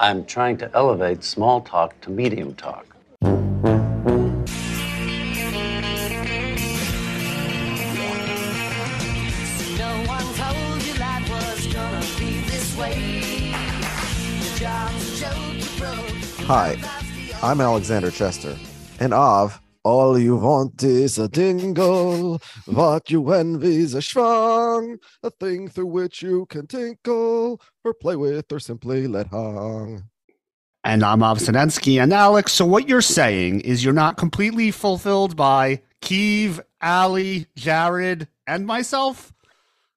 I'm 0.00 0.24
trying 0.24 0.56
to 0.58 0.70
elevate 0.74 1.22
small 1.22 1.60
talk 1.60 2.00
to 2.02 2.10
medium 2.10 2.54
talk. 2.54 2.86
No 3.20 3.28
one 10.06 10.24
told 10.34 10.82
you 10.82 10.94
life 10.98 11.28
was 11.28 11.66
gonna 11.72 12.00
be 12.18 12.40
this 12.50 12.76
way. 12.76 13.52
Your 14.40 14.56
job's 14.56 15.12
a 15.12 15.16
joke, 15.20 15.54
you 15.54 15.68
broke. 15.78 16.46
Hi, 16.46 16.76
I'm 17.42 17.60
Alexander 17.60 18.10
Chester, 18.10 18.56
and 18.98 19.12
of 19.12 19.60
all 19.84 20.18
you 20.18 20.36
want 20.36 20.82
is 20.82 21.18
a 21.18 21.28
dingle, 21.28 22.40
what 22.66 23.10
you 23.10 23.32
envy's 23.32 23.94
a 23.94 23.98
schwang, 23.98 24.98
a 25.22 25.30
thing 25.30 25.68
through 25.68 25.86
which 25.86 26.22
you 26.22 26.46
can 26.46 26.66
tinkle, 26.66 27.60
or 27.84 27.94
play 27.94 28.16
with, 28.16 28.52
or 28.52 28.60
simply 28.60 29.06
let 29.06 29.28
hang. 29.28 30.04
And 30.84 31.04
I'm 31.04 31.20
Obstinensky. 31.20 32.02
And 32.02 32.12
Alex, 32.12 32.52
so 32.52 32.64
what 32.66 32.88
you're 32.88 33.00
saying 33.00 33.60
is 33.60 33.84
you're 33.84 33.92
not 33.92 34.16
completely 34.16 34.70
fulfilled 34.70 35.36
by 35.36 35.80
Keeve, 36.00 36.60
Ali, 36.80 37.46
Jared, 37.56 38.28
and 38.46 38.66
myself? 38.66 39.32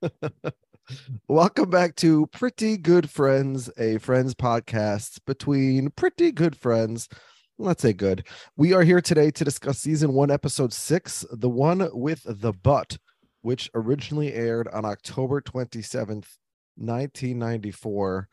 Welcome 1.27 1.71
back 1.71 1.95
to 1.97 2.27
Pretty 2.27 2.77
Good 2.77 3.09
Friends, 3.09 3.71
a 3.77 3.97
friends 3.97 4.35
podcast 4.35 5.19
between 5.25 5.89
pretty 5.89 6.31
good 6.31 6.55
friends. 6.55 7.09
Let's 7.57 7.81
say 7.81 7.93
good. 7.93 8.27
We 8.57 8.73
are 8.73 8.83
here 8.83 8.99
today 8.99 9.31
to 9.31 9.45
discuss 9.45 9.79
season 9.79 10.13
one, 10.13 10.29
episode 10.29 10.73
six, 10.73 11.25
the 11.31 11.49
one 11.49 11.87
with 11.93 12.21
the 12.25 12.51
butt, 12.51 12.97
which 13.43 13.69
originally 13.73 14.33
aired 14.33 14.67
on 14.73 14.83
October 14.83 15.39
27th, 15.39 16.27
1994. 16.75 18.27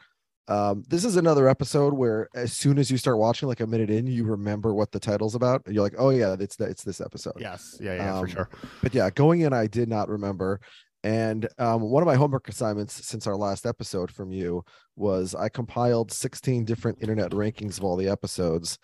Um, 0.48 0.82
this 0.88 1.04
is 1.04 1.14
another 1.14 1.48
episode 1.48 1.94
where 1.94 2.28
as 2.34 2.52
soon 2.52 2.78
as 2.80 2.90
you 2.90 2.96
start 2.96 3.16
watching, 3.16 3.48
like 3.48 3.60
a 3.60 3.66
minute 3.66 3.90
in, 3.90 4.08
you 4.08 4.24
remember 4.24 4.74
what 4.74 4.90
the 4.90 4.98
title's 4.98 5.36
about. 5.36 5.62
You're 5.68 5.84
like, 5.84 5.94
oh 5.98 6.10
yeah, 6.10 6.34
it's 6.40 6.58
it's 6.58 6.82
this 6.82 7.00
episode. 7.00 7.34
Yes. 7.38 7.78
Yeah, 7.80 7.94
yeah, 7.94 8.18
for 8.18 8.24
Um, 8.24 8.30
sure. 8.30 8.48
But 8.82 8.92
yeah, 8.92 9.08
going 9.10 9.42
in, 9.42 9.52
I 9.52 9.68
did 9.68 9.88
not 9.88 10.08
remember. 10.08 10.60
And 11.04 11.48
um, 11.58 11.82
one 11.82 12.02
of 12.02 12.08
my 12.08 12.16
homework 12.16 12.48
assignments 12.48 13.06
since 13.06 13.28
our 13.28 13.36
last 13.36 13.66
episode 13.66 14.10
from 14.10 14.32
you 14.32 14.64
was 14.96 15.36
I 15.36 15.48
compiled 15.48 16.10
16 16.10 16.64
different 16.64 16.98
internet 17.00 17.30
rankings 17.30 17.78
of 17.78 17.84
all 17.84 17.96
the 17.96 18.08
episodes. 18.08 18.78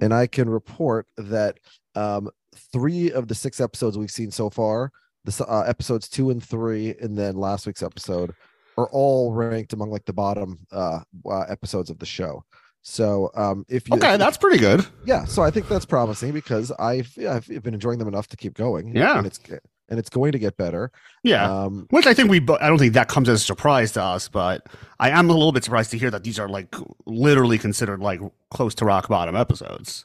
And 0.00 0.12
I 0.12 0.26
can 0.26 0.48
report 0.50 1.06
that 1.16 1.58
um, 1.94 2.28
three 2.72 3.10
of 3.12 3.28
the 3.28 3.34
six 3.34 3.60
episodes 3.60 3.96
we've 3.98 4.10
seen 4.10 4.30
so 4.30 4.50
far, 4.50 4.90
the 5.24 5.44
uh, 5.48 5.62
episodes 5.62 6.08
two 6.08 6.30
and 6.30 6.42
three, 6.42 6.94
and 7.00 7.16
then 7.16 7.36
last 7.36 7.66
week's 7.66 7.82
episode, 7.82 8.32
are 8.76 8.88
all 8.90 9.32
ranked 9.32 9.72
among 9.72 9.90
like 9.90 10.04
the 10.04 10.12
bottom 10.12 10.58
uh, 10.72 11.00
uh, 11.28 11.40
episodes 11.48 11.90
of 11.90 11.98
the 11.98 12.06
show. 12.06 12.44
So 12.82 13.30
um, 13.34 13.64
if 13.68 13.88
you 13.88 13.96
Okay, 13.96 14.14
if- 14.14 14.18
that's 14.18 14.36
pretty 14.38 14.58
good. 14.58 14.86
yeah 15.04 15.24
so 15.24 15.42
i 15.42 15.50
think 15.50 15.68
that's 15.68 15.84
promising 15.84 16.32
because 16.32 16.70
i've 16.78 17.12
i've 17.28 17.46
been 17.62 17.74
enjoying 17.74 17.98
them 17.98 18.08
enough 18.08 18.28
to 18.28 18.36
keep 18.36 18.54
going 18.54 18.94
Yeah. 18.94 19.18
and 19.18 19.26
it's 19.26 19.40
and 19.88 19.98
it's 19.98 20.10
going 20.10 20.32
to 20.32 20.38
get 20.38 20.56
better 20.56 20.90
Yeah. 21.22 21.50
um 21.50 21.86
Which 21.90 22.06
I 22.06 22.14
think 22.14 22.30
we, 22.30 22.38
I 22.60 22.68
don't 22.68 22.78
think 22.78 22.94
that 22.94 23.08
comes 23.08 23.28
as 23.28 23.40
a 23.42 23.44
surprise 23.44 23.92
to 23.92 24.02
us, 24.02 24.28
but 24.28 24.66
I 25.00 25.10
am 25.10 25.30
a 25.30 25.32
little 25.32 25.52
bit 25.52 25.64
surprised 25.64 25.90
to 25.92 25.98
hear 25.98 26.10
that 26.10 26.24
these 26.24 26.38
are 26.38 26.48
like 26.48 26.74
literally 27.06 27.58
considered 27.58 28.00
like 28.00 28.20
close 28.50 28.74
to 28.76 28.84
rock 28.84 29.08
bottom 29.08 29.34
episodes. 29.36 30.04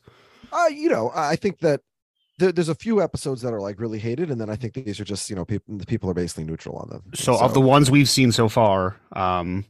uh, 0.52 0.68
you 0.68 0.90
know 0.90 1.12
i 1.16 1.36
think 1.36 1.60
that 1.60 1.82
there, 2.40 2.52
there's 2.52 2.70
a 2.70 2.76
few 2.76 3.02
episodes 3.02 3.42
that 3.44 3.54
are 3.54 3.62
like 3.62 3.80
really 3.80 4.00
hated 4.00 4.30
and 4.32 4.40
then 4.42 4.50
i 4.50 4.56
think 4.56 4.74
these 4.74 5.00
are 5.00 5.04
just 5.06 5.30
you 5.30 5.36
know 5.36 5.46
people 5.46 5.78
the 5.78 5.86
people 5.86 6.10
are 6.10 6.14
basically 6.14 6.44
neutral 6.44 6.76
on 6.78 6.90
them 6.90 7.04
So, 7.14 7.38
of 7.40 7.54
the 7.54 7.62
ones 7.62 7.90
we've 7.92 8.10
seen 8.10 8.32
so 8.32 8.50
far, 8.50 8.98
um, 9.14 9.66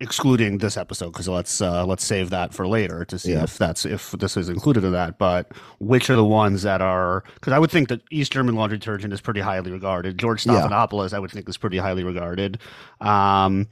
excluding 0.00 0.58
this 0.58 0.76
episode, 0.76 1.12
because 1.12 1.28
let's 1.28 1.60
uh, 1.60 1.84
let's 1.86 2.04
save 2.04 2.30
that 2.30 2.52
for 2.52 2.66
later 2.68 3.04
to 3.06 3.18
see 3.18 3.32
Yeah. 3.32 3.44
if 3.44 3.56
that's 3.58 3.84
if 3.86 4.12
this 4.12 4.36
is 4.36 4.48
included 4.48 4.84
in 4.84 4.92
that. 4.92 5.18
But 5.18 5.52
which 5.78 6.10
are 6.10 6.16
the 6.16 6.24
ones 6.24 6.62
that 6.62 6.80
are? 6.82 7.24
Because 7.34 7.52
I 7.52 7.58
would 7.58 7.70
think 7.70 7.88
that 7.88 8.02
East 8.10 8.32
German 8.32 8.54
laundry 8.54 8.78
detergent 8.78 9.12
is 9.12 9.20
pretty 9.20 9.40
highly 9.40 9.70
regarded. 9.70 10.18
George 10.18 10.44
Yeah. 10.46 10.52
Stephanopoulos, 10.68 11.12
I 11.12 11.18
would 11.18 11.30
think, 11.30 11.48
is 11.48 11.56
pretty 11.56 11.78
highly 11.78 12.04
regarded. 12.04 12.58
Um, 13.00 13.68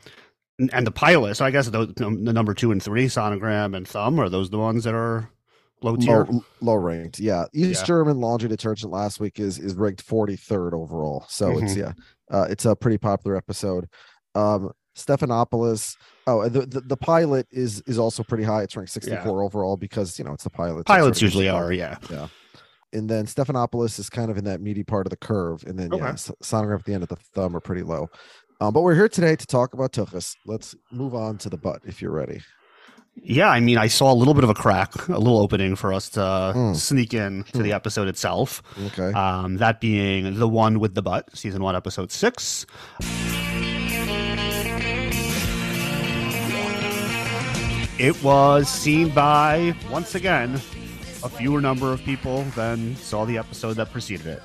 and 0.73 0.87
the 0.87 0.91
pilot. 0.91 1.37
So 1.37 1.45
I 1.45 1.51
guess 1.53 1.69
the, 1.69 1.87
the 1.87 2.11
number 2.11 2.53
two 2.53 2.73
and 2.73 2.83
three, 2.83 3.07
sonogram 3.07 3.77
and 3.77 3.87
thumb, 3.87 4.19
are 4.19 4.29
those 4.29 4.51
the 4.51 4.59
ones 4.59 4.85
that 4.85 4.95
are 4.95 5.31
low 5.83 5.95
tier? 5.95 6.25
low, 6.25 6.45
low 6.61 6.75
ranked 6.75 7.21
yeah 7.21 7.45
east 7.55 7.83
Yeah. 7.83 7.87
german 7.87 8.19
laundry 8.21 8.49
detergent 8.49 8.91
last 8.93 9.21
week 9.21 9.39
is 9.39 9.61
is 9.61 9.77
ranked 9.77 10.05
43rd 10.05 10.73
overall 10.73 11.25
so 11.29 11.51
it's 11.57 11.75
Mm-hmm. 11.75 11.79
yeah 11.79 11.93
uh 12.33 12.47
it's 12.51 12.65
a 12.65 12.75
pretty 12.75 12.99
popular 12.99 13.37
episode 13.37 13.89
um 14.35 14.73
stephanopoulos 14.98 15.97
oh 16.26 16.48
the, 16.48 16.66
the 16.66 16.81
the 16.81 16.97
pilot 16.97 17.47
is 17.50 17.81
is 17.86 17.98
also 17.98 18.22
pretty 18.22 18.44
high 18.44 18.62
it's 18.62 18.76
ranked 18.76 18.92
64 18.92 19.42
overall 19.42 19.76
because 19.76 20.19
you 20.19 20.25
know 20.25 20.32
it's 20.32 20.44
the 20.44 20.50
pilot 20.50 20.84
Pilots 20.86 21.22
usually 21.22 21.48
are, 21.48 21.72
yeah. 21.72 21.97
yeah. 22.10 22.28
and 22.92 23.09
then 23.09 23.26
Stephanopoulos 23.26 23.98
is 23.98 24.10
kind 24.10 24.31
of 24.31 24.36
in 24.38 24.44
that 24.44 24.60
meaty 24.60 24.82
part 24.84 25.06
of 25.06 25.10
the 25.10 25.16
curve, 25.16 25.62
and 25.66 25.78
then 25.78 25.91
yeah, 25.92 25.97
Okay. 25.98 26.09
S- 26.12 26.31
Sonogram 26.42 26.78
at 26.81 26.84
the 26.84 26.94
end 26.94 27.03
of 27.03 27.09
the 27.09 27.16
thumb 27.34 27.54
are 27.56 27.60
pretty 27.60 27.82
low. 27.82 28.09
Um, 28.60 28.72
but 28.72 28.82
we're 28.82 28.94
here 28.94 29.09
today 29.09 29.36
to 29.36 29.47
talk 29.47 29.72
about 29.75 29.92
Tuchus. 29.92 30.34
Let's 30.47 30.75
move 30.91 31.15
on 31.15 31.38
to 31.38 31.48
the 31.50 31.56
butt 31.59 31.80
if 31.84 32.00
you're 32.03 32.10
ready. 32.12 32.41
Yeah, 33.20 33.48
I 33.50 33.60
mean, 33.60 33.78
I 33.78 33.88
saw 33.88 34.12
a 34.12 34.15
little 34.15 34.32
bit 34.34 34.44
of 34.44 34.50
a 34.50 34.54
crack, 34.54 35.09
a 35.09 35.19
little 35.19 35.38
opening 35.38 35.75
for 35.76 35.92
us 35.92 36.09
to 36.10 36.53
Hmm. 36.54 36.72
sneak 36.75 37.12
in 37.15 37.44
to 37.53 37.62
the 37.62 37.72
episode 37.72 38.09
itself. 38.09 38.62
Okay. 38.86 39.12
Um, 39.12 39.56
that 39.59 39.80
being 39.80 40.38
the 40.38 40.48
one 40.48 40.78
with 40.78 40.94
the 40.94 41.03
butt, 41.03 41.28
season 41.36 41.62
one, 41.62 41.75
episode 41.76 42.10
six. 42.12 42.65
It 47.98 48.22
was 48.22 48.69
seen 48.69 49.09
by, 49.09 49.75
once 49.91 50.14
again, 50.14 50.54
a 50.54 51.28
fewer 51.28 51.60
number 51.60 51.92
of 51.92 52.00
people 52.04 52.44
than 52.54 52.94
saw 52.94 53.25
the 53.25 53.36
episode 53.36 53.75
that 53.75 53.91
preceded 53.91 54.26
it. 54.26 54.42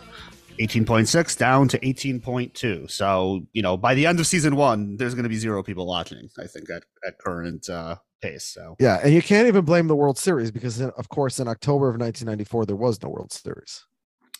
18.6 0.60 1.38
down 1.38 1.68
to 1.68 1.78
18.2. 1.78 2.90
So, 2.90 3.46
you 3.54 3.62
know, 3.62 3.78
by 3.78 3.94
the 3.94 4.08
end 4.08 4.20
of 4.20 4.26
season 4.26 4.56
one, 4.56 4.98
there's 4.98 5.14
going 5.14 5.24
to 5.24 5.30
be 5.30 5.38
zero 5.38 5.62
people 5.62 5.86
watching, 5.86 6.30
I 6.40 6.48
think, 6.48 6.68
at, 6.72 6.84
at 7.06 7.20
current 7.20 7.70
uh, 7.70 7.98
pace. 8.24 8.44
So, 8.46 8.76
yeah, 8.80 9.00
and 9.04 9.14
you 9.14 9.22
can't 9.22 9.48
even 9.48 9.66
blame 9.66 9.86
the 9.86 9.96
World 9.96 10.18
Series 10.18 10.50
because, 10.50 10.82
in, 10.82 10.90
of 10.98 11.10
course, 11.10 11.40
in 11.40 11.48
October 11.48 11.90
of 11.90 12.00
1994 12.00 12.66
there 12.66 12.76
was 12.76 13.04
no 13.04 13.10
World 13.10 13.32
Series. 13.32 13.86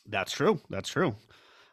That's 0.08 0.32
true. 0.32 0.60
That's 0.72 0.90
true. 0.90 1.16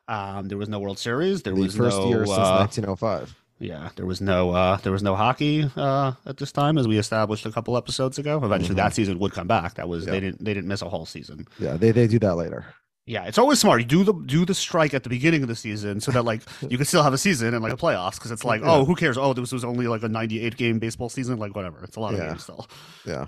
Um, 0.08 0.48
there 0.48 0.58
was 0.58 0.68
no 0.68 0.78
World 0.78 0.98
Series. 0.98 1.42
There 1.42 1.54
the 1.54 1.62
was 1.62 1.74
first 1.74 1.96
no, 1.96 2.08
year 2.08 2.26
since 2.26 2.38
uh, 2.38 2.58
1905. 2.58 3.34
Yeah, 3.60 3.90
there 3.96 4.06
was 4.06 4.20
no 4.20 4.50
uh, 4.50 4.76
there 4.78 4.90
was 4.92 5.02
no 5.02 5.14
hockey 5.14 5.70
uh, 5.76 6.12
at 6.26 6.38
this 6.38 6.50
time, 6.50 6.78
as 6.78 6.88
we 6.88 6.98
established 6.98 7.46
a 7.46 7.52
couple 7.52 7.76
episodes 7.76 8.18
ago. 8.18 8.40
Eventually, 8.42 8.74
that 8.76 8.94
season 8.94 9.18
would 9.18 9.32
come 9.32 9.46
back. 9.46 9.74
That 9.74 9.88
was 9.88 10.04
Mm-hmm. 10.06 10.08
Yeah. 10.14 10.20
they 10.20 10.20
didn't 10.26 10.44
they 10.44 10.54
didn't 10.54 10.68
miss 10.68 10.82
a 10.82 10.88
whole 10.88 11.06
season. 11.06 11.46
Yeah, 11.58 11.76
they 11.76 11.92
they 11.92 12.06
do 12.08 12.18
that 12.20 12.34
later. 12.36 12.64
Yeah, 13.06 13.24
it's 13.24 13.38
always 13.38 13.58
smart. 13.58 13.80
You 13.80 13.86
do 13.86 14.04
the 14.04 14.12
do 14.26 14.44
the 14.44 14.54
strike 14.54 14.94
at 14.94 15.02
the 15.02 15.08
beginning 15.08 15.42
of 15.42 15.48
the 15.48 15.56
season 15.56 16.00
so 16.00 16.10
that 16.12 16.24
like 16.24 16.42
you 16.68 16.76
can 16.76 16.86
still 16.86 17.02
have 17.02 17.12
a 17.12 17.18
season 17.18 17.54
and 17.54 17.62
like 17.62 17.72
a 17.72 17.76
playoffs 17.76 18.14
because 18.16 18.30
it's 18.30 18.44
like 18.44 18.60
Yeah. 18.62 18.70
oh 18.72 18.84
who 18.84 18.94
cares 18.94 19.18
oh 19.18 19.32
this 19.34 19.52
was 19.52 19.64
only 19.64 19.88
like 19.88 20.02
a 20.04 20.08
98 20.08 20.56
game 20.56 20.78
baseball 20.78 21.08
season 21.08 21.38
like 21.38 21.54
whatever 21.56 21.82
it's 21.84 21.96
a 21.96 22.00
lot 22.00 22.12
of 22.14 22.20
Yeah. 22.20 22.28
games 22.28 22.42
still 22.44 22.68
Yeah. 23.04 23.26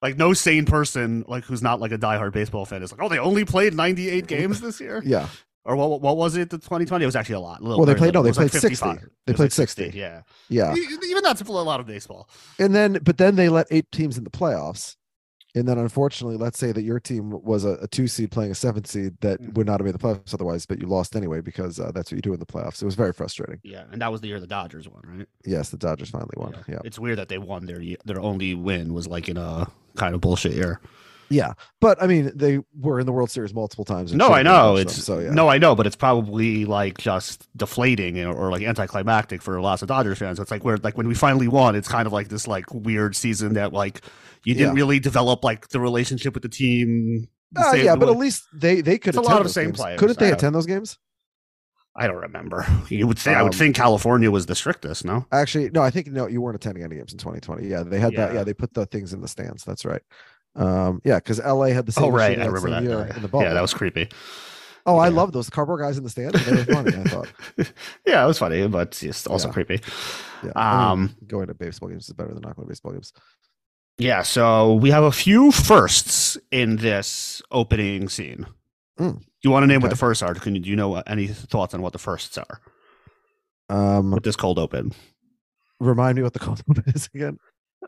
like 0.00 0.16
no 0.16 0.32
sane 0.32 0.64
person 0.64 1.24
like 1.28 1.44
who's 1.44 1.62
not 1.62 1.80
like 1.80 1.92
a 1.92 1.98
diehard 1.98 2.32
baseball 2.32 2.64
fan 2.64 2.82
is 2.82 2.90
like 2.92 3.02
oh 3.02 3.08
they 3.08 3.18
only 3.18 3.44
played 3.44 3.74
98 3.74 4.26
games 4.26 4.60
this 4.60 4.80
year 4.80 5.02
Yeah. 5.04 5.28
Or 5.64 5.76
what 5.76 6.00
what 6.00 6.16
was 6.16 6.36
it 6.36 6.50
the 6.50 6.58
2020 6.58 7.02
it 7.02 7.06
was 7.06 7.16
actually 7.16 7.34
a 7.36 7.40
lot 7.40 7.60
a 7.60 7.62
little 7.62 7.78
Well, 7.78 7.86
they 7.86 7.94
played- 7.94 8.14
no, 8.14 8.22
they 8.22 8.32
played 8.32 8.50
60. 8.52 8.86
They 9.26 9.32
played 9.34 9.46
like 9.46 9.52
60. 9.52 9.92
yeah 9.94 10.22
Yeah. 10.48 10.74
E- 10.74 10.86
even 11.08 11.22
that's 11.22 11.40
a 11.40 11.52
lot 11.52 11.80
of 11.80 11.86
baseball 11.86 12.28
And 12.58 12.74
then, 12.74 12.98
but 13.02 13.18
then 13.18 13.36
they 13.36 13.48
let 13.48 13.66
eight 13.70 13.90
teams 13.92 14.18
in 14.18 14.24
the 14.24 14.30
playoffs. 14.30 14.96
And 15.54 15.68
then, 15.68 15.76
unfortunately, 15.76 16.38
let's 16.38 16.58
say 16.58 16.72
that 16.72 16.80
your 16.80 16.98
team 16.98 17.28
was 17.42 17.66
a, 17.66 17.72
a 17.82 17.86
two 17.86 18.08
seed 18.08 18.30
playing 18.30 18.50
a 18.52 18.54
seven 18.54 18.86
seed 18.86 19.18
that 19.20 19.38
Mm. 19.38 19.52
would 19.52 19.66
not 19.66 19.80
have 19.80 19.84
made 19.84 19.94
the 19.94 19.98
playoffs 19.98 20.32
otherwise, 20.32 20.64
but 20.64 20.80
you 20.80 20.86
lost 20.86 21.14
anyway 21.14 21.42
because 21.42 21.78
uh, 21.78 21.92
that's 21.92 22.10
what 22.10 22.16
you 22.16 22.22
do 22.22 22.32
in 22.32 22.40
the 22.40 22.46
playoffs. 22.46 22.80
It 22.80 22.86
was 22.86 22.94
very 22.94 23.12
frustrating. 23.12 23.60
yeah 23.62 23.84
and 23.92 24.00
that 24.00 24.10
was 24.10 24.22
the 24.22 24.28
year 24.28 24.40
the 24.40 24.46
dodgers 24.46 24.88
won 24.88 25.02
right 25.04 25.28
Yes, 25.44 25.68
the 25.68 25.76
Dodgers 25.76 26.08
finally 26.08 26.32
won. 26.38 26.54
Yeah. 26.66 26.78
it's 26.86 26.98
weird 26.98 27.18
that 27.18 27.28
they 27.28 27.36
won 27.38 27.66
their 27.66 27.82
their 28.06 28.18
only 28.20 28.54
win 28.54 28.94
was 28.94 29.06
like 29.06 29.28
in 29.28 29.36
a 29.36 29.68
kind 29.94 30.14
of 30.14 30.22
bullshit 30.22 30.54
year 30.54 30.80
Yeah, 31.32 31.54
but 31.80 32.02
I 32.02 32.06
mean, 32.06 32.30
they 32.34 32.60
were 32.78 33.00
in 33.00 33.06
the 33.06 33.12
World 33.12 33.30
Series 33.30 33.54
multiple 33.54 33.84
times. 33.84 34.12
No, 34.12 34.28
I 34.28 34.42
know 34.42 34.72
watched 34.74 34.84
them, 34.88 34.94
so. 34.94 35.18
Yeah, 35.18 35.30
no, 35.30 35.48
I 35.48 35.56
know, 35.58 35.74
but 35.74 35.86
it's 35.86 35.96
probably 35.96 36.64
like 36.66 36.98
just 36.98 37.48
deflating 37.56 38.18
or, 38.20 38.34
or 38.34 38.50
like 38.50 38.62
anticlimactic 38.62 39.40
for 39.40 39.60
lots 39.60 39.80
of 39.82 39.88
Dodgers 39.88 40.18
fans. 40.18 40.38
It's 40.38 40.50
like 40.50 40.64
where 40.64 40.76
like 40.78 40.96
when 40.96 41.08
we 41.08 41.14
finally 41.14 41.48
won, 41.48 41.74
it's 41.74 41.88
kind 41.88 42.06
of 42.06 42.12
like 42.12 42.28
this 42.28 42.46
like 42.46 42.66
weird 42.72 43.16
season 43.16 43.54
that 43.54 43.72
like 43.72 44.02
you 44.44 44.54
didn't 44.54 44.76
Yeah. 44.76 44.80
really 44.82 45.00
develop 45.00 45.42
like 45.42 45.68
the 45.68 45.80
relationship 45.80 46.34
with 46.34 46.42
the 46.42 46.48
team. 46.50 47.28
the 47.52 47.60
Uh, 47.66 47.72
yeah, 47.74 47.96
but 47.96 48.08
way- 48.08 48.12
at 48.14 48.18
least 48.18 48.44
they 48.52 48.80
they 48.80 48.98
could 48.98 49.14
It's 49.14 49.18
a 49.18 49.20
lot 49.22 49.38
of 49.38 49.44
those 49.44 49.54
same 49.54 49.66
games. 49.68 49.78
players, 49.78 49.98
Couldn't 50.00 50.18
they 50.18 50.32
attend 50.32 50.54
those 50.54 50.66
games? 50.66 50.98
I 51.94 52.06
don't 52.06 52.16
remember. 52.16 52.66
You 52.88 53.06
would 53.06 53.18
think 53.18 53.36
I 53.36 53.42
would 53.42 53.52
Um, 53.52 53.58
think 53.58 53.76
California 53.76 54.30
was 54.30 54.46
the 54.46 54.54
strictest, 54.54 55.04
no? 55.04 55.26
Actually, 55.30 55.70
no. 55.70 55.82
I 55.82 55.90
think 55.90 56.06
no. 56.08 56.26
You 56.26 56.40
weren't 56.40 56.56
attending 56.56 56.82
any 56.84 56.96
games 56.96 57.12
in 57.12 57.18
2020. 57.18 57.66
Yeah, 57.68 57.82
they 57.82 58.00
had 58.00 58.12
that. 58.16 58.32
Yeah. 58.32 58.38
Yeah, 58.38 58.44
they 58.44 58.54
put 58.54 58.72
the 58.74 58.86
things 58.86 59.12
in 59.12 59.20
the 59.20 59.28
stands. 59.28 59.62
That's 59.64 59.84
right. 59.84 60.00
Um, 60.54 61.00
yeah, 61.04 61.16
because 61.16 61.38
LA 61.40 61.66
had 61.68 61.86
the 61.86 61.92
same. 61.92 62.04
Oh 62.04 62.10
right, 62.10 62.38
I 62.38 62.46
remember 62.46 62.70
that. 62.70 62.82
Yeah. 62.84 63.16
in 63.16 63.22
the 63.22 63.38
yeah, 63.38 63.54
that 63.54 63.60
was 63.62 63.72
creepy. 63.74 64.08
Oh, 64.84 64.98
I 64.98 65.08
yeah. 65.08 65.14
love 65.14 65.32
those 65.32 65.48
cardboard 65.48 65.80
guys 65.80 65.96
in 65.96 66.04
the 66.04 66.10
stands. 66.10 66.44
They 66.44 66.52
were 66.52 66.64
funny. 66.64 66.96
I 66.96 67.04
thought. 67.04 67.28
yeah, 68.06 68.24
it 68.24 68.26
was 68.26 68.38
funny, 68.38 68.66
but 68.66 68.90
just 68.92 69.26
also 69.28 69.48
Yeah. 69.48 69.52
creepy. 69.54 69.80
Yeah. 70.44 70.52
I 70.56 70.76
mean, 70.80 70.90
Um, 70.90 71.16
going 71.26 71.46
to 71.46 71.54
baseball 71.54 71.88
games 71.88 72.08
is 72.08 72.14
better 72.14 72.34
than 72.34 72.42
not 72.42 72.56
going 72.56 72.66
to 72.66 72.70
baseball 72.70 72.92
games. 72.92 73.12
yeah, 73.98 74.22
so 74.22 74.74
we 74.74 74.90
have 74.90 75.04
a 75.04 75.12
few 75.12 75.52
firsts 75.52 76.36
in 76.50 76.76
this 76.76 77.40
opening 77.52 78.08
scene. 78.08 78.46
Mm, 78.98 79.18
Do 79.20 79.24
you 79.44 79.50
want 79.50 79.62
to 79.62 79.66
name 79.68 79.80
what 79.82 79.90
the 79.90 79.96
firsts 79.96 80.22
are? 80.22 80.34
Can 80.34 80.54
you 80.56 80.60
do 80.60 80.68
you 80.68 80.76
know 80.76 80.96
any 81.06 81.28
thoughts 81.28 81.72
on 81.74 81.80
what 81.80 81.92
the 81.92 81.98
firsts 82.00 82.36
are 82.36 82.60
Um, 83.68 84.10
with 84.10 84.24
this 84.24 84.36
cold 84.36 84.58
open? 84.58 84.92
remind 85.80 86.16
me 86.16 86.22
what 86.22 86.32
the 86.32 86.38
cold 86.40 86.60
open 86.70 86.84
is 86.94 87.08
again. 87.14 87.38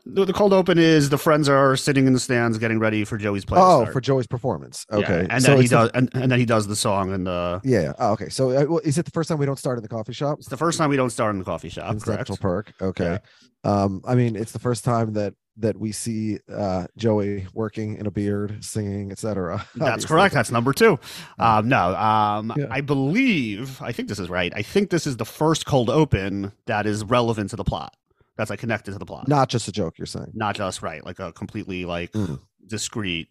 The, 0.06 0.24
the 0.24 0.32
cold 0.32 0.52
open 0.52 0.78
is 0.78 1.08
the 1.10 1.18
friends 1.18 1.48
are 1.48 1.76
sitting 1.76 2.06
in 2.06 2.12
the 2.12 2.20
stands 2.20 2.58
getting 2.58 2.78
ready 2.78 3.04
for 3.04 3.16
Joey's 3.16 3.44
play. 3.44 3.58
to 3.58 3.64
Oh, 3.64 3.80
start. 3.82 3.92
for 3.92 4.00
Joey's 4.00 4.26
performance. 4.26 4.84
Yeah, 4.90 4.98
Okay, 4.98 5.26
and 5.30 5.42
so 5.42 5.48
then 5.48 5.56
he 5.58 5.62
it's 5.64 5.70
the- 5.70 5.76
does, 5.76 5.90
and, 5.94 6.10
and 6.14 6.30
then 6.32 6.38
he 6.38 6.44
does 6.46 6.66
the 6.66 6.76
song 6.76 7.12
and 7.12 7.26
the. 7.26 7.60
yeah. 7.64 7.80
yeah. 7.82 7.92
Oh, 7.98 8.12
okay. 8.12 8.28
So, 8.28 8.50
uh, 8.50 8.64
well, 8.68 8.80
is 8.84 8.98
it 8.98 9.04
the 9.04 9.10
first 9.10 9.28
time 9.28 9.38
we 9.38 9.46
don't 9.46 9.58
start 9.58 9.78
in 9.78 9.82
the 9.82 9.88
coffee 9.88 10.12
shop? 10.12 10.38
It's 10.38 10.48
the 10.48 10.56
first 10.56 10.78
time 10.78 10.90
we 10.90 10.96
don't 10.96 11.10
start 11.10 11.32
in 11.34 11.38
the 11.38 11.44
coffee 11.44 11.68
shop. 11.68 11.92
in 11.92 12.00
Correct. 12.00 12.26
Central 12.26 12.36
Perk. 12.38 12.72
Okay. 12.80 13.18
Um, 13.64 14.02
I 14.06 14.14
mean, 14.14 14.36
it's 14.36 14.52
the 14.52 14.58
first 14.58 14.84
time 14.84 15.14
that 15.14 15.34
that 15.56 15.78
we 15.78 15.92
see 15.92 16.38
uh 16.52 16.86
Joey 16.96 17.46
working 17.54 17.96
in 17.96 18.06
a 18.06 18.10
beard, 18.10 18.62
singing, 18.64 19.12
etc. 19.12 19.64
That's 19.76 20.04
correct. 20.04 20.34
That's 20.34 20.50
number 20.50 20.72
two. 20.72 20.98
Um, 21.38 21.68
no, 21.68 21.94
um, 21.94 22.52
Yeah. 22.56 22.66
I 22.70 22.80
believe 22.80 23.80
I 23.80 23.92
think 23.92 24.08
this 24.08 24.18
is 24.18 24.28
right. 24.28 24.52
I 24.54 24.62
think 24.62 24.90
this 24.90 25.06
is 25.06 25.16
the 25.16 25.24
first 25.24 25.64
cold 25.64 25.88
open 25.88 26.52
that 26.66 26.86
is 26.86 27.04
relevant 27.04 27.50
to 27.50 27.56
the 27.56 27.64
plot. 27.64 27.94
That's 28.36 28.50
like 28.50 28.58
connected 28.58 28.92
to 28.92 28.98
the 28.98 29.06
plot, 29.06 29.28
not 29.28 29.48
just 29.48 29.68
a 29.68 29.72
joke. 29.72 29.98
You're 29.98 30.06
saying. 30.06 30.32
not 30.34 30.56
just 30.56 30.82
right, 30.82 31.04
like 31.04 31.20
a 31.20 31.32
completely 31.32 31.84
like 31.84 32.12
Mm. 32.12 32.40
discrete, 32.66 33.28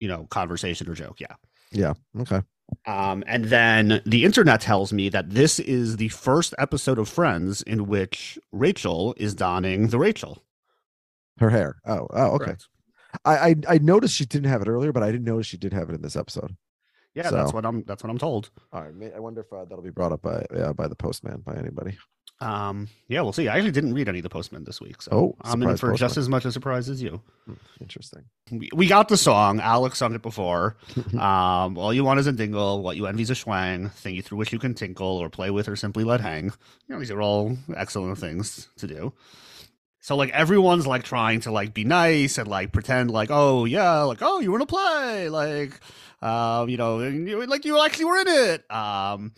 you 0.00 0.08
know, 0.08 0.26
conversation 0.30 0.88
or 0.88 0.94
joke. 0.94 1.20
Yeah. 1.20 1.34
Yeah. 1.72 1.94
Okay. 2.20 2.40
Um, 2.86 3.22
and 3.26 3.44
then 3.44 4.00
the 4.06 4.24
internet 4.24 4.60
tells 4.60 4.92
me 4.92 5.08
that 5.10 5.30
this 5.30 5.58
is 5.60 5.96
the 5.98 6.08
first 6.08 6.54
episode 6.58 6.98
of 6.98 7.08
Friends 7.08 7.62
in 7.62 7.86
which 7.86 8.38
Rachel 8.50 9.14
is 9.18 9.34
donning 9.34 9.88
the 9.88 9.98
Rachel. 9.98 10.42
Her 11.38 11.50
hair. 11.50 11.76
Oh. 11.86 12.06
Oh. 12.10 12.30
Okay. 12.36 12.44
Correct. 12.46 12.68
I, 13.24 13.36
I 13.50 13.54
I 13.68 13.78
noticed 13.78 14.14
she 14.16 14.26
didn't 14.26 14.50
have 14.50 14.62
it 14.62 14.68
earlier, 14.68 14.92
but 14.92 15.02
I 15.02 15.10
didn't 15.12 15.24
notice 15.26 15.46
she 15.46 15.56
did 15.56 15.72
have 15.72 15.88
it 15.90 15.94
in 15.94 16.02
this 16.02 16.16
episode. 16.16 16.56
Yeah, 17.14 17.30
that's 17.30 17.52
what 17.52 17.64
I'm. 17.64 17.82
That's 17.84 18.02
what 18.02 18.10
I'm 18.10 18.18
told. 18.18 18.50
All 18.74 18.82
right. 18.82 19.12
I 19.14 19.20
wonder 19.20 19.40
if 19.40 19.50
uh, 19.52 19.64
that'll 19.64 19.82
be 19.82 19.88
brought 19.90 20.12
up 20.12 20.20
by 20.22 20.44
yeah, 20.54 20.72
by 20.74 20.86
the 20.86 20.96
postman 20.96 21.40
by 21.40 21.54
anybody. 21.54 21.96
Um, 22.38 22.88
yeah, 23.08 23.22
we'll 23.22 23.32
see. 23.32 23.48
I 23.48 23.56
actually 23.56 23.70
didn't 23.70 23.94
read 23.94 24.08
any 24.10 24.18
of 24.18 24.22
the 24.22 24.28
Postmen 24.28 24.64
this 24.64 24.78
week, 24.80 25.00
so 25.00 25.10
Oh, 25.12 25.36
I'm 25.42 25.62
in 25.62 25.76
for 25.78 25.94
just 25.94 26.18
as 26.18 26.28
much 26.28 26.44
a 26.44 26.52
surprise 26.52 26.88
as 26.90 27.00
you. 27.02 27.22
Hmm, 27.46 27.54
Interesting. 27.80 28.24
We, 28.50 28.68
we 28.74 28.86
got 28.86 29.08
the 29.08 29.16
song. 29.16 29.58
Alex 29.60 29.98
sung 29.98 30.14
it 30.14 30.20
before. 30.20 30.76
um, 31.18 31.78
all 31.78 31.94
you 31.94 32.04
want 32.04 32.20
is 32.20 32.26
a 32.26 32.32
dingle. 32.32 32.82
What 32.82 32.96
you 32.96 33.06
envy 33.06 33.22
is 33.22 33.30
a 33.30 33.34
schwang. 33.34 33.90
Thing 33.92 34.14
you 34.14 34.22
through 34.22 34.36
which 34.38 34.52
you 34.52 34.58
can 34.58 34.74
tinkle 34.74 35.06
or 35.16 35.30
play 35.30 35.50
with 35.50 35.66
or 35.66 35.76
simply 35.76 36.04
let 36.04 36.20
hang. 36.20 36.44
You 36.46 36.52
know, 36.90 36.98
these 36.98 37.10
are 37.10 37.22
all 37.22 37.56
excellent 37.74 38.18
things 38.18 38.68
to 38.76 38.86
do. 38.86 39.14
So 40.00 40.14
like 40.14 40.30
everyone's 40.30 40.86
like 40.86 41.02
trying 41.04 41.40
to 41.40 41.50
like 41.50 41.74
be 41.74 41.84
nice 41.84 42.38
and 42.38 42.46
like 42.46 42.70
pretend 42.70 43.10
like 43.10 43.28
oh 43.32 43.64
yeah 43.64 44.02
like 44.02 44.18
oh 44.20 44.38
you 44.38 44.52
were 44.52 44.58
in 44.58 44.62
a 44.62 44.66
play 44.66 45.28
like 45.28 45.80
um 46.22 46.68
you 46.68 46.76
know 46.76 46.98
like 47.48 47.64
you 47.64 47.82
actually 47.84 48.04
were 48.04 48.18
in 48.18 48.28
it 48.28 48.70
um 48.70 49.32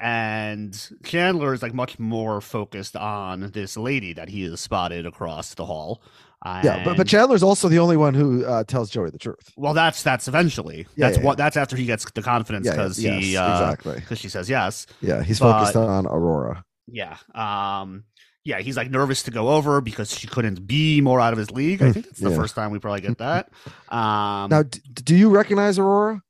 and 0.00 0.90
Chandler 1.04 1.52
is 1.54 1.62
like 1.62 1.74
much 1.74 1.98
more 1.98 2.40
focused 2.40 2.96
on 2.96 3.50
this 3.52 3.76
lady 3.76 4.12
that 4.14 4.28
he 4.28 4.42
has 4.44 4.60
spotted 4.60 5.06
across 5.06 5.54
the 5.54 5.64
hall. 5.66 6.02
yeah, 6.44 6.82
but 6.84 6.92
but 6.96 7.00
And- 7.00 7.08
Chandler's 7.08 7.42
also 7.42 7.68
the 7.68 7.78
only 7.78 7.96
one 7.96 8.14
who 8.14 8.44
uh, 8.44 8.64
tells 8.64 8.90
Joey 8.90 9.10
the 9.10 9.18
truth. 9.18 9.52
well, 9.56 9.74
that's 9.74 10.02
that's 10.02 10.28
eventually. 10.28 10.86
Yeah, 10.96 11.06
that's 11.06 11.18
yeah, 11.18 11.24
what. 11.24 11.38
That's 11.38 11.56
after 11.56 11.76
he 11.76 11.84
gets 11.86 12.10
the 12.10 12.22
confidence 12.22 12.66
Yeah, 12.66 12.72
yeah, 12.72 12.76
because 12.76 12.98
yes, 13.00 13.22
he 13.24 13.36
uh, 13.36 13.52
exactly. 13.62 13.94
because 13.96 14.18
she 14.18 14.28
says 14.28 14.48
yes. 14.48 14.86
Yeah, 15.00 15.22
he's 15.22 15.40
but- 15.40 15.52
focused 15.58 15.76
on 15.76 16.06
Aurora. 16.06 16.64
Yeah. 16.86 17.16
Um. 17.34 18.04
Yeah, 18.44 18.60
he's 18.60 18.78
like 18.78 18.90
nervous 18.90 19.24
to 19.24 19.30
go 19.30 19.50
over 19.50 19.82
because 19.82 20.10
she 20.16 20.26
couldn't 20.26 20.66
be 20.66 21.02
more 21.02 21.20
out 21.20 21.34
of 21.34 21.38
his 21.38 21.50
league. 21.50 21.82
I 21.82 21.92
think 21.92 22.06
it's 22.06 22.20
the 22.20 22.30
Yeah. 22.30 22.36
first 22.36 22.54
time 22.54 22.70
we 22.70 22.78
probably 22.78 23.02
get 23.02 23.18
that. 23.18 23.50
Um. 23.92 24.48
Now, 24.50 24.62
d- 24.62 24.80
do 24.94 25.14
you 25.16 25.28
recognize 25.30 25.78
Aurora? 25.78 26.22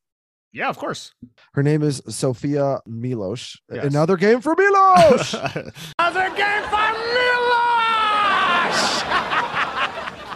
Yeah, 0.52 0.68
of 0.68 0.78
course. 0.78 1.12
Her 1.54 1.62
name 1.62 1.82
is 1.82 2.02
Sofia 2.08 2.80
Milos. 2.86 3.56
Yes. 3.72 3.84
Another 3.86 4.16
game 4.16 4.40
for 4.40 4.54
Milos. 4.56 5.34
Another 5.98 6.28
game 6.34 6.62
for 6.64 6.88
Milosh. 7.98 9.04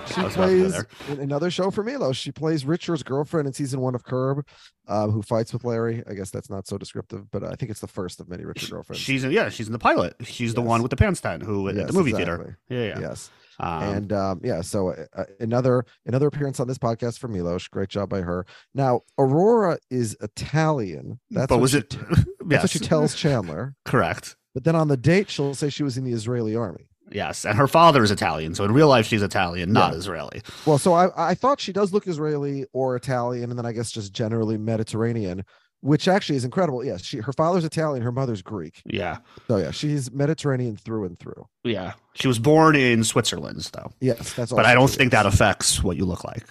she 0.12 0.20
I 0.20 0.24
was 0.24 0.34
about 0.36 0.46
to 0.48 0.58
go 0.58 0.84
plays 0.84 1.18
another 1.18 1.50
show 1.50 1.70
for 1.70 1.82
Milos. 1.82 2.16
She 2.16 2.30
plays 2.30 2.64
Richard's 2.66 3.02
girlfriend 3.02 3.46
in 3.46 3.54
season 3.54 3.80
one 3.80 3.94
of 3.94 4.04
Curb, 4.04 4.46
um, 4.86 5.10
who 5.10 5.22
fights 5.22 5.52
with 5.52 5.64
Larry. 5.64 6.02
I 6.08 6.14
guess 6.14 6.30
that's 6.30 6.50
not 6.50 6.66
so 6.66 6.76
descriptive, 6.76 7.30
but 7.30 7.42
I 7.42 7.54
think 7.54 7.70
it's 7.70 7.80
the 7.80 7.86
first 7.88 8.20
of 8.20 8.28
many 8.28 8.44
Richard 8.44 8.70
girlfriends. 8.70 9.00
She's 9.00 9.24
in, 9.24 9.30
yeah, 9.32 9.48
she's 9.48 9.66
in 9.66 9.72
the 9.72 9.78
pilot. 9.78 10.14
She's 10.22 10.52
the 10.54 10.62
one 10.62 10.82
with 10.82 10.90
the 10.90 10.96
pants 10.96 11.20
tent 11.20 11.42
who 11.42 11.68
at 11.68 11.76
Yes, 11.76 11.86
the 11.86 11.92
movie 11.94 12.10
exactly. 12.10 12.36
theater. 12.36 12.58
Yeah, 12.68 12.84
yeah. 12.84 13.00
Yes. 13.00 13.30
Um, 13.60 13.82
and 13.82 14.12
um, 14.12 14.40
yeah, 14.42 14.60
so 14.60 14.90
uh, 14.90 15.04
uh, 15.16 15.24
another 15.40 15.84
another 16.06 16.26
appearance 16.26 16.60
on 16.60 16.68
this 16.68 16.78
podcast 16.78 17.18
for 17.18 17.28
Milos. 17.28 17.68
Great 17.68 17.88
job 17.88 18.08
by 18.08 18.20
her. 18.20 18.46
Now, 18.74 19.02
Aurora 19.18 19.78
is 19.90 20.16
Italian. 20.20 21.20
That's 21.30 21.48
but 21.48 21.56
what 21.56 21.62
was 21.62 21.70
she 21.72 21.78
it? 21.78 21.90
t- 21.90 21.98
that's 22.46 22.64
what 22.64 22.70
she 22.70 22.78
tells 22.78 23.14
Chandler. 23.14 23.74
correct. 23.84 24.36
But 24.54 24.64
then 24.64 24.76
on 24.76 24.88
the 24.88 24.96
date, 24.98 25.30
she'll 25.30 25.54
say 25.54 25.70
she 25.70 25.82
was 25.82 25.96
in 25.96 26.04
the 26.04 26.12
Israeli 26.12 26.54
army. 26.54 26.88
Yes, 27.10 27.44
and 27.44 27.58
her 27.58 27.66
father 27.66 28.02
is 28.02 28.10
Italian, 28.10 28.54
so 28.54 28.64
in 28.64 28.72
real 28.72 28.88
life 28.88 29.06
she's 29.06 29.22
Italian, 29.22 29.72
not 29.72 29.92
Yeah. 29.92 29.98
Israeli. 29.98 30.40
Well, 30.64 30.78
so 30.78 30.94
I 30.94 31.30
I 31.30 31.34
thought 31.34 31.60
she 31.60 31.72
does 31.72 31.92
look 31.92 32.06
Israeli 32.06 32.64
or 32.72 32.96
Italian, 32.96 33.50
and 33.50 33.58
then 33.58 33.66
I 33.66 33.72
guess 33.72 33.90
just 33.90 34.12
generally 34.14 34.56
Mediterranean, 34.56 35.44
which 35.82 36.08
actually 36.08 36.36
is 36.36 36.44
incredible. 36.44 36.82
Yes, 36.84 37.04
she 37.04 37.18
her 37.18 37.32
father's 37.32 37.64
Italian, 37.64 38.02
her 38.02 38.10
mother's 38.12 38.40
Greek. 38.42 38.82
Yeah, 38.86 39.18
So 39.48 39.58
yeah, 39.58 39.70
she's 39.70 40.10
Mediterranean 40.10 40.76
through 40.76 41.04
and 41.04 41.18
through. 41.18 41.46
yeah. 41.64 41.92
She 42.14 42.26
was 42.28 42.38
born 42.38 42.74
in 42.76 43.04
Switzerland, 43.04 43.68
though, 43.72 43.92
Yes, 44.00 44.32
that's. 44.34 44.52
but 44.52 44.64
I 44.66 44.74
don't 44.74 44.90
think 44.90 45.12
that 45.12 45.26
affects 45.26 45.82
what 45.82 45.96
you 45.96 46.06
look 46.06 46.24
like. 46.24 46.44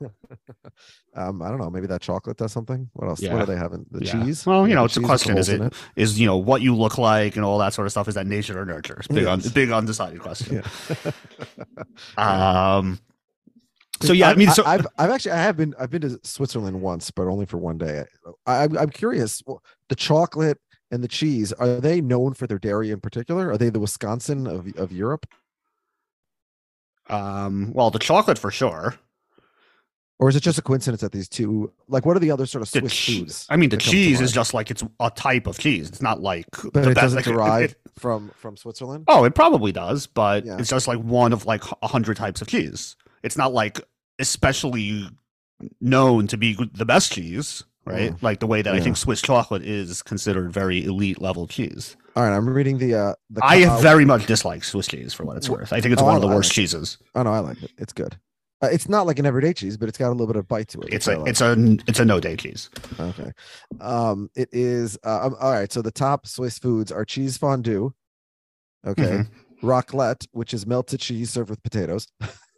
Um, 1.16 1.42
I 1.42 1.48
don't 1.48 1.58
know. 1.58 1.68
Maybe 1.70 1.88
that 1.88 2.00
chocolate 2.00 2.36
does 2.36 2.52
something. 2.52 2.88
What 2.92 3.08
else? 3.08 3.20
Yeah. 3.20 3.32
What 3.32 3.42
are 3.42 3.46
they 3.46 3.56
having? 3.56 3.84
The 3.90 4.04
Yeah. 4.06 4.12
cheese. 4.24 4.46
Well, 4.46 4.68
you 4.68 4.76
know, 4.76 4.84
it's 4.84 4.96
a 4.96 5.00
question, 5.00 5.36
is 5.36 5.48
in 5.48 5.62
it- 5.64 5.74
Is 5.96 6.20
you 6.20 6.26
know 6.26 6.36
what 6.36 6.62
you 6.62 6.72
look 6.74 6.98
like 6.98 7.34
and 7.34 7.44
all 7.44 7.58
that 7.58 7.74
sort 7.74 7.86
of 7.86 7.90
stuff? 7.90 8.06
Is 8.06 8.14
that 8.14 8.28
nature 8.28 8.56
or 8.58 8.64
nurture? 8.64 8.98
It's 8.98 9.08
big 9.08 9.24
Yes. 9.24 9.48
big 9.50 9.72
undecided 9.72 10.20
question. 10.20 10.62
Yeah. 12.16 12.76
Um. 12.76 13.00
So 14.02 14.12
yeah, 14.14 14.30
I 14.30 14.34
mean, 14.34 14.50
so 14.50 14.64
I've 14.64 14.86
I've 14.98 15.10
actually 15.10 15.32
I 15.32 15.42
have 15.42 15.56
been 15.56 15.74
I've 15.78 15.90
been 15.90 16.00
to 16.02 16.18
Switzerland 16.22 16.80
once, 16.80 17.10
but 17.10 17.26
only 17.26 17.44
for 17.46 17.58
one 17.58 17.76
day. 17.78 18.04
I, 18.46 18.64
I'm 18.64 18.76
I'm 18.78 18.90
curious. 18.90 19.42
The 19.88 19.94
chocolate 19.94 20.58
and 20.90 21.04
the 21.04 21.08
cheese 21.08 21.52
are 21.52 21.80
they 21.80 22.00
known 22.00 22.34
for 22.34 22.46
their 22.46 22.58
dairy 22.58 22.90
in 22.90 23.00
particular? 23.00 23.50
Are 23.50 23.58
they 23.58 23.68
the 23.70 23.80
Wisconsin 23.80 24.46
of 24.46 24.66
of 24.78 24.90
Europe, 24.92 25.26
um, 27.08 27.72
well, 27.74 27.90
the 27.90 27.98
chocolate 27.98 28.38
for 28.38 28.50
sure. 28.50 28.94
or 30.18 30.28
is 30.28 30.36
it 30.36 30.42
just 30.42 30.58
a 30.58 30.62
coincidence 30.62 31.00
that 31.00 31.12
these 31.12 31.28
two 31.28 31.72
like 31.88 32.04
what 32.06 32.16
are 32.16 32.20
the 32.20 32.30
other 32.30 32.46
sort 32.46 32.62
of 32.62 32.68
Swiss 32.68 32.94
che- 32.94 33.18
foods? 33.20 33.46
I 33.50 33.56
mean, 33.56 33.70
the 33.70 33.76
that 33.76 33.84
come 33.84 33.90
to 33.90 33.96
cheese 33.96 34.20
is 34.20 34.32
just 34.32 34.54
like 34.54 34.70
it's 34.70 34.84
a 35.00 35.10
type 35.10 35.46
of 35.46 35.58
cheese. 35.58 35.88
It's 35.88 36.02
not 36.02 36.20
like 36.20 36.46
but 36.72 36.72
the 36.74 36.90
it 36.90 36.94
best- 36.94 37.14
doesn't 37.14 37.16
like, 37.18 37.26
it- 37.26 37.30
derive 37.32 37.70
it- 37.72 37.76
from 37.98 38.30
from 38.36 38.56
Switzerland. 38.56 39.04
Oh, 39.08 39.24
it 39.24 39.34
probably 39.34 39.72
does, 39.72 40.06
but 40.06 40.44
Yeah. 40.46 40.56
it's 40.58 40.70
just 40.70 40.88
like 40.88 40.98
one 41.00 41.32
of 41.32 41.46
like 41.46 41.64
a 41.82 41.86
hundred 41.86 42.16
types 42.16 42.40
of 42.40 42.48
cheese. 42.48 42.96
It's 43.22 43.36
not 43.36 43.52
like 43.52 43.80
especially 44.20 45.08
known 45.80 46.26
to 46.28 46.36
be 46.36 46.56
the 46.74 46.84
best 46.84 47.12
cheese, 47.12 47.64
right? 47.84 48.14
Like 48.22 48.40
the 48.40 48.46
way 48.46 48.62
that 48.62 48.74
I 48.74 48.78
Mm. 48.78 48.84
Think 48.84 48.96
Swiss 48.96 49.20
chocolate 49.20 49.62
is 49.62 50.02
considered 50.02 50.52
very 50.52 50.84
elite 50.84 51.20
level 51.20 51.46
cheese. 51.46 51.96
All 52.16 52.22
right, 52.24 52.34
I'm 52.34 52.48
reading 52.48 52.78
the 52.78 52.94
uh 52.94 53.14
the 53.30 53.40
I 53.44 53.64
uh, 53.66 53.78
very 53.80 54.04
much 54.04 54.26
dislike 54.26 54.64
Swiss 54.64 54.86
cheese 54.88 55.12
for 55.14 55.24
what 55.24 55.36
it's 55.36 55.48
worth. 55.48 55.72
I 55.72 55.80
think 55.80 55.92
it's 55.92 56.02
Oh, 56.02 56.06
one 56.06 56.16
of 56.16 56.22
the 56.22 56.28
worst 56.28 56.50
it. 56.52 56.54
cheeses. 56.54 56.98
Oh 57.14 57.22
no, 57.22 57.32
I 57.32 57.38
like 57.40 57.62
it. 57.62 57.70
It's 57.78 57.92
good. 57.92 58.18
Uh, 58.62 58.68
it's 58.70 58.88
not 58.90 59.06
like 59.06 59.18
an 59.18 59.24
everyday 59.24 59.54
cheese, 59.54 59.78
but 59.78 59.88
it's 59.88 59.96
got 59.96 60.08
a 60.08 60.12
little 60.12 60.26
bit 60.26 60.36
of 60.36 60.46
bite 60.46 60.68
to 60.68 60.80
it. 60.80 60.92
It's 60.92 61.06
a 61.08 61.16
like. 61.18 61.30
it's 61.30 61.40
a 61.40 61.52
it's 61.88 61.98
a 62.00 62.04
no 62.04 62.20
day 62.20 62.36
cheese. 62.36 62.68
Okay. 62.98 63.32
Um, 63.80 64.28
it 64.34 64.48
is 64.52 64.98
uh, 65.04 65.26
um, 65.26 65.36
all 65.40 65.52
right. 65.52 65.70
So 65.72 65.80
the 65.82 65.90
top 65.92 66.26
Swiss 66.26 66.58
foods 66.58 66.90
are 66.92 67.04
cheese 67.06 67.38
fondue, 67.38 67.92
okay, 68.86 69.02
Mhm. 69.02 69.28
raclette, 69.62 70.26
which 70.32 70.52
is 70.52 70.66
melted 70.66 71.00
cheese 71.00 71.30
served 71.30 71.48
with 71.48 71.62
potatoes, 71.62 72.06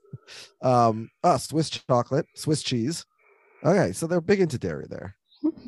um, 0.63 1.11
uh, 1.25 1.39
Swiss 1.39 1.71
chocolate, 1.71 2.27
Swiss 2.35 2.63
cheese. 2.63 3.05
Okay, 3.65 3.93
so 3.93 4.07
they're 4.07 4.21
big 4.21 4.41
into 4.41 4.59
dairy 4.59 4.87
there. 4.89 5.15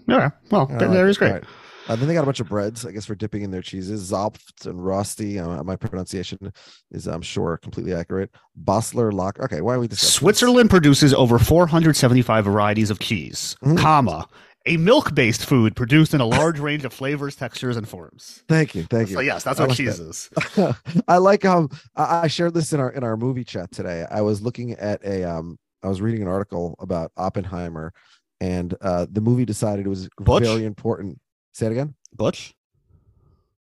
Yeah. 0.06 0.30
Well, 0.50 0.68
I 0.70 0.76
there 0.78 0.88
like 0.88 1.10
is 1.10 1.16
it. 1.16 1.18
great. 1.18 1.32
Right. 1.32 1.44
Uh, 1.86 1.96
then 1.96 2.08
they 2.08 2.14
got 2.14 2.22
a 2.22 2.26
bunch 2.26 2.40
of 2.40 2.48
breads, 2.48 2.86
I 2.86 2.92
guess, 2.92 3.04
for 3.04 3.14
dipping 3.14 3.42
in 3.42 3.50
their 3.50 3.60
cheeses. 3.60 4.10
Zopft 4.10 4.64
and 4.66 4.78
Rosti. 4.78 5.38
Uh, 5.38 5.62
my 5.64 5.76
pronunciation 5.76 6.50
is, 6.90 7.06
I'm 7.06 7.20
sure, 7.22 7.58
completely 7.58 7.92
accurate. 7.92 8.30
Bossler 8.64 9.12
Lock. 9.12 9.38
Okay, 9.40 9.60
why 9.60 9.74
are 9.74 9.80
we 9.80 9.86
discussing 9.88 10.06
this? 10.08 10.14
Switzerland 10.14 10.70
produces 10.70 11.12
over 11.12 11.38
475 11.38 12.44
varieties 12.46 12.90
of 12.90 13.00
cheese, 13.00 13.56
Mhm. 13.62 13.76
comma, 13.78 14.26
a 14.66 14.76
milk-based 14.78 15.44
food 15.44 15.76
produced 15.76 16.14
in 16.14 16.20
a 16.20 16.26
large 16.26 16.58
range 16.58 16.84
of 16.84 16.92
flavors, 16.92 17.36
textures, 17.36 17.76
and 17.76 17.86
forms. 17.88 18.42
Thank 18.48 18.74
you, 18.74 18.84
thank 18.84 19.10
you. 19.10 19.16
So 19.16 19.20
yes, 19.20 19.44
that's 19.44 19.60
what 19.60 19.68
like 19.68 19.76
cheese 19.76 19.98
that. 19.98 20.08
is. 20.58 21.04
I 21.08 21.18
like 21.18 21.44
um 21.44 21.68
I 21.94 22.22
I 22.22 22.26
shared 22.28 22.54
this 22.54 22.72
in 22.72 22.80
our 22.80 22.90
in 22.90 23.04
our 23.04 23.16
movie 23.16 23.44
chat 23.44 23.70
today. 23.70 24.06
I 24.10 24.22
was 24.22 24.40
looking 24.42 24.72
at 24.72 25.04
a 25.04 25.24
um 25.24 25.58
I 25.82 25.88
was 25.88 26.00
reading 26.00 26.22
an 26.22 26.28
article 26.28 26.76
about 26.78 27.12
Oppenheimer 27.16 27.92
and 28.40 28.74
uh 28.80 29.06
the 29.10 29.20
movie 29.20 29.44
decided 29.44 29.84
it 29.84 29.88
was 29.90 30.08
Butch? 30.18 30.44
very 30.44 30.64
important. 30.64 31.20
Say 31.52 31.66
it 31.66 31.72
again? 31.72 31.94
Butch? 32.14 32.54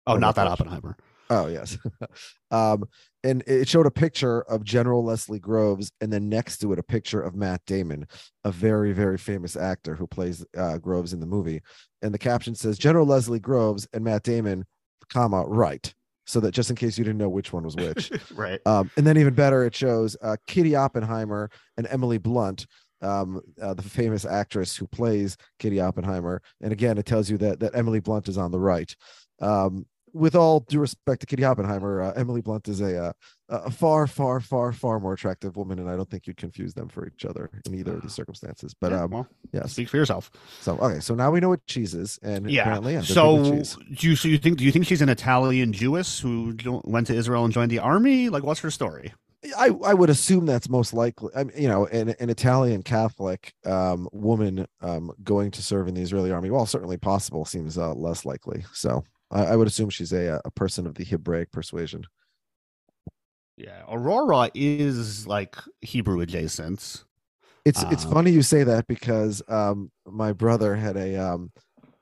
Oh, 0.05 0.15
Or 0.15 0.19
not 0.19 0.35
that 0.35 0.43
Butch. 0.45 0.51
Oppenheimer. 0.53 0.97
Oh 1.29 1.47
yes. 1.47 1.77
um 2.51 2.83
and 3.23 3.43
it 3.47 3.67
showed 3.67 3.85
a 3.85 3.91
picture 3.91 4.41
of 4.43 4.63
General 4.63 5.03
Leslie 5.03 5.39
Groves 5.39 5.91
and 6.01 6.11
then 6.11 6.29
next 6.29 6.59
to 6.59 6.71
it 6.73 6.79
a 6.79 6.83
picture 6.83 7.21
of 7.21 7.35
Matt 7.35 7.61
Damon, 7.65 8.07
a 8.43 8.51
very 8.51 8.93
very 8.93 9.17
famous 9.17 9.55
actor 9.55 9.95
who 9.95 10.07
plays 10.07 10.45
uh 10.57 10.77
Groves 10.77 11.13
in 11.13 11.19
the 11.19 11.25
movie. 11.25 11.61
And 12.01 12.13
the 12.13 12.19
caption 12.19 12.55
says 12.55 12.77
General 12.77 13.05
Leslie 13.05 13.39
Groves 13.39 13.87
and 13.93 14.03
Matt 14.03 14.23
Damon, 14.23 14.65
comma, 15.09 15.45
right. 15.45 15.93
So 16.25 16.39
that 16.41 16.51
just 16.51 16.69
in 16.69 16.75
case 16.75 16.97
you 16.97 17.03
didn't 17.03 17.17
know 17.17 17.29
which 17.29 17.51
one 17.51 17.63
was 17.63 17.75
which. 17.75 18.11
right. 18.35 18.59
Um, 18.67 18.91
and 18.95 19.05
then 19.05 19.17
even 19.17 19.33
better, 19.33 19.65
it 19.65 19.73
shows 19.73 20.15
uh, 20.21 20.37
Kitty 20.45 20.75
Oppenheimer 20.75 21.49
and 21.75 21.87
Emily 21.89 22.19
Blunt, 22.19 22.67
um, 23.01 23.41
uh, 23.59 23.73
the 23.73 23.81
famous 23.81 24.25
actress 24.25 24.75
who 24.75 24.85
plays 24.85 25.37
Kitty 25.57 25.79
Oppenheimer. 25.79 26.43
And 26.61 26.71
again, 26.71 26.99
it 26.99 27.07
tells 27.07 27.31
you 27.31 27.37
that 27.39 27.59
that 27.61 27.75
Emily 27.75 27.99
Blunt 27.99 28.27
is 28.27 28.37
on 28.37 28.51
the 28.51 28.59
right. 28.59 28.95
Um, 29.41 29.87
with 30.13 30.35
all 30.35 30.61
due 30.61 30.79
respect 30.79 31.21
to 31.21 31.27
Kitty 31.27 31.43
Oppenheimer, 31.43 32.01
uh, 32.01 32.13
Emily 32.15 32.41
Blunt 32.41 32.67
is 32.67 32.81
a, 32.81 33.05
uh, 33.05 33.11
a 33.49 33.71
far, 33.71 34.07
far, 34.07 34.39
far, 34.39 34.71
far 34.71 34.99
more 34.99 35.13
attractive 35.13 35.57
woman, 35.57 35.79
and 35.79 35.89
I 35.89 35.95
don't 35.95 36.09
think 36.09 36.27
you'd 36.27 36.37
confuse 36.37 36.73
them 36.73 36.87
for 36.87 37.07
each 37.07 37.25
other 37.25 37.49
in 37.65 37.73
either 37.75 37.93
of 37.95 38.01
these 38.01 38.13
circumstances. 38.13 38.73
But 38.79 38.91
Yeah, 38.91 39.03
um, 39.03 39.11
well, 39.11 39.27
yes. 39.51 39.71
speak 39.71 39.89
for 39.89 39.97
yourself. 39.97 40.31
So 40.61 40.77
okay, 40.77 40.99
so 40.99 41.15
now 41.15 41.31
we 41.31 41.39
know 41.39 41.49
what 41.49 41.65
cheese 41.65 41.93
is, 41.93 42.19
and 42.21 42.49
Yeah. 42.49 42.61
apparently, 42.61 42.93
yeah, 42.93 43.01
so, 43.01 43.43
do 43.43 44.07
you 44.07 44.15
so 44.15 44.27
you 44.27 44.37
think 44.37 44.57
do 44.57 44.63
you 44.63 44.71
think 44.71 44.85
she's 44.85 45.01
an 45.01 45.09
Italian 45.09 45.73
Jewess 45.73 46.19
who 46.19 46.55
went 46.83 47.07
to 47.07 47.15
Israel 47.15 47.43
and 47.45 47.53
joined 47.53 47.71
the 47.71 47.79
army? 47.79 48.29
Like, 48.29 48.43
what's 48.43 48.59
her 48.61 48.71
story? 48.71 49.13
I, 49.57 49.69
I 49.85 49.93
would 49.93 50.09
assume 50.09 50.45
that's 50.45 50.67
most 50.67 50.93
likely. 50.93 51.31
I 51.33 51.45
mean, 51.45 51.57
you 51.57 51.69
know, 51.69 51.85
an, 51.87 52.09
an 52.19 52.29
Italian 52.29 52.83
Catholic 52.83 53.53
um, 53.65 54.09
woman 54.11 54.67
um, 54.81 55.13
going 55.23 55.51
to 55.51 55.63
serve 55.63 55.87
in 55.87 55.93
the 55.93 56.01
Israeli 56.01 56.29
army, 56.31 56.49
well, 56.49 56.65
certainly 56.65 56.97
possible, 56.97 57.45
seems 57.45 57.77
uh, 57.77 57.93
less 57.93 58.25
likely. 58.25 58.65
So 58.73 59.05
I, 59.31 59.45
I 59.45 59.55
would 59.55 59.67
assume 59.67 59.89
she's 59.89 60.13
a 60.13 60.41
a 60.45 60.51
person 60.51 60.87
of 60.87 60.95
the 60.95 61.03
Hebraic 61.03 61.51
persuasion. 61.51 62.05
Yeah, 63.57 63.83
Aurora 63.89 64.49
is 64.53 65.27
like 65.27 65.57
Hebrew 65.81 66.21
adjacent. 66.21 67.03
It's 67.65 67.83
it's 67.83 68.05
Um, 68.05 68.11
funny 68.13 68.31
you 68.31 68.41
say 68.41 68.63
that 68.63 68.87
because 68.87 69.41
um, 69.49 69.91
my 70.07 70.31
brother 70.33 70.75
had 70.75 70.95
a 70.95 71.15
um, 71.17 71.51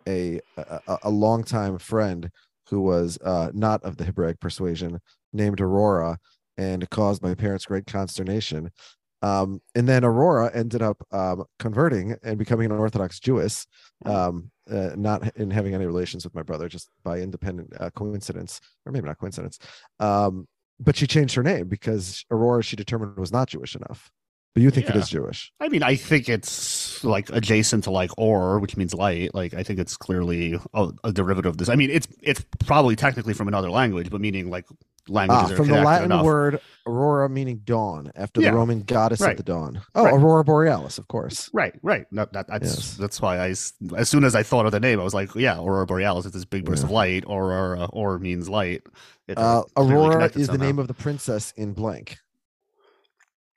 a 0.08 0.40
a, 0.58 0.82
a- 0.88 1.00
a 1.04 1.10
longtime 1.10 1.80
friend 1.80 2.30
who 2.70 2.82
was 2.82 3.18
uh, 3.24 3.50
not 3.54 3.82
of 3.84 3.98
the 3.98 4.04
Hebraic 4.04 4.40
persuasion 4.40 5.00
named 5.34 5.62
Aurora, 5.62 6.20
and 6.58 6.88
caused 6.90 7.24
my 7.24 7.34
parents 7.34 7.66
great 7.66 7.88
consternation. 7.88 8.72
Um, 9.24 9.62
and 9.74 9.88
then 9.90 10.06
Aurora 10.06 10.52
ended 10.54 10.84
up 10.84 11.02
um, 11.12 11.46
converting 11.58 12.16
and 12.24 12.38
becoming 12.38 12.68
an 12.72 12.78
Orthodox 12.78 13.20
Jewess, 13.20 13.66
um, 14.06 14.52
uh, 14.70 14.92
not 14.96 15.36
in 15.38 15.52
having 15.52 15.74
any 15.74 15.86
relations 15.86 16.24
with 16.24 16.34
my 16.36 16.44
brother, 16.44 16.68
just 16.68 16.90
by 17.04 17.20
independent 17.20 17.74
uh, 17.80 17.90
coincidence, 17.92 18.60
or 18.86 18.92
maybe 18.92 19.08
not 19.08 19.18
coincidence. 19.20 19.60
Um, 20.00 20.48
but 20.80 20.96
she 20.96 21.08
changed 21.08 21.36
her 21.36 21.44
name 21.44 21.68
because 21.68 22.26
Aurora 22.30 22.64
she 22.64 22.76
determined 22.76 23.18
was 23.18 23.32
not 23.32 23.50
Jewish 23.50 23.76
enough. 23.76 24.12
But 24.54 24.64
you 24.64 24.72
think 24.72 24.90
it 24.90 24.96
Yeah. 24.96 25.02
is 25.02 25.10
Jewish? 25.10 25.52
I 25.60 25.70
mean, 25.70 25.84
I 25.84 25.96
think 25.96 26.28
it's 26.30 27.04
like 27.04 27.30
adjacent 27.30 27.84
to 27.84 27.92
like 27.92 28.10
or, 28.18 28.58
which 28.58 28.76
means 28.76 28.92
light. 28.94 29.36
Like, 29.36 29.54
I 29.54 29.62
think 29.62 29.78
it's 29.80 29.96
clearly 29.96 30.60
a, 30.74 30.90
a 31.04 31.12
derivative 31.12 31.52
of 31.52 31.58
this. 31.58 31.70
I 31.70 31.76
mean, 31.76 31.92
it's 31.92 32.08
it's 32.24 32.44
probably 32.66 32.96
technically 32.96 33.36
from 33.36 33.48
another 33.48 33.70
language, 33.70 34.10
but 34.10 34.20
meaning 34.20 34.50
like 34.50 34.66
languages 35.10 35.52
Ah, 35.52 35.56
from 35.56 35.68
the 35.68 35.82
Latin 35.82 36.06
enough. 36.06 36.26
word 36.26 36.60
aurora, 36.86 37.30
meaning 37.30 37.62
dawn, 37.66 38.12
after 38.16 38.42
Yeah. 38.42 38.52
the 38.52 38.58
Roman 38.58 38.82
goddess 38.84 39.22
Right. 39.22 39.32
of 39.32 39.38
the 39.38 39.44
dawn. 39.44 39.82
Oh, 39.96 40.04
Right. 40.06 40.14
aurora 40.14 40.44
borealis, 40.44 40.98
of 40.98 41.08
course. 41.08 41.50
Right, 41.54 41.74
right. 41.84 42.06
No, 42.12 42.26
that, 42.32 42.48
that's 42.48 42.66
Yes. 42.76 42.98
that's 42.98 43.22
why 43.22 43.38
I, 43.40 43.48
as 43.50 43.74
soon 44.10 44.24
as 44.24 44.36
I 44.36 44.44
thought 44.44 44.66
of 44.66 44.72
the 44.72 44.80
name, 44.80 45.00
I 45.00 45.04
was 45.04 45.14
like, 45.14 45.34
yeah, 45.36 45.58
Aurora 45.60 45.86
Borealis 45.86 46.26
is 46.26 46.32
this 46.32 46.46
big 46.46 46.66
burst 46.66 46.84
of 46.84 46.92
light. 46.92 47.24
Aurora, 47.26 47.86
or 47.94 48.20
means 48.20 48.48
light. 48.50 48.84
It's 49.28 49.40
Uh, 49.40 49.64
aurora 49.76 50.14
connected 50.14 50.40
is 50.42 50.48
the 50.48 50.58
name 50.58 50.80
of 50.80 50.88
the 50.88 50.94
princess 50.94 51.52
in 51.58 51.74
blank. 51.74 52.18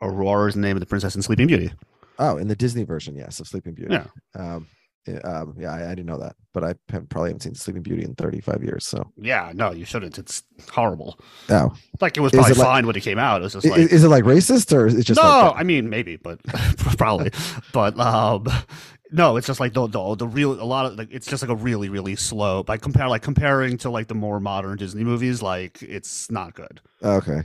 Aurora 0.02 0.48
is 0.48 0.54
the 0.54 0.60
name 0.60 0.76
of 0.76 0.80
the 0.80 0.86
princess 0.86 1.14
in 1.14 1.22
Sleeping 1.22 1.46
Beauty. 1.46 1.72
Oh, 2.18 2.36
in 2.36 2.48
the 2.48 2.56
Disney 2.56 2.84
version, 2.84 3.14
yes, 3.16 3.38
of 3.40 3.46
Sleeping 3.48 3.74
Beauty. 3.74 3.94
Yeah. 3.94 4.06
Um, 4.34 4.66
yeah, 4.66 4.79
um, 5.24 5.54
yeah, 5.58 5.72
I, 5.72 5.86
I 5.86 5.88
didn't 5.90 6.06
know 6.06 6.18
that, 6.18 6.36
but 6.52 6.62
I 6.62 6.74
probably 6.88 7.30
haven't 7.30 7.40
seen 7.42 7.54
Sleeping 7.54 7.82
Beauty 7.82 8.04
in 8.04 8.14
35 8.14 8.62
years. 8.62 8.86
So, 8.86 9.10
Yeah, 9.16 9.50
no, 9.54 9.72
you 9.72 9.84
shouldn't. 9.84 10.18
It's 10.18 10.42
horrible. 10.70 11.18
oh, 11.48 11.74
Like 12.00 12.16
it 12.16 12.20
was 12.20 12.32
probably 12.32 12.52
it 12.52 12.58
like- 12.58 12.66
fine 12.66 12.86
when 12.86 12.96
it 12.96 13.00
came 13.02 13.18
out. 13.18 13.40
It 13.40 13.44
was 13.44 13.52
just 13.54 13.66
like 13.66 13.78
is, 13.80 14.04
it 14.04 14.08
like 14.08 14.24
racist 14.24 14.76
or 14.76 14.86
is 14.86 14.94
it 14.94 15.04
just 15.04 15.20
no, 15.20 15.26
like? 15.28 15.54
I 15.56 15.62
mean 15.62 15.88
maybe, 15.88 16.16
but 16.16 16.42
probably, 16.98 17.30
but 17.72 17.98
um, 17.98 18.46
no, 19.12 19.36
it's 19.36 19.46
just 19.46 19.58
like 19.58 19.72
the, 19.72 19.86
the 19.88 20.14
the 20.16 20.26
real 20.26 20.52
a 20.52 20.64
lot 20.64 20.86
of 20.86 20.96
like 20.96 21.08
it's 21.10 21.26
just 21.26 21.42
like 21.42 21.50
a 21.50 21.56
really 21.56 21.88
really 21.88 22.14
slow. 22.16 22.64
Like 22.68 22.82
compare 22.82 23.08
like 23.08 23.22
comparing 23.22 23.78
to 23.78 23.90
like 23.90 24.06
the 24.08 24.14
more 24.14 24.38
modern 24.38 24.76
Disney 24.76 25.02
movies, 25.04 25.42
like 25.42 25.82
it's 25.82 26.30
not 26.30 26.54
good. 26.54 26.80
okay. 27.02 27.42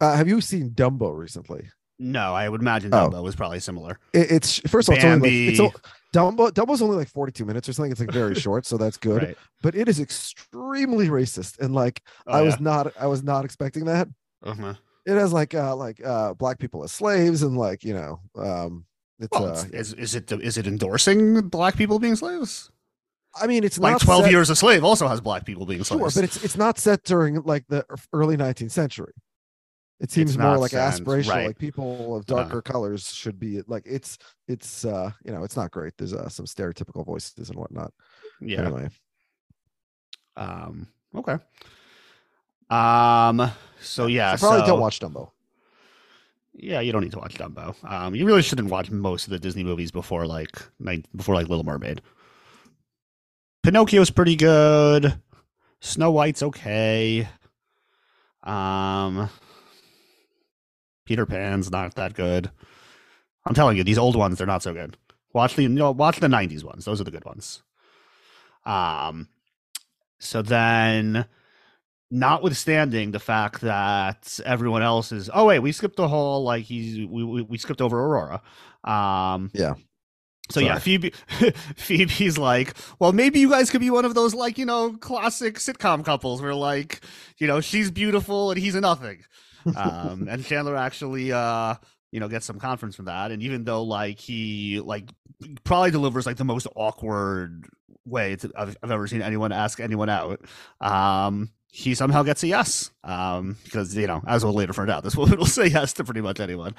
Uh, 0.00 0.14
have 0.16 0.28
you 0.28 0.40
seen 0.42 0.70
Dumbo 0.70 1.16
recently? 1.16 1.70
No, 1.98 2.34
I 2.34 2.46
would 2.48 2.60
imagine 2.60 2.92
Oh. 2.92 3.08
Dumbo 3.08 3.22
was 3.22 3.34
probably 3.34 3.60
similar. 3.60 3.98
It, 4.12 4.30
it's 4.30 4.58
first 4.68 4.88
of 4.88 4.92
all, 4.92 4.96
it's 4.96 5.04
only 5.06 5.46
like, 5.56 5.58
it's 5.58 5.82
Dumbo. 6.16 6.50
Dumbo's 6.50 6.80
only 6.82 6.96
like 6.96 7.08
42 7.08 7.44
minutes 7.44 7.68
or 7.68 7.72
something. 7.72 7.92
It's 7.92 8.00
like 8.00 8.10
very 8.10 8.34
short, 8.46 8.64
so 8.66 8.76
that's 8.76 8.96
good. 8.96 9.22
Right. 9.22 9.38
But 9.62 9.74
it 9.74 9.88
is 9.88 10.00
extremely 10.00 11.08
racist, 11.08 11.58
and 11.58 11.74
like 11.74 12.02
Oh, 12.26 12.32
I 12.32 12.42
was 12.42 12.58
not, 12.60 12.92
I 12.98 13.06
was 13.06 13.22
not 13.22 13.44
expecting 13.44 13.84
that. 13.86 14.08
Uh-huh. 14.44 14.74
It 15.06 15.14
has 15.14 15.32
like 15.32 15.54
uh 15.54 15.76
like 15.76 16.04
uh 16.04 16.34
black 16.34 16.58
people 16.58 16.82
as 16.84 16.92
slaves 16.92 17.42
and 17.42 17.56
like 17.56 17.84
you 17.84 17.94
know 17.94 18.20
um 18.36 18.84
it's 19.20 19.28
Well, 19.32 19.46
uh 19.56 19.64
is, 19.72 19.92
is 19.94 20.14
it 20.14 20.30
is 20.32 20.58
it 20.58 20.66
endorsing 20.66 21.48
black 21.48 21.76
people 21.76 21.98
being 21.98 22.16
slaves? 22.16 22.70
I 23.40 23.46
mean 23.46 23.64
it's 23.64 23.78
Like 23.78 23.92
not 23.92 24.00
Twelve 24.00 24.24
set- 24.24 24.32
Years 24.32 24.50
a 24.50 24.56
Slave 24.56 24.82
also 24.82 25.06
has 25.08 25.20
black 25.20 25.44
people 25.44 25.64
being 25.66 25.82
sure, 25.84 25.98
slaves. 26.10 26.14
but 26.16 26.24
it's 26.24 26.42
it's 26.44 26.56
not 26.56 26.78
set 26.78 27.04
during 27.04 27.42
like 27.42 27.64
the 27.68 27.84
early 28.12 28.36
19th 28.36 28.70
century. 28.72 29.12
It 29.98 30.10
seems 30.10 30.36
more 30.36 30.58
like 30.58 30.72
aspirational, 30.72 31.30
right. 31.30 31.46
like 31.46 31.58
people 31.58 32.16
of 32.16 32.26
darker 32.26 32.60
colors 32.60 33.12
should 33.12 33.38
be 33.38 33.62
like 33.66 33.84
it's 33.86 34.18
it's 34.46 34.84
uh 34.84 35.10
you 35.24 35.32
know 35.32 35.42
it's 35.42 35.56
not 35.56 35.70
great. 35.70 35.94
There's 35.96 36.12
uh, 36.12 36.28
some 36.28 36.44
stereotypical 36.44 37.04
voices 37.04 37.48
and 37.48 37.58
whatnot. 37.58 37.92
yeah. 38.40 38.62
Anyway, 38.62 38.88
Um. 40.36 40.86
Okay. 41.14 41.38
Um. 42.68 43.50
So 43.80 44.06
yeah. 44.06 44.36
so 44.36 44.46
probably 44.46 44.60
so- 44.60 44.66
don't 44.66 44.80
watch 44.80 45.00
Dumbo. 45.00 45.30
Yeah, 46.58 46.80
you 46.80 46.90
don't 46.90 47.02
need 47.02 47.12
to 47.12 47.18
watch 47.18 47.34
Dumbo. 47.34 47.74
Um, 47.84 48.14
you 48.14 48.24
really 48.24 48.40
shouldn't 48.40 48.70
watch 48.70 48.90
most 48.90 49.24
of 49.26 49.30
the 49.30 49.38
Disney 49.38 49.62
movies 49.62 49.90
before 49.90 50.26
like 50.26 50.58
before 51.14 51.34
like 51.34 51.48
Little 51.48 51.64
Mermaid. 51.64 52.00
Pinocchio's 53.62 54.10
pretty 54.10 54.36
good. 54.36 55.20
Snow 55.80 56.10
White's 56.10 56.42
okay. 56.42 57.28
Um, 58.42 59.28
Peter 61.06 61.24
Pan's 61.24 61.70
not 61.70 61.94
that 61.94 62.12
good. 62.14 62.50
I'm 63.46 63.54
telling 63.54 63.76
you, 63.78 63.84
these 63.84 63.96
old 63.98 64.16
ones 64.16 64.36
they're 64.38 64.46
not 64.46 64.62
so 64.62 64.74
good. 64.74 64.98
Watch 65.32 65.56
the 65.56 65.62
you 65.62 65.68
know, 65.70 65.90
watch 65.92 66.20
the 66.20 66.26
'90s 66.26 66.62
ones; 66.64 66.84
those 66.84 67.00
are 67.00 67.04
the 67.04 67.10
good 67.10 67.24
ones. 67.24 67.62
Um, 68.66 69.28
so 70.18 70.42
then 70.42 71.26
notwithstanding 72.10 73.10
the 73.10 73.18
fact 73.18 73.60
that 73.62 74.38
everyone 74.44 74.80
else 74.80 75.10
is 75.10 75.28
oh 75.34 75.44
wait 75.46 75.58
we 75.58 75.72
skipped 75.72 75.96
the 75.96 76.06
whole 76.06 76.44
like 76.44 76.64
he's 76.64 76.98
we 77.04 77.24
we, 77.24 77.42
we 77.42 77.58
skipped 77.58 77.80
over 77.82 77.98
aurora 78.00 78.40
um 78.84 79.50
Yeah. 79.52 79.74
so 80.48 80.60
yeah 80.60 80.78
Sorry. 80.78 80.80
phoebe 80.80 81.12
phoebe's 81.76 82.38
like 82.38 82.74
well 83.00 83.12
maybe 83.12 83.40
you 83.40 83.50
guys 83.50 83.70
could 83.70 83.80
be 83.80 83.90
one 83.90 84.04
of 84.04 84.14
those 84.14 84.34
like 84.34 84.56
you 84.56 84.64
know 84.64 84.92
classic 84.92 85.56
sitcom 85.56 86.04
couples 86.04 86.40
where 86.40 86.54
like 86.54 87.00
you 87.38 87.48
know 87.48 87.60
she's 87.60 87.90
beautiful 87.90 88.52
and 88.52 88.60
he's 88.60 88.76
a 88.76 88.80
nothing 88.80 89.24
um 89.74 90.28
and 90.28 90.44
chandler 90.44 90.76
actually 90.76 91.32
uh 91.32 91.74
you 92.12 92.20
know 92.20 92.28
gets 92.28 92.46
some 92.46 92.58
confidence 92.58 92.94
from 92.94 93.06
that 93.06 93.30
and 93.32 93.42
even 93.42 93.64
though 93.64 93.82
like 93.82 94.18
he 94.20 94.80
like 94.80 95.10
probably 95.64 95.90
delivers 95.90 96.26
like 96.26 96.36
the 96.36 96.44
most 96.44 96.66
awkward 96.76 97.66
way 98.04 98.36
to, 98.36 98.52
I've, 98.56 98.76
I've 98.82 98.90
ever 98.90 99.06
seen 99.06 99.22
anyone 99.22 99.50
ask 99.52 99.80
anyone 99.80 100.08
out 100.08 100.40
um 100.80 101.50
he 101.68 101.94
somehow 101.94 102.22
gets 102.22 102.42
a 102.42 102.46
yes. 102.46 102.90
Um, 103.04 103.58
because 103.64 103.94
you 103.94 104.06
know, 104.06 104.22
as 104.26 104.42
we'll 104.42 104.54
later 104.54 104.72
find 104.72 104.90
out, 104.90 105.04
this 105.04 105.14
woman 105.16 105.36
will 105.38 105.44
say 105.44 105.66
yes 105.66 105.92
to 105.94 106.04
pretty 106.04 106.22
much 106.22 106.40
anyone. 106.40 106.74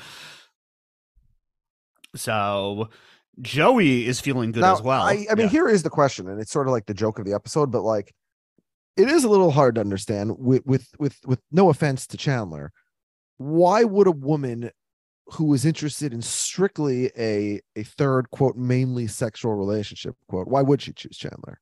So 2.15 2.89
Joey 3.41 4.07
is 4.07 4.19
feeling 4.19 4.51
good 4.51 4.61
Now, 4.61 4.73
as 4.73 4.81
well. 4.81 5.03
I, 5.03 5.27
I 5.29 5.35
mean, 5.35 5.45
Yeah. 5.45 5.49
here 5.49 5.67
is 5.69 5.83
the 5.83 5.89
question, 5.89 6.27
and 6.27 6.41
it's 6.41 6.51
sort 6.51 6.67
of 6.67 6.71
like 6.73 6.85
the 6.87 6.93
joke 6.93 7.19
of 7.19 7.25
the 7.25 7.33
episode, 7.33 7.71
but 7.71 7.83
like, 7.83 8.13
it 8.97 9.09
is 9.09 9.23
a 9.23 9.29
little 9.29 9.51
hard 9.51 9.75
to 9.75 9.81
understand. 9.81 10.35
With 10.39 10.65
with 10.65 10.87
with 10.99 11.17
with 11.25 11.39
no 11.51 11.69
offense 11.69 12.07
to 12.07 12.17
Chandler, 12.17 12.71
why 13.37 13.83
would 13.83 14.07
a 14.07 14.11
woman 14.11 14.71
who 15.33 15.53
is 15.53 15.65
interested 15.65 16.13
in 16.13 16.21
strictly 16.21 17.11
a 17.17 17.59
a 17.75 17.83
third 17.83 18.29
quote 18.31 18.55
mainly 18.55 19.07
sexual 19.07 19.53
relationship 19.55 20.15
quote 20.29 20.47
why 20.47 20.61
would 20.61 20.81
she 20.81 20.93
choose 20.93 21.17
Chandler? 21.17 21.59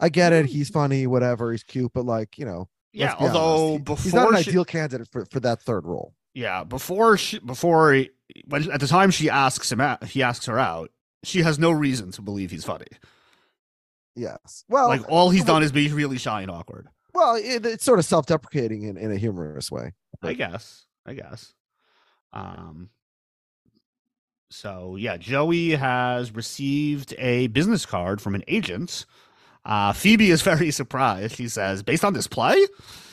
I 0.00 0.08
get 0.10 0.32
it. 0.32 0.46
He's 0.46 0.68
funny, 0.68 1.06
whatever. 1.06 1.52
He's 1.52 1.62
cute, 1.62 1.92
but 1.94 2.04
like 2.04 2.38
you 2.38 2.44
know, 2.44 2.68
yeah. 2.92 3.14
be 3.14 3.24
honest, 3.24 3.36
Although 3.36 3.72
he- 3.72 3.78
before 3.78 4.02
he's 4.04 4.14
not 4.14 4.34
an 4.34 4.42
she- 4.42 4.50
ideal 4.50 4.64
candidate 4.64 5.08
for 5.10 5.24
for 5.30 5.40
that 5.40 5.62
third 5.62 5.86
role. 5.86 6.14
Yeah, 6.34 6.64
before 6.64 7.16
she, 7.16 7.38
before 7.38 7.94
he- 7.94 8.10
at 8.52 8.80
the 8.80 8.86
time 8.86 9.10
she 9.10 9.30
asks 9.30 9.72
him 9.72 9.80
out, 9.80 10.04
he 10.04 10.22
asks 10.22 10.44
her 10.46 10.58
out. 10.58 10.90
She 11.24 11.40
has 11.42 11.58
no 11.58 11.70
reason 11.70 12.10
to 12.12 12.20
believe 12.22 12.50
he's 12.50 12.64
funny. 12.64 12.86
Yes. 14.16 14.64
Well, 14.68 14.88
like 14.88 15.08
all 15.08 15.30
he's 15.30 15.44
done 15.44 15.62
is 15.62 15.70
be 15.72 15.92
really 15.92 16.18
shy 16.18 16.42
and 16.42 16.50
awkward. 16.50 16.88
well, 17.14 17.36
it, 17.36 17.64
it's 17.66 17.84
sort 17.84 17.98
of 17.98 18.04
self-deprecating 18.04 18.82
in, 18.82 18.96
in 18.96 19.12
a 19.12 19.16
humorous 19.16 19.70
way. 19.70 19.92
I 20.22 20.32
guess. 20.32 20.86
I 21.04 21.14
guess. 21.14 21.52
Um. 22.32 22.90
So 24.50 24.96
yeah, 24.96 25.16
Joey 25.16 25.70
has 25.70 26.34
received 26.34 27.14
a 27.18 27.48
business 27.48 27.84
card 27.84 28.20
from 28.20 28.34
an 28.34 28.44
agent. 28.48 29.04
Uh, 29.64 29.92
Phoebe 29.92 30.30
is 30.30 30.42
very 30.50 30.70
surprised. 30.70 31.36
She 31.36 31.48
says, 31.48 31.82
"Based 31.82 32.04
on 32.04 32.12
this 32.14 32.26
play," 32.26 32.64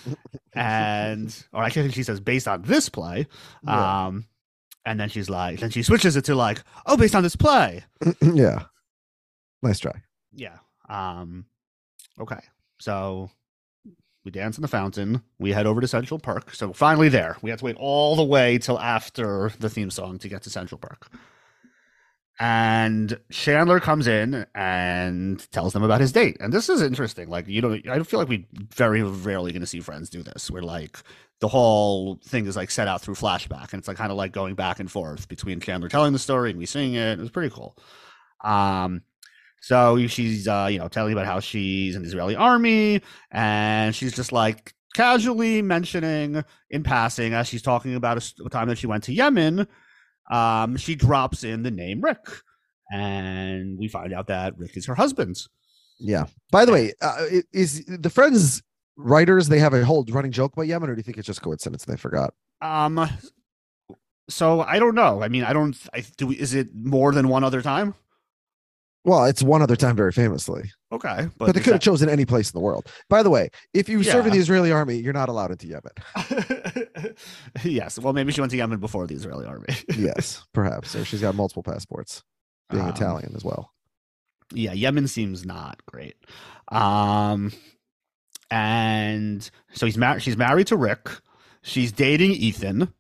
and 0.54 1.36
or 1.52 1.64
I 1.64 1.70
think 1.70 1.94
she 1.94 2.04
says, 2.04 2.20
"Based 2.20 2.48
on 2.48 2.62
this 2.62 2.88
play." 2.90 3.28
Yeah. 3.66 4.06
Um, 4.06 4.26
and 4.86 5.00
then 5.00 5.08
she's 5.10 5.30
like, 5.30 5.60
then 5.60 5.70
she 5.70 5.82
switches 5.82 6.16
it 6.16 6.26
to 6.26 6.36
like, 6.36 6.64
"Oh, 6.86 6.96
based 6.98 7.16
on 7.16 7.24
this 7.24 7.36
play." 7.36 7.84
yeah. 8.22 8.64
Nice 9.62 9.80
try. 9.80 10.02
Yeah. 10.34 10.58
Um 10.94 11.46
okay. 12.20 12.40
So 12.80 13.30
we 14.24 14.32
dance 14.32 14.58
in 14.58 14.62
the 14.62 14.68
fountain. 14.68 15.22
We 15.40 15.52
head 15.52 15.66
over 15.66 15.82
to 15.82 15.88
Central 15.88 16.20
Park. 16.20 16.54
So 16.54 16.72
finally 16.72 17.10
there. 17.10 17.38
We 17.42 17.50
had 17.50 17.60
to 17.60 17.66
wait 17.66 17.76
all 17.78 18.16
the 18.16 18.24
way 18.24 18.58
till 18.58 18.80
after 18.80 19.52
the 19.60 19.70
theme 19.70 19.90
song 19.90 20.20
to 20.20 20.30
get 20.30 20.44
to 20.44 20.50
Central 20.50 20.80
Park. 20.80 21.10
And 22.40 23.20
Chandler 23.32 23.80
comes 23.80 24.08
in 24.08 24.46
and 24.56 25.52
tells 25.52 25.74
them 25.74 25.84
about 25.84 26.02
his 26.02 26.12
date. 26.12 26.38
And 26.40 26.52
this 26.52 26.68
is 26.68 26.82
interesting. 26.82 27.30
Like, 27.30 27.48
you 27.48 27.62
know, 27.62 27.74
I 27.74 27.80
don't 27.82 28.06
feel 28.06 28.20
like 28.20 28.30
we 28.30 28.48
very 28.74 29.04
rarely 29.04 29.52
going 29.52 29.62
to 29.62 29.68
see 29.68 29.82
friends 29.82 30.10
do 30.10 30.24
this, 30.24 30.50
where 30.50 30.64
like 30.64 30.98
the 31.42 31.48
whole 31.48 32.20
thing 32.26 32.48
is 32.48 32.56
like 32.56 32.72
set 32.72 32.88
out 32.88 33.02
through 33.02 33.16
flashback. 33.16 33.72
And 33.72 33.80
it's 33.80 33.88
like 33.88 33.98
kind 33.98 34.12
of 34.12 34.18
like 34.18 34.32
going 34.32 34.56
back 34.56 34.80
and 34.80 34.92
forth 34.92 35.28
between 35.28 35.60
Chandler 35.60 35.90
telling 35.90 36.14
the 36.14 36.20
story 36.20 36.50
and 36.50 36.58
we 36.58 36.66
seeing 36.66 36.96
it. 36.96 37.20
It 37.20 37.22
was 37.22 37.30
pretty 37.30 37.54
cool. 37.54 37.78
Um, 38.44 39.04
so 39.64 40.06
she's, 40.08 40.46
uh, 40.46 40.68
you 40.70 40.78
know, 40.78 40.90
telling 40.90 41.14
about 41.14 41.26
how 41.26 41.40
she's 41.40 41.96
in 41.96 42.02
the 42.02 42.08
Israeli 42.10 42.36
army, 42.36 43.02
and 43.32 43.96
she's 43.96 44.14
just 44.14 44.34
like 44.34 44.74
casually 44.94 45.62
mentioning 45.62 46.44
in 46.70 46.84
passing 46.84 47.34
as 47.34 47.48
she's 47.48 47.62
talking 47.62 47.96
about 47.96 48.18
a, 48.18 48.46
a 48.46 48.50
time 48.50 48.68
that 48.68 48.78
she 48.78 48.88
went 48.88 49.06
to 49.06 49.14
Yemen. 49.14 49.66
Um, 50.30 50.76
she 50.76 50.96
drops 50.96 51.46
in 51.46 51.64
the 51.64 51.72
name 51.72 52.02
Rick, 52.02 52.26
and 52.92 53.80
we 53.80 53.88
find 53.88 54.12
out 54.12 54.28
that 54.28 54.58
Rick 54.58 54.76
is 54.76 54.86
her 54.88 54.96
husband. 54.96 55.38
Yeah. 55.98 56.26
By 56.52 56.66
the 56.66 56.74
way, 56.74 56.92
uh, 57.02 57.24
is 57.54 57.86
the 57.86 58.10
Friends 58.10 58.62
writers 58.98 59.48
they 59.48 59.60
have 59.60 59.74
a 59.74 59.86
whole 59.86 60.04
running 60.10 60.34
joke 60.34 60.52
about 60.52 60.68
Yemen, 60.68 60.90
or 60.90 60.96
do 60.96 61.00
you 61.00 61.04
think 61.04 61.18
it's 61.18 61.28
just 61.28 61.42
coincidence 61.42 61.86
they 61.86 61.96
forgot? 61.96 62.34
Um, 62.62 63.10
so 64.28 64.60
I 64.60 64.78
don't 64.80 64.96
know. 64.96 65.24
I 65.24 65.30
mean, 65.30 65.46
I 65.46 65.54
don't. 65.54 65.78
I 65.94 66.04
do. 66.18 66.28
We, 66.28 66.36
is 66.36 66.54
it 66.54 66.76
more 66.76 67.14
than 67.14 67.30
one 67.30 67.46
other 67.46 67.62
time? 67.62 67.96
Well, 69.06 69.26
it's 69.26 69.44
one 69.44 69.62
other 69.62 69.76
time 69.76 69.96
very 69.98 70.12
famously, 70.14 70.72
Okay, 70.92 71.28
but, 71.38 71.54
they 71.54 71.60
could 71.62 71.74
have 71.74 71.82
chosen 71.82 72.08
any 72.08 72.24
place 72.26 72.50
in 72.52 72.58
the 72.58 72.64
world. 72.64 72.88
By 73.10 73.22
the 73.22 73.30
way, 73.30 73.50
if 73.74 73.90
you 73.90 74.02
serve 74.04 74.26
in 74.28 74.32
the 74.34 74.40
Israeli 74.40 74.72
army, 74.72 74.96
you're 74.96 75.12
not 75.12 75.28
allowed 75.28 75.52
into 75.52 75.68
Yemen. 75.68 77.16
yes. 77.64 78.00
Well, 78.00 78.14
maybe 78.14 78.32
she 78.32 78.40
went 78.42 78.52
to 78.52 78.58
Yemen 78.58 78.80
before 78.80 79.06
the 79.08 79.16
Israeli 79.16 79.46
army. 79.46 79.68
yes, 79.98 80.44
perhaps, 80.54 80.96
or 80.96 81.04
she's 81.04 81.22
got 81.22 81.36
multiple 81.36 81.64
passports, 81.64 82.24
being 82.70 82.84
Um, 82.84 82.90
Italian 82.90 83.34
as 83.36 83.44
well. 83.44 83.72
yeah 84.54 84.74
yemen 84.74 85.08
seems 85.08 85.46
not 85.46 85.82
great 85.88 86.16
um 86.72 87.52
and 88.52 89.50
so 89.74 89.86
he's 89.86 89.98
married 89.98 90.22
she's 90.22 90.38
married 90.38 90.68
to 90.68 90.76
rick 90.78 91.10
she's 91.64 91.92
dating 91.92 92.32
ethan 92.32 92.94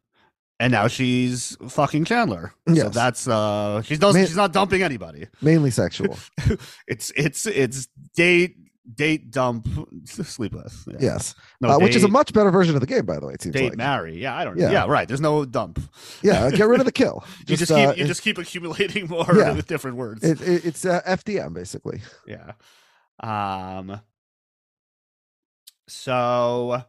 and 0.59 0.71
now 0.71 0.87
she's 0.87 1.57
fucking 1.67 2.05
chandler 2.05 2.53
so 2.73 2.89
that's 2.89 3.27
uh 3.27 3.81
she's 3.81 3.99
not 3.99 4.13
Man- 4.13 4.25
she's 4.25 4.35
not 4.35 4.53
dumping 4.53 4.81
anybody 4.83 5.27
Mainly 5.41 5.71
sexual. 5.71 6.17
it's 6.87 7.11
it's 7.15 7.45
it's 7.47 7.87
date 8.15 8.57
date 8.95 9.31
dump 9.31 9.67
sleep 10.05 10.53
with 10.53 10.83
Yeah. 10.87 10.97
yes, 10.99 11.35
no, 11.61 11.69
uh, 11.69 11.79
which 11.79 11.95
is 11.95 12.03
a 12.03 12.07
much 12.09 12.33
better 12.33 12.51
version 12.51 12.75
of 12.75 12.81
the 12.81 12.87
game, 12.87 13.05
by 13.05 13.17
the 13.17 13.25
way. 13.25 13.33
It 13.33 13.41
seems 13.41 13.55
date 13.55 13.69
like. 13.69 13.77
marry 13.77 14.21
yeah 14.21 14.35
i 14.35 14.43
don't 14.43 14.57
Yeah. 14.57 14.71
yeah. 14.71 14.85
right 14.87 15.07
there's 15.07 15.21
no 15.21 15.45
dump 15.45 15.79
Yeah, 16.21 16.49
get 16.51 16.67
rid 16.67 16.79
of 16.81 16.85
the 16.85 16.91
kill. 16.91 17.23
you 17.47 17.55
just, 17.57 17.71
uh, 17.71 17.91
keep 17.91 17.97
you 17.99 18.05
just 18.05 18.21
keep 18.21 18.37
accumulating 18.37 19.07
more 19.15 19.25
Yeah. 19.33 19.53
with 19.53 19.67
different 19.67 19.95
words 19.97 20.21
it, 20.23 20.41
it- 20.41 20.65
it's 20.65 20.85
uh, 20.85 21.01
FDM 21.07 21.53
basically. 21.53 22.01
yeah 22.27 22.53
um 23.21 24.01
so 25.87 26.81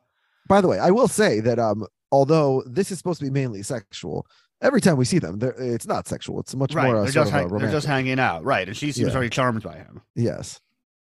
By 0.48 0.60
the 0.60 0.68
way, 0.68 0.78
I 0.78 0.90
will 0.90 1.08
say 1.08 1.40
that 1.40 1.58
um, 1.58 1.86
although 2.14 2.62
this 2.66 2.90
is 2.90 2.98
supposed 2.98 3.18
to 3.20 3.24
be 3.24 3.30
mainly 3.30 3.62
sexual, 3.62 4.26
every 4.62 4.80
time 4.80 4.96
we 4.96 5.04
see 5.04 5.18
them, 5.18 5.38
it's 5.58 5.86
not 5.86 6.06
sexual. 6.08 6.40
It's 6.40 6.54
much 6.54 6.72
right 6.74 6.86
more 6.86 7.02
they're 7.02 7.10
just 7.10 7.30
hang- 7.32 7.48
they're 7.48 7.70
just 7.70 7.86
hanging 7.86 8.18
out 8.20 8.44
right 8.44 8.66
and 8.68 8.76
she 8.76 8.92
seems 8.92 9.08
Yeah. 9.08 9.12
very 9.12 9.30
charmed 9.30 9.62
by 9.62 9.76
him 9.76 10.00
yes, 10.14 10.60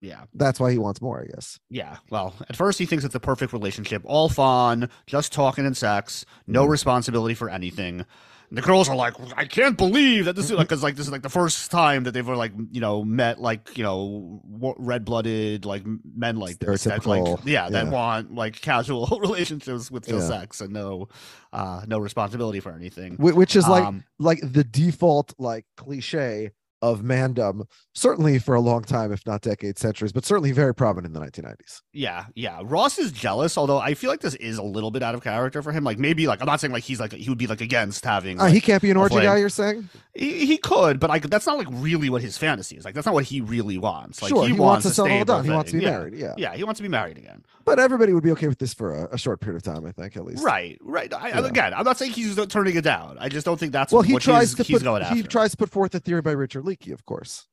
yeah 0.02 0.24
that's 0.34 0.60
why 0.60 0.72
he 0.72 0.78
wants 0.78 1.02
more. 1.02 1.22
I 1.24 1.26
guess. 1.34 1.60
yeah 1.70 1.98
well 2.10 2.34
at 2.50 2.56
first 2.56 2.78
he 2.80 2.86
thinks 2.86 3.04
it's 3.06 3.16
a 3.16 3.20
perfect 3.20 3.54
relationship 3.54 4.02
all 4.06 4.30
fun 4.30 4.90
just 5.06 5.32
talking 5.32 5.66
and 5.66 5.78
sex 5.78 6.26
no 6.48 6.66
Mhm. 6.66 6.70
responsibility 6.70 7.36
for 7.36 7.50
anything 7.50 8.06
the 8.50 8.62
girls 8.62 8.88
are 8.88 8.96
like 8.96 9.14
i 9.36 9.44
can't 9.46 9.78
believe 9.78 10.26
that 10.26 10.36
this 10.36 10.46
is 10.46 10.52
like 10.52 10.68
because 10.70 10.82
like 10.82 10.96
this 10.96 11.06
is 11.06 11.12
like 11.12 11.22
the 11.22 11.30
first 11.30 11.70
time 11.70 12.04
that 12.04 12.14
they've 12.14 12.28
like 12.28 12.54
you 12.72 12.80
know 12.80 13.04
met 13.04 13.40
like 13.42 13.78
you 13.78 13.84
know 13.84 14.42
red-blooded 14.78 15.66
like 15.66 15.84
men 16.16 16.38
like 16.38 16.58
this 16.60 16.84
that 16.86 17.06
like 17.06 17.22
Stereotypical, 17.22 17.42
yeah 17.46 17.70
that 17.70 17.88
want 17.88 18.34
like 18.34 18.60
casual 18.62 19.06
relationships 19.22 19.92
with 19.92 20.08
Yeah. 20.08 20.20
sex 20.22 20.62
and 20.62 20.72
no 20.72 21.10
uh 21.52 21.82
no 21.88 22.00
responsibility 22.00 22.60
for 22.60 22.72
anything. 22.72 23.16
Which 23.18 23.56
is 23.56 23.68
like 23.68 23.84
Um, 23.84 24.04
like 24.20 24.40
the 24.42 24.64
default 24.64 25.34
like 25.38 25.66
cliche 25.76 26.52
of 26.82 27.02
mandom, 27.02 27.66
certainly 27.98 28.38
for 28.40 28.56
a 28.56 28.62
long 28.62 28.84
time, 28.84 29.12
if 29.12 29.26
not 29.26 29.42
decades, 29.42 29.82
centuries, 29.82 30.12
but 30.12 30.24
certainly 30.24 30.52
very 30.52 30.74
prominent 30.74 31.16
in 31.16 31.20
the 31.20 31.26
1990s. 31.28 31.82
Yeah, 31.94 32.26
yeah. 32.36 32.62
Ross 32.64 32.98
is 32.98 33.12
jealous, 33.12 33.58
although 33.58 33.80
I 33.80 33.96
feel 33.96 34.10
like 34.10 34.22
this 34.22 34.36
is 34.36 34.58
a 34.58 34.64
little 34.64 34.92
bit 34.92 35.02
out 35.02 35.16
of 35.16 35.24
character 35.24 35.62
for 35.62 35.72
him. 35.72 35.84
Like 35.84 35.98
maybe 35.98 36.28
like 36.28 36.40
I'm 36.40 36.46
not 36.46 36.60
saying 36.60 36.72
like 36.72 36.84
he's 36.84 37.00
like 37.00 37.14
he 37.14 37.28
would 37.30 37.38
be 37.38 37.48
like 37.48 37.62
against 37.62 38.06
having. 38.06 38.40
Uh, 38.40 38.44
like- 38.44 38.54
he 38.54 38.62
can't 38.62 38.82
be 38.82 38.92
an 38.92 38.98
orgy 38.98 39.16
guy. 39.16 39.38
You're 39.38 39.50
saying? 39.50 39.90
he, 40.14 40.46
he 40.46 40.58
could, 40.58 41.00
but 41.00 41.10
like 41.10 41.30
that's 41.30 41.46
not 41.46 41.58
like 41.58 41.68
really 41.72 42.10
what 42.10 42.22
his 42.22 42.38
fantasy 42.38 42.78
is. 42.78 42.86
Like 42.86 42.94
that's 42.94 43.06
not 43.06 43.14
what 43.16 43.26
he 43.26 43.42
really 43.42 43.78
wants. 43.78 44.22
Like 44.22 44.30
sure, 44.30 44.44
he, 44.44 44.54
he, 44.54 44.60
wants 44.60 44.84
to 44.84 44.92
a 44.92 44.94
settle 44.94 45.26
down. 45.26 45.44
He 45.44 45.50
wants 45.50 45.72
to 45.72 45.78
be. 45.78 45.84
Yeah. 45.84 45.92
married. 45.92 46.14
Yeah. 46.16 46.34
Yeah, 46.38 46.56
he 46.56 46.64
wants 46.64 46.80
to 46.80 46.84
be 46.84 46.90
married 46.90 47.18
again. 47.18 47.44
but 47.66 47.80
everybody 47.80 48.14
would 48.14 48.24
be 48.24 48.32
okay 48.32 48.48
with 48.48 48.60
this 48.60 48.74
for 48.74 48.94
a, 48.94 49.16
a 49.16 49.18
short 49.18 49.42
period 49.42 49.58
of 49.58 49.64
time. 49.64 49.86
I 49.86 49.92
think 49.92 50.16
at 50.16 50.26
least. 50.26 50.44
Right, 50.44 50.78
right. 50.82 51.12
I, 51.14 51.30
Yeah. 51.30 51.46
Again, 51.48 51.74
I'm 51.74 51.86
not 51.86 51.98
saying 51.98 52.12
he's 52.12 52.36
turning 52.48 52.76
it 52.76 52.84
down. 52.84 53.18
I 53.20 53.30
just 53.30 53.46
don't 53.46 53.60
think 53.60 53.72
that's 53.72 53.92
Well, 53.92 54.02
he 54.02 54.18
tries 54.18 54.54
he's, 54.54 54.68
to 54.68 54.74
put 54.74 54.82
he 54.82 54.88
after. 54.88 55.28
tries 55.28 55.52
to 55.52 55.58
put 55.58 55.70
forth 55.70 55.96
a 55.96 56.00
theory 56.00 56.22
by 56.22 56.32
Richard 56.32 56.64
Leakey, 56.64 56.92
of 56.92 57.06
course. 57.06 57.48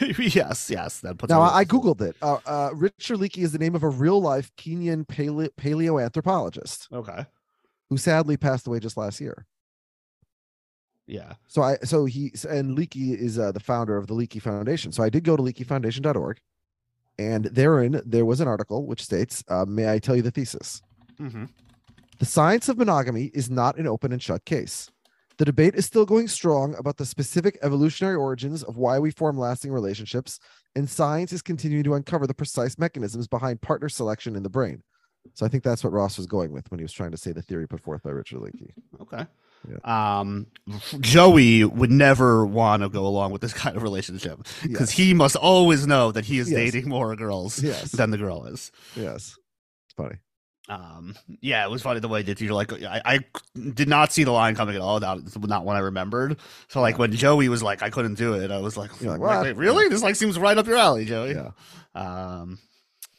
yes, 0.18 0.70
yes. 0.70 1.00
That 1.00 1.18
puts 1.18 1.30
Now 1.30 1.42
I, 1.42 1.64
googled 1.64 2.00
it. 2.00 2.16
Uh, 2.22 2.38
uh, 2.46 2.70
Richard 2.74 3.18
Leakey 3.18 3.42
is 3.42 3.52
the 3.52 3.58
name 3.58 3.74
of 3.74 3.82
a 3.82 3.88
real 3.88 4.20
life 4.20 4.50
Kenyan 4.56 5.06
paleo- 5.06 5.50
paleoanthropologist 5.60 6.90
Okay. 6.92 7.26
who 7.90 7.96
sadly 7.96 8.36
passed 8.36 8.66
away 8.66 8.80
just 8.80 8.96
last 8.96 9.20
year. 9.20 9.46
Yeah. 11.06 11.34
So 11.48 11.62
I 11.62 11.76
so 11.82 12.04
he 12.04 12.32
and 12.48 12.76
Leakey 12.78 13.16
is 13.16 13.38
uh, 13.38 13.52
the 13.52 13.60
founder 13.60 13.96
of 13.96 14.06
the 14.06 14.14
Leakey 14.14 14.40
Foundation. 14.40 14.92
So 14.92 15.02
I 15.02 15.08
did 15.10 15.24
go 15.24 15.36
to 15.36 15.42
leakeyfoundation.org, 15.42 16.38
and 17.18 17.44
therein 17.46 18.00
there 18.06 18.24
was 18.24 18.40
an 18.40 18.48
article 18.48 18.86
which 18.86 19.02
states, 19.02 19.42
uh, 19.48 19.64
"May 19.66 19.90
I 19.92 19.98
tell 19.98 20.14
you 20.16 20.22
the 20.22 20.30
thesis? 20.30 20.80
hmm 21.18 21.44
The 22.18 22.24
science 22.24 22.68
of 22.68 22.78
monogamy 22.78 23.30
is 23.34 23.50
not 23.50 23.76
an 23.78 23.86
open 23.88 24.12
and 24.12 24.22
shut 24.22 24.44
case. 24.44 24.90
The 25.38 25.44
debate 25.44 25.74
is 25.74 25.86
still 25.86 26.04
going 26.04 26.28
strong 26.28 26.74
about 26.76 26.96
the 26.98 27.06
specific 27.06 27.58
evolutionary 27.62 28.16
origins 28.16 28.62
of 28.62 28.76
why 28.76 28.98
we 28.98 29.10
form 29.10 29.38
lasting 29.38 29.72
relationships, 29.72 30.38
and 30.76 30.88
science 30.88 31.32
is 31.32 31.42
continuing 31.42 31.84
to 31.84 31.94
uncover 31.94 32.26
the 32.26 32.34
precise 32.34 32.78
mechanisms 32.78 33.26
behind 33.28 33.60
partner 33.62 33.88
selection 33.88 34.36
in 34.36 34.42
the 34.42 34.50
brain. 34.50 34.82
So 35.34 35.46
I 35.46 35.48
think 35.48 35.62
that's 35.62 35.84
what 35.84 35.92
Ross 35.92 36.16
was 36.18 36.26
going 36.26 36.52
with 36.52 36.70
when 36.70 36.78
he 36.80 36.84
was 36.84 36.92
trying 36.92 37.12
to 37.12 37.16
say 37.16 37.32
the 37.32 37.42
theory 37.42 37.66
put 37.68 37.80
forth 37.80 38.02
by 38.02 38.10
Richard 38.10 38.40
Leakey. 38.40 38.70
Okay. 39.00 39.24
Um, 39.84 40.48
Joey 40.98 41.64
would 41.64 41.92
never 41.92 42.44
want 42.44 42.82
to 42.82 42.88
go 42.88 43.06
along 43.06 43.30
with 43.30 43.40
this 43.40 43.52
kind 43.52 43.76
of 43.76 43.84
relationship 43.84 44.38
because 44.62 44.90
Yes. 44.90 44.90
he 44.90 45.14
must 45.14 45.36
always 45.36 45.86
know 45.86 46.10
that 46.10 46.24
he 46.24 46.38
is 46.40 46.50
Yes. 46.50 46.58
dating 46.72 46.88
more 46.88 47.14
girls 47.14 47.62
Yes. 47.62 47.92
than 47.92 48.10
the 48.10 48.18
girl 48.18 48.44
is. 48.46 48.72
Yes. 48.96 49.36
It's 49.86 49.94
funny. 49.96 50.16
Um, 50.72 51.16
yeah, 51.40 51.64
it 51.64 51.70
was 51.70 51.82
funny 51.82 52.00
the 52.00 52.08
way 52.08 52.22
that 52.22 52.40
you're 52.40 52.54
like, 52.54 52.72
I, 52.72 53.02
I 53.04 53.18
did 53.74 53.88
not 53.88 54.12
see 54.12 54.24
the 54.24 54.32
line 54.32 54.54
coming 54.54 54.74
at 54.74 54.80
all. 54.80 55.00
Not, 55.00 55.18
not 55.46 55.64
one 55.64 55.76
I 55.76 55.80
remembered. 55.80 56.38
So 56.68 56.80
like 56.80 56.98
when 56.98 57.12
Joey 57.12 57.48
was 57.48 57.62
like, 57.62 57.82
I 57.82 57.90
couldn't 57.90 58.14
do 58.14 58.34
it. 58.34 58.50
I 58.50 58.58
was 58.58 58.76
like, 58.76 59.02
like, 59.02 59.20
"What?" 59.20 59.42
wait, 59.42 59.56
really? 59.56 59.88
This 59.88 60.02
like 60.02 60.16
seems 60.16 60.38
right 60.38 60.56
up 60.56 60.66
your 60.66 60.76
alley, 60.76 61.04
Joey. 61.04 61.34
Yeah. 61.34 61.50
Um, 61.94 62.58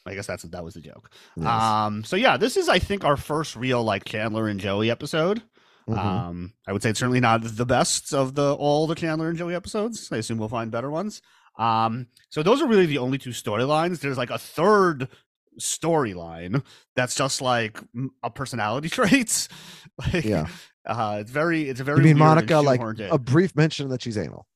I 0.05 0.15
guess 0.15 0.27
that's 0.27 0.43
that 0.43 0.63
was 0.63 0.73
the 0.73 0.81
joke. 0.81 1.11
Yes. 1.37 1.47
Um, 1.47 2.03
so 2.03 2.15
yeah, 2.15 2.37
this 2.37 2.57
is 2.57 2.69
I 2.69 2.79
think 2.79 3.03
our 3.03 3.17
first 3.17 3.55
real 3.55 3.83
like 3.83 4.05
Chandler 4.05 4.47
and 4.47 4.59
Joey 4.59 4.89
episode. 4.89 5.41
Mhm. 5.87 5.97
Um, 5.97 6.53
I 6.67 6.71
would 6.71 6.81
say 6.81 6.89
it's 6.89 6.99
certainly 6.99 7.19
not 7.19 7.41
the 7.43 7.65
best 7.65 8.13
of 8.13 8.35
the 8.35 8.55
all 8.55 8.87
the 8.87 8.95
Chandler 8.95 9.29
and 9.29 9.37
Joey 9.37 9.55
episodes. 9.55 10.09
I 10.11 10.17
assume 10.17 10.37
we'll 10.37 10.49
find 10.49 10.71
better 10.71 10.89
ones. 10.89 11.21
Um, 11.57 12.07
so 12.29 12.41
those 12.41 12.61
are 12.61 12.67
really 12.67 12.85
the 12.85 12.97
only 12.97 13.17
two 13.17 13.29
storylines. 13.29 13.99
There's 13.99 14.17
like 14.17 14.29
a 14.29 14.37
third 14.39 15.07
storyline 15.59 16.63
that's 16.95 17.15
just 17.15 17.41
like 17.41 17.79
a 18.23 18.29
personality 18.29 18.89
traits. 18.97 19.49
like, 20.13 20.23
Yeah. 20.25 20.47
uh, 20.85 21.17
it's 21.21 21.31
very, 21.31 21.69
it's 21.69 21.79
a 21.79 21.83
very. 21.83 21.99
you 21.99 22.03
mean 22.05 22.17
Monica 22.17 22.59
like 22.59 22.81
in. 22.81 23.09
a 23.11 23.17
brief 23.17 23.55
mention 23.55 23.89
that 23.89 24.01
she's 24.01 24.17
anal? 24.17 24.47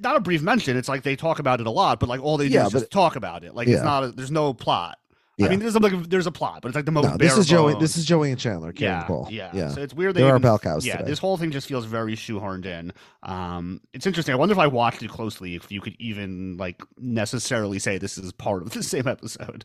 Not 0.00 0.16
a 0.16 0.20
brief 0.20 0.42
mention. 0.42 0.76
It's 0.76 0.88
like 0.88 1.02
they 1.02 1.14
talk 1.16 1.38
about 1.38 1.60
it 1.60 1.66
a 1.66 1.70
lot, 1.70 2.00
but 2.00 2.08
like 2.08 2.20
all 2.22 2.36
they 2.36 2.48
do 2.48 2.54
Yeah, 2.54 2.66
is 2.66 2.72
but- 2.72 2.78
just 2.80 2.90
talk 2.90 3.14
about 3.16 3.44
it. 3.44 3.54
Like 3.54 3.68
Yeah. 3.68 3.74
it's 3.76 3.84
not. 3.84 4.04
A, 4.04 4.08
there's 4.12 4.30
no 4.30 4.52
plot. 4.54 4.98
I 5.46 5.48
mean, 5.48 5.60
there's 5.60 5.74
a 5.74 5.78
like, 5.78 5.92
there's 6.08 6.26
a 6.26 6.32
plot, 6.32 6.60
but 6.62 6.68
it's 6.68 6.76
like 6.76 6.84
the 6.84 6.90
most. 6.92 7.04
No, 7.08 7.16
this 7.16 7.36
is 7.36 7.46
Joey. 7.46 7.74
This 7.78 7.96
is 7.96 8.04
Joey 8.04 8.30
and 8.30 8.38
Chandler 8.40 8.72
carrying 8.72 8.96
yeah, 8.98 9.02
the 9.02 9.08
ball. 9.12 9.28
yeah, 9.30 9.50
yeah. 9.54 9.68
So 9.70 9.82
it's 9.82 9.94
weird. 9.94 10.14
They 10.14 10.20
There 10.20 10.28
are 10.30 10.34
even- 10.36 10.42
bell 10.42 10.58
cows 10.58 10.84
Yeah, 10.86 10.96
today. 10.98 11.10
this 11.10 11.18
whole 11.18 11.36
thing 11.36 11.50
just 11.50 11.66
feels 11.68 11.84
very 11.84 12.14
shoehorned 12.16 12.66
in. 12.66 12.92
Um, 13.22 13.80
it's 13.92 14.06
interesting. 14.06 14.32
I 14.34 14.36
wonder 14.36 14.52
if 14.52 14.58
I 14.58 14.66
watched 14.66 15.02
it 15.02 15.10
closely, 15.10 15.54
if 15.54 15.70
you 15.72 15.80
could 15.80 15.96
even 15.98 16.56
like 16.56 16.82
necessarily 16.98 17.78
say 17.78 17.98
this 17.98 18.18
is 18.18 18.32
part 18.32 18.62
of 18.62 18.70
the 18.70 18.82
same 18.84 19.08
episode. 19.08 19.64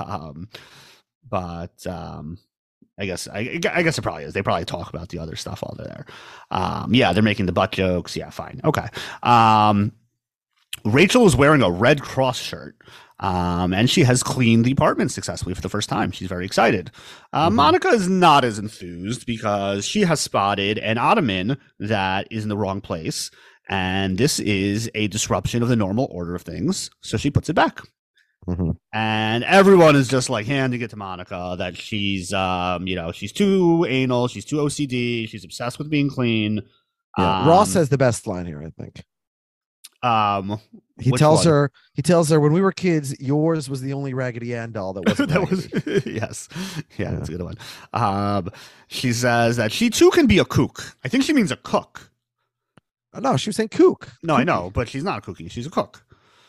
Um, 0.00 0.48
but 1.28 1.86
um, 1.86 2.38
I 2.98 3.06
guess 3.06 3.28
I, 3.28 3.60
I 3.72 3.82
guess 3.82 3.98
it 3.98 4.02
probably 4.02 4.24
is. 4.24 4.34
They 4.34 4.42
probably 4.42 4.64
talk 4.64 4.88
about 4.92 5.08
the 5.08 5.18
other 5.18 5.36
stuff 5.36 5.62
while 5.62 5.74
they're 5.76 5.86
there. 5.86 6.06
Um, 6.50 6.94
yeah, 6.94 7.12
they're 7.12 7.22
making 7.22 7.46
the 7.46 7.52
butt 7.52 7.72
jokes. 7.72 8.16
Yeah, 8.16 8.30
fine, 8.30 8.60
okay. 8.64 8.86
Um, 9.22 9.92
Rachel 10.84 11.26
is 11.26 11.36
wearing 11.36 11.62
a 11.62 11.70
Red 11.70 12.02
Cross 12.02 12.38
shirt. 12.40 12.76
Um, 13.20 13.72
and 13.72 13.88
she 13.88 14.02
has 14.02 14.20
cleaned 14.24 14.64
the 14.64 14.72
apartment 14.72 15.12
successfully 15.12 15.54
for 15.54 15.60
the 15.60 15.68
first 15.68 15.88
time. 15.88 16.10
She's 16.10 16.26
very 16.26 16.44
excited. 16.44 16.90
Uh, 17.32 17.48
Mhm. 17.48 17.54
Monica 17.54 17.86
is 17.88 18.08
not 18.08 18.42
as 18.44 18.58
enthused 18.58 19.26
because 19.26 19.86
she 19.86 20.00
has 20.00 20.18
spotted 20.20 20.78
an 20.78 20.98
ottoman 20.98 21.56
that 21.78 22.26
is 22.32 22.42
in 22.42 22.48
the 22.48 22.56
wrong 22.56 22.80
place. 22.80 23.30
And 23.68 24.18
this 24.18 24.40
is 24.40 24.90
a 24.96 25.06
disruption 25.06 25.62
of 25.62 25.68
the 25.68 25.76
normal 25.76 26.08
order 26.10 26.34
of 26.34 26.42
things. 26.42 26.90
So 27.00 27.16
she 27.16 27.30
puts 27.30 27.48
it 27.48 27.54
back. 27.54 27.80
Mhm. 28.48 28.76
And 28.92 29.44
everyone 29.44 29.94
is 29.94 30.08
just 30.08 30.28
like 30.28 30.46
handing 30.46 30.80
it 30.80 30.90
to 30.90 30.96
Monica 30.96 31.54
that 31.58 31.76
she's, 31.76 32.32
um, 32.32 32.88
you 32.88 32.96
know, 32.96 33.12
she's 33.12 33.30
too 33.30 33.86
anal, 33.88 34.26
she's 34.26 34.44
too 34.44 34.56
OCD, 34.60 35.28
she's 35.28 35.44
obsessed 35.44 35.78
with 35.78 35.88
being 35.90 36.10
clean. 36.10 36.60
Yeah. 37.16 37.46
Ross 37.48 37.76
Um, 37.76 37.80
has 37.82 37.88
the 37.88 37.98
best 37.98 38.26
line 38.26 38.46
here, 38.46 38.60
I 38.60 38.70
think. 38.82 39.04
Um, 40.02 40.60
He 40.98 41.10
tells 41.12 41.44
one? 41.44 41.52
her, 41.52 41.72
he 41.94 42.02
tells 42.02 42.28
her, 42.30 42.40
when 42.40 42.52
we 42.52 42.60
were 42.60 42.72
kids, 42.72 43.18
yours 43.20 43.68
was 43.70 43.80
the 43.80 43.92
only 43.92 44.14
Raggedy 44.14 44.54
Ann 44.54 44.72
doll 44.72 44.92
that 44.94 45.06
wasn't 45.06 45.28
that 45.30 45.40
raggedy." 45.40 45.90
was 45.92 46.06
yes, 46.06 46.48
yeah, 46.98 47.12
that's 47.12 47.28
a 47.28 47.32
good 47.32 47.42
one. 47.42 47.56
Um, 47.92 48.50
she 48.88 49.12
says 49.12 49.56
that 49.56 49.72
she 49.72 49.90
too 49.90 50.10
can 50.10 50.26
be 50.26 50.38
a 50.38 50.44
kook. 50.44 50.96
I 51.04 51.08
think 51.08 51.24
she 51.24 51.32
means 51.32 51.50
a 51.50 51.56
cook. 51.56 52.10
Uh, 53.14 53.20
no, 53.20 53.36
she 53.36 53.48
was 53.50 53.56
saying 53.56 53.68
kook. 53.68 54.08
No, 54.22 54.34
I 54.34 54.44
know, 54.44 54.70
but 54.72 54.88
she's 54.88 55.04
not 55.04 55.18
a 55.18 55.20
cookie. 55.20 55.48
She's 55.48 55.66
a 55.66 55.70
cook. 55.70 56.04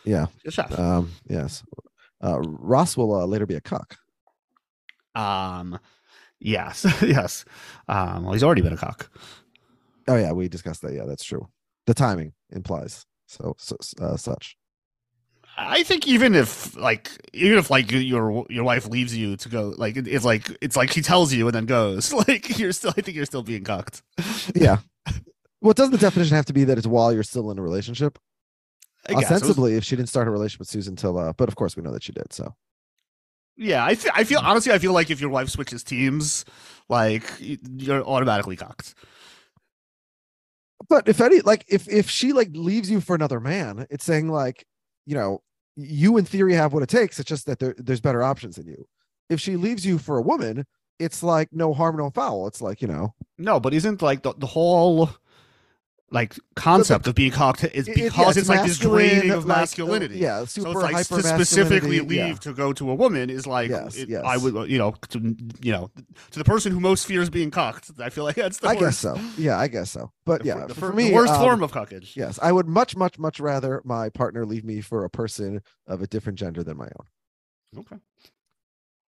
Yeah. 0.05 0.27
She's 0.43 0.49
a 0.49 0.51
chef. 0.51 0.79
Um, 0.79 1.11
yes. 1.27 1.63
Uh, 2.23 2.39
Ross 2.39 2.95
will 2.95 3.13
uh, 3.13 3.25
later 3.25 3.45
be 3.45 3.55
a 3.55 3.61
cook. 3.61 3.97
Um, 5.15 5.77
yes, 6.39 6.85
yes. 7.01 7.45
Um, 7.87 8.23
well, 8.23 8.33
he's 8.33 8.43
already 8.43 8.61
been 8.61 8.73
a 8.73 8.77
cook. 8.77 9.11
Oh 10.07 10.15
yeah, 10.15 10.31
we 10.31 10.47
discussed 10.49 10.81
that. 10.81 10.93
Yeah, 10.93 11.03
that's 11.05 11.23
true. 11.23 11.47
The 11.85 11.93
timing 11.93 12.33
implies 12.49 13.05
so, 13.39 13.55
so 13.59 13.77
uh, 14.01 14.17
such. 14.17 14.57
I 15.55 15.83
think 15.83 16.07
even 16.07 16.33
if 16.33 16.75
like 16.75 17.11
even 17.33 17.59
if 17.59 17.69
like 17.69 17.91
your 17.91 18.45
your 18.49 18.63
wife 18.63 18.87
leaves 18.87 19.15
you 19.15 19.37
to 19.37 19.49
go 19.49 19.73
like 19.77 19.95
it's 19.97 20.25
like 20.25 20.49
it's 20.61 20.75
like 20.75 20.91
she 20.91 21.01
tells 21.01 21.31
you 21.31 21.47
and 21.47 21.53
then 21.53 21.65
goes 21.65 22.11
like 22.27 22.57
you're 22.57 22.71
still 22.71 22.91
I 22.97 23.01
think 23.01 23.15
you're 23.15 23.25
still 23.25 23.43
being 23.43 23.63
cocked. 23.63 24.01
Yeah. 24.55 24.77
well, 25.61 25.73
doesn't 25.73 25.91
the 25.91 25.97
definition 25.99 26.35
have 26.35 26.45
to 26.47 26.53
be 26.53 26.63
that 26.63 26.77
it's 26.77 26.87
while 26.87 27.13
you're 27.13 27.23
still 27.23 27.51
in 27.51 27.59
a 27.59 27.61
relationship? 27.61 28.17
I 29.07 29.13
guess. 29.13 29.29
Was- 29.29 29.41
Ostensibly, 29.43 29.75
if 29.75 29.83
she 29.83 29.95
didn't 29.95 30.09
start 30.09 30.27
a 30.27 30.31
relationship 30.31 30.59
with 30.59 30.69
Susan 30.69 30.95
till, 30.95 31.17
uh, 31.19 31.33
but 31.33 31.49
of 31.49 31.55
course 31.55 31.75
we 31.75 31.83
know 31.83 31.91
that 31.91 32.03
she 32.03 32.13
did. 32.13 32.33
So 32.33 32.55
yeah, 33.55 33.85
I 33.85 33.95
feel 33.95 34.11
I 34.15 34.23
feel 34.23 34.39
honestly 34.43 34.71
I 34.71 34.79
feel 34.79 34.93
like 34.93 35.11
if 35.11 35.21
your 35.21 35.29
wife 35.29 35.49
switches 35.49 35.83
teams, 35.83 36.45
like 36.89 37.23
you're 37.39 38.03
automatically 38.03 38.55
cocked. 38.55 38.95
But 40.89 41.07
if 41.07 41.21
any 41.21 41.41
like 41.41 41.65
if 41.67 41.87
if 41.87 42.09
she 42.09 42.33
like 42.33 42.49
leaves 42.53 42.89
you 42.89 43.01
for 43.01 43.15
another 43.15 43.39
man 43.39 43.85
it's 43.89 44.05
saying 44.05 44.29
like 44.29 44.65
you 45.05 45.15
know 45.15 45.41
you 45.75 46.17
in 46.17 46.25
theory 46.25 46.53
have 46.53 46.71
what 46.71 46.83
it 46.83 46.89
takes. 46.89 47.19
It's 47.19 47.27
just 47.27 47.47
that 47.47 47.57
there, 47.57 47.73
there's 47.77 48.01
better 48.01 48.21
options 48.21 48.57
than 48.57 48.67
you. 48.67 48.85
If 49.29 49.41
she 49.41 49.55
leaves 49.55 49.85
you 49.85 49.97
for 49.97 50.17
a 50.17 50.21
woman 50.21 50.65
it's 50.99 51.23
like 51.23 51.49
no 51.51 51.73
harm 51.73 51.97
no 51.97 52.09
foul. 52.11 52.47
It's 52.47 52.61
like 52.61 52.81
you 52.81 52.87
know. 52.87 53.13
No, 53.37 53.59
but 53.59 53.73
isn't 53.73 54.01
like 54.01 54.23
the, 54.23 54.33
the 54.37 54.45
whole 54.45 55.09
like 56.11 56.37
concept 56.55 57.07
of 57.07 57.15
being 57.15 57.31
cocked 57.31 57.63
is 57.63 57.87
it- 57.87 57.91
it- 57.91 57.97
yeah, 57.97 58.03
because 58.09 58.37
it's, 58.37 58.47
like 58.49 58.63
this 58.67 58.77
draining 58.77 59.31
of 59.31 59.45
like, 59.45 59.57
uh, 59.57 59.61
masculinity. 59.61 60.19
yeah 60.19 60.45
So 60.45 60.69
it's 60.69 60.75
like 60.81 61.07
to 61.07 61.23
specifically 61.23 62.01
leave 62.01 62.09
yeah. 62.11 62.33
to 62.35 62.53
go 62.53 62.71
to 62.73 62.91
a 62.91 62.95
woman 62.95 63.31
is 63.31 63.47
like 63.47 63.69
Yes, 63.71 63.95
it- 63.97 64.09
yes. 64.09 64.23
I 64.23 64.37
would 64.37 64.69
you 64.69 64.77
know 64.77 64.91
to 65.09 65.35
you 65.61 65.71
know 65.71 65.89
to 66.31 66.37
the 66.39 66.43
person 66.45 66.71
who 66.71 66.79
most 66.79 67.07
fears 67.07 67.29
being 67.31 67.49
cocked. 67.49 67.91
I 67.99 68.09
feel 68.09 68.25
like 68.25 68.35
that's 68.35 68.59
the 68.59 68.67
i 68.67 68.73
worst, 68.73 68.81
guess 68.81 68.97
so 68.99 69.19
yeah 69.37 69.57
i 69.57 69.67
guess 69.67 69.89
so 69.91 70.11
but 70.25 70.41
the, 70.41 70.47
yeah 70.49 70.65
the, 70.67 70.73
for, 70.75 70.89
for 70.89 70.93
me 70.93 71.07
the 71.09 71.15
worst 71.15 71.33
um, 71.33 71.41
form 71.41 71.63
of 71.63 71.71
cuckage. 71.71 72.15
yes 72.15 72.37
i 72.43 72.51
would 72.51 72.67
much 72.67 72.95
much 72.95 73.17
much 73.17 73.39
rather 73.39 73.81
my 73.83 74.09
partner 74.09 74.45
leave 74.45 74.63
me 74.65 74.81
for 74.81 75.03
a 75.05 75.09
person 75.09 75.61
of 75.87 76.01
a 76.03 76.07
different 76.07 76.37
gender 76.37 76.63
than 76.63 76.77
my 76.77 76.85
own 76.85 77.07
Okay. 77.79 77.95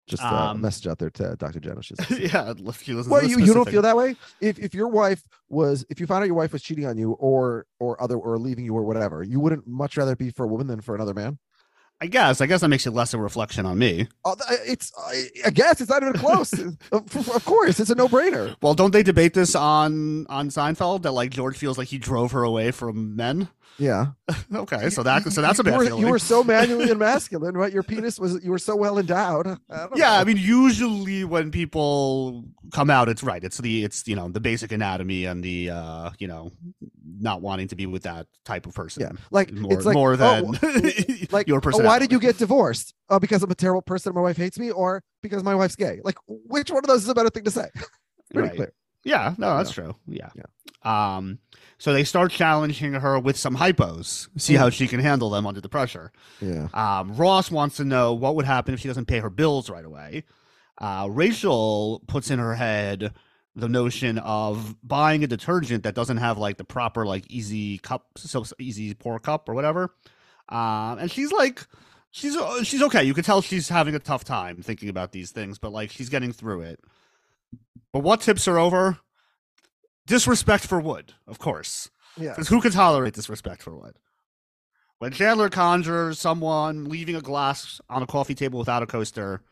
Just 0.06 0.22
uh, 0.22 0.26
a 0.26 0.34
Um, 0.50 0.60
message 0.60 0.86
out 0.86 0.98
there 0.98 1.10
to 1.10 1.36
dr 1.36 1.82
she's 1.82 1.98
yeah, 2.32 2.52
if 2.56 2.82
she 2.82 2.92
listens 2.92 3.06
to 3.06 3.10
well 3.10 3.24
you, 3.24 3.38
you 3.38 3.54
don't 3.54 3.68
feel 3.68 3.82
that 3.82 3.96
way 3.96 4.16
if 4.40 4.58
if 4.58 4.74
your 4.74 4.88
wife 4.88 5.22
was 5.48 5.84
if 5.88 5.98
you 6.00 6.06
found 6.06 6.22
out 6.22 6.26
your 6.26 6.34
wife 6.36 6.52
was 6.52 6.62
cheating 6.62 6.86
on 6.86 6.98
you 6.98 7.12
or 7.12 7.66
or 7.80 8.00
other 8.02 8.16
or 8.16 8.38
leaving 8.38 8.64
you 8.64 8.74
or 8.74 8.82
whatever 8.82 9.22
you 9.22 9.40
wouldn't 9.40 9.66
much 9.66 9.96
rather 9.96 10.14
be 10.16 10.30
for 10.30 10.44
a 10.44 10.48
woman 10.48 10.66
than 10.66 10.80
for 10.80 10.94
another 10.94 11.14
man 11.14 11.38
I 12.00 12.06
guess. 12.06 12.40
I 12.40 12.46
guess 12.46 12.60
that 12.60 12.68
makes 12.68 12.86
it 12.86 12.90
less 12.90 13.14
a 13.14 13.18
reflection 13.18 13.64
on 13.66 13.78
me. 13.78 14.08
Uh, 14.24 14.34
it's 14.66 14.92
I, 14.98 15.26
I 15.46 15.50
guess 15.50 15.80
it's 15.80 15.88
not 15.88 16.02
even 16.02 16.14
close 16.14 16.52
of, 16.92 17.16
of 17.16 17.44
course 17.44 17.78
it's 17.78 17.88
a 17.88 17.94
no-brainer 17.94 18.56
Well, 18.60 18.74
don't 18.74 18.90
they 18.90 19.04
debate 19.04 19.32
this 19.32 19.54
on 19.54 20.26
on 20.26 20.48
Seinfeld 20.48 21.02
that 21.02 21.12
like 21.12 21.30
George 21.30 21.56
feels 21.56 21.78
like 21.78 21.88
he 21.88 21.98
drove 21.98 22.32
her 22.32 22.42
away 22.42 22.72
from 22.72 23.14
men? 23.14 23.48
Yeah 23.78 24.06
Okay, 24.54 24.90
so 24.90 25.02
that 25.02 25.24
so 25.32 25.42
that's 25.42 25.58
a 25.58 25.64
you 25.64 25.72
were, 25.72 25.84
feeling. 25.84 26.00
you 26.04 26.10
were 26.10 26.18
so 26.18 26.44
manually 26.54 26.90
and 26.90 26.98
masculine 26.98 27.56
right 27.56 27.72
your 27.72 27.82
penis 27.82 28.18
was 28.18 28.42
you 28.44 28.50
were 28.50 28.58
so 28.58 28.76
well 28.76 28.98
endowed 28.98 29.46
I 29.46 29.88
yeah, 29.94 30.14
know. 30.14 30.20
I 30.20 30.24
mean, 30.24 30.36
usually 30.36 31.24
when 31.24 31.50
people 31.50 32.44
come 32.72 32.90
out, 32.90 33.08
it's 33.08 33.22
right. 33.22 33.42
It's 33.42 33.58
the 33.58 33.84
it's 33.84 34.06
you 34.06 34.16
know 34.16 34.28
the 34.28 34.40
basic 34.40 34.72
anatomy 34.72 35.24
and 35.24 35.42
the 35.42 35.70
uh 35.70 36.10
you 36.18 36.28
know 36.28 36.52
not 37.18 37.40
wanting 37.40 37.68
to 37.68 37.76
be 37.76 37.86
with 37.86 38.02
that 38.04 38.26
type 38.44 38.66
of 38.66 38.74
person. 38.74 39.02
yeah 39.02 39.12
like 39.30 39.52
more 39.52 39.72
it's 39.72 39.86
like 39.86 39.94
more 39.94 40.12
oh, 40.12 40.16
than 40.16 40.52
like 41.30 41.46
your 41.46 41.60
oh, 41.64 41.78
why 41.82 41.98
did 41.98 42.12
you 42.12 42.18
get 42.18 42.36
divorced 42.38 42.94
uh, 43.08 43.18
because 43.18 43.42
i'm 43.42 43.50
a 43.50 43.54
terrible 43.54 43.82
person 43.82 44.10
and 44.10 44.16
my 44.16 44.22
wife 44.22 44.36
hates 44.36 44.58
me 44.58 44.70
or 44.70 45.02
because 45.22 45.42
my 45.42 45.54
wife's 45.54 45.76
gay 45.76 46.00
like 46.04 46.16
which 46.26 46.70
one 46.70 46.78
of 46.84 46.88
those 46.88 47.02
is 47.02 47.08
a 47.08 47.14
better 47.14 47.30
thing 47.30 47.44
to 47.44 47.50
say 47.50 47.68
pretty 48.32 48.48
Right. 48.48 48.56
clear 48.56 48.72
Yeah, 49.04 49.34
no, 49.38 49.56
that's 49.58 49.70
true. 49.70 49.94
Yeah. 50.06 50.30
Um, 50.82 51.38
so 51.78 51.92
they 51.92 52.04
start 52.04 52.30
challenging 52.30 52.94
her 52.94 53.18
with 53.18 53.36
some 53.36 53.56
hypos, 53.56 54.28
see 54.36 54.54
how 54.54 54.70
she 54.70 54.86
can 54.86 55.00
handle 55.00 55.30
them 55.30 55.46
under 55.46 55.60
the 55.60 55.68
pressure. 55.68 56.12
yeah 56.40 56.68
Um, 56.72 57.14
Ross 57.14 57.50
wants 57.50 57.76
to 57.76 57.84
know 57.84 58.12
what 58.14 58.36
would 58.36 58.44
happen 58.46 58.74
if 58.74 58.80
she 58.80 58.88
doesn't 58.88 59.06
pay 59.06 59.20
her 59.20 59.30
bills 59.30 59.68
right 59.70 59.84
away. 59.84 60.24
Uh, 60.78 61.08
Rachel 61.10 62.02
puts 62.06 62.30
in 62.30 62.38
her 62.38 62.54
head 62.54 63.12
the 63.56 63.68
notion 63.68 64.18
of 64.18 64.74
buying 64.82 65.22
a 65.22 65.26
detergent 65.28 65.84
that 65.84 65.94
doesn't 65.94 66.16
have 66.16 66.38
like 66.38 66.56
the 66.56 66.64
proper 66.64 67.06
like 67.06 67.24
easy 67.30 67.78
cup, 67.78 68.06
so 68.16 68.44
easy 68.58 68.94
pour 68.94 69.18
cup 69.20 69.48
or 69.48 69.54
whatever. 69.54 69.94
Um, 70.48 70.98
and 70.98 71.10
she's 71.10 71.30
like, 71.30 71.66
she's 72.10 72.36
uh, 72.36 72.64
she's 72.64 72.82
okay. 72.82 73.04
You 73.04 73.14
can 73.14 73.22
tell 73.24 73.42
she's 73.42 73.68
having 73.68 73.94
a 73.94 74.00
tough 74.00 74.24
time 74.24 74.60
thinking 74.62 74.88
about 74.88 75.12
these 75.12 75.30
things, 75.30 75.58
but 75.58 75.72
like 75.72 75.90
she's 75.90 76.08
getting 76.08 76.32
through 76.32 76.62
it. 76.62 76.80
But 77.92 78.00
what 78.00 78.20
tips 78.20 78.44
her 78.46 78.58
over? 78.58 78.98
Disrespect 80.06 80.66
for 80.66 80.80
Wood, 80.80 81.14
of 81.26 81.38
course. 81.38 81.90
yeah 82.16 82.30
Because 82.30 82.48
who 82.48 82.60
can 82.60 82.72
tolerate 82.72 83.14
disrespect 83.14 83.62
for 83.62 83.74
Wood? 83.76 83.96
When 84.98 85.12
Chandler 85.12 85.48
conjures 85.50 86.18
someone 86.18 86.84
leaving 86.86 87.16
a 87.16 87.20
glass 87.20 87.80
on 87.90 88.02
a 88.02 88.06
coffee 88.06 88.34
table 88.34 88.58
without 88.58 88.82
a 88.82 88.86
coaster, 88.86 89.42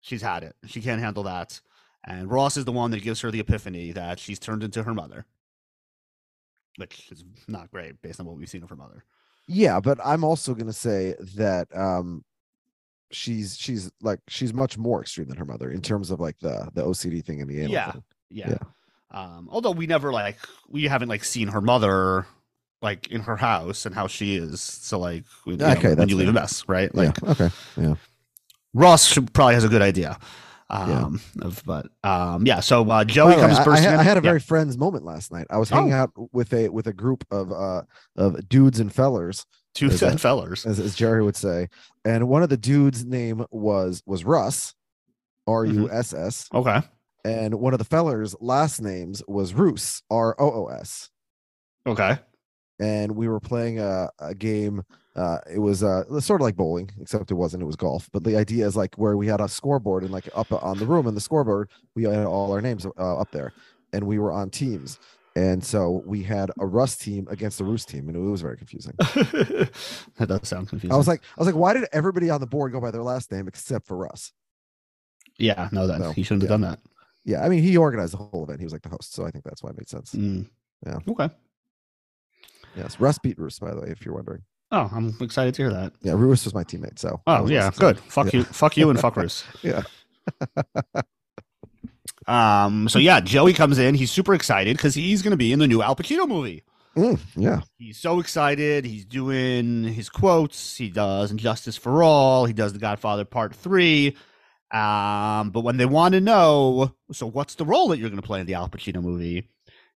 she's 0.00 0.22
had 0.22 0.42
it. 0.44 0.54
She 0.66 0.80
can't 0.80 1.00
handle 1.00 1.24
that. 1.24 1.60
And 2.06 2.30
Ross 2.30 2.56
is 2.56 2.64
the 2.64 2.72
one 2.72 2.90
that 2.92 3.02
gives 3.02 3.20
her 3.20 3.30
the 3.30 3.40
epiphany 3.40 3.92
that 3.92 4.18
she's 4.18 4.38
turned 4.38 4.62
into 4.62 4.82
her 4.84 4.94
mother, 4.94 5.26
which 6.76 7.10
is 7.10 7.24
not 7.48 7.70
great 7.70 8.00
based 8.02 8.20
on 8.20 8.26
what 8.26 8.36
we've 8.36 8.48
seen 8.48 8.62
of 8.62 8.70
her 8.70 8.76
mother. 8.76 9.04
Yeah, 9.46 9.80
but 9.80 9.98
I'm 10.04 10.24
also 10.24 10.54
going 10.54 10.66
to 10.66 10.72
say 10.72 11.14
that 11.36 11.68
um 11.76 12.24
she's 13.10 13.56
she's 13.58 13.90
like 14.00 14.20
she's 14.28 14.54
much 14.54 14.78
more 14.78 15.02
extreme 15.02 15.28
than 15.28 15.36
her 15.36 15.44
mother 15.44 15.70
in 15.70 15.82
terms 15.82 16.10
of 16.10 16.20
like 16.20 16.38
the 16.40 16.68
the 16.74 16.82
OCD 16.84 17.24
thing 17.24 17.40
and 17.40 17.50
the 17.50 17.58
anal 17.60 17.72
Yeah. 17.72 17.92
thing. 17.92 18.02
Yeah. 18.30 18.58
Um, 19.12 19.48
although 19.50 19.70
we 19.72 19.86
never 19.86 20.10
like 20.12 20.38
we 20.68 20.84
haven't 20.84 21.08
like 21.08 21.22
seen 21.24 21.48
her 21.48 21.60
mother 21.60 22.26
like 22.80 23.08
in 23.08 23.20
her 23.20 23.36
house 23.36 23.86
and 23.86 23.94
how 23.94 24.06
she 24.06 24.36
is. 24.36 24.60
So 24.60 24.98
like 24.98 25.24
we, 25.46 25.52
you 25.52 25.58
know, 25.58 25.70
Okay, 25.72 25.94
when 25.94 26.08
you 26.08 26.16
leave 26.16 26.28
a 26.28 26.32
mess, 26.32 26.64
right? 26.68 26.92
Like 26.94 27.16
yeah. 27.22 27.30
Okay. 27.30 27.50
Yeah. 27.76 27.94
Ross 28.74 29.04
should, 29.06 29.32
probably 29.34 29.54
has 29.54 29.64
a 29.64 29.68
good 29.68 29.82
idea. 29.82 30.18
Yeah. 30.70 31.02
Um, 31.04 31.20
of, 31.42 31.62
but 31.66 31.88
um, 32.02 32.46
yeah. 32.46 32.60
So 32.60 32.88
uh, 32.90 33.04
Joey 33.04 33.34
way, 33.34 33.40
comes 33.42 33.58
I- 33.58 33.70
I, 33.70 33.78
had. 33.78 33.94
I 33.98 34.02
had 34.02 34.16
a 34.16 34.20
Yeah. 34.20 34.30
very 34.30 34.40
friends 34.40 34.78
moment 34.78 35.04
last 35.04 35.30
night. 35.30 35.46
I 35.50 35.58
was 35.58 35.68
hanging 35.68 35.92
Oh. 35.92 35.96
out 35.96 36.10
with 36.32 36.54
a 36.54 36.70
with 36.70 36.86
a 36.86 36.94
group 36.94 37.24
of 37.30 37.52
uh 37.52 37.82
of 38.16 38.48
dudes 38.48 38.80
and 38.80 38.90
fellers, 38.90 39.44
two 39.74 39.88
Is 39.88 40.00
that- 40.00 40.18
fellers. 40.18 40.64
as, 40.64 40.80
as 40.80 40.94
Jerry 40.94 41.22
would 41.22 41.36
say, 41.36 41.68
and 42.06 42.26
one 42.26 42.42
of 42.42 42.48
the 42.48 42.56
dudes' 42.56 43.04
name 43.04 43.44
was 43.50 44.02
was 44.06 44.24
Russ, 44.24 44.74
R 45.46 45.66
U 45.66 45.90
S 45.90 46.14
S, 46.14 46.48
Okay. 46.54 46.80
And 47.24 47.54
one 47.54 47.72
of 47.72 47.78
the 47.78 47.84
fellers' 47.84 48.34
last 48.40 48.80
names 48.80 49.22
was 49.28 49.54
Roos, 49.54 50.02
R 50.10 50.34
O 50.38 50.64
O 50.64 50.66
S. 50.68 51.10
Okay. 51.86 52.18
and 52.80 53.12
we 53.12 53.28
were 53.28 53.40
playing 53.40 53.78
a, 53.80 54.08
a 54.20 54.34
game 54.34 54.82
uh 55.16 55.38
it 55.52 55.58
was 55.58 55.82
uh 55.82 56.04
sort 56.20 56.40
of 56.40 56.44
like 56.44 56.56
bowling 56.56 56.90
except 57.00 57.30
it 57.30 57.34
wasn't 57.34 57.62
it 57.62 57.66
was 57.66 57.76
golf 57.76 58.08
but 58.12 58.24
the 58.24 58.34
idea 58.36 58.66
is 58.66 58.74
like 58.76 58.94
where 58.94 59.16
we 59.16 59.26
had 59.26 59.40
a 59.42 59.48
scoreboard 59.48 60.02
and 60.04 60.12
like 60.12 60.26
up 60.34 60.50
on 60.52 60.78
the 60.78 60.86
room 60.86 61.06
and 61.06 61.14
the 61.16 61.20
scoreboard 61.20 61.68
we 61.94 62.04
had 62.04 62.24
all 62.24 62.50
our 62.52 62.62
names 62.62 62.86
uh, 62.86 63.16
up 63.18 63.30
there 63.30 63.52
and 63.92 64.02
we 64.04 64.18
were 64.18 64.32
on 64.32 64.48
teams 64.48 64.98
and 65.36 65.62
so 65.62 66.02
we 66.06 66.22
had 66.22 66.50
a 66.60 66.66
Russ 66.66 66.96
team 66.96 67.26
against 67.30 67.58
the 67.58 67.64
Roos 67.64 67.84
team 67.84 68.08
and 68.08 68.16
it 68.16 68.20
was 68.20 68.40
very 68.40 68.56
confusing 68.56 68.94
that 68.98 70.28
does 70.28 70.48
sound 70.48 70.68
confusing. 70.68 70.94
i 70.94 70.96
was 70.96 71.08
like 71.08 71.20
i 71.36 71.40
was 71.40 71.46
like 71.46 71.56
why 71.56 71.74
did 71.74 71.86
everybody 71.92 72.30
on 72.30 72.40
the 72.40 72.46
board 72.46 72.72
go 72.72 72.80
by 72.80 72.90
their 72.90 73.02
last 73.02 73.30
name 73.32 73.48
except 73.48 73.86
for 73.86 73.96
Russ 73.98 74.32
yeah, 75.38 75.68
no, 75.72 75.86
that 75.86 75.98
No, 76.00 76.12
he 76.12 76.22
shouldn't 76.22 76.42
yeah. 76.44 76.50
have 76.50 76.60
done 76.60 76.70
that. 76.70 76.78
Yeah 77.24 77.44
i 77.44 77.48
mean 77.48 77.62
he 77.62 77.76
organized 77.76 78.12
the 78.12 78.16
whole 78.18 78.44
event 78.44 78.58
he 78.60 78.64
was 78.66 78.72
like 78.72 78.82
the 78.82 78.88
host 78.88 79.14
so 79.14 79.24
i 79.26 79.30
think 79.30 79.44
that's 79.44 79.62
why 79.62 79.70
it 79.70 79.76
made 79.76 79.88
sense 79.88 80.12
Mm. 80.14 80.48
Yeah. 80.86 80.98
Okay. 81.08 81.30
yes 82.76 82.98
Russ 82.98 83.18
beat 83.18 83.38
Roos 83.38 83.58
by 83.58 83.72
the 83.74 83.80
way 83.80 83.88
if 83.88 84.04
you're 84.04 84.14
wondering 84.14 84.42
Oh, 84.74 84.88
I'm 84.90 85.14
excited 85.20 85.54
to 85.56 85.62
hear 85.62 85.70
that. 85.72 85.92
yeah 86.02 86.14
Roos 86.14 86.44
was 86.44 86.54
my 86.54 86.64
teammate 86.64 86.98
so 86.98 87.20
Oh 87.26 87.46
yeah, 87.46 87.70
good. 87.76 87.98
Fuck 88.00 88.32
Yeah. 88.32 88.38
you, 88.40 88.44
fuck 88.44 88.76
you, 88.76 88.88
and 88.90 88.98
fuck 88.98 89.14
Bruce. 89.14 89.44
Yeah. 89.62 89.82
um. 92.26 92.88
So 92.88 92.98
yeah, 92.98 93.20
Joey 93.20 93.52
comes 93.52 93.78
in. 93.78 93.94
He's 93.94 94.10
super 94.10 94.34
excited 94.34 94.76
because 94.76 94.94
he's 94.94 95.22
going 95.22 95.32
to 95.32 95.36
be 95.36 95.52
in 95.52 95.58
the 95.58 95.66
new 95.66 95.82
Al 95.82 95.94
Pacino 95.96 96.26
movie. 96.28 96.62
Mm, 96.96 97.18
yeah 97.36 97.60
He's 97.78 97.96
so 97.98 98.20
excited. 98.20 98.84
He's 98.84 99.04
doing 99.06 99.84
his 99.84 100.08
quotes. 100.10 100.76
He 100.76 100.90
does 100.90 101.30
And 101.30 101.40
Justice 101.40 101.76
for 101.76 102.02
All. 102.02 102.44
He 102.44 102.52
does 102.52 102.72
The 102.74 102.78
Godfather 102.78 103.24
Part 103.24 103.54
Three. 103.54 104.14
Um. 104.72 105.50
But 105.50 105.60
when 105.60 105.76
they 105.76 105.86
want 105.86 106.14
to 106.14 106.20
know, 106.20 106.94
so 107.12 107.26
what's 107.26 107.54
the 107.56 107.64
role 107.64 107.88
that 107.88 107.98
you're 107.98 108.08
going 108.10 108.20
to 108.20 108.26
play 108.26 108.40
in 108.40 108.46
the 108.46 108.54
Al 108.54 108.68
Pacino 108.68 109.02
movie? 109.02 109.48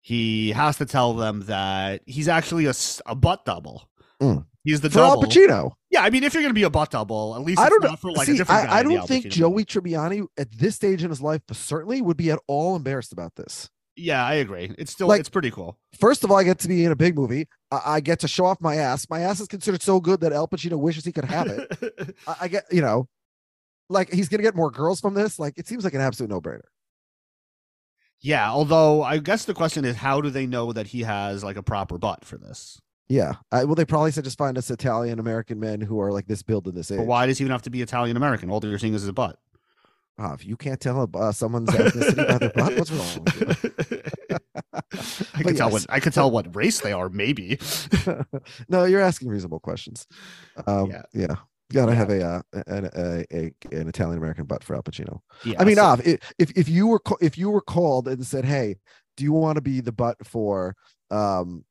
He 0.01 0.51
has 0.51 0.77
to 0.77 0.85
tell 0.85 1.13
them 1.13 1.41
that 1.47 2.01
he's 2.05 2.27
actually 2.27 2.67
a 3.05 3.15
butt 3.15 3.43
double. 3.45 3.89
Mm. 4.21 4.45
He's 4.63 4.81
the 4.81 4.89
for 4.89 4.99
Al. 4.99 5.21
Pacino 5.21 5.71
Yeah, 5.89 6.01
I 6.03 6.09
mean, 6.09 6.23
if 6.23 6.33
you're 6.33 6.43
going 6.43 6.51
to 6.51 6.59
be 6.59 6.63
a 6.63 6.69
butt 6.69 6.91
double, 6.91 7.35
at 7.35 7.41
least 7.41 7.59
I 7.59 7.69
don't 7.69 7.83
know. 7.83 7.89
not 7.89 7.99
for 7.99 8.11
like 8.11 8.25
See, 8.27 8.33
a 8.33 8.37
different 8.37 8.67
guy. 8.67 8.75
I, 8.75 8.79
I 8.79 8.83
don't 8.83 9.07
think 9.07 9.27
Joey. 9.27 9.65
Tribbiani 9.65 10.27
at 10.37 10.51
this 10.51 10.75
stage 10.75 11.03
in 11.03 11.09
his 11.09 11.21
life, 11.21 11.41
but 11.47 11.57
certainly 11.57 12.01
would 12.01 12.17
be 12.17 12.31
at 12.31 12.39
all 12.47 12.75
embarrassed 12.75 13.13
about 13.13 13.35
this. 13.35 13.69
Yeah, 13.95 14.25
I 14.25 14.35
agree. 14.35 14.73
It's 14.77 14.91
still 14.91 15.07
Like- 15.07 15.21
it's 15.21 15.29
pretty 15.29 15.51
cool. 15.51 15.77
First 15.99 16.23
of 16.23 16.31
all, 16.31 16.37
I 16.37 16.43
get 16.43 16.59
to 16.59 16.67
be 16.67 16.83
in 16.83 16.91
a 16.91 16.95
big 16.95 17.15
movie. 17.15 17.47
I, 17.71 17.81
I 17.85 17.99
get 18.01 18.19
to 18.19 18.27
show 18.27 18.45
off 18.45 18.59
my 18.59 18.75
ass. 18.75 19.07
My 19.09 19.21
ass 19.21 19.39
is 19.39 19.47
considered 19.47 19.81
so 19.81 19.99
good 20.01 20.19
that 20.19 20.33
Al 20.33 20.47
Pacino 20.47 20.77
wishes 20.77 21.05
he 21.05 21.11
could 21.13 21.25
have 21.25 21.47
it. 21.47 22.15
I, 22.27 22.35
I 22.41 22.47
get, 22.49 22.65
you 22.71 22.81
know, 22.81 23.07
like 23.89 24.11
he's 24.11 24.29
gonna 24.29 24.43
get 24.43 24.55
more 24.55 24.71
girls 24.71 24.99
from 24.99 25.13
this. 25.13 25.39
Like 25.39 25.57
it 25.57 25.67
seems 25.67 25.83
like 25.83 25.93
an 25.93 26.01
absolute 26.01 26.29
no 26.29 26.41
brainer. 26.41 26.61
yeah, 28.21 28.49
although 28.49 29.03
I 29.03 29.17
guess 29.19 29.45
the 29.45 29.53
question 29.53 29.85
is, 29.85 29.95
how 29.97 30.21
do 30.21 30.29
they 30.29 30.45
know 30.47 30.73
that 30.73 30.87
he 30.87 31.01
has 31.01 31.43
like 31.43 31.57
a 31.57 31.63
proper 31.63 31.97
butt 31.97 32.25
for 32.25 32.37
this? 32.37 32.81
Yeah. 33.07 33.33
I, 33.51 33.65
well, 33.65 33.75
they 33.75 33.85
probably 33.85 34.09
said 34.11 34.23
just 34.23 34.37
find 34.37 34.57
us 34.57 34.71
Italian 34.71 35.19
American 35.19 35.59
men 35.59 35.79
who 35.81 35.99
are 36.01 36.11
like 36.11 36.25
this 36.27 36.41
build 36.41 36.67
in 36.67 36.73
this 36.73 36.89
age. 36.89 36.97
But 36.97 37.05
why 37.05 37.27
does 37.27 37.37
he 37.37 37.43
even 37.43 37.51
have 37.51 37.61
to 37.63 37.69
be 37.69 37.83
Italian 37.83 38.17
American? 38.17 38.49
All 38.49 38.59
they're 38.59 38.79
seeing 38.79 38.95
is 38.95 39.03
his 39.03 39.11
butt. 39.11 39.37
Ah, 40.17 40.33
if 40.33 40.45
you 40.45 40.55
can't 40.57 40.79
tell 40.79 41.07
uh, 41.13 41.31
someone's 41.31 41.69
ethnicity 41.69 42.27
by 42.27 42.37
their 42.39 42.49
butt, 42.49 42.75
what's 42.77 42.89
wrong 42.91 43.23
with 43.25 43.81
you? 43.91 44.37
I 45.35 45.43
could 45.43 45.57
tell 45.57 45.69
what 45.69 45.85
I 45.89 45.99
could 45.99 46.13
tell 46.13 46.31
what 46.31 46.55
race 46.55 46.79
they 46.79 46.93
are, 46.93 47.09
maybe. 47.09 47.59
no, 48.69 48.85
you're 48.85 49.01
asking 49.01 49.27
reasonable 49.27 49.59
questions. 49.59 50.07
Um, 50.65 50.89
Yeah. 50.89 51.01
yeah. 51.13 51.35
Gotta 51.73 51.91
Yeah. 51.93 51.97
have 51.97 52.09
a, 52.11 52.23
uh, 52.23 52.41
an, 52.67 52.89
a, 52.95 53.25
a 53.35 53.51
an 53.71 53.87
Italian 53.87 54.17
American 54.19 54.45
butt 54.45 54.63
for 54.63 54.75
Al 54.75 54.83
Pacino. 54.83 55.19
Yeah, 55.43 55.59
I 55.59 55.65
mean, 55.65 55.75
so- 55.77 55.83
if 56.37 56.51
if 56.55 56.69
you 56.69 56.87
were 56.87 57.01
if 57.21 57.37
you 57.37 57.49
were 57.49 57.61
called 57.61 58.07
and 58.07 58.25
said, 58.25 58.45
"Hey, 58.45 58.77
do 59.17 59.23
you 59.23 59.33
want 59.33 59.55
to 59.55 59.61
be 59.61 59.81
the 59.81 59.91
butt 59.91 60.17
for 60.25 60.75
um 61.09 61.65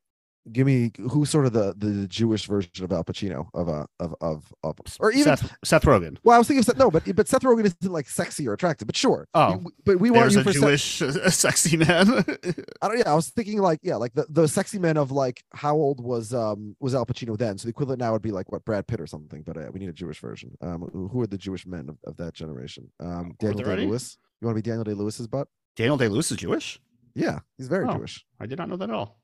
give 0.51 0.67
me 0.67 0.91
who's 1.11 1.29
sort 1.29 1.45
of 1.45 1.53
the 1.53 1.73
the 1.77 2.07
Jewish 2.07 2.45
version 2.47 2.83
of 2.83 2.91
Al 2.91 3.03
Pacino 3.03 3.47
of 3.53 3.67
a 3.67 3.87
of 3.99 4.15
of 4.21 4.53
of 4.63 4.77
or 4.99 5.11
even 5.11 5.23
Seth, 5.37 5.55
Seth 5.63 5.83
Rogen. 5.83 6.17
well, 6.23 6.35
I 6.35 6.37
was 6.37 6.47
thinking 6.47 6.59
of 6.59 6.65
Seth, 6.65 6.77
no, 6.77 6.91
but 6.91 7.03
but 7.15 7.27
Seth 7.27 7.41
Rogen 7.41 7.65
isn't 7.65 7.91
like 7.91 8.07
sexy 8.09 8.47
or 8.47 8.53
attractive, 8.53 8.87
but 8.87 8.95
sure. 8.95 9.27
Oh. 9.33 9.53
You- 9.53 9.71
but 9.85 9.99
we 9.99 10.11
want 10.11 10.31
you 10.33 10.39
a 10.39 10.43
for 10.43 10.51
Jewish 10.51 11.01
uh, 11.01 11.29
sexy 11.29 11.77
man. 11.77 12.09
I 12.81 12.87
don't. 12.87 12.97
Yeah, 12.99 13.11
I 13.11 13.15
was 13.15 13.29
thinking 13.29 13.59
like 13.59 13.79
yeah, 13.83 13.95
like 13.95 14.13
the, 14.13 14.25
the 14.29 14.47
sexy 14.47 14.79
men 14.79 14.97
of 14.97 15.11
like 15.11 15.43
how 15.53 15.75
old 15.75 16.03
was 16.03 16.33
um 16.33 16.75
was 16.79 16.95
Al 16.95 17.05
Pacino 17.05 17.37
then? 17.37 17.57
So 17.57 17.65
the 17.65 17.69
equivalent 17.71 17.99
now 17.99 18.11
would 18.13 18.21
be 18.21 18.31
like 18.31 18.51
what 18.51 18.65
Brad 18.65 18.87
Pitt 18.87 18.99
or 19.01 19.07
something. 19.07 19.41
But 19.43 19.57
uh, 19.57 19.69
we 19.73 19.79
need 19.79 19.89
a 19.89 19.93
Jewish 19.93 20.19
version. 20.19 20.57
Um, 20.61 20.81
who 21.11 21.21
are 21.21 21.27
the 21.27 21.37
Jewish 21.37 21.65
men 21.65 21.89
of, 21.89 21.97
of 22.05 22.17
that 22.17 22.33
generation? 22.33 22.91
Um, 22.99 23.35
Daniel? 23.39 23.75
Day 23.75 23.85
Lewis. 23.85 24.17
You 24.41 24.47
want 24.47 24.57
to 24.57 24.61
be 24.63 24.69
Daniel 24.69 24.83
Day 24.83 24.93
Lewis's 24.93 25.27
butt? 25.27 25.47
Daniel 25.75 25.97
Day 25.97 26.07
Lewis 26.07 26.29
is 26.31 26.37
Jewish. 26.37 26.79
Yeah, 27.15 27.39
he's 27.57 27.67
very 27.69 27.85
Oh. 27.87 27.93
Jewish. 27.93 28.25
I 28.39 28.45
did 28.45 28.57
not 28.57 28.67
know 28.69 28.75
that 28.77 28.89
at 28.89 28.95
all. 28.95 29.17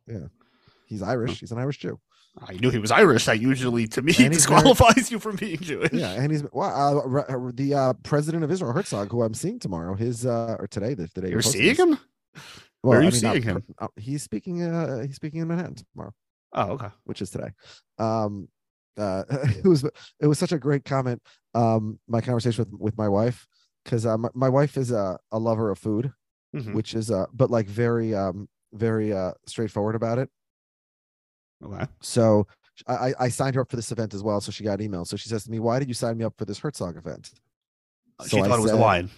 He's 0.92 1.02
Irish. 1.02 1.40
He's 1.40 1.52
an 1.52 1.58
Irish 1.58 1.80
Jew. 1.80 2.00
I 2.48 2.54
knew 2.54 2.70
he 2.70 2.78
was 2.80 2.92
Irish. 2.92 3.26
That 3.26 3.40
usually, 3.42 3.88
to 3.88 4.02
me, 4.02 4.14
And 4.20 4.34
he's 4.34 4.46
very- 4.46 4.62
disqualifies 4.62 5.12
you 5.12 5.20
from 5.20 5.36
being 5.38 5.58
Jewish. 5.58 5.92
Yeah, 5.92 6.12
and 6.12 6.32
he's 6.32 6.44
well, 6.54 6.70
uh, 6.70 7.20
uh, 7.22 7.52
the 7.54 7.74
uh, 7.74 7.94
president 8.04 8.44
of 8.44 8.52
Israel, 8.52 8.72
Herzog, 8.74 9.12
who 9.12 9.24
I'm 9.24 9.34
seeing 9.34 9.58
tomorrow. 9.60 9.96
His 9.96 10.26
uh, 10.26 10.56
or 10.60 10.68
today, 10.68 10.94
the, 10.94 11.10
the 11.16 11.22
day 11.22 11.30
You're 11.30 11.42
seeing 11.42 11.68
this. 11.76 11.80
him? 11.80 11.90
Well, 12.84 12.92
Where 12.92 13.00
are 13.00 13.02
I 13.02 13.06
you 13.06 13.12
mean, 13.12 13.20
seeing 13.20 13.42
per- 13.44 13.50
him? 13.50 13.64
uh, 13.80 13.88
he's 13.98 14.24
speaking. 14.24 14.62
Uh, 14.64 15.04
he's 15.06 15.16
speaking 15.16 15.42
in 15.42 15.48
Manhattan 15.48 15.76
tomorrow. 15.94 16.14
Oh, 16.54 16.72
okay. 16.72 16.90
which 17.06 17.22
is 17.22 17.30
today. 17.32 17.52
Um, 17.98 18.48
uh, 18.98 19.24
it 19.30 19.66
was 19.66 19.84
it 20.20 20.28
was 20.28 20.40
such 20.40 20.52
a 20.52 20.60
great 20.60 20.84
comment. 20.86 21.22
Um, 21.54 22.00
my 22.08 22.22
conversation 22.22 22.66
with 22.72 22.80
with 22.80 22.98
my 22.98 23.08
wife 23.10 23.48
because 23.84 24.06
uh, 24.06 24.18
my, 24.18 24.30
my 24.34 24.50
wife 24.50 24.78
is 24.78 24.92
a, 24.92 25.18
a 25.32 25.40
lover 25.40 25.70
of 25.72 25.80
food, 25.80 26.12
Mhm. 26.56 26.74
which 26.74 26.94
is 26.94 27.10
uh, 27.12 27.26
but 27.34 27.50
like 27.52 27.68
very 27.68 28.14
um 28.16 28.48
very 28.74 29.12
uh 29.14 29.32
straightforward 29.48 29.96
about 29.96 30.18
it. 30.18 30.30
Okay. 31.64 31.86
So 32.02 32.48
I 32.88 32.94
I- 33.10 33.14
I 33.20 33.30
signed 33.30 33.56
her 33.56 33.62
up 33.62 33.70
for 33.70 33.76
this 33.76 33.92
event 33.92 34.14
as 34.14 34.24
well. 34.24 34.42
So 34.42 34.52
she 34.52 34.64
got 34.64 34.80
an 34.80 34.86
email. 34.86 35.06
So 35.06 35.16
she 35.18 35.30
says 35.30 35.44
to 35.46 35.52
me, 35.52 35.60
"Why 35.60 35.80
did 35.80 35.88
you 35.88 35.94
sign 35.94 36.18
me 36.18 36.26
up 36.26 36.34
for 36.38 36.46
this 36.46 36.60
Herzog 36.60 36.98
event?" 36.98 37.32
Uh, 38.20 38.28
she 38.28 38.40
I 38.40 38.48
thought 38.48 38.60
it 38.60 38.62
was 38.62 38.72
the 38.72 38.78
said- 38.78 38.82
wine. 38.82 39.10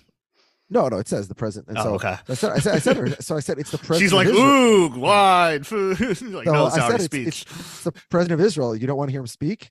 No, 0.69 0.87
no, 0.87 0.97
it 0.97 1.07
says 1.07 1.27
the 1.27 1.35
president. 1.35 1.69
And 1.69 1.77
Oh, 1.77 1.83
so 1.83 1.89
okay. 1.95 2.17
I 2.27 2.33
said, 2.33 2.51
I 2.51 2.57
said, 2.59 2.75
I 2.75 2.79
said, 2.79 2.97
her, 2.97 3.07
so 3.21 3.35
I 3.35 3.41
said, 3.41 3.59
it's 3.59 3.69
the 3.69 3.77
president. 3.77 4.01
She's 4.01 4.13
like, 4.13 4.27
ooh, 4.27 4.87
wine, 4.97 5.61
food. 5.63 5.99
like, 6.33 6.45
No, 6.47 6.53
no, 6.53 6.65
I 6.65 6.69
sorry, 6.69 6.91
said 6.91 6.95
it's, 6.95 7.05
speech. 7.05 7.27
it's, 7.27 7.41
it's 7.59 7.83
the 7.83 7.91
president 8.09 8.39
of 8.39 8.45
Israel. 8.45 8.75
You 8.75 8.87
don't 8.87 8.97
want 8.97 9.09
to 9.09 9.11
hear 9.11 9.19
him 9.21 9.27
speak. 9.27 9.69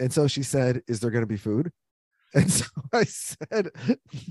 And 0.00 0.12
so 0.12 0.26
she 0.26 0.42
said, 0.42 0.82
Is 0.88 0.98
there 1.00 1.10
going 1.10 1.22
to 1.22 1.28
be 1.28 1.36
food? 1.36 1.70
And 2.34 2.50
so 2.60 2.64
I 2.92 3.04
said, 3.04 3.70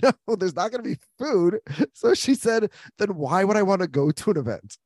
No, 0.01 0.12
there's 0.36 0.56
not 0.56 0.71
going 0.71 0.84
to 0.84 0.89
be 0.89 0.97
food. 1.17 1.60
So 1.93 2.13
she 2.13 2.36
said, 2.36 2.71
Then 2.97 3.15
why 3.15 3.45
would 3.45 3.56
I 3.56 3.63
want 3.63 3.82
to 3.82 3.88
go 3.88 4.12
to 4.12 4.32
an 4.32 4.38
event? 4.38 4.78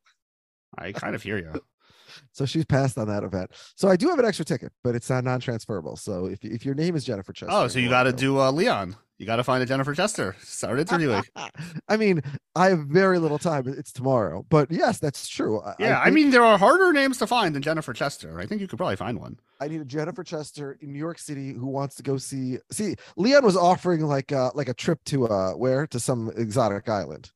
I 0.78 0.92
kind 0.92 1.16
of 1.16 1.24
hear 1.24 1.38
you. 1.38 1.54
So 2.32 2.46
she's 2.46 2.66
passed 2.66 2.98
on 2.98 3.08
that 3.08 3.24
event. 3.24 3.52
So 3.76 3.88
I 3.88 3.96
do 3.96 4.10
have 4.10 4.20
an 4.20 4.26
extra 4.26 4.46
ticket, 4.46 4.72
but 4.84 4.96
it's 4.96 5.10
not 5.10 5.24
non 5.24 5.40
transferable. 5.40 5.96
So 5.96 6.26
if, 6.26 6.44
if 6.44 6.66
your 6.66 6.76
name 6.76 6.96
is 6.96 7.04
Jennifer 7.04 7.34
Chester. 7.34 7.54
Oh, 7.54 7.68
so 7.68 7.80
you 7.80 7.90
got 7.90 8.04
to 8.04 8.14
do 8.14 8.40
uh, 8.40 8.52
Leon. 8.52 8.96
You 9.20 9.26
got 9.26 9.36
to 9.36 9.44
find 9.44 9.62
a 9.62 9.66
Jennifer 9.66 9.94
Chester. 9.94 10.34
Start 10.40 10.80
interviewing. 10.80 11.24
I 11.90 11.98
mean, 11.98 12.22
I 12.56 12.70
have 12.70 12.86
very 12.86 13.20
little 13.20 13.38
time. 13.38 13.68
It's 13.68 13.92
tomorrow. 13.92 14.46
But 14.50 14.72
yes, 14.72 14.98
that's 14.98 15.28
true. 15.28 15.62
I- 15.62 15.76
yeah, 15.78 16.00
I, 16.00 16.06
think 16.06 16.16
mean, 16.16 16.30
there 16.32 16.46
are 16.46 16.58
harder 16.58 16.94
names 16.94 17.18
to 17.18 17.28
find 17.28 17.54
than 17.54 17.62
Jennifer 17.62 17.92
Chester. 17.92 18.40
I 18.40 18.46
think 18.46 18.62
you 18.62 18.68
could 18.68 18.78
probably 18.78 18.96
find 18.96 19.20
one. 19.20 19.38
I 19.60 19.68
need 19.68 19.82
a 19.82 19.86
Jennifer 19.86 20.24
Chester 20.24 20.78
in 20.80 20.94
New 20.94 21.00
York 21.00 21.20
City 21.20 21.52
who 21.52 21.68
wants 21.68 21.96
to 21.96 22.04
go 22.04 22.16
see. 22.16 22.60
See, 22.72 22.96
Leon 23.18 23.44
was 23.44 23.58
offering 23.58 24.06
like 24.06 24.32
uh 24.32 24.52
like 24.56 24.70
a 24.70 24.74
trip 24.74 25.00
to 25.08 25.28
uh 25.28 25.52
where 25.52 25.86
to 25.88 26.00
some 26.00 26.32
exotic 26.38 26.88
island. 26.88 27.30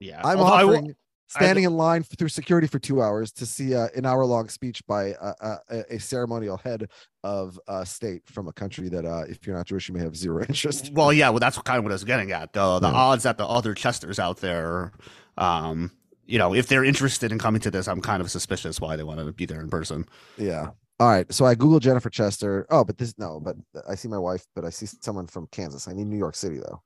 Yeah, 0.00 0.20
I'm 0.24 0.38
Although 0.38 0.52
I 0.52 0.64
offering 0.64 0.96
standing 1.30 1.64
in 1.64 1.76
line 1.76 2.02
through 2.02 2.28
security 2.28 2.66
for 2.66 2.78
two 2.78 3.00
hours 3.02 3.32
to 3.32 3.46
see 3.46 3.74
uh, 3.74 3.88
an 3.96 4.04
hour 4.06 4.24
long 4.24 4.48
speech 4.48 4.84
by 4.86 5.12
uh, 5.14 5.32
uh, 5.40 5.56
a, 5.70 5.94
a 5.94 5.98
ceremonial 6.00 6.56
head 6.58 6.88
of 7.24 7.58
uh, 7.68 7.84
state 7.84 8.22
from 8.26 8.48
a 8.48 8.52
country 8.52 8.88
that 8.88 9.04
uh, 9.04 9.24
if 9.28 9.46
you're 9.46 9.56
not 9.56 9.66
Jewish 9.66 9.88
you 9.88 9.94
may 9.94 10.00
have 10.00 10.16
zero 10.16 10.44
interest. 10.48 10.92
Well, 10.92 11.12
yeah, 11.12 11.28
well, 11.30 11.38
that's 11.38 11.56
kind 11.58 11.78
of 11.78 11.84
what 11.84 11.92
I 11.92 11.94
was 11.94 12.04
getting 12.04 12.32
at. 12.32 12.52
The 12.52 12.78
the 12.80 12.88
Yeah. 12.88 12.94
odds 12.94 13.22
that 13.24 13.38
the 13.38 13.46
other 13.46 13.74
Chesters 13.74 14.18
out 14.18 14.38
there, 14.38 14.92
um, 15.38 15.92
you 16.26 16.38
know, 16.38 16.54
if 16.54 16.66
they're 16.68 16.84
interested 16.84 17.32
in 17.32 17.38
coming 17.38 17.60
to 17.62 17.70
this, 17.70 17.88
I'm 17.88 18.00
kind 18.00 18.20
of 18.20 18.30
suspicious 18.30 18.80
why 18.80 18.96
they 18.96 19.02
want 19.02 19.20
to 19.20 19.32
be 19.32 19.46
there 19.46 19.60
in 19.60 19.68
person. 19.70 20.06
Yeah. 20.36 20.70
All 20.98 21.08
right. 21.08 21.32
So 21.32 21.46
I 21.46 21.54
Google 21.54 21.80
Jennifer 21.80 22.10
Chester. 22.10 22.66
Oh, 22.70 22.84
but 22.84 22.98
this 22.98 23.14
no, 23.18 23.40
but 23.40 23.56
I 23.88 23.94
see 23.94 24.08
my 24.08 24.18
wife, 24.18 24.46
but 24.54 24.64
I 24.64 24.70
see 24.70 24.86
someone 24.86 25.26
from 25.26 25.46
Kansas. 25.50 25.88
I 25.88 25.92
need 25.92 26.06
New 26.06 26.18
York 26.18 26.34
City 26.36 26.58
though. 26.58 26.82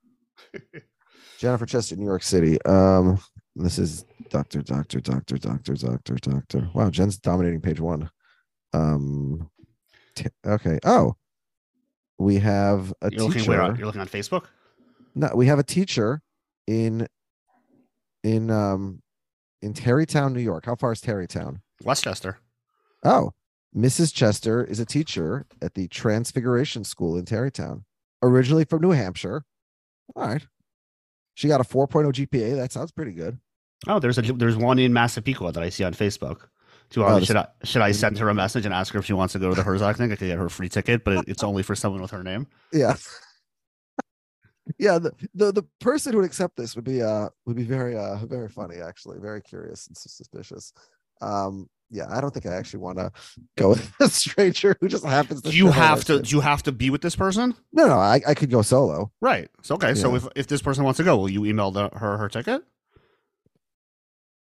Jennifer 1.37 1.65
Chester, 1.65 1.95
New 1.95 2.05
York 2.05 2.23
City. 2.23 2.61
Um, 2.63 3.19
this 3.55 3.79
is 3.79 4.05
Doctor, 4.29 4.61
Doctor, 4.61 4.99
Doctor, 4.99 5.37
Doctor, 5.37 5.73
Doctor, 5.75 6.15
Doctor. 6.15 6.69
Wow, 6.73 6.89
Jen's 6.89 7.17
dominating 7.17 7.61
page 7.61 7.79
one. 7.79 8.09
Um, 8.73 9.49
t- 10.15 10.27
okay. 10.45 10.79
Oh, 10.83 11.15
we 12.17 12.37
have 12.37 12.93
a 13.01 13.11
You're 13.11 13.21
looking 13.23 13.39
teacher. 13.41 13.51
where? 13.51 13.75
You're 13.75 13.85
looking 13.85 14.01
on 14.01 14.07
Facebook. 14.07 14.45
No, 15.15 15.31
we 15.35 15.47
have 15.47 15.59
a 15.59 15.63
teacher 15.63 16.21
in 16.67 17.07
in 18.23 18.51
um 18.51 19.01
in 19.61 19.73
Tarrytown, 19.73 20.33
New 20.33 20.41
York. 20.41 20.65
How 20.65 20.75
far 20.75 20.91
is 20.91 21.01
Tarrytown? 21.01 21.61
Westchester. 21.83 22.39
Oh, 23.03 23.31
Mrs. 23.75 24.13
Chester 24.13 24.63
is 24.63 24.79
a 24.79 24.85
teacher 24.85 25.45
at 25.61 25.73
the 25.75 25.87
Transfiguration 25.87 26.83
School 26.83 27.17
in 27.17 27.25
Tarrytown, 27.25 27.85
originally 28.21 28.65
from 28.65 28.81
New 28.81 28.91
Hampshire. 28.91 29.43
All 30.15 30.27
right. 30.27 30.45
She 31.35 31.47
got 31.49 31.59
a 31.59 31.65
4.0 31.65 32.11
GPA. 32.13 32.55
That 32.55 32.71
sounds 32.71 32.91
pretty 32.93 33.11
good. 33.11 33.37
Oh, 33.87 33.99
there's 33.99 34.17
a 34.17 34.21
there's 34.21 34.55
one 34.55 34.79
in 34.79 34.93
Massapequa 34.93 35.51
that 35.51 35.63
I 35.63 35.69
see 35.69 35.83
on 35.83 35.93
Facebook. 35.93 36.47
Oh, 36.97 37.19
should 37.19 37.35
I 37.35 37.47
should 37.63 37.81
I 37.81 37.91
send 37.91 38.17
her 38.19 38.29
a 38.29 38.33
message 38.33 38.65
and 38.65 38.73
ask 38.73 38.93
her 38.93 38.99
if 38.99 39.05
she 39.05 39.13
wants 39.13 39.33
to 39.33 39.39
go 39.39 39.49
to 39.49 39.55
the 39.55 39.63
Herzog 39.63 39.97
thing? 39.97 40.11
I 40.11 40.15
could 40.15 40.27
get 40.27 40.37
her 40.37 40.45
a 40.45 40.49
free 40.49 40.69
ticket, 40.69 41.03
but 41.03 41.27
it's 41.27 41.43
only 41.43 41.63
for 41.63 41.75
someone 41.75 42.01
with 42.01 42.11
her 42.11 42.23
name. 42.23 42.47
Yeah. 42.71 42.95
yeah, 44.79 44.99
the, 44.99 45.11
the 45.33 45.51
the 45.51 45.63
person 45.79 46.13
who 46.13 46.19
would 46.19 46.25
accept 46.25 46.55
this 46.55 46.75
would 46.75 46.85
be 46.85 47.01
uh 47.01 47.29
would 47.45 47.55
be 47.55 47.63
very 47.63 47.97
uh 47.97 48.25
very 48.25 48.49
funny 48.49 48.77
actually, 48.77 49.19
very 49.19 49.41
curious 49.41 49.87
and 49.87 49.97
suspicious. 49.97 50.73
Um 51.21 51.69
yeah, 51.91 52.05
I 52.09 52.19
don't 52.19 52.33
think 52.33 52.45
I 52.45 52.53
actually 52.53 52.79
want 52.79 52.97
to 52.97 53.11
go 53.57 53.69
with 53.69 53.91
a 53.99 54.09
stranger 54.09 54.75
who 54.79 54.87
just 54.87 55.05
happens 55.05 55.41
to 55.41 55.51
Do 55.51 55.57
you 55.57 55.71
have 55.71 56.03
to? 56.05 56.21
Do 56.21 56.35
you 56.35 56.41
have 56.41 56.63
to 56.63 56.71
be 56.71 56.89
with 56.89 57.01
this 57.01 57.15
person? 57.15 57.55
No, 57.73 57.87
no, 57.87 57.97
I, 57.97 58.21
I 58.27 58.33
could 58.33 58.49
go 58.49 58.61
solo. 58.61 59.11
Right. 59.21 59.49
So 59.61 59.75
okay. 59.75 59.93
So 59.95 60.15
if 60.15 60.27
if 60.35 60.47
this 60.47 60.61
person 60.61 60.83
wants 60.83 60.97
to 60.97 61.03
go, 61.03 61.17
will 61.17 61.29
you 61.29 61.45
email 61.45 61.71
the, 61.71 61.89
her 61.89 62.17
her 62.17 62.29
ticket? 62.29 62.63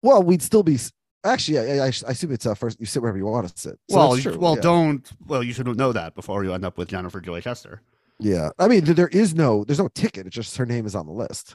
Well, 0.02 0.22
we'd 0.22 0.42
still 0.42 0.62
be 0.62 0.78
actually. 1.24 1.58
I, 1.58 1.84
I, 1.84 1.87
I 1.87 1.88
assume 1.88 2.32
it's 2.32 2.46
uh 2.46 2.54
first. 2.54 2.78
You 2.80 2.87
sit 2.87 3.02
wherever 3.02 3.18
you 3.18 3.26
want 3.26 3.48
to 3.48 3.58
sit. 3.58 3.78
So 3.90 3.96
well, 3.96 4.11
that's 4.12 4.24
you- 4.24 4.30
true, 4.32 4.40
well, 4.40 4.54
yeah. 4.56 4.61
don't. 4.62 5.11
Well, 5.26 5.42
you 5.42 5.52
should 5.52 5.66
know 5.76 5.92
that 5.92 6.14
before 6.14 6.44
you 6.44 6.52
end 6.52 6.64
up 6.64 6.78
with 6.78 6.88
Jennifer 6.88 7.20
Joy 7.20 7.40
Chester. 7.40 7.82
Yeah, 8.20 8.50
I 8.58 8.66
mean, 8.68 8.84
there 8.84 9.08
is 9.08 9.34
no, 9.34 9.62
there's 9.64 9.78
no 9.78 9.87
ticket. 9.88 10.26
It's 10.26 10.34
just 10.34 10.56
her 10.56 10.66
name 10.66 10.87
is 10.87 10.96
on 10.96 11.06
the 11.06 11.12
list. 11.12 11.54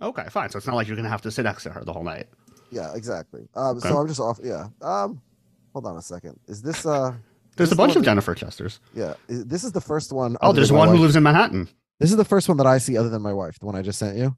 Okay, 0.00 0.24
fine. 0.30 0.48
So 0.48 0.56
it's 0.56 0.66
not 0.66 0.74
like 0.74 0.86
you're 0.88 0.96
gonna 0.96 1.10
have 1.10 1.20
to 1.22 1.30
sit 1.30 1.42
next 1.42 1.62
to 1.64 1.70
her 1.70 1.84
the 1.84 1.92
whole 1.92 2.04
night. 2.04 2.26
Yeah, 2.70 2.94
exactly. 2.94 3.46
Um, 3.54 3.76
Okay. 3.78 3.88
so 3.88 3.98
I'm 3.98 4.08
just 4.08 4.20
off. 4.20 4.38
Yeah. 4.42 4.68
Um, 4.80 5.20
hold 5.74 5.84
on 5.86 5.96
a 5.96 6.02
second. 6.02 6.38
Is 6.48 6.62
this 6.62 6.86
uh? 6.86 7.12
There's 7.56 7.68
This 7.70 7.74
a 7.74 7.76
bunch 7.76 7.96
of 7.96 8.04
Jennifer 8.04 8.34
Chesters. 8.34 8.80
Yeah, 8.94 9.14
this 9.28 9.64
is 9.64 9.72
the 9.72 9.80
first 9.80 10.12
one. 10.12 10.36
Oh, 10.40 10.52
there's 10.52 10.72
one 10.72 10.88
who 10.88 10.96
lives 10.96 11.16
in 11.16 11.22
Manhattan. 11.22 11.68
This 11.98 12.10
is 12.10 12.16
the 12.16 12.24
first 12.24 12.48
one 12.48 12.56
that 12.58 12.66
I 12.66 12.78
see 12.78 12.96
other 12.96 13.10
than 13.10 13.20
my 13.20 13.32
wife. 13.34 13.58
The 13.58 13.66
one 13.66 13.74
I 13.76 13.82
just 13.82 13.98
sent 13.98 14.16
you. 14.16 14.34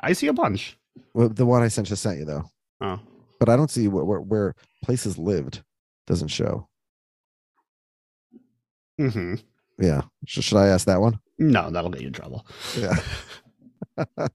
I 0.00 0.12
see 0.12 0.28
a 0.28 0.32
bunch. 0.32 0.78
Well, 1.14 1.28
the 1.30 1.46
one 1.46 1.62
I 1.62 1.68
sent 1.68 1.88
just 1.88 2.02
sent 2.02 2.18
you 2.18 2.24
though. 2.26 2.44
Oh, 2.80 2.98
But 3.38 3.48
I 3.48 3.56
don't 3.56 3.70
see 3.70 3.88
where 3.88 4.04
where, 4.04 4.20
where 4.20 4.54
places 4.84 5.18
lived. 5.18 5.62
Doesn't 6.06 6.28
show. 6.28 6.68
hmm 8.98 9.34
Yeah. 9.78 10.02
Sh- 10.26 10.40
should 10.42 10.58
I 10.58 10.68
ask 10.68 10.86
that 10.86 11.00
one? 11.00 11.18
no, 11.38 11.70
that'll 11.70 11.90
get 11.90 12.00
you 12.02 12.08
in 12.08 12.12
trouble. 12.12 12.46
Yeah. 12.78 12.96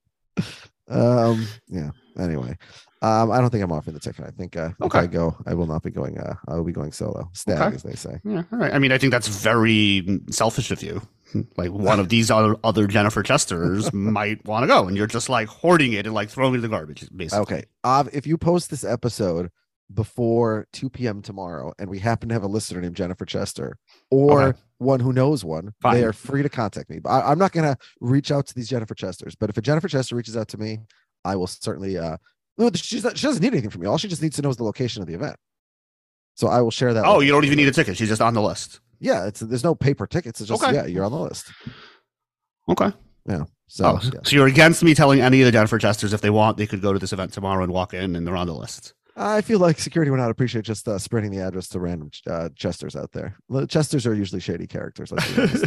um. 0.88 1.46
Yeah. 1.68 1.90
Anyway, 2.18 2.56
um. 3.02 3.30
I 3.30 3.38
don't 3.40 3.50
think 3.50 3.62
I'm 3.64 3.72
offering 3.72 3.94
the 3.94 4.00
ticket. 4.00 4.24
I 4.24 4.30
think 4.30 4.56
uh, 4.56 4.70
if 4.80 4.86
Okay. 4.86 4.98
I 5.00 5.06
go, 5.06 5.36
I 5.46 5.54
will 5.54 5.66
not 5.66 5.82
be 5.82 5.90
going. 5.90 6.18
Uh, 6.18 6.34
I 6.48 6.54
will 6.54 6.64
be 6.64 6.72
going 6.72 6.92
solo. 6.92 7.28
Stag, 7.32 7.58
Okay. 7.60 7.74
as 7.76 7.82
they 7.82 7.94
say. 7.94 8.20
Yeah, 8.24 8.42
all 8.52 8.58
right. 8.58 8.72
I 8.74 8.78
mean, 8.78 8.92
I 8.92 8.98
think 8.98 9.10
that's 9.12 9.28
very 9.28 10.20
selfish 10.30 10.70
of 10.70 10.82
you. 10.82 11.02
Like 11.56 11.70
one 11.70 12.00
of 12.00 12.08
these 12.08 12.30
other 12.30 12.56
other 12.64 12.86
Jennifer 12.86 13.22
Chesters 13.22 13.92
might 13.92 14.44
want 14.46 14.62
to 14.62 14.66
go, 14.66 14.86
and 14.86 14.96
you're 14.96 15.06
just 15.06 15.28
like 15.28 15.48
hoarding 15.48 15.92
it 15.92 16.06
and 16.06 16.14
like 16.14 16.30
throwing 16.30 16.54
it 16.54 16.56
in 16.56 16.62
the 16.62 16.68
garbage. 16.68 17.08
Basically. 17.14 17.42
Okay. 17.42 17.64
Uh, 17.84 18.04
if 18.12 18.26
you 18.26 18.36
post 18.38 18.70
this 18.70 18.84
episode 18.84 19.50
before 19.94 20.66
2 20.72 20.90
p.m. 20.90 21.22
tomorrow, 21.22 21.72
and 21.78 21.88
we 21.88 21.98
happen 22.00 22.28
to 22.28 22.34
have 22.34 22.42
a 22.42 22.48
listener 22.48 22.80
named 22.80 22.96
Jennifer 22.96 23.24
Chester 23.24 23.78
or 24.10 24.42
Okay. 24.48 24.58
one 24.78 24.98
who 25.00 25.12
knows 25.12 25.44
one, 25.44 25.74
Fine. 25.80 25.94
they 25.94 26.04
are 26.04 26.12
free 26.12 26.42
to 26.42 26.48
contact 26.48 26.90
me. 26.90 26.98
But 26.98 27.10
I, 27.10 27.30
I'm 27.30 27.38
not 27.38 27.52
going 27.52 27.66
to 27.72 27.78
reach 28.00 28.30
out 28.32 28.46
to 28.48 28.54
these 28.54 28.68
Jennifer 28.68 28.94
Chesters. 28.94 29.36
But 29.36 29.48
if 29.50 29.56
a 29.56 29.62
Jennifer 29.62 29.86
Chester 29.88 30.16
reaches 30.16 30.36
out 30.36 30.48
to 30.48 30.58
me, 30.58 30.80
I 31.24 31.36
will 31.36 31.46
certainly. 31.46 31.96
Uh, 31.98 32.16
she's 32.74 33.04
not, 33.04 33.16
she 33.16 33.26
doesn't 33.26 33.42
need 33.42 33.52
anything 33.52 33.70
from 33.70 33.82
me. 33.82 33.86
All 33.86 33.98
she 33.98 34.08
just 34.08 34.22
needs 34.22 34.34
to 34.36 34.42
know 34.42 34.48
is 34.50 34.56
the 34.56 34.64
location 34.64 35.02
of 35.02 35.08
the 35.08 35.14
event. 35.14 35.36
So 36.34 36.48
I 36.48 36.60
will 36.60 36.70
share 36.70 36.92
that. 36.92 37.04
Oh, 37.06 37.20
you 37.20 37.30
don't 37.32 37.44
even 37.44 37.56
need 37.56 37.68
a 37.68 37.72
ticket. 37.72 37.96
She's 37.96 38.08
just 38.08 38.20
on 38.20 38.34
the 38.34 38.42
list. 38.42 38.80
Yeah, 38.98 39.26
it's 39.26 39.40
there's 39.40 39.64
no 39.64 39.74
paper 39.74 40.06
tickets. 40.06 40.40
It's 40.40 40.48
just 40.48 40.62
Okay. 40.62 40.74
yeah, 40.74 40.86
you're 40.86 41.04
on 41.04 41.12
the 41.12 41.18
list. 41.18 41.52
Okay. 42.68 42.92
Yeah. 43.28 43.44
So 43.68 43.84
oh, 43.84 44.00
yeah. 44.02 44.20
so 44.22 44.36
you're 44.36 44.46
against 44.46 44.82
me 44.82 44.94
telling 44.94 45.20
any 45.20 45.40
of 45.40 45.46
the 45.46 45.52
Jennifer 45.52 45.78
Chesters 45.78 46.12
if 46.12 46.20
they 46.20 46.30
want, 46.30 46.56
they 46.56 46.66
could 46.66 46.80
go 46.80 46.92
to 46.92 46.98
this 46.98 47.12
event 47.12 47.32
tomorrow 47.32 47.62
and 47.64 47.72
walk 47.72 47.94
in, 47.94 48.14
and 48.14 48.26
they're 48.26 48.36
on 48.36 48.46
the 48.46 48.54
list. 48.54 48.94
I 49.18 49.40
feel 49.40 49.58
like 49.58 49.78
security 49.78 50.10
would 50.10 50.20
not 50.20 50.30
appreciate 50.30 50.64
just 50.66 50.86
uh, 50.86 50.98
spreading 50.98 51.30
the 51.30 51.38
address 51.38 51.68
to 51.68 51.80
random 51.80 52.10
uh, 52.28 52.50
Chesters 52.54 52.94
out 52.94 53.12
there. 53.12 53.36
Chesters 53.66 54.06
are 54.06 54.14
usually 54.14 54.40
shady 54.40 54.66
characters. 54.66 55.12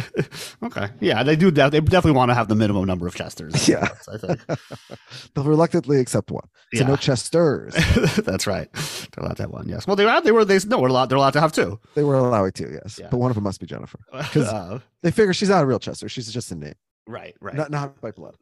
Okay. 0.62 0.88
Yeah, 1.00 1.22
they 1.22 1.36
do. 1.36 1.50
That. 1.50 1.72
They 1.72 1.80
definitely 1.80 2.12
want 2.18 2.30
to 2.30 2.34
have 2.34 2.48
the 2.48 2.54
minimum 2.54 2.84
number 2.84 3.06
of 3.06 3.14
Chesters. 3.14 3.66
Yeah. 3.68 3.88
I 4.12 4.18
think. 4.18 4.40
They'll 5.34 5.44
reluctantly 5.44 5.98
accept 6.00 6.30
one. 6.30 6.46
So 6.74 6.84
no 6.84 6.90
Yeah. 6.90 6.96
Chesters. 6.96 7.74
That's 8.16 8.46
right. 8.46 8.70
They're 8.72 9.24
allowed 9.24 9.36
to 9.38 9.42
have 9.44 9.50
one. 9.50 9.66
Yes. 9.68 9.86
Well, 9.86 9.96
they 9.96 10.04
were. 10.04 10.20
They 10.20 10.32
were. 10.32 10.44
They 10.44 10.58
no. 10.66 10.78
We're 10.78 10.88
allowed. 10.88 11.06
They're 11.06 11.16
allowed 11.18 11.32
to 11.32 11.40
have 11.40 11.52
two. 11.52 11.80
They 11.94 12.04
were 12.04 12.14
allowing 12.16 12.52
to, 12.52 12.70
yes. 12.70 12.98
Yeah. 13.00 13.08
But 13.10 13.18
one 13.18 13.30
of 13.30 13.36
them 13.36 13.44
must 13.44 13.58
be 13.58 13.66
Jennifer. 13.66 13.98
'Cause- 14.12 14.46
Uh, 14.48 14.80
They 15.02 15.10
figure 15.10 15.32
she's 15.32 15.48
not 15.48 15.62
a 15.62 15.66
real 15.66 15.78
Chester. 15.78 16.08
She's 16.10 16.30
just 16.30 16.52
a 16.52 16.54
name, 16.56 16.74
right. 17.06 17.34
Right. 17.40 17.54
not 17.54 17.70
not 17.70 18.00
by 18.02 18.10
blood. 18.10 18.36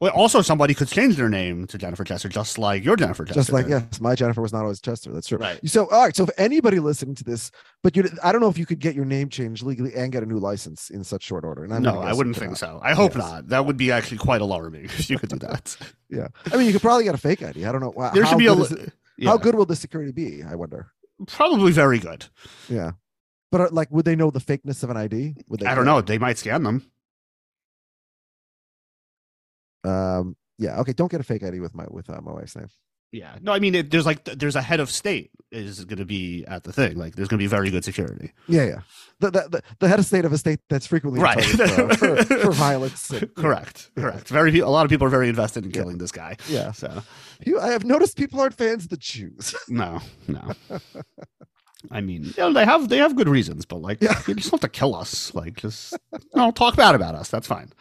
Well, 0.00 0.12
also 0.12 0.42
somebody 0.42 0.74
could 0.74 0.88
change 0.88 1.16
their 1.16 1.28
name 1.28 1.66
to 1.68 1.78
Jennifer 1.78 2.04
Chester, 2.04 2.28
just 2.28 2.58
like 2.58 2.84
your 2.84 2.96
Jennifer 2.96 3.24
Chester. 3.24 3.40
Just 3.40 3.52
like 3.52 3.68
yes, 3.68 4.00
my 4.00 4.14
Jennifer 4.14 4.40
was 4.42 4.52
not 4.52 4.62
always 4.62 4.80
Chester. 4.80 5.12
That's 5.12 5.26
true. 5.28 5.38
Right. 5.38 5.60
So 5.68 5.86
all 5.90 6.04
right. 6.04 6.14
So 6.14 6.24
if 6.24 6.30
anybody 6.38 6.78
listening 6.80 7.14
to 7.16 7.24
this, 7.24 7.50
but 7.82 7.96
you, 7.96 8.08
I 8.22 8.32
don't 8.32 8.40
know 8.40 8.48
if 8.48 8.58
you 8.58 8.66
could 8.66 8.78
get 8.80 8.94
your 8.94 9.04
name 9.04 9.28
changed 9.28 9.62
legally 9.62 9.94
and 9.94 10.10
get 10.12 10.22
a 10.22 10.26
new 10.26 10.38
license 10.38 10.90
in 10.90 11.04
such 11.04 11.22
short 11.22 11.44
order. 11.44 11.64
And 11.64 11.72
I'm 11.74 11.82
No, 11.82 11.98
I 12.00 12.12
wouldn't 12.12 12.36
think 12.36 12.56
cannot. 12.56 12.78
so. 12.78 12.80
I 12.82 12.94
hope 12.94 13.14
Yes. 13.14 13.18
not. 13.24 13.48
That 13.48 13.66
would 13.66 13.76
be 13.76 13.90
actually 13.92 14.18
quite 14.18 14.40
alarming 14.40 14.84
if 14.84 15.08
you 15.10 15.18
could 15.18 15.30
do 15.30 15.38
that. 15.40 15.76
Yeah. 16.10 16.28
I 16.50 16.56
mean, 16.56 16.66
you 16.66 16.72
could 16.72 16.80
probably 16.80 17.04
get 17.04 17.14
a 17.14 17.18
fake 17.18 17.42
ID. 17.42 17.66
I 17.66 17.70
don't 17.72 17.82
know. 17.82 17.92
Wow, 17.94 18.12
There 18.12 18.24
how 18.24 18.30
should 18.30 18.38
be 18.38 18.46
a. 18.46 18.54
good 18.54 18.62
is 18.64 18.70
li- 18.72 18.80
it- 18.84 18.92
yeah, 19.18 19.28
How 19.30 19.36
good 19.36 19.54
will 19.56 19.66
the 19.66 19.76
security 19.76 20.10
be? 20.10 20.42
I 20.42 20.54
wonder. 20.54 20.90
Probably 21.26 21.70
very 21.72 21.98
good. 21.98 22.24
Yeah. 22.68 22.92
But 23.52 23.60
uh, 23.60 23.68
like, 23.72 23.90
would 23.90 24.04
they 24.06 24.16
know 24.16 24.30
the 24.30 24.40
fakeness 24.40 24.82
of 24.82 24.88
an 24.90 24.96
ID? 24.96 25.34
Would 25.48 25.60
they? 25.60 25.66
I 25.66 25.74
don't 25.74 25.84
know. 25.84 26.00
They 26.00 26.16
might 26.16 26.38
scan 26.38 26.62
them. 26.62 26.90
Um. 29.84 30.36
Yeah. 30.58 30.80
Okay. 30.80 30.92
Don't 30.92 31.10
get 31.10 31.20
a 31.20 31.24
fake 31.24 31.42
ID 31.42 31.60
with 31.60 31.74
my 31.74 31.86
with 31.90 32.10
uh, 32.10 32.20
my 32.20 32.32
wife's 32.32 32.56
name. 32.56 32.68
Yeah. 33.10 33.36
No, 33.40 33.52
I 33.52 33.58
mean, 33.58 33.74
it, 33.74 33.90
there's 33.90 34.04
like 34.04 34.24
there's 34.24 34.56
a 34.56 34.60
head 34.60 34.80
of 34.80 34.90
state 34.90 35.30
is 35.50 35.82
going 35.86 35.98
to 35.98 36.04
be 36.04 36.44
at 36.46 36.64
the 36.64 36.74
thing. 36.74 36.98
Like, 36.98 37.16
there's 37.16 37.26
going 37.28 37.38
to 37.38 37.42
be 37.42 37.46
very 37.46 37.70
good 37.70 37.82
security. 37.82 38.32
Yeah. 38.48 38.64
Yeah. 38.64 38.80
The 39.20 39.30
the, 39.30 39.48
the, 39.48 39.62
the 39.78 39.88
head 39.88 39.98
of 39.98 40.04
state 40.04 40.26
of 40.26 40.32
a 40.34 40.36
state 40.36 40.60
that's 40.68 40.86
frequently 40.86 41.18
Right. 41.22 41.42
for, 41.42 41.94
for, 41.96 42.24
for 42.24 42.50
violence. 42.52 43.10
correct. 43.36 43.90
Correct. 43.96 44.28
Very. 44.28 44.58
A 44.58 44.68
lot 44.68 44.84
of 44.84 44.90
people 44.90 45.06
are 45.06 45.10
very 45.10 45.30
invested 45.30 45.64
in 45.64 45.70
Yeah. 45.70 45.80
killing 45.80 45.96
this 45.96 46.12
guy. 46.12 46.36
Yeah. 46.50 46.72
So 46.72 47.02
You, 47.46 47.58
I 47.58 47.68
have 47.68 47.84
noticed 47.84 48.18
people 48.18 48.40
aren't 48.40 48.52
fans 48.54 48.84
of 48.84 48.90
the 48.90 48.98
Jews. 48.98 49.54
no, 49.68 50.00
no. 50.26 50.52
I 51.90 52.02
mean, 52.02 52.24
you 52.24 52.32
know, 52.36 52.52
they 52.52 52.66
have 52.66 52.90
they 52.90 52.98
have 52.98 53.16
good 53.16 53.28
reasons, 53.28 53.64
but 53.64 53.76
like, 53.80 54.02
Yeah. 54.02 54.20
you 54.26 54.34
just 54.34 54.50
have 54.50 54.60
to 54.60 54.68
kill 54.68 54.94
us. 54.94 55.34
Like, 55.34 55.56
just 55.56 55.96
no, 56.34 56.50
talk 56.50 56.76
bad 56.76 56.94
about 56.94 57.14
us. 57.14 57.30
That's 57.30 57.46
fine. 57.46 57.72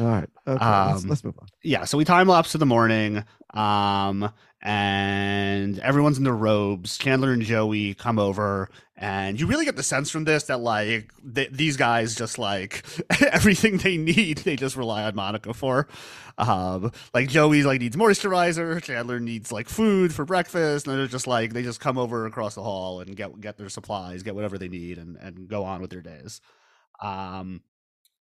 All 0.00 0.06
right. 0.06 0.28
Okay. 0.46 0.64
let's, 0.86 1.04
Um, 1.04 1.08
let's 1.08 1.24
move 1.24 1.38
on. 1.40 1.48
yeah 1.62 1.84
so 1.84 1.98
we 1.98 2.04
time 2.04 2.28
lapse 2.28 2.52
to 2.52 2.58
the 2.58 2.66
morning 2.66 3.24
um 3.54 4.32
and 4.62 5.78
everyone's 5.80 6.18
in 6.18 6.24
their 6.24 6.34
robes 6.34 6.98
chandler 6.98 7.32
and 7.32 7.42
joey 7.42 7.94
come 7.94 8.18
over 8.18 8.68
and 8.96 9.38
you 9.40 9.46
really 9.46 9.64
get 9.64 9.76
the 9.76 9.82
sense 9.82 10.10
from 10.10 10.24
this 10.24 10.44
that 10.44 10.58
like 10.60 11.12
th- 11.34 11.50
these 11.52 11.76
guys 11.76 12.14
just 12.14 12.38
like 12.38 12.84
everything 13.32 13.76
they 13.78 13.96
need 13.96 14.38
they 14.38 14.56
just 14.56 14.76
rely 14.76 15.04
on 15.04 15.14
monica 15.14 15.52
for 15.54 15.86
um 16.38 16.90
like 17.14 17.28
joey 17.28 17.62
like 17.62 17.80
needs 17.80 17.96
moisturizer 17.96 18.82
chandler 18.82 19.20
needs 19.20 19.52
like 19.52 19.68
food 19.68 20.12
for 20.12 20.24
breakfast 20.24 20.86
and 20.86 20.98
they're 20.98 21.06
just 21.06 21.26
like 21.26 21.52
they 21.52 21.62
just 21.62 21.80
come 21.80 21.96
over 21.98 22.26
across 22.26 22.54
the 22.54 22.62
hall 22.62 23.00
and 23.00 23.16
get 23.16 23.40
get 23.40 23.56
their 23.56 23.68
supplies 23.68 24.22
get 24.22 24.34
whatever 24.34 24.58
they 24.58 24.68
need 24.68 24.98
and 24.98 25.16
and 25.16 25.48
go 25.48 25.64
on 25.64 25.80
with 25.80 25.90
their 25.90 26.02
days 26.02 26.40
um 27.00 27.60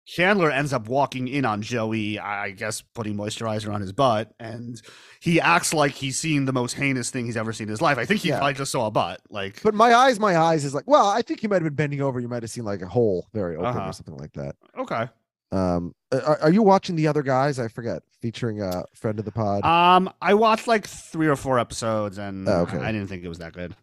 Chandler 0.06 0.50
ends 0.50 0.72
up 0.74 0.86
walking 0.88 1.28
in 1.28 1.44
on 1.46 1.62
Joey, 1.62 2.18
I 2.18 2.50
guess 2.50 2.82
putting 2.82 3.16
moisturizer 3.16 3.72
on 3.72 3.80
his 3.80 3.92
butt, 3.92 4.32
and 4.38 4.80
he 5.20 5.40
acts 5.40 5.72
like 5.72 5.92
he's 5.92 6.18
seen 6.18 6.44
the 6.44 6.52
most 6.52 6.74
heinous 6.74 7.08
thing 7.10 7.24
he's 7.24 7.36
ever 7.38 7.52
seen 7.54 7.68
in 7.68 7.70
his 7.70 7.80
life. 7.80 7.96
I 7.96 8.04
think 8.04 8.20
he 8.20 8.28
Yeah. 8.28 8.36
probably 8.38 8.54
just 8.54 8.70
saw 8.72 8.86
a 8.86 8.90
butt. 8.90 9.22
Like, 9.30 9.62
But 9.62 9.72
my 9.74 9.94
eyes, 9.94 10.20
my 10.20 10.36
eyes 10.36 10.64
is 10.64 10.74
like, 10.74 10.84
well, 10.86 11.06
I 11.06 11.22
think 11.22 11.42
you 11.42 11.48
might 11.48 11.56
have 11.56 11.64
been 11.64 11.74
bending 11.74 12.02
over. 12.02 12.20
You 12.20 12.28
might 12.28 12.42
have 12.42 12.50
seen 12.50 12.64
like 12.64 12.82
a 12.82 12.86
hole 12.86 13.26
very 13.32 13.56
open 13.56 13.66
Uh-huh. 13.68 13.88
or 13.88 13.92
something 13.94 14.16
like 14.18 14.32
that. 14.34 14.56
okay. 14.78 15.08
Um, 15.52 15.94
are, 16.12 16.38
are 16.42 16.50
you 16.50 16.62
watching 16.62 16.96
the 16.96 17.06
other 17.06 17.22
guys? 17.22 17.58
I 17.60 17.68
forget, 17.68 18.02
featuring 18.20 18.60
a 18.60 18.84
friend 18.94 19.18
of 19.20 19.24
the 19.24 19.30
pod. 19.32 19.64
Um, 19.64 20.12
I 20.20 20.34
watched 20.34 20.66
like 20.66 20.84
three 20.86 21.28
or 21.28 21.36
four 21.36 21.58
episodes, 21.60 22.18
and 22.18 22.48
Oh, 22.48 22.62
okay. 22.62 22.78
I 22.78 22.90
didn't 22.92 23.06
think 23.06 23.22
it 23.24 23.28
was 23.28 23.38
that 23.38 23.52
good. 23.52 23.74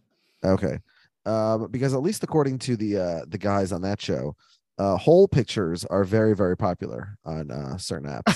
Okay. 0.43 0.79
um, 1.25 1.67
because 1.71 1.93
at 1.93 2.01
least 2.01 2.23
according 2.23 2.59
to 2.59 2.75
the 2.75 2.97
uh, 2.97 3.25
the 3.27 3.37
guys 3.37 3.71
on 3.71 3.81
that 3.83 4.01
show, 4.01 4.35
uh, 4.81 4.97
whole 4.97 5.27
pictures 5.27 5.85
are 5.85 6.03
very 6.03 6.35
very 6.35 6.57
popular 6.57 7.15
on 7.23 7.51
uh, 7.51 7.77
certain 7.77 8.09
apps, 8.09 8.35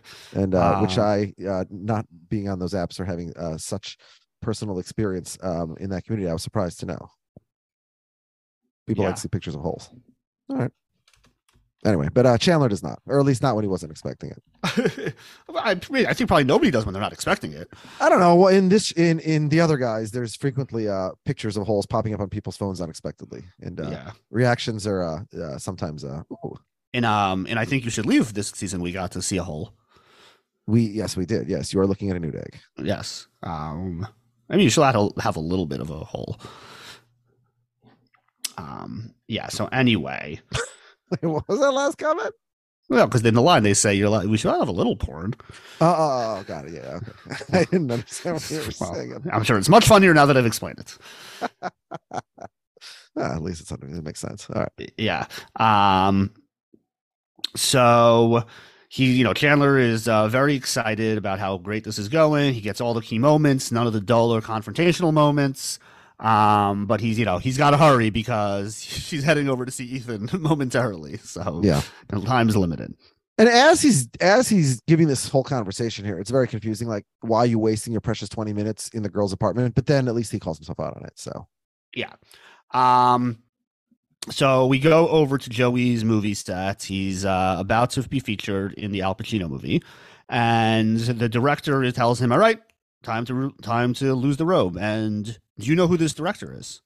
and 0.34 0.54
uh, 0.54 0.74
which 0.74 0.98
I 0.98 1.32
uh, 1.48 1.64
not 1.70 2.06
being 2.28 2.48
on 2.48 2.58
those 2.58 2.74
apps 2.74 3.00
or 3.00 3.04
having 3.04 3.32
uh, 3.36 3.56
such 3.56 3.96
personal 4.42 4.78
experience 4.78 5.38
um, 5.42 5.76
in 5.80 5.90
that 5.90 6.04
community, 6.04 6.28
I 6.28 6.32
was 6.34 6.42
surprised 6.42 6.80
to 6.80 6.86
know. 6.86 7.08
People 8.86 9.02
Yeah. 9.02 9.08
like 9.08 9.16
to 9.16 9.22
see 9.22 9.28
pictures 9.28 9.54
of 9.54 9.62
holes. 9.62 9.90
All 10.50 10.56
right. 10.56 10.70
Anyway, 11.86 12.08
but 12.12 12.26
uh, 12.26 12.36
Chandler 12.36 12.68
does 12.68 12.82
not, 12.82 13.00
or 13.06 13.20
at 13.20 13.24
least 13.24 13.42
not 13.42 13.54
when 13.54 13.62
he 13.62 13.68
wasn't 13.68 13.92
expecting 13.92 14.30
it. 14.30 14.42
I, 15.54 15.74
mean, 15.88 16.04
I 16.06 16.14
think 16.14 16.26
probably 16.26 16.42
nobody 16.42 16.72
does 16.72 16.84
when 16.84 16.92
they're 16.92 17.00
not 17.00 17.12
expecting 17.12 17.52
it. 17.52 17.72
I 18.00 18.08
don't 18.08 18.18
know. 18.18 18.34
Well, 18.34 18.48
in 18.48 18.68
this, 18.68 18.90
in 18.90 19.20
in 19.20 19.50
the 19.50 19.60
other 19.60 19.76
guys, 19.76 20.10
there's 20.10 20.34
frequently 20.34 20.88
uh 20.88 21.10
pictures 21.24 21.56
of 21.56 21.64
holes 21.64 21.86
popping 21.86 22.12
up 22.12 22.20
on 22.20 22.28
people's 22.28 22.56
phones 22.56 22.80
unexpectedly, 22.80 23.44
and 23.60 23.80
uh, 23.80 23.88
yeah. 23.88 24.10
reactions 24.30 24.84
are 24.84 25.02
uh, 25.02 25.38
uh 25.40 25.58
sometimes 25.58 26.04
uh 26.04 26.22
ooh. 26.32 26.58
And 26.92 27.04
um, 27.04 27.46
and 27.48 27.58
I 27.58 27.64
think 27.64 27.84
you 27.84 27.90
should 27.90 28.06
leave 28.06 28.34
this 28.34 28.50
season. 28.50 28.80
We 28.82 28.90
got 28.90 29.12
to 29.12 29.22
see 29.22 29.36
a 29.36 29.44
hole. 29.44 29.72
we 30.66 30.80
yes 30.82 31.16
we 31.16 31.24
did 31.24 31.48
yes 31.48 31.72
you 31.72 31.78
are 31.78 31.86
looking 31.86 32.10
at 32.10 32.16
a 32.16 32.20
nude 32.20 32.34
egg 32.34 32.58
Yes. 32.82 33.28
Um, 33.44 34.06
I 34.50 34.56
mean, 34.56 34.64
you 34.64 34.70
still 34.70 34.84
have 34.84 34.94
to 34.94 35.12
have 35.20 35.36
a 35.36 35.40
little 35.40 35.66
bit 35.66 35.80
of 35.80 35.90
a 35.90 35.98
hole. 36.00 36.36
Um, 38.58 39.14
yeah. 39.28 39.48
So 39.48 39.66
anyway, 39.66 40.40
what 41.20 41.48
was 41.48 41.60
that 41.60 41.72
last 41.72 41.98
comment? 41.98 42.34
Well, 42.88 43.06
because 43.06 43.24
in 43.24 43.34
the 43.34 43.42
line 43.42 43.64
they 43.64 43.74
say 43.74 43.94
you're 43.94 44.08
like 44.08 44.28
we 44.28 44.36
should 44.36 44.50
all 44.52 44.60
have 44.60 44.68
a 44.68 44.72
little 44.72 44.96
porn. 44.96 45.34
oh, 45.80 45.86
oh, 45.86 46.36
oh 46.38 46.44
got 46.44 46.66
it 46.66 46.74
yeah 46.74 47.00
okay. 47.00 47.44
I 47.52 47.64
didn't 47.64 47.90
understand 47.90 48.36
what 48.36 48.50
you 48.50 48.58
were 48.58 48.64
Well, 48.80 48.94
saying. 48.94 49.24
I'm 49.32 49.42
sure 49.42 49.58
it's 49.58 49.68
much 49.68 49.86
funnier 49.86 50.14
now 50.14 50.26
that 50.26 50.36
I've 50.36 50.46
explained 50.46 50.78
it. 50.80 50.98
Ah, 53.18 53.34
at 53.34 53.42
least 53.42 53.60
it's 53.60 53.70
something 53.70 53.90
that 53.92 54.04
makes 54.04 54.20
sense 54.20 54.46
all 54.50 54.60
right. 54.60 54.92
Yeah 54.98 55.26
um 55.58 56.30
so 57.56 58.44
he 58.88 59.12
you 59.14 59.24
know 59.24 59.32
chandler 59.32 59.78
is 59.78 60.06
uh, 60.06 60.28
very 60.28 60.54
excited 60.54 61.16
about 61.18 61.38
how 61.38 61.56
great 61.58 61.84
this 61.84 61.98
is 61.98 62.08
going. 62.08 62.52
He 62.54 62.60
gets 62.60 62.80
all 62.80 62.94
the 62.94 63.00
key 63.00 63.18
moments 63.18 63.72
none 63.72 63.86
of 63.86 63.94
the 63.94 64.00
dull 64.02 64.34
or 64.34 64.40
confrontational 64.42 65.12
moments 65.12 65.78
um 66.18 66.86
but 66.86 67.00
he's 67.00 67.18
you 67.18 67.24
know 67.24 67.38
he's 67.38 67.58
got 67.58 67.70
to 67.70 67.76
hurry 67.76 68.10
because 68.10 68.82
she's 68.84 69.22
heading 69.22 69.48
over 69.48 69.64
to 69.64 69.72
see 69.72 69.84
ethan 69.84 70.28
momentarily 70.40 71.18
so 71.18 71.60
yeah 71.62 71.82
time's 72.24 72.56
limited 72.56 72.94
and 73.38 73.48
as 73.48 73.82
he's 73.82 74.08
as 74.20 74.48
he's 74.48 74.80
giving 74.86 75.08
this 75.08 75.28
whole 75.28 75.44
conversation 75.44 76.04
here 76.04 76.18
it's 76.18 76.30
very 76.30 76.48
confusing 76.48 76.88
like 76.88 77.04
why 77.20 77.40
are 77.40 77.46
you 77.46 77.58
wasting 77.58 77.92
your 77.92 78.00
precious 78.00 78.28
20 78.30 78.52
minutes 78.54 78.88
in 78.90 79.02
the 79.02 79.10
girl's 79.10 79.32
apartment 79.32 79.74
but 79.74 79.86
then 79.86 80.08
at 80.08 80.14
least 80.14 80.32
he 80.32 80.38
calls 80.38 80.56
himself 80.56 80.80
out 80.80 80.96
on 80.96 81.04
it 81.04 81.12
so 81.16 81.46
Yeah. 81.94 82.14
Um 82.72 83.38
so 84.30 84.66
we 84.66 84.78
go 84.78 85.08
over 85.08 85.38
to 85.38 85.50
Joey's 85.50 86.04
movie 86.04 86.34
set. 86.34 86.82
He's 86.82 87.24
uh, 87.24 87.56
about 87.58 87.90
to 87.90 88.02
be 88.02 88.18
featured 88.18 88.74
in 88.74 88.90
the 88.90 89.02
Al 89.02 89.14
Pacino 89.14 89.48
movie, 89.48 89.82
and 90.28 90.98
the 90.98 91.28
director 91.28 91.90
tells 91.92 92.20
him, 92.20 92.32
"All 92.32 92.38
right, 92.38 92.60
time 93.04 93.24
to 93.26 93.54
time 93.62 93.94
to 93.94 94.14
lose 94.14 94.36
the 94.36 94.46
robe." 94.46 94.76
And 94.76 95.38
do 95.58 95.66
you 95.66 95.74
know 95.76 95.86
who 95.86 95.96
this 95.96 96.14
director 96.14 96.54
is? 96.58 96.82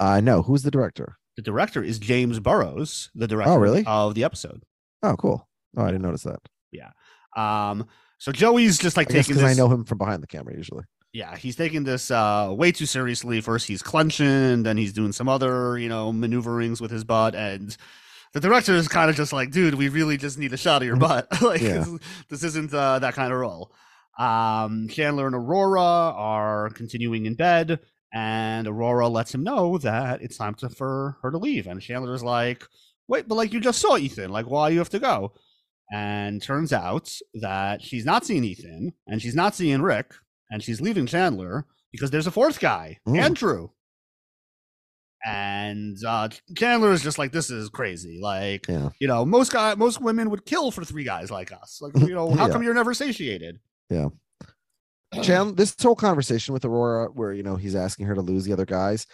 i 0.00 0.20
know 0.20 0.42
who's 0.42 0.62
the 0.62 0.70
director 0.70 1.16
The 1.36 1.42
director 1.42 1.82
is 1.82 1.98
James 1.98 2.40
Burrows, 2.40 3.10
the 3.14 3.26
director 3.28 3.52
oh, 3.52 3.56
really? 3.56 3.84
of 3.86 4.14
the 4.14 4.24
episode. 4.24 4.62
oh 5.02 5.16
cool 5.16 5.46
oh 5.76 5.82
i 5.82 5.86
didn't 5.86 6.02
notice 6.02 6.22
that 6.24 6.40
Yeah. 6.72 6.90
Um, 7.36 7.86
so 8.18 8.30
Joey's 8.32 8.78
just 8.78 8.96
like 8.96 9.10
i 9.10 9.14
taking 9.14 9.34
this. 9.36 9.44
i 9.44 9.54
know 9.54 9.68
him 9.68 9.84
from 9.84 9.98
behind 9.98 10.22
the 10.22 10.26
camera 10.28 10.54
usually 10.56 10.84
yeah, 11.12 11.36
he's 11.36 11.54
taking 11.54 11.84
this 11.84 12.10
uh, 12.10 12.48
way 12.50 12.72
too 12.72 12.86
seriously. 12.86 13.40
First, 13.40 13.68
he's 13.68 13.84
clenching, 13.84 14.64
then 14.64 14.76
he's 14.76 14.92
doing 14.92 15.12
some 15.12 15.28
other, 15.28 15.78
you 15.78 15.88
know, 15.88 16.12
maneuverings 16.12 16.80
with 16.80 16.90
his 16.90 17.04
butt, 17.04 17.36
and 17.36 17.76
the 18.32 18.40
director 18.40 18.74
is 18.74 18.88
kind 18.88 19.08
of 19.08 19.14
just 19.14 19.32
like, 19.32 19.52
"Dude, 19.52 19.74
we 19.76 19.88
really 19.88 20.16
just 20.16 20.38
need 20.40 20.52
a 20.52 20.56
shot 20.56 20.82
of 20.82 20.88
your 20.88 20.96
butt. 20.96 21.28
like, 21.40 21.60
Yeah. 21.60 21.84
this, 21.84 21.98
this 22.30 22.42
isn't 22.42 22.74
uh, 22.74 22.98
that 22.98 23.14
kind 23.14 23.32
of 23.32 23.38
role." 23.38 23.72
Um, 24.18 24.88
Chandler 24.88 25.28
and 25.28 25.36
Aurora 25.36 25.80
are 25.80 26.70
continuing 26.70 27.26
in 27.26 27.34
bed, 27.36 27.78
and 28.14 28.66
Aurora 28.66 29.08
lets 29.08 29.34
him 29.34 29.42
know 29.42 29.76
that 29.78 30.22
it's 30.22 30.36
time 30.38 30.54
to, 30.54 30.70
for 30.70 31.18
her 31.22 31.30
to 31.30 31.36
leave, 31.38 31.66
and 31.66 31.82
Chandler's 31.82 32.22
like, 32.22 32.64
"Wait, 33.08 33.28
but 33.28 33.34
like 33.34 33.52
you 33.52 33.60
just 33.60 33.80
saw 33.80 33.96
Ethan. 33.98 34.30
Like, 34.30 34.46
why 34.46 34.68
you 34.70 34.78
have 34.78 34.88
to 34.90 34.98
go?" 35.00 35.32
And 35.92 36.40
turns 36.40 36.72
out 36.72 37.12
that 37.34 37.82
she's 37.82 38.06
not 38.06 38.24
seeing 38.24 38.44
Ethan, 38.44 38.94
and 39.06 39.20
she's 39.20 39.34
not 39.34 39.54
seeing 39.54 39.82
Rick, 39.82 40.12
and 40.50 40.62
she's 40.62 40.80
leaving 40.80 41.06
Chandler 41.06 41.66
because 41.92 42.10
there's 42.10 42.26
a 42.26 42.30
fourth 42.30 42.58
guy, 42.60 42.98
Mm. 43.06 43.18
Andrew. 43.18 43.68
And 45.26 45.96
uh, 46.06 46.28
Chandler 46.56 46.92
is 46.92 47.02
just 47.02 47.18
like, 47.18 47.32
this 47.32 47.48
is 47.48 47.70
crazy. 47.70 48.18
Like, 48.22 48.68
yeah 48.68 48.90
you 49.00 49.08
know, 49.08 49.24
most 49.24 49.52
guy, 49.52 49.74
most 49.74 50.00
women 50.00 50.28
would 50.30 50.44
kill 50.44 50.70
for 50.70 50.84
three 50.84 51.04
guys 51.04 51.30
like 51.30 51.50
us. 51.52 51.78
Like, 51.80 51.96
you 52.08 52.14
know, 52.14 52.30
how 52.30 52.46
Yeah. 52.46 52.52
come 52.52 52.62
you're 52.62 52.74
never 52.74 52.92
satiated? 52.92 53.58
Chan, 55.22 55.54
this 55.54 55.74
whole 55.80 55.94
conversation 55.96 56.52
with 56.52 56.64
Aurora, 56.64 57.08
where 57.08 57.32
you 57.32 57.42
know 57.42 57.56
he's 57.56 57.74
asking 57.76 58.06
her 58.06 58.14
to 58.14 58.20
lose 58.20 58.44
the 58.44 58.52
other 58.52 58.64
guys, 58.66 59.06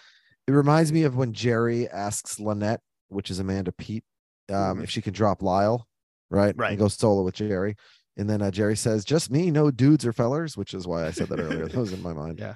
it 0.47 0.53
reminds 0.53 0.93
me 0.93 1.03
of 1.05 1.17
when 1.17 1.33
Jerry 1.33 1.89
asks 1.89 2.39
Lynette, 2.41 2.81
which 3.09 3.31
is 3.31 3.39
Amanda 3.39 3.73
Peet, 3.73 4.05
um, 4.51 4.79
Mhm. 4.79 4.83
if 4.85 4.91
she 4.91 5.03
can 5.03 5.13
drop 5.13 5.43
Lyle, 5.43 5.87
right, 6.31 6.57
Right. 6.57 6.71
and 6.71 6.79
go 6.79 6.89
solo 6.89 7.23
with 7.23 7.35
Jerry, 7.35 7.77
and 8.17 8.29
then 8.29 8.43
uh, 8.43 8.51
Jerry 8.51 8.77
says, 8.77 9.05
"Just 9.05 9.31
me, 9.31 9.51
no 9.51 9.71
dudes 9.71 10.05
or 10.07 10.13
fellers," 10.13 10.57
which 10.57 10.75
is 10.75 10.87
why 10.87 11.07
I 11.07 11.11
said 11.11 11.29
that 11.29 11.39
earlier. 11.41 11.69
That 11.69 11.77
was 11.77 11.93
in 11.93 12.03
my 12.03 12.13
mind. 12.13 12.39
Yeah. 12.41 12.55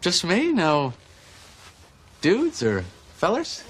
Just 0.00 0.24
me? 0.24 0.52
No 0.52 0.92
dudes 2.20 2.62
or 2.62 2.84
fellers? 3.14 3.62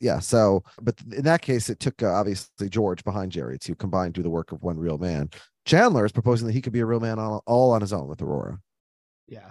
Yeah. 0.00 0.18
So, 0.20 0.62
but 0.80 0.94
in 1.12 1.22
that 1.24 1.42
case, 1.42 1.68
it 1.68 1.80
took 1.80 2.02
uh, 2.02 2.12
obviously 2.12 2.68
George 2.70 3.04
behind 3.04 3.32
Jerry 3.32 3.58
to 3.60 3.74
combine 3.74 4.12
do 4.12 4.22
the 4.22 4.30
work 4.30 4.52
of 4.52 4.62
one 4.62 4.78
real 4.78 4.96
man. 4.96 5.28
Chandler 5.64 6.04
is 6.04 6.12
proposing 6.12 6.46
that 6.46 6.52
he 6.52 6.62
could 6.62 6.72
be 6.72 6.80
a 6.80 6.86
real 6.86 7.00
man 7.00 7.18
all, 7.18 7.42
all 7.46 7.72
on 7.72 7.80
his 7.80 7.92
own 7.92 8.08
with 8.08 8.22
Aurora. 8.22 8.60
Yeah. 9.28 9.50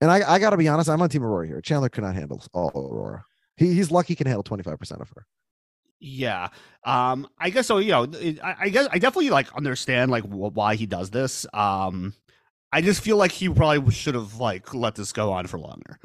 And 0.00 0.10
I, 0.10 0.34
I 0.34 0.38
got 0.38 0.50
to 0.50 0.56
be 0.56 0.68
honest, 0.68 0.88
I'm 0.88 1.02
on 1.02 1.08
Team 1.08 1.24
Aurora 1.24 1.46
here. 1.46 1.60
Chandler 1.60 1.88
cannot 1.88 2.14
handle 2.14 2.42
all 2.52 2.70
Aurora. 2.74 3.24
He, 3.56 3.74
he's 3.74 3.90
lucky 3.90 4.12
he 4.12 4.16
can 4.16 4.26
handle 4.26 4.44
25% 4.44 5.00
of 5.00 5.10
her. 5.10 5.26
Yeah. 6.00 6.48
Um, 6.84 7.28
I 7.38 7.50
guess 7.50 7.66
so. 7.66 7.78
You 7.78 7.90
know, 7.90 8.06
I, 8.42 8.54
I 8.60 8.68
guess 8.68 8.88
I 8.92 8.98
definitely 8.98 9.30
like 9.30 9.52
understand 9.54 10.10
like 10.10 10.24
wh- 10.24 10.54
why 10.54 10.76
he 10.76 10.86
does 10.86 11.10
this. 11.10 11.44
Um, 11.52 12.14
I 12.72 12.82
just 12.82 13.00
feel 13.00 13.16
like 13.16 13.32
he 13.32 13.48
probably 13.48 13.92
should 13.92 14.14
have 14.14 14.36
like 14.36 14.74
let 14.74 14.94
this 14.94 15.12
go 15.12 15.32
on 15.32 15.46
for 15.46 15.58
longer. 15.58 15.98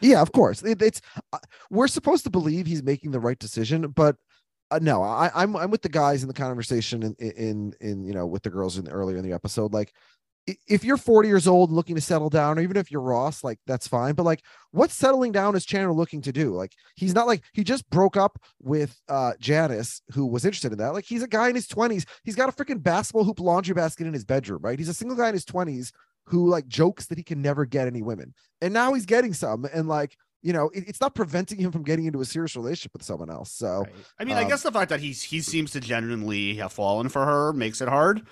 Yeah, 0.00 0.22
of 0.22 0.32
course. 0.32 0.62
It, 0.62 0.80
it's 0.80 1.00
uh, 1.32 1.38
we're 1.70 1.88
supposed 1.88 2.24
to 2.24 2.30
believe 2.30 2.66
he's 2.66 2.82
making 2.82 3.10
the 3.10 3.20
right 3.20 3.38
decision, 3.38 3.88
but 3.88 4.16
uh, 4.70 4.78
no, 4.80 5.02
I, 5.02 5.30
I'm 5.34 5.56
I'm 5.56 5.70
with 5.70 5.82
the 5.82 5.88
guys 5.88 6.22
in 6.22 6.28
the 6.28 6.34
conversation 6.34 7.02
in 7.02 7.14
in 7.14 7.74
in 7.80 8.04
you 8.04 8.12
know 8.12 8.26
with 8.26 8.42
the 8.42 8.50
girls 8.50 8.78
in 8.78 8.88
earlier 8.88 9.16
in 9.16 9.24
the 9.24 9.32
episode. 9.32 9.72
Like, 9.72 9.92
if 10.46 10.84
you're 10.84 10.96
40 10.96 11.28
years 11.28 11.46
old 11.46 11.70
and 11.70 11.76
looking 11.76 11.96
to 11.96 12.00
settle 12.00 12.30
down, 12.30 12.58
or 12.58 12.62
even 12.62 12.76
if 12.76 12.90
you're 12.90 13.00
Ross, 13.00 13.42
like 13.42 13.58
that's 13.66 13.88
fine. 13.88 14.14
But 14.14 14.24
like, 14.24 14.42
what's 14.70 14.94
settling 14.94 15.32
down 15.32 15.56
is 15.56 15.66
Chandler 15.66 15.94
looking 15.94 16.22
to 16.22 16.32
do? 16.32 16.54
Like, 16.54 16.72
he's 16.94 17.14
not 17.14 17.26
like 17.26 17.42
he 17.52 17.64
just 17.64 17.88
broke 17.90 18.16
up 18.16 18.38
with 18.60 18.96
uh 19.08 19.32
Janice, 19.40 20.02
who 20.12 20.26
was 20.26 20.44
interested 20.44 20.72
in 20.72 20.78
that. 20.78 20.92
Like, 20.92 21.04
he's 21.04 21.22
a 21.22 21.28
guy 21.28 21.48
in 21.48 21.54
his 21.54 21.66
20s. 21.66 22.04
He's 22.24 22.36
got 22.36 22.48
a 22.48 22.52
freaking 22.52 22.82
basketball 22.82 23.24
hoop 23.24 23.40
laundry 23.40 23.74
basket 23.74 24.06
in 24.06 24.12
his 24.12 24.24
bedroom, 24.24 24.60
right? 24.62 24.78
He's 24.78 24.88
a 24.88 24.94
single 24.94 25.16
guy 25.16 25.28
in 25.28 25.34
his 25.34 25.44
20s 25.44 25.90
who 26.26 26.48
like 26.48 26.68
jokes 26.68 27.06
that 27.06 27.18
he 27.18 27.24
can 27.24 27.42
never 27.42 27.64
get 27.64 27.88
any 27.88 28.02
women, 28.02 28.34
and 28.60 28.72
now 28.72 28.94
he's 28.94 29.06
getting 29.06 29.34
some, 29.34 29.66
and 29.72 29.88
like 29.88 30.16
you 30.42 30.52
know, 30.52 30.70
it- 30.74 30.84
it's 30.88 31.00
not 31.00 31.14
preventing 31.14 31.58
him 31.58 31.70
from 31.72 31.82
getting 31.82 32.06
into 32.06 32.20
a 32.20 32.24
serious 32.24 32.56
relationship 32.56 32.92
with 32.94 33.02
someone 33.02 33.30
else. 33.30 33.52
So 33.52 33.80
Right. 33.80 33.92
I 34.18 34.24
mean, 34.24 34.36
I 34.36 34.42
um, 34.42 34.48
guess 34.48 34.62
the 34.62 34.72
fact 34.72 34.88
that 34.90 35.00
he's 35.00 35.22
he 35.22 35.40
seems 35.40 35.70
to 35.72 35.80
genuinely 35.80 36.54
have 36.56 36.72
fallen 36.72 37.08
for 37.08 37.24
her 37.24 37.52
makes 37.52 37.80
it 37.80 37.88
hard. 37.88 38.22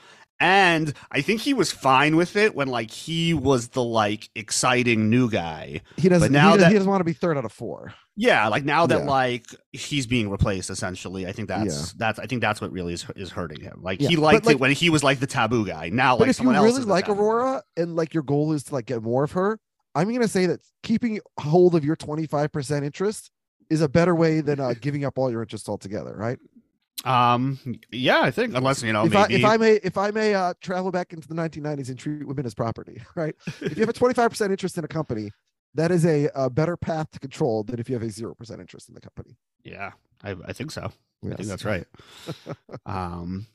And 0.40 0.94
I 1.10 1.20
think 1.20 1.40
he 1.40 1.52
was 1.52 1.72
fine 1.72 2.14
with 2.14 2.36
it 2.36 2.54
when 2.54 2.68
like 2.68 2.92
he 2.92 3.34
was 3.34 3.68
the 3.70 3.82
like 3.82 4.30
exciting 4.36 5.10
new 5.10 5.28
guy. 5.28 5.80
he 5.96 6.08
doesn't. 6.08 6.30
now 6.30 6.52
he, 6.52 6.58
that- 6.58 6.68
he 6.68 6.74
doesn't 6.74 6.88
want 6.88 7.00
to 7.00 7.04
be 7.04 7.12
third 7.12 7.36
out 7.36 7.44
of 7.44 7.52
four. 7.52 7.92
Yeah, 8.20 8.48
like 8.48 8.64
now 8.64 8.86
that 8.86 9.00
Yeah. 9.00 9.04
like 9.10 9.46
he's 9.72 10.06
being 10.06 10.28
replaced 10.30 10.70
essentially. 10.70 11.26
I 11.26 11.32
think 11.32 11.48
that's 11.48 11.92
that's 11.94 12.18
I 12.20 12.26
think 12.26 12.40
that's 12.40 12.60
what 12.60 12.70
really 12.72 12.92
is 12.92 13.04
is 13.16 13.30
hurting 13.30 13.60
him. 13.60 13.80
Like 13.82 14.00
Yeah, 14.00 14.08
he 14.10 14.16
but, 14.16 14.22
liked 14.22 14.46
like- 14.46 14.54
it 14.54 14.60
when 14.60 14.70
he 14.72 14.90
was 14.90 15.02
like 15.04 15.18
the 15.20 15.26
taboo 15.26 15.66
guy. 15.66 15.88
Now 15.90 16.14
But 16.16 16.22
like 16.28 16.30
if 16.30 16.40
you 16.40 16.50
really 16.50 16.82
like. 16.82 17.08
Aurora 17.08 17.62
and 17.76 17.96
like 17.96 18.14
your 18.14 18.22
goal 18.24 18.52
is 18.52 18.62
to 18.64 18.74
like 18.74 18.86
get 18.86 19.02
more 19.02 19.24
of 19.24 19.32
her, 19.32 19.58
I'm 19.98 20.12
gonna 20.12 20.28
say 20.28 20.46
that 20.46 20.60
keeping 20.84 21.18
hold 21.40 21.74
of 21.74 21.84
your 21.84 21.96
25% 21.96 22.84
interest 22.84 23.30
is 23.68 23.80
a 23.80 23.88
better 23.88 24.14
way 24.14 24.40
than 24.40 24.60
uh, 24.60 24.74
giving 24.80 25.04
up 25.04 25.18
all 25.18 25.28
your 25.28 25.42
interest 25.42 25.68
altogether, 25.68 26.14
right? 26.16 26.38
Um 27.04 27.58
yeah, 27.90 28.20
I 28.20 28.30
think 28.30 28.54
unless 28.54 28.82
you 28.82 28.92
know 28.92 29.04
if 29.06 29.16
I 29.16 29.26
if 29.28 29.44
I 29.44 29.56
may 29.56 29.72
if 29.82 29.98
I 29.98 30.10
may 30.12 30.34
uh, 30.34 30.54
travel 30.60 30.92
back 30.92 31.12
into 31.12 31.26
the 31.26 31.34
1990s 31.34 31.88
and 31.88 31.98
treat 31.98 32.26
women 32.26 32.46
as 32.46 32.54
property, 32.54 33.02
right? 33.16 33.34
if 33.60 33.76
you 33.76 33.82
have 33.82 33.88
a 33.88 33.92
25% 34.04 34.50
interest 34.50 34.78
in 34.78 34.84
a 34.84 34.88
company, 34.88 35.30
that 35.74 35.90
is 35.90 36.06
a, 36.06 36.28
a 36.34 36.48
better 36.48 36.76
path 36.76 37.10
to 37.12 37.18
control 37.18 37.64
than 37.64 37.80
if 37.80 37.88
you 37.88 37.94
have 37.94 38.02
a 38.02 38.06
0% 38.06 38.60
interest 38.60 38.88
in 38.88 38.94
the 38.94 39.00
company. 39.00 39.36
Yeah, 39.64 39.92
I, 40.22 40.36
I 40.44 40.52
think 40.52 40.70
so. 40.70 40.92
I 41.24 41.34
think 41.34 41.48
that's 41.48 41.64
right. 41.64 41.86
um, 42.86 43.46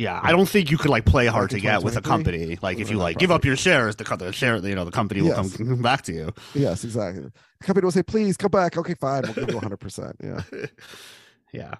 Yeah, 0.00 0.18
I 0.22 0.32
don't 0.32 0.48
think 0.48 0.70
you 0.70 0.78
could 0.78 0.90
like 0.90 1.04
play 1.04 1.26
hard 1.26 1.52
in 1.52 1.58
to 1.58 1.62
get 1.62 1.82
with 1.82 1.96
a 1.96 2.00
company. 2.00 2.58
Like 2.62 2.78
if 2.78 2.90
you 2.90 2.96
like 2.96 3.18
give 3.18 3.30
up 3.30 3.44
your 3.44 3.56
shares, 3.56 3.96
the, 3.96 4.04
the 4.16 4.32
share, 4.32 4.56
you 4.56 4.74
know, 4.74 4.86
the 4.86 4.90
company 4.90 5.20
will 5.20 5.28
Yes. 5.36 5.56
come 5.58 5.82
back 5.90 6.02
to 6.02 6.12
you. 6.12 6.32
Yes, 6.54 6.84
exactly. 6.84 7.24
The 7.60 7.66
company 7.66 7.84
will 7.84 7.92
say, 7.92 8.02
"Please 8.02 8.38
come 8.38 8.50
back." 8.50 8.78
Okay, 8.78 8.94
fine. 8.94 9.22
We'll 9.24 9.34
give 9.34 9.48
you 9.50 9.56
100. 9.56 9.76
percent 9.76 10.16
Yeah. 10.24 10.42
yeah. 11.52 11.74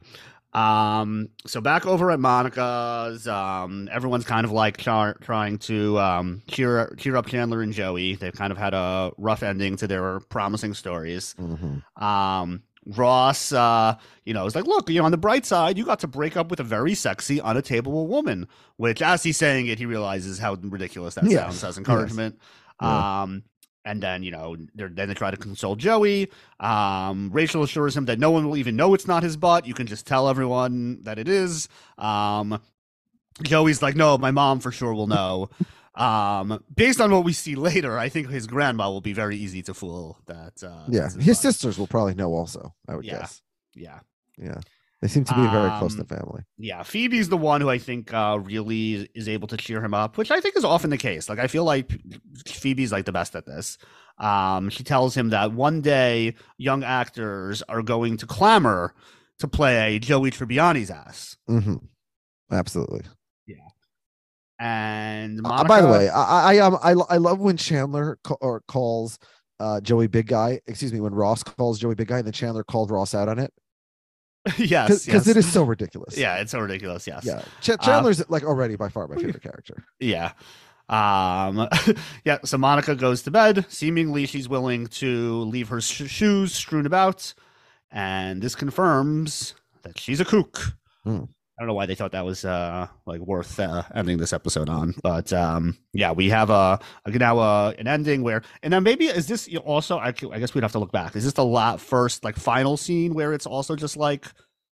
Um. 0.52 1.28
So 1.46 1.60
back 1.60 1.86
over 1.86 2.10
at 2.10 2.18
Monica's, 2.20 3.26
um, 3.28 3.88
everyone's 3.92 4.24
kind 4.24 4.44
of 4.44 4.50
like 4.50 4.76
char- 4.78 5.14
trying 5.22 5.58
to 5.58 5.98
um 6.00 6.42
cheer 6.48 6.92
cheer 6.98 7.16
up 7.16 7.26
Chandler 7.26 7.62
and 7.62 7.72
Joey. 7.72 8.16
They've 8.16 8.34
kind 8.34 8.50
of 8.52 8.58
had 8.58 8.74
a 8.74 9.12
rough 9.16 9.42
ending 9.44 9.76
to 9.76 9.86
their 9.86 10.20
promising 10.28 10.74
stories. 10.74 11.34
Mhm. 11.40 12.02
Um, 12.02 12.62
Ross, 12.96 13.52
uh, 13.52 13.96
you 14.24 14.34
know, 14.34 14.46
is 14.46 14.54
like, 14.54 14.66
look, 14.66 14.88
you 14.90 14.98
know, 14.98 15.04
on 15.04 15.10
the 15.10 15.16
bright 15.18 15.46
side, 15.46 15.76
you 15.78 15.84
got 15.84 16.00
to 16.00 16.06
break 16.06 16.36
up 16.36 16.50
with 16.50 16.60
a 16.60 16.64
very 16.64 16.94
sexy, 16.94 17.40
unattainable 17.40 18.06
woman. 18.06 18.48
Which, 18.76 19.02
as 19.02 19.22
he's 19.22 19.36
saying 19.36 19.66
it, 19.68 19.78
he 19.78 19.86
realizes 19.86 20.38
how 20.38 20.54
ridiculous 20.54 21.14
that 21.14 21.24
Yes, 21.24 21.42
sounds 21.42 21.56
as 21.56 21.62
yes. 21.62 21.78
encouragement. 21.78 22.38
Yeah. 22.82 23.22
Um, 23.22 23.44
and 23.84 24.02
then 24.02 24.22
you 24.22 24.30
know, 24.30 24.56
they're, 24.74 24.88
then 24.88 25.08
they 25.08 25.14
try 25.14 25.30
to 25.30 25.36
console 25.36 25.74
Joey. 25.76 26.30
Um, 26.60 27.30
Rachel 27.32 27.62
assures 27.62 27.96
him 27.96 28.04
that 28.06 28.18
no 28.18 28.30
one 28.30 28.46
will 28.46 28.56
even 28.58 28.76
know 28.76 28.92
it's 28.94 29.06
not 29.06 29.22
his 29.22 29.36
butt. 29.36 29.66
You 29.66 29.74
can 29.74 29.86
just 29.86 30.06
tell 30.06 30.28
everyone 30.28 31.02
that 31.02 31.18
it 31.18 31.28
is. 31.28 31.68
Um, 31.96 32.60
Joey's 33.42 33.80
like, 33.80 33.96
no, 33.96 34.18
my 34.18 34.30
mom 34.30 34.60
for 34.60 34.70
sure 34.70 34.92
will 34.92 35.06
know. 35.06 35.48
Um, 36.00 36.62
based 36.74 37.00
on 37.00 37.10
what 37.12 37.24
we 37.24 37.32
see 37.32 37.54
later, 37.54 37.98
I 37.98 38.08
think 38.08 38.28
his 38.30 38.46
grandma 38.46 38.88
will 38.90 39.00
be 39.00 39.12
very 39.12 39.36
easy 39.36 39.62
to 39.62 39.74
fool. 39.74 40.18
That 40.26 40.62
uh, 40.62 40.86
Yeah, 40.88 41.08
his 41.18 41.38
sisters 41.38 41.78
will 41.78 41.86
probably 41.86 42.14
know 42.14 42.32
also. 42.32 42.74
I 42.88 42.96
would 42.96 43.04
Yeah. 43.04 43.18
guess. 43.18 43.42
Yeah. 43.74 44.00
Yeah, 44.38 44.60
they 45.02 45.08
seem 45.08 45.24
to 45.24 45.34
be 45.34 45.46
very 45.48 45.70
close 45.78 45.92
Um, 45.92 45.98
knit 45.98 46.08
family. 46.08 46.42
Yeah, 46.56 46.82
Phoebe's 46.82 47.28
the 47.28 47.36
one 47.36 47.60
who 47.60 47.68
I 47.68 47.76
think 47.76 48.12
uh, 48.14 48.38
really 48.42 49.10
is 49.14 49.28
able 49.28 49.48
to 49.48 49.56
cheer 49.58 49.84
him 49.84 49.92
up, 49.92 50.16
which 50.16 50.30
I 50.30 50.40
think 50.40 50.56
is 50.56 50.64
often 50.64 50.88
the 50.88 50.96
case. 50.96 51.28
Like 51.28 51.38
I 51.38 51.46
feel 51.46 51.64
like 51.64 51.92
Phoebe's 52.46 52.90
like 52.90 53.04
the 53.04 53.12
best 53.12 53.36
at 53.36 53.44
this. 53.44 53.76
Um, 54.16 54.70
she 54.70 54.82
tells 54.82 55.14
him 55.14 55.28
that 55.30 55.52
one 55.52 55.82
day 55.82 56.34
young 56.56 56.82
actors 56.84 57.62
are 57.68 57.82
going 57.82 58.16
to 58.18 58.26
clamor 58.26 58.94
to 59.40 59.48
play 59.48 59.98
Joey 59.98 60.30
Tribbiani's 60.30 60.90
ass. 60.90 61.36
hmm 61.46 61.76
Absolutely. 62.50 63.02
And 64.62 65.40
Uh, 65.42 65.64
by 65.64 65.80
the 65.80 65.88
way, 65.88 66.10
I 66.10 66.54
I 66.54 66.58
um 66.58 66.78
I, 66.82 66.90
I 66.90 67.16
love 67.16 67.40
when 67.40 67.56
Chandler 67.56 68.18
ca- 68.22 68.36
or 68.42 68.60
calls 68.68 69.18
uh 69.58 69.80
Joey 69.80 70.06
Big 70.06 70.26
Guy. 70.26 70.60
Excuse 70.66 70.92
me, 70.92 71.00
when 71.00 71.14
Ross 71.14 71.42
calls 71.42 71.78
Joey 71.78 71.94
Big 71.94 72.08
Guy, 72.08 72.18
and 72.18 72.26
then 72.26 72.32
Chandler 72.34 72.62
called 72.62 72.90
Ross 72.90 73.14
out 73.14 73.28
on 73.28 73.38
it 73.38 73.52
yes, 74.58 75.06
because 75.06 75.26
yes. 75.26 75.28
it 75.28 75.36
is 75.38 75.50
so 75.50 75.62
ridiculous. 75.64 76.16
Yeah, 76.18 76.36
it's 76.36 76.52
so 76.52 76.58
ridiculous. 76.60 77.06
Yes. 77.06 77.24
yeah. 77.24 77.42
Ch- 77.62 77.80
Chandler's 77.82 78.28
like 78.30 78.42
already 78.44 78.76
by 78.76 78.90
far 78.90 79.08
my 79.08 79.16
favorite 79.22 79.42
character. 79.42 79.82
Yeah. 79.98 80.32
Um 80.90 81.66
yeah, 82.26 82.38
so 82.44 82.58
Monica 82.58 82.94
goes 82.94 83.22
to 83.22 83.30
bed. 83.30 83.64
Seemingly 83.70 84.26
she's 84.26 84.48
willing 84.48 84.88
to 84.88 85.40
leave 85.44 85.68
her 85.68 85.80
sh- 85.80 86.10
shoes 86.10 86.52
strewn 86.54 86.84
about 86.84 87.32
and 87.90 88.42
this 88.42 88.54
confirms 88.54 89.54
that 89.84 89.98
she's 89.98 90.20
a 90.20 90.24
kook. 90.26 90.74
Hmm. 91.04 91.24
I 91.60 91.62
don't 91.62 91.68
know 91.68 91.74
why 91.74 91.84
they 91.84 91.94
thought 91.94 92.12
that 92.12 92.24
was 92.24 92.46
uh 92.46 92.86
like 93.04 93.20
worth 93.20 93.60
uh, 93.60 93.82
ending 93.94 94.16
this 94.16 94.32
episode 94.32 94.70
on, 94.70 94.94
but 95.02 95.30
um 95.30 95.76
yeah, 95.92 96.10
we 96.10 96.30
have 96.30 96.48
a, 96.48 96.80
a 97.04 97.10
now 97.10 97.38
uh, 97.38 97.74
an 97.78 97.86
ending 97.86 98.22
where 98.22 98.40
and 98.62 98.72
then 98.72 98.82
maybe 98.82 99.08
is 99.08 99.26
this 99.26 99.46
also 99.66 99.98
I, 99.98 100.06
I 100.08 100.38
guess 100.38 100.54
we'd 100.54 100.62
have 100.64 100.72
to 100.72 100.78
look 100.78 100.90
back. 100.90 101.16
Is 101.16 101.24
this 101.24 101.34
the 101.34 101.44
la- 101.44 101.76
first 101.76 102.24
like 102.24 102.36
final 102.36 102.78
scene 102.78 103.12
where 103.12 103.34
it's 103.34 103.44
also 103.44 103.76
just 103.76 103.98
like 103.98 104.24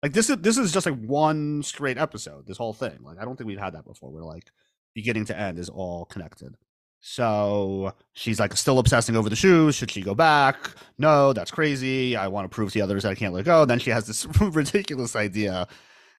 like 0.02 0.14
this 0.14 0.30
is 0.30 0.38
this 0.38 0.58
is 0.58 0.72
just 0.72 0.86
like 0.86 0.98
one 0.98 1.62
straight 1.62 1.98
episode, 1.98 2.48
this 2.48 2.58
whole 2.58 2.72
thing. 2.74 3.00
Like 3.02 3.20
I 3.20 3.26
don't 3.26 3.36
think 3.36 3.50
we've 3.50 3.60
had 3.60 3.74
that 3.74 3.84
before. 3.84 4.10
Where 4.10 4.24
like 4.24 4.50
beginning 4.96 5.26
to 5.26 5.38
end 5.38 5.60
is 5.60 5.68
all 5.68 6.06
connected. 6.06 6.56
So 7.02 7.96
she's 8.14 8.40
like 8.40 8.56
still 8.56 8.80
obsessing 8.80 9.18
over 9.18 9.30
the 9.30 9.36
shoes. 9.36 9.76
Should 9.76 9.92
she 9.92 10.02
go 10.02 10.16
back? 10.16 10.58
No, 10.98 11.34
that's 11.34 11.52
crazy. 11.52 12.16
I 12.16 12.30
want 12.30 12.50
to 12.50 12.56
prove 12.56 12.70
to 12.70 12.74
the 12.76 12.82
others 12.82 13.04
that 13.04 13.10
I 13.10 13.16
can't 13.16 13.34
let 13.34 13.44
go. 13.44 13.66
Then 13.66 13.80
she 13.80 13.90
has 13.90 14.08
this 14.08 14.26
ridiculous 14.40 15.18
idea 15.18 15.68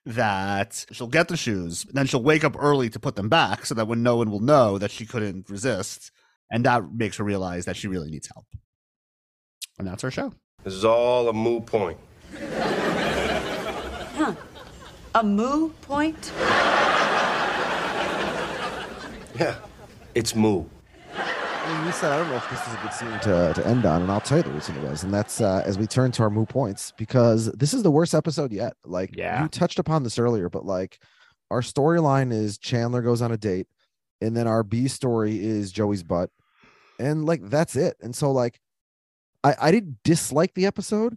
that 0.07 0.87
she'll 0.91 1.07
get 1.07 1.29
the 1.29 1.37
shoes, 1.37 1.85
then 1.93 2.07
she'll 2.07 2.23
wake 2.23 2.45
up 2.45 2.57
early 2.59 2.89
to 2.91 2.99
put 2.99 3.17
them 3.17 3.29
back 3.29 3.67
so 3.67 3.75
that 3.75 3.87
when 3.89 4.03
no 4.03 4.17
one 4.17 4.31
will 4.31 4.41
know 4.41 4.79
that 4.79 4.91
she 4.91 5.07
couldn't 5.07 5.51
resist. 5.51 6.11
And 6.51 6.65
that 6.65 6.93
makes 6.95 7.17
her 7.19 7.25
realize 7.25 7.67
that 7.67 7.77
she 7.77 7.89
really 7.89 8.11
needs 8.11 8.29
help. 8.33 8.47
And 9.79 9.87
that's 9.87 10.03
our 10.03 10.11
show. 10.11 10.33
This 10.65 10.75
is 10.75 10.85
all 10.85 11.29
a 11.29 11.33
moo 11.33 11.61
point. 11.61 11.99
Huh. 14.19 14.35
A 15.15 15.23
moo 15.23 15.69
point? 15.83 16.33
Yeah, 19.39 19.55
it's 20.13 20.35
moo. 20.35 20.65
You 21.69 21.93
said 21.93 22.13
I 22.13 22.19
don't 22.19 22.29
know 22.31 22.37
if 22.37 22.49
this 22.51 22.67
is 22.67 22.75
a 22.75 22.77
good 22.79 22.93
scene 22.93 23.21
to, 23.21 23.53
to 23.55 23.67
end 23.67 23.85
on, 23.85 24.03
and 24.03 24.11
I'll 24.11 24.21
tell 24.21 24.39
you 24.39 24.45
the 24.45 24.51
reason 24.53 24.77
it 24.77 24.83
was, 24.89 25.05
and 25.05 25.13
that's 25.13 25.41
uh, 25.41 25.63
as 25.67 25.79
we 25.79 25.87
turn 25.87 26.11
to 26.13 26.23
our 26.23 26.31
moo 26.31 26.47
points 26.47 26.93
because 26.97 27.47
this 27.53 27.75
is 27.75 27.83
the 27.83 27.91
worst 27.91 28.15
episode 28.15 28.53
yet. 28.53 28.75
Like 28.85 29.17
Yeah. 29.17 29.43
you 29.43 29.49
touched 29.49 29.79
upon 29.79 30.03
this 30.03 30.19
earlier, 30.19 30.49
but 30.49 30.65
like 30.65 30.99
our 31.51 31.61
storyline 31.61 32.33
is 32.33 32.59
Chandler 32.59 33.03
goes 33.03 33.21
on 33.23 33.33
a 33.33 33.37
date, 33.37 33.67
and 34.21 34.37
then 34.37 34.47
our 34.47 34.63
B 34.63 34.89
story 34.89 35.45
is 35.45 35.71
Joey's 35.73 36.03
butt, 36.03 36.31
and 36.99 37.25
like 37.27 37.43
that's 37.49 37.77
it. 37.77 37.97
And 38.01 38.15
so 38.15 38.33
like 38.33 38.61
I 39.45 39.55
I 39.61 39.71
didn't 39.71 39.99
dislike 40.05 40.55
the 40.55 40.67
episode, 40.67 41.17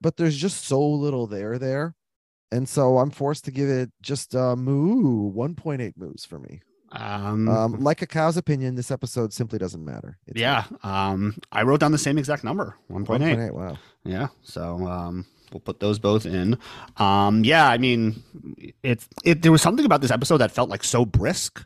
but 0.00 0.16
there's 0.16 0.36
just 0.36 0.64
so 0.64 0.84
little 0.84 1.26
there 1.26 1.58
there, 1.58 1.94
and 2.52 2.68
so 2.68 2.98
I'm 2.98 3.10
forced 3.10 3.44
to 3.46 3.50
give 3.52 3.68
it 3.68 3.90
just 4.02 4.34
uh 4.34 4.56
moo 4.56 5.32
1.8 5.32 5.92
moos 5.96 6.24
for 6.24 6.38
me. 6.38 6.62
Um, 6.94 7.48
Um, 7.48 7.80
like 7.80 8.02
a 8.02 8.06
cow's 8.06 8.36
opinion, 8.36 8.74
this 8.76 8.90
episode 8.90 9.32
simply 9.32 9.58
doesn't 9.58 9.84
matter. 9.84 10.18
It's 10.26 10.40
yeah. 10.40 10.64
Um, 10.82 11.36
I 11.52 11.62
wrote 11.62 11.80
down 11.80 11.92
the 11.92 11.98
same 11.98 12.18
exact 12.18 12.44
number 12.44 12.76
1.8. 12.90 13.18
1.8. 13.36 13.52
Wow. 13.52 13.78
Yeah. 14.04 14.28
So 14.42 14.86
um, 14.86 15.26
we'll 15.52 15.60
put 15.60 15.80
those 15.80 15.98
both 15.98 16.24
in. 16.26 16.56
Um, 16.96 17.44
yeah. 17.44 17.68
I 17.68 17.78
mean, 17.78 18.22
it's 18.82 19.08
it. 19.24 19.42
There 19.42 19.52
was 19.52 19.62
something 19.62 19.84
about 19.84 20.00
this 20.02 20.10
episode 20.10 20.38
that 20.38 20.50
felt 20.52 20.70
like 20.70 20.84
so 20.84 21.04
brisk, 21.04 21.64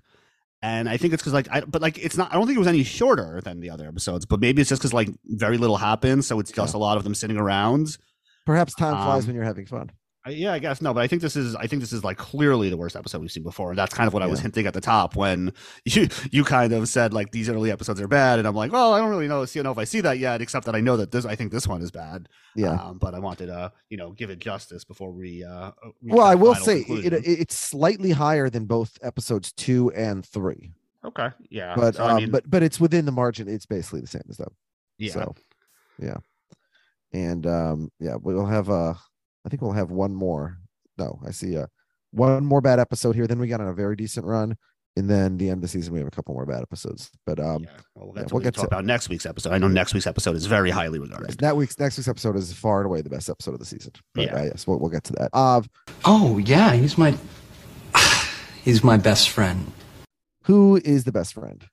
and 0.63 0.89
I 0.89 0.97
think 0.97 1.13
it's 1.13 1.23
because 1.23 1.35
like 1.35 1.49
I, 1.51 1.61
but 1.61 1.83
like 1.83 1.99
it's 1.99 2.17
not. 2.17 2.31
I 2.33 2.35
don't 2.37 2.47
think 2.47 2.57
it 2.57 2.61
was 2.61 2.69
any 2.69 2.83
shorter 2.83 3.41
than 3.43 3.61
the 3.61 3.71
other 3.71 3.87
episodes, 3.87 4.25
but 4.25 4.41
maybe 4.41 4.61
it's 4.63 4.69
just 4.71 4.81
because 4.81 4.93
like 4.95 5.11
very 5.27 5.59
little 5.59 5.77
happens, 5.77 6.27
so 6.27 6.41
it's 6.41 6.51
just 6.53 6.75
a 6.75 6.79
lot 6.79 6.97
of 6.97 7.05
them 7.05 7.15
sitting 7.15 7.37
around. 7.37 7.99
Perhaps 8.47 8.75
time 8.77 8.95
flies 8.95 9.25
Um, 9.25 9.27
when 9.29 9.37
you're 9.37 9.45
having 9.45 9.67
fun. 9.67 9.91
I, 10.25 10.31
yeah, 10.31 10.53
I 10.53 10.59
guess 10.59 10.83
no, 10.83 10.93
but 10.93 11.03
I 11.03 11.07
think 11.07 11.23
this 11.23 11.37
is 11.37 11.55
I 11.55 11.67
think 11.67 11.81
this 11.81 11.93
is 11.93 12.03
like 12.03 12.17
clearly 12.17 12.71
the 12.71 12.77
worst 12.77 12.97
episode 12.97 13.21
we've 13.21 13.31
seen 13.31 13.45
before, 13.45 13.71
and 13.71 13.79
that's 13.79 13.95
kind 13.95 14.09
of 14.09 14.13
what 14.13 14.23
I 14.23 14.27
was 14.27 14.41
hinting 14.41 14.67
at 14.67 14.75
the 14.75 14.81
top 14.81 15.15
when 15.15 15.53
you 15.85 16.09
you 16.33 16.45
kind 16.45 16.73
of 16.73 16.89
said 16.89 17.15
like 17.15 17.31
these 17.31 17.49
early 17.49 17.71
episodes 17.71 18.01
are 18.01 18.09
bad, 18.09 18.39
and 18.39 18.49
I'm 18.49 18.55
like, 18.55 18.73
well, 18.73 18.93
I 18.95 18.99
don't 18.99 19.11
really 19.11 19.29
know, 19.29 19.45
see, 19.45 19.63
know 19.63 19.71
if 19.71 19.79
I 19.79 19.85
see 19.85 20.01
that 20.01 20.19
yet, 20.19 20.43
except 20.43 20.67
that 20.67 20.75
I 20.75 20.81
know 20.81 20.97
that 20.97 21.13
this 21.13 21.25
I 21.25 21.37
think 21.37 21.53
this 21.53 21.69
one 21.69 21.83
is 21.83 21.91
bad. 21.91 22.29
Yeah. 22.57 22.73
um, 22.73 22.99
but 22.99 23.15
I 23.15 23.21
wanted 23.21 23.47
to 23.47 23.73
you 23.91 23.97
know 23.97 24.11
give 24.11 24.31
it 24.31 24.41
justice 24.41 24.85
before 24.85 25.13
we. 25.13 25.45
uh 25.45 25.71
reach 26.03 26.15
well, 26.15 26.27
I 26.27 26.35
will 26.35 26.55
say 26.57 26.81
it, 26.81 27.13
it, 27.13 27.25
it's 27.25 27.57
slightly 27.57 28.11
higher 28.11 28.51
than 28.51 28.67
both 28.67 28.99
episodes 29.03 29.53
two 29.53 29.93
and 29.93 30.27
three, 30.27 30.73
okay, 31.05 31.29
yeah, 31.49 31.75
but 31.77 31.95
so, 31.95 32.05
I 32.05 32.11
um, 32.11 32.17
mean, 32.17 32.31
but 32.31 32.51
but 32.51 32.63
it's 32.65 32.81
within 32.81 33.05
the 33.05 33.13
margin. 33.13 33.49
It's 33.49 33.67
basically 33.67 34.01
the 34.01 34.09
same 34.09 34.25
as 34.29 34.37
them. 34.37 34.53
yeah, 34.99 35.13
So, 35.13 35.35
yeah, 36.01 36.17
and 37.13 37.47
um, 37.47 37.93
yeah, 38.01 38.17
we'll 38.21 38.47
have 38.47 38.69
uh, 38.69 38.95
I 39.49 39.51
think 39.51 39.63
we'll 39.63 39.73
have 39.73 39.91
one 39.91 40.15
more. 40.15 40.59
No, 40.99 41.19
I 41.27 41.31
see 41.31 41.57
uh, 41.57 41.69
one 42.11 42.45
more 42.45 42.61
bad 42.61 42.79
episode 42.79 43.15
here. 43.17 43.27
Then 43.27 43.39
we 43.39 43.49
got 43.49 43.63
on 43.63 43.69
a 43.69 43.73
very 43.73 43.97
decent 43.97 44.27
run, 44.27 44.59
and 44.95 45.09
then 45.09 45.39
the 45.39 45.49
end 45.49 45.57
of 45.59 45.63
the 45.63 45.69
season 45.69 45.95
we 45.95 46.01
have 46.01 46.07
a 46.09 46.11
couple 46.11 46.35
more 46.35 46.45
bad 46.45 46.61
episodes. 46.61 47.11
But 47.25 47.41
um, 47.41 47.65
yeah. 47.65 47.71
Well, 47.95 48.09
we'll 48.09 48.15
yeah, 48.17 48.21
get 48.23 48.29
to, 48.29 48.35
we'll 48.35 48.43
get 48.43 48.55
talk 48.55 48.65
to- 48.65 48.67
about 48.69 48.85
next 48.85 49.09
week's 49.09 49.25
episode. 49.25 49.53
I 49.55 49.59
know 49.59 49.69
next 49.69 49.95
week's 49.95 50.07
episode 50.07 50.37
is 50.37 50.45
very 50.45 50.69
highly 50.69 50.99
regarded. 50.99 51.39
that 51.39 51.57
week's 51.57 51.79
next 51.79 51.97
week's 51.97 52.09
episode 52.09 52.37
is 52.37 52.53
far 52.53 52.81
and 52.81 52.87
away 52.87 53.01
the 53.01 53.09
best 53.09 53.31
episode 53.31 53.55
of 53.55 53.59
the 53.59 53.65
season. 53.65 53.93
But 54.15 54.25
Yeah. 54.27 54.37
uh, 54.37 54.43
yes, 54.43 54.67
we'll, 54.67 54.79
we'll 54.79 54.91
get 54.91 55.05
to 55.05 55.13
that. 55.15 55.31
Uh, 55.33 55.63
Oh, 56.05 56.37
yeah, 56.37 56.75
he's 56.75 56.99
my. 56.99 57.15
He's 58.65 58.85
my 58.85 58.99
best 58.99 59.31
friend. 59.31 59.73
who 60.45 60.77
is 60.85 61.05
the 61.05 61.13
best 61.13 61.33
friend? 61.33 61.65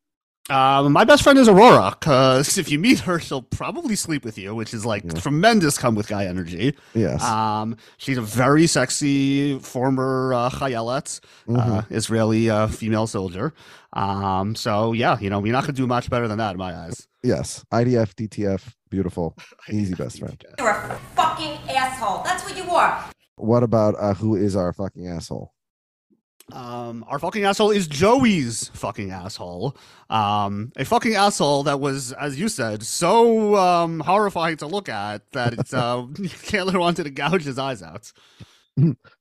Um, 0.50 0.92
my 0.92 1.04
best 1.06 1.24
friend 1.24 1.40
is 1.40 1.48
Aurora, 1.48 1.96
because 2.00 2.60
if 2.60 2.70
you 2.70 2.78
meet 2.78 3.00
her, 3.00 3.20
she'll 3.20 3.42
probably 3.42 3.96
sleep 3.96 4.24
with 4.24 4.38
you, 4.38 4.54
which 4.54 4.76
is 4.76 4.86
like 4.86 5.04
Yeah. 5.04 5.20
tremendous 5.20 5.76
come 5.78 5.96
with 5.96 6.08
guy 6.08 6.26
energy. 6.26 6.76
Yes. 6.94 7.24
Um, 7.24 7.78
she's 7.98 8.20
a 8.20 8.22
very 8.22 8.68
sexy 8.68 9.58
former 9.58 10.34
uh, 10.36 10.50
Chayelet, 10.52 11.20
uh, 11.50 11.52
Mhm. 11.82 11.92
Israeli 11.92 12.48
uh, 12.52 12.68
female 12.68 13.08
soldier. 13.08 13.56
Um, 13.94 14.54
so 14.56 14.94
yeah, 14.94 15.18
you 15.20 15.32
know, 15.32 15.44
you're 15.44 15.54
not 15.54 15.64
gonna 15.64 15.74
do 15.74 15.88
much 15.88 16.12
better 16.12 16.28
than 16.28 16.38
that 16.38 16.52
in 16.52 16.58
my 16.58 16.76
eyes. 16.76 17.08
Yes, 17.24 17.66
IDF, 17.72 18.14
DTF, 18.16 18.76
beautiful, 18.92 19.36
easy 19.72 19.96
best 19.96 20.20
friend. 20.20 20.40
You're 20.60 20.70
a 20.70 21.00
fucking 21.16 21.58
asshole. 21.70 22.22
That's 22.24 22.44
what 22.44 22.56
you 22.56 22.70
are. 22.70 23.04
What 23.38 23.64
about 23.64 23.96
uh, 24.00 24.14
who 24.14 24.36
is 24.36 24.56
our 24.56 24.74
fucking 24.74 25.08
asshole? 25.08 25.54
Um, 26.54 27.04
our 27.08 27.18
fucking 27.18 27.44
asshole 27.44 27.72
is 27.72 27.88
Joey's 27.88 28.70
fucking 28.76 29.10
asshole. 29.12 29.76
Um, 30.12 30.72
a 30.76 30.86
fucking 30.86 31.16
asshole 31.16 31.64
that 31.64 31.80
was, 31.80 32.12
as 32.14 32.40
you 32.40 32.50
said, 32.50 32.84
so 32.84 33.56
um 33.56 34.00
horrifying 34.02 34.58
to 34.58 34.68
look 34.68 34.88
at 34.88 35.32
that 35.32 35.54
it's 35.54 35.74
uh 35.74 36.06
Chandler 36.44 36.80
wanted 36.80 37.06
to 37.06 37.10
gouge 37.10 37.44
his 37.46 37.58
eyes 37.58 37.82
out. 37.82 38.12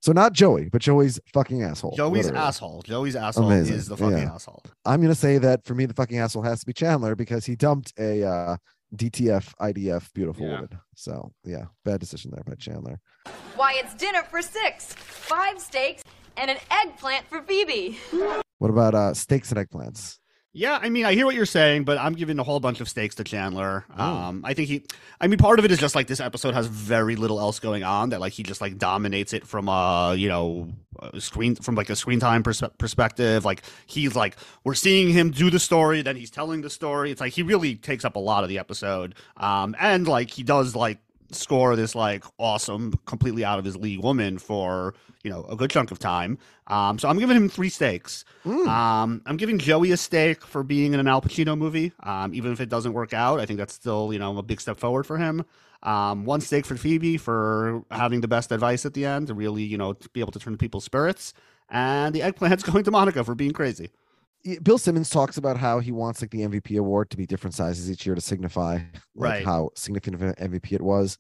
So 0.01 0.13
not 0.13 0.33
Joey, 0.33 0.69
but 0.69 0.83
Joey's 0.83 1.19
fucking 1.33 1.63
asshole. 1.63 1.95
Joey's 1.97 2.25
literally. 2.27 2.39
asshole. 2.39 2.83
Joey's 2.83 3.15
asshole 3.17 3.47
Amazing. 3.51 3.77
is 3.77 3.87
the 3.89 3.97
fucking 3.97 4.19
Yeah. 4.19 4.35
asshole. 4.35 4.63
I'm 4.85 5.01
gonna 5.01 5.15
say 5.15 5.39
that 5.39 5.65
for 5.65 5.75
me, 5.75 5.87
the 5.87 5.95
fucking 5.95 6.19
asshole 6.19 6.43
has 6.43 6.61
to 6.61 6.67
be 6.67 6.73
Chandler 6.75 7.15
because 7.15 7.47
he 7.47 7.57
dumped 7.57 7.93
a 7.99 8.23
uh, 8.25 8.57
DTF 8.95 9.55
IDF 9.61 10.13
beautiful 10.13 10.45
Yeah. 10.47 10.53
woman. 10.57 10.69
So 10.95 11.33
yeah, 11.45 11.67
bad 11.85 12.01
decision 12.01 12.33
there 12.35 12.43
by 12.45 12.55
Chandler. 12.57 13.01
Why, 13.57 13.75
it's 13.83 13.95
dinner 13.95 14.25
for 14.25 14.43
six. 14.43 14.93
Five 14.93 15.61
steaks 15.61 16.03
and 16.37 16.51
an 16.51 16.59
eggplant 16.71 17.27
for 17.29 17.43
Phoebe. 17.43 17.99
What 18.59 18.71
about 18.71 18.95
uh, 18.95 19.15
steaks 19.15 19.53
and 19.53 19.59
eggplants? 19.59 20.19
Yeah, 20.57 20.79
I 20.81 20.89
mean, 20.89 21.05
I 21.05 21.15
hear 21.15 21.27
what 21.27 21.35
you're 21.35 21.47
saying, 21.47 21.83
but 21.83 21.99
I'm 21.99 22.13
giving 22.13 22.39
a 22.39 22.45
whole 22.45 22.61
bunch 22.61 22.81
of 22.81 22.89
stakes 22.89 23.17
to 23.17 23.25
Chandler. 23.25 23.85
Oh. 23.99 24.05
Um, 24.05 24.43
I 24.45 24.55
think 24.55 24.69
he, 24.69 24.87
I 25.21 25.27
mean, 25.27 25.37
part 25.37 25.59
of 25.59 25.65
it 25.65 25.73
is 25.73 25.79
just 25.79 25.97
like 25.97 26.07
this 26.07 26.21
episode 26.21 26.55
has 26.55 26.69
very 26.69 27.17
little 27.17 27.41
else 27.41 27.59
going 27.59 27.83
on 27.83 28.11
that 28.11 28.21
like 28.21 28.33
he 28.33 28.45
just 28.45 28.61
like 28.61 28.79
dominates 28.79 29.33
it 29.33 29.45
from 29.49 29.69
a 29.69 30.15
you 30.17 30.29
know 30.29 30.73
a 31.01 31.21
screen 31.21 31.57
from 31.57 31.75
like 31.75 31.91
a 31.91 31.97
screen 31.97 32.21
time 32.21 32.45
pers- 32.45 32.63
perspective. 32.79 33.45
Like 33.45 33.65
he's 33.87 34.15
like 34.15 34.37
we're 34.63 34.75
seeing 34.75 35.09
him 35.09 35.33
do 35.33 35.51
the 35.51 35.59
story, 35.59 36.03
then 36.03 36.15
he's 36.15 36.31
telling 36.31 36.61
the 36.61 36.71
story. 36.71 37.11
It's 37.11 37.21
like 37.21 37.33
he 37.33 37.43
really 37.43 37.75
takes 37.75 38.05
up 38.05 38.15
a 38.15 38.21
lot 38.21 38.45
of 38.45 38.49
the 38.49 38.61
episode. 38.61 39.17
Um, 39.37 39.75
and 39.81 40.07
like 40.07 40.31
he 40.31 40.45
does 40.45 40.77
like 40.77 40.99
score 41.31 41.77
this 41.77 41.95
like 41.95 42.25
awesome, 42.39 42.93
completely 43.07 43.45
out 43.45 43.59
of 43.59 43.65
his 43.65 43.77
league 43.77 44.01
woman 44.01 44.39
for 44.39 44.95
you 45.23 45.31
know 45.31 45.45
a 45.45 45.57
good 45.57 45.71
chunk 45.71 45.91
of 45.91 45.99
time. 45.99 46.39
Um, 46.67 46.99
so 46.99 47.09
I'm 47.09 47.19
giving 47.19 47.37
him 47.37 47.49
three 47.49 47.69
stakes. 47.69 48.25
Um, 48.69 49.23
I'm 49.27 49.37
giving 49.37 49.59
Joey 49.59 49.93
a 49.93 49.97
stake 49.97 50.45
for 50.45 50.63
being 50.63 50.95
in 50.95 51.01
an 51.01 51.09
Al 51.09 51.21
Pacino 51.21 51.57
movie. 51.57 51.93
Um, 52.03 52.35
even 52.35 52.53
if 52.53 52.61
it 52.61 52.69
doesn't 52.69 52.93
work 52.93 53.13
out, 53.13 53.41
I 53.41 53.47
think 53.47 53.59
that's 53.59 53.75
still 53.75 54.13
you 54.13 54.19
know 54.19 54.37
a 54.39 54.43
big 54.43 54.61
step 54.61 54.79
forward 54.79 55.07
for 55.07 55.19
him. 55.19 55.45
Um, 55.83 56.25
one 56.25 56.41
stake 56.41 56.65
for 56.65 56.77
Phoebe 56.77 57.19
for 57.19 57.85
having 57.91 58.23
the 58.23 58.29
best 58.29 58.51
advice 58.53 58.87
at 58.87 58.95
the 58.95 59.05
end 59.05 59.27
to 59.27 59.35
really 59.35 59.63
you 59.65 59.79
know 59.79 59.93
to 59.93 60.09
be 60.11 60.21
able 60.21 60.33
to 60.33 60.39
turn 60.39 60.57
people's 60.57 60.85
spirits. 60.85 61.35
And 61.71 62.15
the 62.15 62.21
eggplant's 62.21 62.63
going 62.71 62.85
to 62.85 62.91
Monica 62.91 63.25
for 63.25 63.35
being 63.35 63.53
crazy. 63.53 63.91
Bill 64.63 64.79
Simmons 64.79 65.09
talks 65.11 65.37
about 65.39 65.57
how 65.57 65.79
he 65.81 65.91
wants 65.93 66.21
like 66.21 66.31
the 66.31 66.43
MVP 66.43 66.79
award 66.79 67.11
to 67.11 67.17
be 67.17 67.27
different 67.27 67.55
sizes 67.55 67.91
each 67.91 68.05
year 68.05 68.15
to 68.15 68.21
signify 68.21 68.75
like, 68.75 68.85
Right. 69.15 69.45
how 69.45 69.71
significant 69.75 70.17
of 70.17 70.23
an 70.23 70.35
MVP 70.51 70.73
it 70.75 70.83
was. 70.83 71.17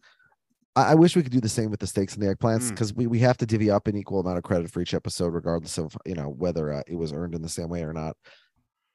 I, 0.76 0.92
I 0.92 0.94
wish 0.94 1.16
we 1.16 1.22
could 1.22 1.32
do 1.32 1.40
the 1.40 1.48
same 1.48 1.70
with 1.70 1.80
the 1.80 1.86
steaks 1.86 2.14
and 2.14 2.22
the 2.22 2.34
eggplants 2.34 2.64
Mm. 2.66 2.70
because 2.70 2.92
we, 2.92 3.06
we 3.06 3.18
have 3.20 3.36
to 3.38 3.46
divvy 3.46 3.70
up 3.70 3.86
an 3.86 3.96
equal 3.96 4.20
amount 4.20 4.36
of 4.38 4.44
credit 4.44 4.70
for 4.70 4.80
each 4.80 4.92
episode, 4.94 5.28
regardless 5.32 5.78
of 5.78 5.96
you 6.04 6.14
know 6.14 6.28
whether 6.28 6.72
uh, 6.72 6.82
it 6.86 6.96
was 6.96 7.12
earned 7.12 7.34
in 7.34 7.42
the 7.42 7.48
same 7.48 7.68
way 7.68 7.82
or 7.82 7.92
not. 7.92 8.16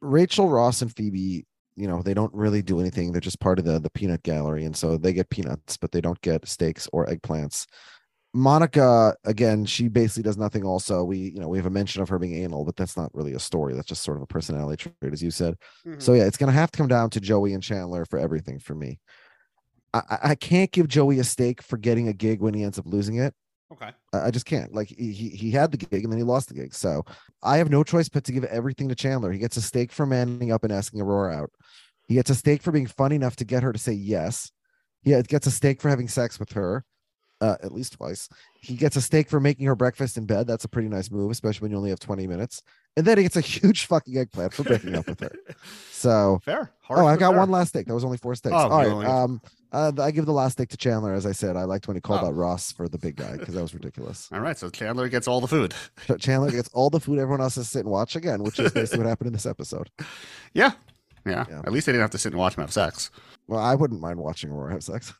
Rachel 0.01 0.47
Ross 0.47 0.81
and 0.81 0.95
Phoebe, 0.95 1.45
you 1.75 1.87
know, 1.87 2.01
they 2.01 2.13
don't 2.13 2.33
really 2.33 2.61
do 2.61 2.79
anything. 2.79 3.11
They're 3.11 3.21
just 3.21 3.39
part 3.39 3.59
of 3.59 3.65
the 3.65 3.79
the 3.79 3.89
peanut 3.89 4.23
gallery, 4.23 4.65
and 4.65 4.75
so 4.75 4.97
they 4.97 5.13
get 5.13 5.29
peanuts, 5.29 5.75
but 5.77 5.91
they 5.91 6.01
don't 6.01 6.21
get 6.21 6.47
steaks 6.47 6.87
or 6.93 7.05
eggplants. 7.07 7.65
Monica, 8.33 9.15
again, 9.25 9.65
she 9.65 9.87
basically 9.87 10.23
does 10.23 10.37
nothing. 10.37 10.63
Also, 10.63 11.03
we 11.03 11.17
you 11.17 11.39
know 11.39 11.47
we 11.47 11.57
have 11.57 11.65
a 11.65 11.71
mention 11.71 12.01
of 12.01 12.09
her 12.09 12.19
being 12.19 12.35
anal, 12.43 12.63
but 12.63 12.75
that's 12.75 12.95
not 12.95 13.13
really 13.13 13.33
a 13.33 13.39
story. 13.39 13.73
That's 13.73 13.87
just 13.87 14.03
sort 14.03 14.17
of 14.17 14.23
a 14.23 14.27
personality 14.27 14.83
trait, 15.01 15.13
as 15.13 15.23
you 15.23 15.31
said. 15.31 15.55
Mm-hmm. 15.85 15.99
So 15.99 16.13
yeah, 16.13 16.25
it's 16.25 16.37
gonna 16.37 16.51
have 16.51 16.71
to 16.71 16.77
come 16.77 16.87
down 16.87 17.09
to 17.11 17.19
Joey 17.19 17.53
and 17.53 17.63
Chandler 17.63 18.05
for 18.05 18.19
everything 18.19 18.59
for 18.59 18.75
me. 18.75 18.99
I, 19.93 20.01
I- 20.09 20.29
I 20.31 20.35
can't 20.35 20.71
give 20.71 20.87
Joey 20.87 21.19
a 21.19 21.23
stake 21.23 21.61
for 21.63 21.77
getting 21.77 22.07
a 22.07 22.13
gig 22.13 22.39
when 22.41 22.53
he 22.53 22.63
ends 22.63 22.77
up 22.77 22.85
losing 22.85 23.17
it. 23.17 23.33
Okay. 23.73 23.89
I 24.13 24.27
I 24.27 24.31
just 24.31 24.45
can't. 24.45 24.73
Like 24.73 24.89
he 24.89 25.11
he 25.11 25.29
he 25.29 25.51
had 25.51 25.71
the 25.71 25.77
gig 25.77 26.03
and 26.03 26.11
then 26.11 26.17
he 26.19 26.23
lost 26.23 26.49
the 26.49 26.53
gig. 26.55 26.73
So 26.75 27.03
I 27.41 27.57
have 27.57 27.69
no 27.71 27.83
choice 27.83 28.09
but 28.09 28.23
to 28.25 28.31
give 28.31 28.43
everything 28.45 28.89
to 28.89 28.95
Chandler. 28.95 29.31
He 29.31 29.39
gets 29.39 29.57
a 29.57 29.61
stake 29.61 29.91
for 29.91 30.05
manning 30.05 30.51
up 30.51 30.63
and 30.63 30.71
asking 30.73 31.01
Aurora 31.01 31.35
out. 31.35 31.51
He 32.07 32.15
gets 32.15 32.29
a 32.29 32.35
stake 32.35 32.61
for 32.61 32.71
being 32.71 32.87
funny 32.87 33.15
enough 33.15 33.35
to 33.37 33.45
get 33.45 33.63
her 33.63 33.71
to 33.73 33.79
say 33.79 33.93
yes. 33.93 34.51
Yeah, 35.03 35.17
it 35.17 35.27
gets 35.27 35.47
a 35.47 35.51
stake 35.51 35.81
for 35.81 35.89
having 35.89 36.07
sex 36.07 36.39
with 36.39 36.51
her, 36.53 36.83
uh, 37.41 37.55
at 37.63 37.71
least 37.73 37.93
twice. 37.93 38.29
He 38.61 38.75
gets 38.75 38.95
a 38.95 39.01
steak 39.01 39.29
for 39.29 39.39
making 39.39 39.65
her 39.67 39.75
breakfast 39.75 40.17
in 40.17 40.25
bed. 40.25 40.47
That's 40.47 40.65
a 40.65 40.69
pretty 40.69 40.89
nice 40.89 41.09
move, 41.11 41.31
especially 41.31 41.65
when 41.65 41.71
you 41.71 41.77
only 41.77 41.89
have 41.91 41.99
20 41.99 42.27
minutes. 42.27 42.61
And 42.97 43.05
then 43.05 43.17
he 43.17 43.23
gets 43.23 43.37
a 43.37 43.41
huge 43.59 43.85
fucking 43.85 44.17
eggplant 44.17 44.53
for 44.53 44.63
breaking 44.63 44.95
up 44.95 45.07
with 45.07 45.19
her. 45.21 45.31
So 45.91 46.39
Fair. 46.45 46.71
Hard 46.81 47.01
oh, 47.01 47.07
I 47.07 47.17
got 47.17 47.31
fair. 47.31 47.39
one 47.39 47.51
last 47.51 47.69
steak. 47.69 47.85
That 47.87 47.93
was 47.93 48.05
only 48.05 48.17
four 48.17 48.33
steaks. 48.33 48.53
Oh, 48.55 48.57
All 48.57 48.69
right. 48.69 48.87
only- 48.87 49.05
Um, 49.05 49.41
uh, 49.73 49.91
I 49.99 50.11
give 50.11 50.25
the 50.25 50.31
last 50.31 50.53
steak 50.53 50.69
to 50.69 50.77
Chandler, 50.77 51.13
as 51.13 51.25
I 51.25 51.33
said. 51.33 51.57
I 51.57 51.63
liked 51.65 51.87
when 51.89 51.95
he 51.97 52.01
called 52.01 52.21
Oh. 52.23 52.27
out 52.27 52.35
Ross 52.35 52.71
for 52.71 52.87
the 52.87 52.97
big 52.97 53.17
guy 53.17 53.35
because 53.37 53.53
that 53.53 53.61
was 53.61 53.73
ridiculous. 53.73 54.29
All 54.31 54.39
right, 54.39 54.57
so 54.57 54.69
Chandler 54.69 55.09
gets 55.09 55.27
all 55.27 55.41
the 55.41 55.47
food. 55.47 55.73
So 56.07 56.15
Chandler 56.15 56.51
gets 56.51 56.69
all 56.73 56.89
the 56.89 56.99
food 57.01 57.19
everyone 57.19 57.41
else 57.41 57.55
has 57.55 57.65
to 57.65 57.69
sit 57.71 57.79
and 57.81 57.89
watch 57.91 58.15
again, 58.15 58.41
which 58.43 58.59
is 58.59 58.71
basically 58.71 58.99
what 58.99 59.07
happened 59.09 59.27
in 59.27 59.33
this 59.33 59.45
episode. 59.45 59.89
Yeah. 60.53 60.71
yeah. 61.25 61.45
Yeah. 61.49 61.59
At 61.65 61.71
least 61.73 61.85
they 61.85 61.91
didn't 61.91 62.01
have 62.03 62.11
to 62.11 62.17
sit 62.17 62.31
and 62.31 62.39
watch 62.39 62.55
him 62.57 62.61
have 62.61 62.71
sex. 62.71 63.11
Well, 63.47 63.59
I 63.59 63.75
wouldn't 63.75 63.99
mind 63.99 64.19
watching 64.19 64.49
Aurora 64.51 64.71
have 64.71 64.83
sex. 64.83 65.13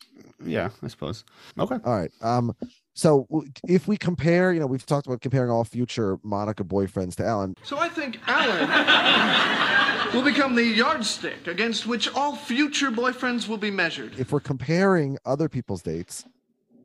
Yeah, 0.44 0.70
I 0.82 0.88
suppose. 0.88 1.26
Okay. 1.58 1.76
All 1.84 1.98
right. 1.98 2.12
Um, 2.22 2.56
so 2.94 3.28
if 3.68 3.88
we 3.88 3.98
compare, 3.98 4.54
you 4.54 4.60
know, 4.60 4.68
we've 4.68 4.86
talked 4.86 5.08
about 5.08 5.22
comparing 5.22 5.50
all 5.50 5.64
future 5.64 6.18
Monica 6.24 6.64
boyfriends 6.64 7.16
to 7.16 7.26
Alan. 7.26 7.56
So 7.64 7.78
I 7.78 7.90
think 7.90 8.20
Alan 8.28 10.14
will 10.14 10.24
become 10.24 10.56
the 10.56 10.64
yardstick 10.64 11.48
against 11.48 11.88
which 11.88 12.14
all 12.14 12.36
future 12.36 12.92
boyfriends 12.92 13.48
will 13.48 13.58
be 13.58 13.72
measured. 13.72 14.18
If 14.20 14.32
we're 14.32 14.40
comparing 14.40 15.18
other 15.26 15.48
people's 15.50 15.82
dates, 15.82 16.26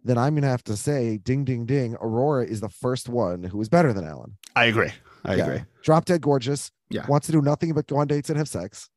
then 0.04 0.18
I'm 0.18 0.34
gonna 0.34 0.48
have 0.48 0.64
to 0.64 0.76
say, 0.76 1.16
ding, 1.18 1.44
ding, 1.44 1.64
ding. 1.64 1.94
Aurora 2.00 2.44
is 2.44 2.60
the 2.60 2.68
first 2.68 3.08
one 3.08 3.42
who 3.44 3.60
is 3.60 3.68
better 3.68 3.92
than 3.92 4.04
Alan. 4.04 4.36
I 4.54 4.66
agree. 4.66 4.90
I 5.24 5.36
Yeah. 5.36 5.46
agree. 5.46 5.64
Drop 5.82 6.04
dead 6.04 6.20
gorgeous. 6.20 6.70
Yeah. 6.90 7.06
Wants 7.06 7.26
to 7.26 7.32
do 7.32 7.40
nothing 7.40 7.72
but 7.72 7.86
go 7.86 7.96
on 7.96 8.06
dates 8.06 8.28
and 8.28 8.36
have 8.38 8.48
sex. 8.48 8.90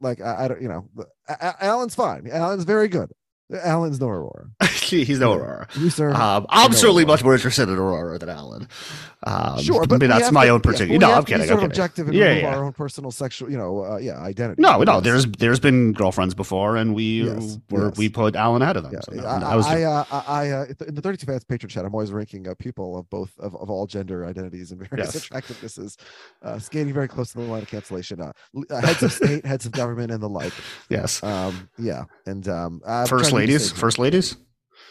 Like 0.00 0.20
I, 0.20 0.44
I 0.44 0.48
don't, 0.48 0.62
you 0.62 0.68
know, 0.68 0.88
A- 1.28 1.36
A- 1.40 1.64
Alan's 1.64 1.94
fine. 1.94 2.28
Alan's 2.30 2.64
very 2.64 2.86
good. 2.88 3.10
Alan's 3.52 4.00
no 4.00 4.08
Aurora. 4.08 4.48
He's 4.66 5.20
no 5.20 5.32
Aurora. 5.34 5.68
You 5.78 5.90
sir. 5.90 6.12
Um, 6.12 6.46
I'm 6.48 6.70
no 6.72 6.76
certainly 6.76 7.02
Aurora. 7.04 7.12
much 7.14 7.24
more 7.24 7.34
interested 7.34 7.68
in 7.68 7.76
Aurora 7.76 8.18
than 8.18 8.28
Alan. 8.28 8.68
Um, 9.24 9.58
Sure, 9.60 9.80
but 9.82 9.88
but 9.88 10.00
we 10.02 10.06
that's 10.08 10.30
my 10.32 10.46
to- 10.46 10.50
own 10.52 10.58
yeah, 10.60 10.62
particular. 10.62 10.92
we 10.92 10.98
no, 10.98 11.12
I'm 11.12 11.24
kidding. 11.24 11.46
Sort 11.46 11.58
I'm 11.60 11.64
of 11.66 11.70
kidding. 11.72 11.82
objective 11.84 12.06
and 12.08 12.16
Yeah, 12.16 12.32
yeah. 12.32 12.54
our 12.56 12.64
own 12.64 12.72
personal 12.72 13.10
sexual, 13.10 13.50
you 13.50 13.56
know, 13.56 13.84
uh, 13.84 13.96
yeah, 13.98 14.18
identity. 14.20 14.60
No, 14.62 14.82
no. 14.82 15.00
There's 15.00 15.26
there's 15.26 15.60
been 15.60 15.92
girlfriends 15.92 16.34
before, 16.34 16.76
and 16.76 16.94
we 16.94 17.24
Yes, 17.24 17.58
were 17.70 17.86
yes. 17.88 17.96
we 17.96 18.08
put 18.08 18.36
Alan 18.36 18.62
out 18.62 18.76
of 18.76 18.82
them. 18.82 18.92
Yeah, 18.92 19.00
so 19.00 19.12
no, 19.12 19.24
I, 19.24 19.38
I 19.52 19.56
was 19.56 19.66
I, 19.66 19.82
uh, 19.82 20.04
I, 20.10 20.22
I 20.26 20.50
uh, 20.50 20.64
in 20.86 20.94
the 20.94 21.00
32 21.02 21.26
fans 21.26 21.44
Patreon 21.44 21.68
chat, 21.68 21.84
I'm 21.84 21.94
always 21.94 22.12
ranking 22.12 22.46
uh, 22.48 22.54
people 22.54 22.98
of 22.98 23.08
both 23.10 23.32
of, 23.38 23.54
of 23.56 23.70
all 23.70 23.86
gender 23.86 24.24
identities 24.26 24.70
and 24.72 24.80
various 24.88 25.14
Yes. 25.14 25.28
attractivenesses, 25.28 25.96
uh, 26.42 26.58
skating 26.58 26.92
very 26.92 27.08
close 27.08 27.32
to 27.32 27.38
the 27.38 27.44
line 27.44 27.62
of 27.62 27.68
cancellation. 27.68 28.20
Uh, 28.20 28.32
heads 28.80 29.02
of 29.02 29.12
state, 29.12 29.44
heads 29.46 29.66
of 29.66 29.72
government, 29.72 30.10
and 30.10 30.22
the 30.22 30.28
like. 30.28 30.52
yes. 30.88 31.22
Um, 31.22 31.68
yeah, 31.78 32.04
and 32.26 32.46
um, 32.48 32.80
first 33.08 33.32
trying 33.36 33.46
to 33.46 33.52
do 33.52 33.58
the 33.58 33.64
ladies, 33.64 33.72
first 33.80 33.98
ladies. 33.98 34.36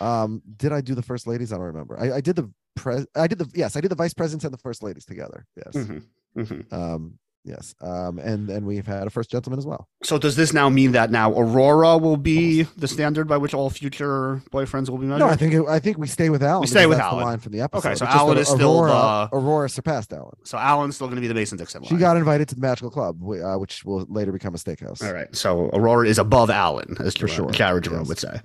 Um, 0.01 0.41
did 0.57 0.71
I 0.73 0.81
do 0.81 0.95
the 0.95 1.01
first 1.01 1.27
ladies? 1.27 1.51
I 1.53 1.57
don't 1.57 1.65
remember. 1.65 1.99
I, 1.99 2.17
I 2.17 2.21
did 2.21 2.35
the 2.35 2.51
pres. 2.75 3.05
I 3.15 3.27
did 3.27 3.37
the 3.39 3.49
yes. 3.53 3.75
I 3.75 3.81
did 3.81 3.89
the 3.91 3.95
vice 3.95 4.13
presidents 4.13 4.43
and 4.45 4.53
the 4.53 4.57
first 4.57 4.83
ladies 4.83 5.05
together. 5.05 5.45
Yes. 5.55 5.75
Mhm, 5.75 6.03
mhm. 6.37 6.73
Um, 6.73 7.19
yes. 7.45 7.73
Um, 7.81 8.19
and 8.19 8.49
and 8.49 8.65
we've 8.65 8.85
had 8.85 9.07
a 9.07 9.09
first 9.09 9.29
gentleman 9.31 9.57
as 9.59 9.65
well. 9.65 9.87
So 10.03 10.17
does 10.17 10.35
this 10.35 10.51
now 10.53 10.67
mean 10.69 10.91
that 10.93 11.11
now 11.11 11.31
Aurora 11.31 11.97
will 11.97 12.17
be 12.17 12.63
the 12.63 12.87
standard 12.87 13.27
by 13.27 13.37
which 13.37 13.53
all 13.53 13.69
future 13.69 14.41
boyfriends 14.51 14.89
will 14.89 14.97
be 14.97 15.05
measured? 15.05 15.19
No, 15.19 15.27
I 15.27 15.35
think 15.35 15.53
it, 15.53 15.65
I 15.67 15.79
think 15.79 15.97
we 15.97 16.07
stay 16.07 16.29
with 16.29 16.43
Alan. 16.43 16.61
We 16.61 16.67
stay 16.67 16.85
with 16.85 16.97
that's 16.97 17.05
Alan. 17.07 17.19
The 17.19 17.25
line 17.25 17.39
from 17.39 17.51
the 17.53 17.61
episode. 17.61 17.87
Okay, 17.87 17.95
so 17.95 18.05
Alan 18.05 18.37
is 18.37 18.47
still 18.47 18.81
Aurora, 18.81 19.29
the- 19.31 19.37
Aurora 19.37 19.69
surpassed 19.69 20.11
Alan. 20.11 20.33
so 20.43 20.57
Alan's 20.57 20.95
still 20.95 21.07
going 21.07 21.15
to 21.17 21.21
be 21.21 21.27
the 21.27 21.33
Mason 21.33 21.57
Dixon 21.57 21.81
line. 21.81 21.89
She 21.89 21.95
got 21.95 22.17
invited 22.17 22.49
to 22.49 22.55
the 22.55 22.61
Magical 22.61 22.89
Club, 22.89 23.21
uh, 23.23 23.55
which 23.57 23.85
will 23.85 24.05
later 24.09 24.31
become 24.31 24.53
a 24.53 24.57
steakhouse. 24.57 25.01
All 25.01 25.13
right. 25.13 25.33
So 25.35 25.69
Aurora 25.73 26.07
is 26.07 26.17
above 26.19 26.49
Alan, 26.49 26.97
as 26.99 27.15
For 27.15 27.27
sure, 27.27 27.49
Jerome 27.51 27.81
yes. 27.83 28.07
would 28.07 28.19
say. 28.19 28.41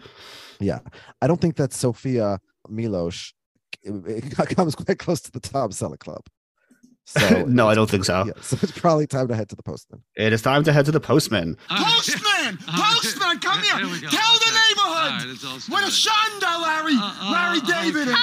Yeah, 0.61 0.81
I 1.23 1.27
don't 1.27 1.41
think 1.41 1.57
that 1.57 1.73
Sofia 1.73 2.39
Milos 2.69 3.33
it, 3.83 4.25
it 4.25 4.37
comes 4.57 4.75
quite 4.75 4.99
close 4.99 5.21
to 5.23 5.33
the 5.33 5.41
Tom 5.41 5.71
Selleck 5.71 6.01
Club. 6.01 6.23
So 7.11 7.45
no, 7.49 7.69
I 7.69 7.75
don't 7.75 7.91
think 7.91 8.05
so. 8.05 8.25
yeah, 8.27 8.33
so 8.41 8.57
it's 8.63 8.71
probably 8.73 9.07
time 9.07 9.27
to 9.29 9.35
head 9.35 9.49
to 9.51 9.57
the 9.57 9.63
postman. 9.65 10.01
It 10.17 10.33
is 10.33 10.43
time 10.43 10.63
to 10.65 10.73
head 10.73 10.85
to 10.87 10.93
the 10.93 11.01
postman. 11.01 11.57
Postman! 11.69 12.57
Postman, 12.69 13.39
come 13.41 13.61
here! 13.63 13.77
we 13.89 14.01
go. 14.01 14.09
Tell 14.09 14.35
the 14.39 14.47
Okay. 14.47 14.61
neighborhood! 14.63 15.11
All 15.13 15.19
right, 15.19 15.27
it's 15.29 15.45
all 15.45 15.59
What 15.75 15.83
a 15.83 15.91
started. 15.91 16.41
shanda, 16.41 16.63
Larry! 16.63 16.95
uh, 16.95 17.31
Larry 17.33 17.59
uh, 17.59 17.83
David! 17.83 18.09
okay. 18.09 18.17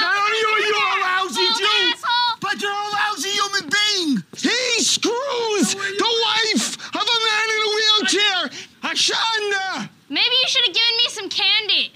Not 0.00 0.14
only 0.16 0.40
are 0.44 0.60
you 0.60 0.76
a 0.76 0.96
lousy 1.00 1.46
Bald 1.46 1.58
Jew, 1.58 1.92
but 2.40 2.60
you're 2.60 2.70
a 2.70 2.90
lousy 3.00 3.30
human 3.30 3.70
being! 3.72 4.22
He 4.36 4.82
screws 4.84 5.74
the 5.74 6.12
wife 6.26 6.76
of 6.94 7.02
a 7.02 7.18
man 7.28 7.46
in 7.54 7.60
a 7.64 7.70
wheelchair! 7.76 8.40
A 8.84 8.94
shanda! 8.94 9.88
Maybe 10.10 10.34
you 10.42 10.48
should 10.48 10.66
have 10.66 10.74
given 10.74 10.96
me 10.98 11.04
some 11.08 11.28
candy. 11.30 11.92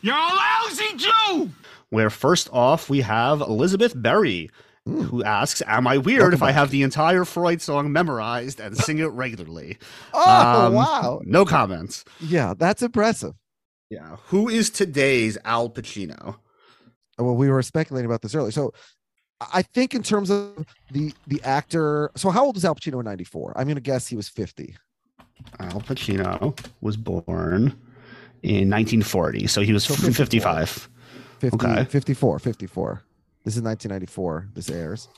You're 0.00 0.16
a 0.16 0.34
lousy 0.34 0.96
Jew! 0.96 1.50
Where 1.90 2.08
first 2.10 2.48
off 2.52 2.88
we 2.88 3.02
have 3.02 3.40
Elizabeth 3.42 3.92
Berry, 3.94 4.50
who 4.86 5.22
asks, 5.24 5.62
"Am 5.66 5.86
I 5.86 5.98
weird 5.98 6.20
Welcome 6.20 6.34
if 6.34 6.42
I 6.42 6.50
have 6.50 6.70
the 6.70 6.82
entire 6.82 7.24
Freud 7.24 7.60
song 7.62 7.92
memorized 7.92 8.60
and 8.60 8.76
sing 8.76 8.98
it 8.98 9.06
regularly?" 9.06 9.78
Oh 10.14 10.66
Um, 10.66 10.74
wow! 10.74 11.20
No 11.24 11.44
comments. 11.44 12.04
Yeah, 12.20 12.54
that's 12.56 12.82
impressive. 12.82 13.34
Yeah. 13.90 14.16
Who 14.26 14.48
is 14.48 14.70
today's 14.70 15.38
Al 15.44 15.68
Pacino? 15.70 16.36
well 17.18 17.36
we 17.36 17.48
were 17.50 17.62
speculating 17.62 18.06
about 18.06 18.22
this 18.22 18.34
earlier 18.34 18.50
so 18.50 18.72
i 19.52 19.60
think 19.60 19.94
in 19.94 20.02
terms 20.02 20.30
of 20.30 20.64
the 20.92 21.12
the 21.26 21.40
actor 21.44 22.10
so 22.16 22.30
how 22.30 22.42
old 22.46 22.56
was 22.56 22.64
al 22.64 22.74
pacino 22.74 22.98
in 23.00 23.04
94 23.04 23.52
i'm 23.54 23.68
gonna 23.68 23.80
guess 23.80 24.06
he 24.08 24.16
was 24.16 24.28
50 24.30 24.74
Al 25.60 25.80
Pacino 25.82 26.58
was 26.80 26.96
born 26.96 27.76
in 28.42 28.70
1940, 28.70 29.46
so 29.46 29.60
he 29.60 29.72
was 29.74 29.84
So 29.84 29.94
55. 29.94 30.88
50, 31.40 31.54
Okay. 31.56 31.84
54, 31.84 32.38
54. 32.38 33.02
This 33.44 33.56
is 33.56 33.62
1994. 33.62 34.48
This 34.54 34.70
airs. 34.70 35.08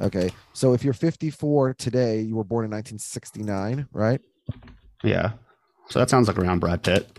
Okay. 0.00 0.30
So 0.52 0.72
if 0.74 0.84
you're 0.84 0.92
54 0.92 1.74
today, 1.74 2.20
you 2.20 2.36
were 2.36 2.44
born 2.44 2.64
in 2.64 2.70
1969, 2.70 3.88
right? 3.92 4.20
Yeah. 5.02 5.32
So 5.88 5.98
that 5.98 6.10
sounds 6.10 6.28
like 6.28 6.38
around 6.38 6.60
Brad 6.60 6.82
Pitt. 6.82 7.18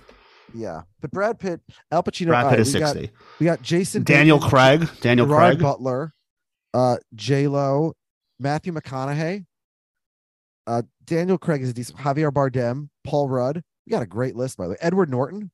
Yeah. 0.53 0.81
But 1.01 1.11
Brad 1.11 1.39
Pitt, 1.39 1.61
Al 1.91 2.03
Pacino. 2.03 2.27
Brad 2.27 2.43
Pitt 2.45 2.51
right, 2.51 2.59
is 2.59 2.73
we 2.73 2.79
got- 2.79 2.93
60. 2.95 3.13
we 3.39 3.45
got 3.45 3.61
Jason 3.61 4.03
Daniel 4.03 4.37
Bateman, 4.37 4.49
Craig. 4.87 4.89
Daniel 5.01 5.27
Gerard 5.27 5.53
Craig. 5.57 5.61
Butler, 5.63 6.13
uh, 6.73 6.97
J 7.15 7.47
Lo, 7.47 7.93
Matthew 8.39 8.73
McConaughey, 8.73 9.45
uh, 10.67 10.83
Daniel 11.05 11.37
Craig 11.37 11.61
is 11.61 11.69
a 11.69 11.73
decent. 11.73 11.97
Javier 11.99 12.31
Bardem, 12.31 12.89
Paul 13.03 13.29
Rudd. 13.29 13.63
We 13.85 13.91
got 13.91 14.03
a 14.03 14.07
great 14.07 14.35
list 14.35 14.57
by 14.57 14.65
the 14.65 14.71
way. 14.71 14.77
Edward 14.79 15.09
Norton, 15.09 15.51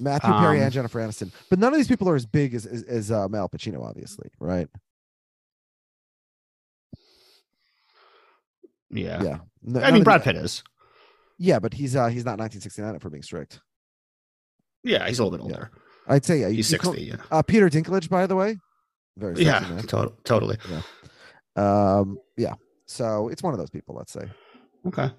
Matthew 0.00 0.30
Perry, 0.32 0.58
Um, 0.58 0.64
and 0.64 0.72
Jennifer 0.72 1.00
Aniston. 1.00 1.30
But 1.50 1.58
none 1.58 1.72
of 1.72 1.78
these 1.78 1.88
people 1.88 2.08
are 2.08 2.16
as 2.16 2.26
big 2.26 2.54
as 2.54 2.66
as, 2.66 2.82
as 2.84 3.10
uh, 3.10 3.28
Al 3.34 3.48
Pacino, 3.48 3.84
obviously, 3.84 4.30
right? 4.40 4.68
Yeah. 8.90 9.22
Yeah. 9.22 9.38
No- 9.62 9.80
I 9.80 9.90
mean, 9.90 10.02
Brad 10.04 10.22
Pitt 10.22 10.36
is. 10.36 10.62
Yeah, 11.38 11.58
but 11.58 11.74
he's 11.74 11.96
uh 11.96 12.06
he's 12.08 12.24
not 12.24 12.38
1969 12.38 12.94
if 12.94 13.04
we're 13.04 13.10
being 13.10 13.22
strict. 13.22 13.60
Yeah, 14.84 15.06
he's 15.08 15.18
a 15.18 15.24
little 15.24 15.38
bit 15.38 15.42
older. 15.44 15.70
I'd 16.06 16.24
say 16.24 16.40
yeah. 16.40 16.48
you- 16.48 16.56
He's 16.56 16.70
you 16.72 16.78
call- 16.78 16.92
60, 16.92 17.08
yeah. 17.08 17.16
Uh, 17.30 17.42
Peter 17.42 17.68
Dinklage, 17.68 18.08
by 18.08 18.26
the 18.26 18.36
way, 18.36 18.58
very 19.16 19.36
sexy 19.44 19.74
Yeah, 19.74 19.80
to- 19.82 20.12
totally. 20.24 20.58
Yeah. 20.70 20.82
Um. 21.56 22.18
Yeah. 22.36 22.54
So 22.86 23.28
it's 23.28 23.42
one 23.42 23.54
of 23.54 23.58
those 23.58 23.70
people. 23.70 23.94
Let's 23.94 24.12
say. 24.12 24.28
Okay. 24.86 25.10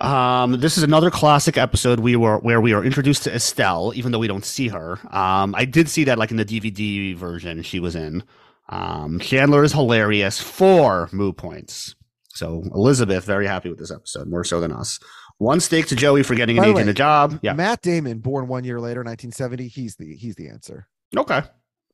Um, 0.00 0.60
this 0.60 0.76
is 0.76 0.82
another 0.82 1.10
classic 1.10 1.56
episode 1.56 2.00
we 2.00 2.16
were 2.16 2.38
where 2.38 2.60
we 2.60 2.74
are 2.74 2.84
introduced 2.84 3.22
to 3.24 3.34
Estelle, 3.34 3.92
even 3.94 4.12
though 4.12 4.18
we 4.18 4.28
don't 4.28 4.44
see 4.44 4.68
her. 4.68 4.98
Um, 5.14 5.54
I 5.54 5.64
did 5.64 5.88
see 5.88 6.04
that 6.04 6.18
like 6.18 6.30
in 6.30 6.36
the 6.36 6.44
DVD 6.44 7.16
version 7.16 7.62
she 7.62 7.80
was 7.80 7.96
in. 7.96 8.22
Um, 8.68 9.18
Chandler 9.20 9.64
is 9.64 9.72
hilarious. 9.72 10.40
Four 10.40 11.08
moo 11.12 11.32
points. 11.32 11.94
So 12.28 12.62
Elizabeth 12.74 13.24
very 13.24 13.46
happy 13.46 13.70
with 13.70 13.78
this 13.78 13.90
episode, 13.90 14.28
more 14.28 14.44
so 14.44 14.60
than 14.60 14.72
us. 14.72 14.98
One 15.38 15.60
stake 15.60 15.86
to 15.86 15.96
Joey 15.96 16.22
for 16.22 16.34
getting 16.34 16.58
an 16.58 16.64
By 16.64 16.70
agent 16.70 16.86
way, 16.86 16.90
a 16.90 16.94
job. 16.94 17.38
Yeah. 17.42 17.54
Matt 17.54 17.82
Damon, 17.82 18.18
born 18.18 18.48
one 18.48 18.64
year 18.64 18.80
later, 18.80 19.00
1970. 19.00 19.68
He's 19.68 19.96
the 19.96 20.14
he's 20.14 20.34
the 20.36 20.48
answer. 20.48 20.86
Okay. 21.16 21.42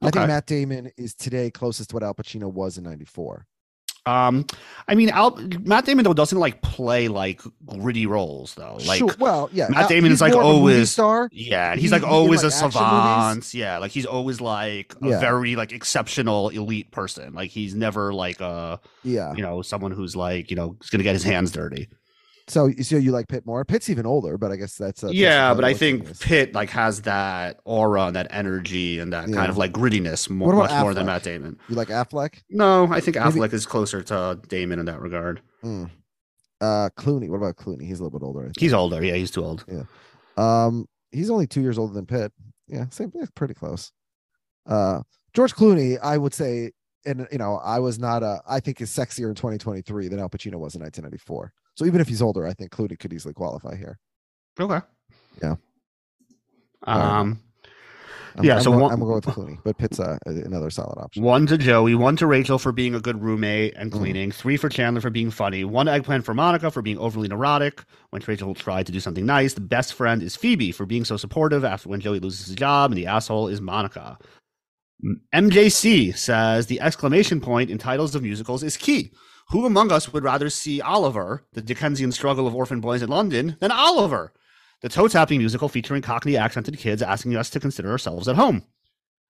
I 0.00 0.11
think 0.11 0.26
Matt 0.26 0.46
Damon 0.46 0.90
is 0.96 1.14
today 1.14 1.50
closest 1.50 1.90
to 1.90 1.96
what 1.96 2.03
Al 2.03 2.14
Pacino 2.14 2.53
was 2.53 2.78
in 2.78 2.84
'94. 2.84 3.46
Um, 4.05 4.46
I 4.88 4.96
mean, 4.96 5.11
Al, 5.11 5.36
Matt 5.61 5.84
Damon 5.86 6.05
though 6.05 6.12
doesn't 6.12 6.38
like 6.38 6.61
play 6.61 7.07
like 7.07 7.40
gritty 7.66 8.07
roles 8.07 8.55
though. 8.55 8.78
Like, 8.84 8.98
Sure, 8.98 9.14
well, 9.20 9.48
yeah, 9.53 9.68
Matt 9.68 9.88
Damon 9.88 10.11
he's 10.11 10.16
is 10.18 10.20
like 10.20 10.32
always 10.34 10.90
star. 10.90 11.28
Yeah, 11.32 11.76
He- 11.76 11.82
he's 11.82 11.92
like 11.92 12.03
he 12.03 12.09
always 12.09 12.42
like, 12.42 12.53
a 12.53 12.57
action 12.57 12.64
movies. 12.66 12.74
savant. 12.74 13.55
Yeah, 13.55 13.78
like 13.78 13.92
he's 13.92 14.07
always 14.07 14.40
like 14.40 14.94
a 15.03 15.09
Yeah. 15.11 15.20
very 15.20 15.55
like 15.55 15.70
exceptional 15.72 16.48
elite 16.48 16.90
person. 16.90 17.32
Like 17.34 17.50
he's 17.50 17.74
never 17.76 18.12
like 18.12 18.40
a 18.40 18.80
Yeah. 19.05 19.34
you 19.34 19.42
know 19.42 19.62
someone 19.62 19.92
who's 19.92 20.16
like 20.16 20.50
you 20.50 20.57
know 20.57 20.76
is 20.82 20.90
gonna 20.90 21.05
get 21.05 21.14
his 21.14 21.22
hands 21.22 21.53
dirty. 21.53 21.88
So, 22.49 22.70
so 22.82 22.97
you 22.97 23.12
like 23.12 23.28
Pitt 23.28 23.47
more? 23.47 23.64
Pitt's 23.64 23.88
even 23.88 24.05
older, 24.05 24.36
but 24.36 24.51
I 24.51 24.57
guess 24.57 24.76
that's 24.76 25.01
that's 25.03 25.14
yeah, 25.14 25.55
but 25.55 25.64
I 25.64 25.74
think 25.74 26.11
is. 26.11 26.18
Pitt 26.18 26.55
like 26.55 26.70
has 26.70 27.03
that 27.03 27.61
aura, 27.64 28.07
and 28.07 28.16
that 28.16 28.26
energy, 28.30 28.99
and 28.99 29.12
that 29.12 29.28
Yeah. 29.28 29.36
kind 29.36 29.49
of 29.51 29.57
like 29.57 29.72
grittiness 29.72 30.28
more, 30.28 30.53
much 30.55 30.70
about 30.70 30.82
more 30.82 30.95
than 30.95 31.07
Matt 31.07 31.22
Damon. 31.22 31.59
you 31.68 31.76
like 31.76 31.88
Affleck. 31.88 32.43
No, 32.51 32.86
I 32.90 33.01
think 33.01 33.16
Maybe- 33.16 33.30
Affleck 33.38 33.53
is 33.53 33.64
closer 33.66 34.03
to 34.03 34.40
Damon 34.49 34.78
in 34.80 34.86
that 34.86 35.01
regard. 35.01 35.40
Hmm. 35.62 35.84
Uh, 36.61 36.90
Clooney. 36.97 37.28
What 37.28 37.36
about 37.36 37.57
Clooney? 37.57 37.82
He's 37.86 38.01
a 38.01 38.05
little 38.05 38.18
bit 38.18 38.24
older. 38.24 38.40
I 38.40 38.45
think. 38.45 38.61
He's 38.61 38.72
older. 38.72 39.03
Yeah, 39.05 39.14
he's 39.14 39.30
too 39.30 39.45
old. 39.45 39.64
Yeah. 39.68 39.84
Um, 40.36 40.86
he's 41.11 41.30
only 41.30 41.47
two 41.47 41.61
years 41.61 41.78
older 41.78 41.93
than 41.95 42.07
Pitt. 42.07 42.32
Yeah, 42.68 42.86
same. 42.90 43.12
Pretty 43.34 43.55
close. 43.55 43.93
Uh, 44.66 45.03
George 45.34 45.55
Clooney, 45.55 45.99
I 46.03 46.16
would 46.18 46.34
say, 46.34 46.72
and 47.05 47.26
you 47.32 47.38
know, 47.38 47.57
I 47.57 47.78
was 47.80 47.99
not 47.99 48.22
a. 48.22 48.40
I 48.49 48.61
think 48.61 48.80
is 48.80 48.90
sexier 48.90 49.28
in 49.28 49.34
2023 49.34 50.09
than 50.09 50.20
Al 50.20 50.28
Pacino 50.28 50.57
was 50.59 50.74
in 50.74 50.82
1994. 50.82 51.53
So 51.75 51.85
even 51.87 52.01
if 52.01 52.09
he's 52.09 52.23
older, 52.23 52.47
I 52.47 52.53
think 52.53 52.70
Clooney 52.70 52.99
could 52.99 53.12
easily 53.12 53.35
qualify 53.35 53.77
here. 53.77 53.99
Okay. 54.61 54.81
Yeah. 55.43 55.55
Um. 56.85 57.41
I'm, 58.35 58.45
Yeah, 58.45 58.57
I'm, 58.57 58.62
so 58.62 58.73
go- 58.73 58.79
one- 58.79 58.93
I'm 58.93 58.99
gonna 58.99 59.11
go 59.11 59.14
with 59.16 59.27
Clooney, 59.27 59.59
but 59.62 59.77
Pitt's 59.77 60.01
uh, 60.01 60.16
another 60.25 60.70
solid 60.70 60.99
option. 60.99 61.23
One 61.23 61.47
to 61.49 61.59
Joey, 61.59 61.95
one 61.95 62.16
to 62.16 62.27
Rachel 62.27 62.59
for 62.59 62.73
being 62.73 62.95
a 62.95 63.01
good 63.01 63.20
roommate 63.23 63.75
Mm. 63.75 63.81
and 63.83 63.93
cleaning, 63.93 64.31
three 64.33 64.57
for 64.57 64.70
Chandler 64.70 65.03
for 65.03 65.11
being 65.11 65.31
funny, 65.31 65.64
one 65.64 65.87
eggplant 65.87 66.25
for 66.25 66.33
Monica 66.33 66.70
for 66.70 66.81
being 66.81 66.97
overly 66.97 67.29
neurotic 67.29 67.85
when 68.09 68.23
Rachel 68.27 68.55
tried 68.55 68.87
to 68.87 68.93
do 68.93 69.01
something 69.01 69.27
nice. 69.27 69.53
The 69.53 69.61
best 69.61 69.93
friend 69.93 70.23
is 70.23 70.35
Phoebe 70.35 70.73
for 70.73 70.87
being 70.87 71.05
so 71.05 71.18
supportive 71.18 71.62
after 71.62 71.91
when 71.91 72.01
Joey 72.01 72.20
loses 72.20 72.47
his 72.47 72.55
job, 72.57 72.91
and 72.91 72.97
the 72.99 73.07
asshole 73.07 73.49
is 73.49 73.61
Monica. 73.61 74.16
MJC 75.35 76.16
says 76.16 76.66
the 76.68 76.81
exclamation 76.81 77.39
point 77.41 77.68
in 77.70 77.77
titles 77.77 78.14
of 78.14 78.23
musicals 78.23 78.62
is 78.62 78.79
key. 78.79 79.12
Who 79.53 79.66
among 79.66 79.92
us 79.92 80.11
would 80.14 80.24
rather 80.24 80.48
see 80.48 80.80
Oliver, 80.80 81.44
the 81.53 81.61
Dickensian 81.61 82.11
struggle 82.11 82.46
of 82.46 82.55
orphan 82.55 82.80
boys 82.80 83.03
in 83.03 83.11
London, 83.11 83.59
than 83.61 83.70
Oliver, 83.70 84.32
the 84.80 84.88
toe 84.88 85.09
tapping 85.09 85.40
musical 85.40 85.68
featuring 85.68 86.00
Cockney 86.00 86.38
accented 86.38 86.78
kids 86.78 87.03
asking 87.03 87.36
us 87.36 87.50
to 87.50 87.61
consider 87.61 87.90
ourselves 87.90 88.28
at 88.28 88.36
home? 88.36 88.64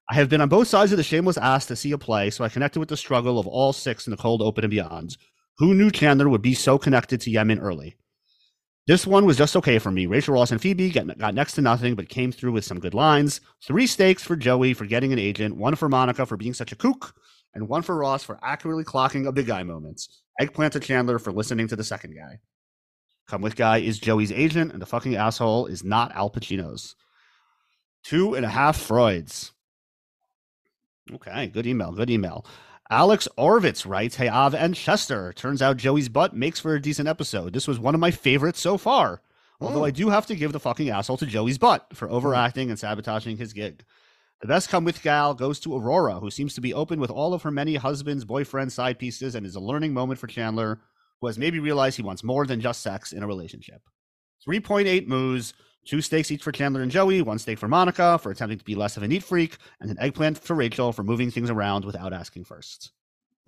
I 0.09 0.15
have 0.15 0.29
been 0.29 0.39
on 0.39 0.47
both 0.47 0.69
sides 0.69 0.93
of 0.93 0.97
the 0.97 1.03
shameless 1.03 1.37
ass 1.37 1.65
to 1.65 1.75
see 1.75 1.91
a 1.91 1.97
play, 1.97 2.29
so 2.29 2.45
I 2.45 2.47
connected 2.47 2.79
with 2.79 2.87
the 2.87 2.95
struggle 2.95 3.37
of 3.37 3.47
all 3.47 3.73
six 3.73 4.07
in 4.07 4.11
the 4.11 4.17
cold 4.17 4.41
open 4.41 4.63
and 4.63 4.71
beyond. 4.71 5.17
Who 5.57 5.73
knew 5.73 5.91
Chandler 5.91 6.29
would 6.29 6.41
be 6.41 6.53
so 6.53 6.77
connected 6.77 7.19
to 7.19 7.29
Yemen 7.29 7.59
early? 7.59 7.97
This 8.87 9.05
one 9.05 9.25
was 9.25 9.35
just 9.35 9.57
okay 9.57 9.77
for 9.77 9.91
me. 9.91 10.05
Rachel 10.05 10.35
Ross 10.35 10.51
and 10.51 10.61
Phoebe 10.61 10.89
got, 10.89 11.17
got 11.17 11.35
next 11.35 11.51
to 11.55 11.61
nothing, 11.61 11.95
but 11.95 12.07
came 12.07 12.31
through 12.31 12.53
with 12.53 12.63
some 12.63 12.79
good 12.79 12.93
lines. 12.93 13.41
Three 13.61 13.87
stakes 13.87 14.23
for 14.23 14.37
Joey 14.37 14.73
for 14.73 14.85
getting 14.85 15.11
an 15.11 15.19
agent, 15.19 15.57
one 15.57 15.75
for 15.75 15.89
Monica 15.89 16.25
for 16.25 16.37
being 16.37 16.53
such 16.53 16.71
a 16.71 16.77
kook, 16.77 17.13
and 17.53 17.67
one 17.67 17.81
for 17.81 17.95
Ross 17.95 18.23
for 18.23 18.39
accurately 18.41 18.83
clocking 18.83 19.27
a 19.27 19.31
big 19.31 19.47
guy 19.47 19.63
moments. 19.63 20.21
Eggplant 20.39 20.73
to 20.73 20.79
Chandler 20.79 21.19
for 21.19 21.31
listening 21.31 21.67
to 21.67 21.75
the 21.75 21.83
second 21.83 22.15
guy. 22.15 22.39
Come 23.27 23.41
with 23.41 23.55
guy 23.55 23.77
is 23.77 23.99
Joey's 23.99 24.31
agent, 24.31 24.73
and 24.73 24.81
the 24.81 24.85
fucking 24.85 25.15
asshole 25.15 25.67
is 25.67 25.83
not 25.83 26.13
Al 26.15 26.29
Pacino's. 26.29 26.95
Two 28.03 28.35
and 28.35 28.45
a 28.45 28.49
half 28.49 28.77
Freuds. 28.77 29.51
Okay, 31.11 31.47
good 31.47 31.67
email. 31.67 31.91
Good 31.91 32.09
email. 32.09 32.45
Alex 32.89 33.27
Orvitz 33.37 33.87
writes, 33.87 34.15
Hey, 34.15 34.27
Av 34.27 34.53
and 34.53 34.75
Chester. 34.75 35.33
Turns 35.33 35.61
out 35.61 35.77
Joey's 35.77 36.09
butt 36.09 36.35
makes 36.35 36.59
for 36.59 36.75
a 36.75 36.81
decent 36.81 37.07
episode. 37.07 37.53
This 37.53 37.67
was 37.67 37.79
one 37.79 37.95
of 37.95 38.01
my 38.01 38.11
favorites 38.11 38.59
so 38.59 38.77
far. 38.77 39.21
Although 39.61 39.79
hmm. 39.79 39.85
I 39.85 39.91
do 39.91 40.09
have 40.09 40.25
to 40.27 40.35
give 40.35 40.51
the 40.51 40.59
fucking 40.59 40.89
asshole 40.89 41.17
to 41.17 41.25
Joey's 41.25 41.57
butt 41.57 41.87
for 41.93 42.07
hmm. 42.07 42.13
overacting 42.13 42.69
and 42.69 42.77
sabotaging 42.77 43.37
his 43.37 43.53
gig. 43.53 43.83
The 44.43 44.47
best 44.49 44.67
come 44.67 44.83
with 44.83 45.01
gal 45.01 45.33
goes 45.33 45.57
to 45.61 45.73
Aurora, 45.73 46.19
who 46.19 46.29
seems 46.29 46.53
to 46.55 46.59
be 46.59 46.73
open 46.73 46.99
with 46.99 47.09
all 47.09 47.33
of 47.33 47.43
her 47.43 47.49
many 47.49 47.75
husbands, 47.75 48.25
boyfriends, 48.25 48.71
side 48.71 48.99
pieces, 48.99 49.35
and 49.35 49.45
is 49.45 49.55
a 49.55 49.61
learning 49.61 49.93
moment 49.93 50.19
for 50.19 50.27
Chandler, 50.27 50.81
who 51.21 51.27
has 51.27 51.37
maybe 51.37 51.61
realized 51.61 51.95
he 51.95 52.03
wants 52.03 52.25
more 52.25 52.45
than 52.45 52.59
just 52.59 52.81
sex 52.81 53.13
in 53.13 53.23
a 53.23 53.27
relationship. 53.27 53.81
3.8 54.45 55.07
moos, 55.07 55.53
two 55.85 56.01
stakes 56.01 56.29
each 56.29 56.43
for 56.43 56.51
Chandler 56.51 56.81
and 56.81 56.91
Joey, 56.91 57.21
one 57.21 57.39
stake 57.39 57.57
for 57.57 57.69
Monica 57.69 58.17
for 58.17 58.33
attempting 58.33 58.59
to 58.59 58.65
be 58.65 58.75
less 58.75 58.97
of 58.97 59.03
a 59.03 59.07
neat 59.07 59.23
freak, 59.23 59.55
and 59.79 59.89
an 59.89 59.97
eggplant 59.97 60.37
for 60.37 60.55
Rachel 60.55 60.91
for 60.91 61.05
moving 61.05 61.31
things 61.31 61.49
around 61.49 61.85
without 61.85 62.11
asking 62.11 62.43
first. 62.43 62.91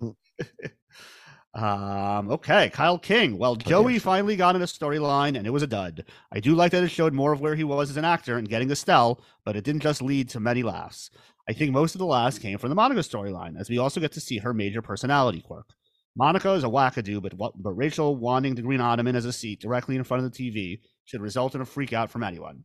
um, 1.56 2.30
okay, 2.30 2.68
Kyle 2.68 2.98
King. 2.98 3.38
Well, 3.38 3.56
Joey 3.56 3.98
finally 3.98 4.36
got 4.36 4.56
in 4.56 4.62
a 4.62 4.66
storyline 4.66 5.38
and 5.38 5.46
it 5.46 5.52
was 5.52 5.62
a 5.62 5.66
dud. 5.66 6.04
I 6.30 6.38
do 6.38 6.54
like 6.54 6.70
that 6.72 6.84
it 6.84 6.90
showed 6.90 7.14
more 7.14 7.32
of 7.32 7.40
where 7.40 7.54
he 7.54 7.64
was 7.64 7.88
as 7.88 7.96
an 7.96 8.04
actor 8.04 8.36
and 8.36 8.46
getting 8.46 8.70
Estelle, 8.70 9.22
but 9.42 9.56
it 9.56 9.64
didn't 9.64 9.80
just 9.80 10.02
lead 10.02 10.28
to 10.30 10.40
many 10.40 10.62
laughs. 10.62 11.10
I 11.48 11.54
think 11.54 11.72
most 11.72 11.94
of 11.94 11.98
the 11.98 12.06
laughs 12.06 12.38
came 12.38 12.58
from 12.58 12.68
the 12.68 12.74
Monica 12.74 13.00
storyline, 13.00 13.58
as 13.58 13.70
we 13.70 13.78
also 13.78 14.00
get 14.00 14.12
to 14.12 14.20
see 14.20 14.38
her 14.38 14.52
major 14.52 14.82
personality 14.82 15.40
quirk. 15.40 15.72
Monica 16.14 16.52
is 16.52 16.64
a 16.64 16.68
wackadoo, 16.68 17.22
but 17.22 17.32
what, 17.34 17.54
but 17.56 17.72
Rachel 17.72 18.16
wanting 18.16 18.54
the 18.54 18.62
Green 18.62 18.80
Ottoman 18.82 19.16
as 19.16 19.24
a 19.24 19.32
seat 19.32 19.60
directly 19.60 19.96
in 19.96 20.04
front 20.04 20.24
of 20.24 20.30
the 20.30 20.36
TV 20.36 20.80
should 21.06 21.22
result 21.22 21.54
in 21.54 21.62
a 21.62 21.66
freak 21.66 21.94
out 21.94 22.10
from 22.10 22.22
anyone. 22.22 22.64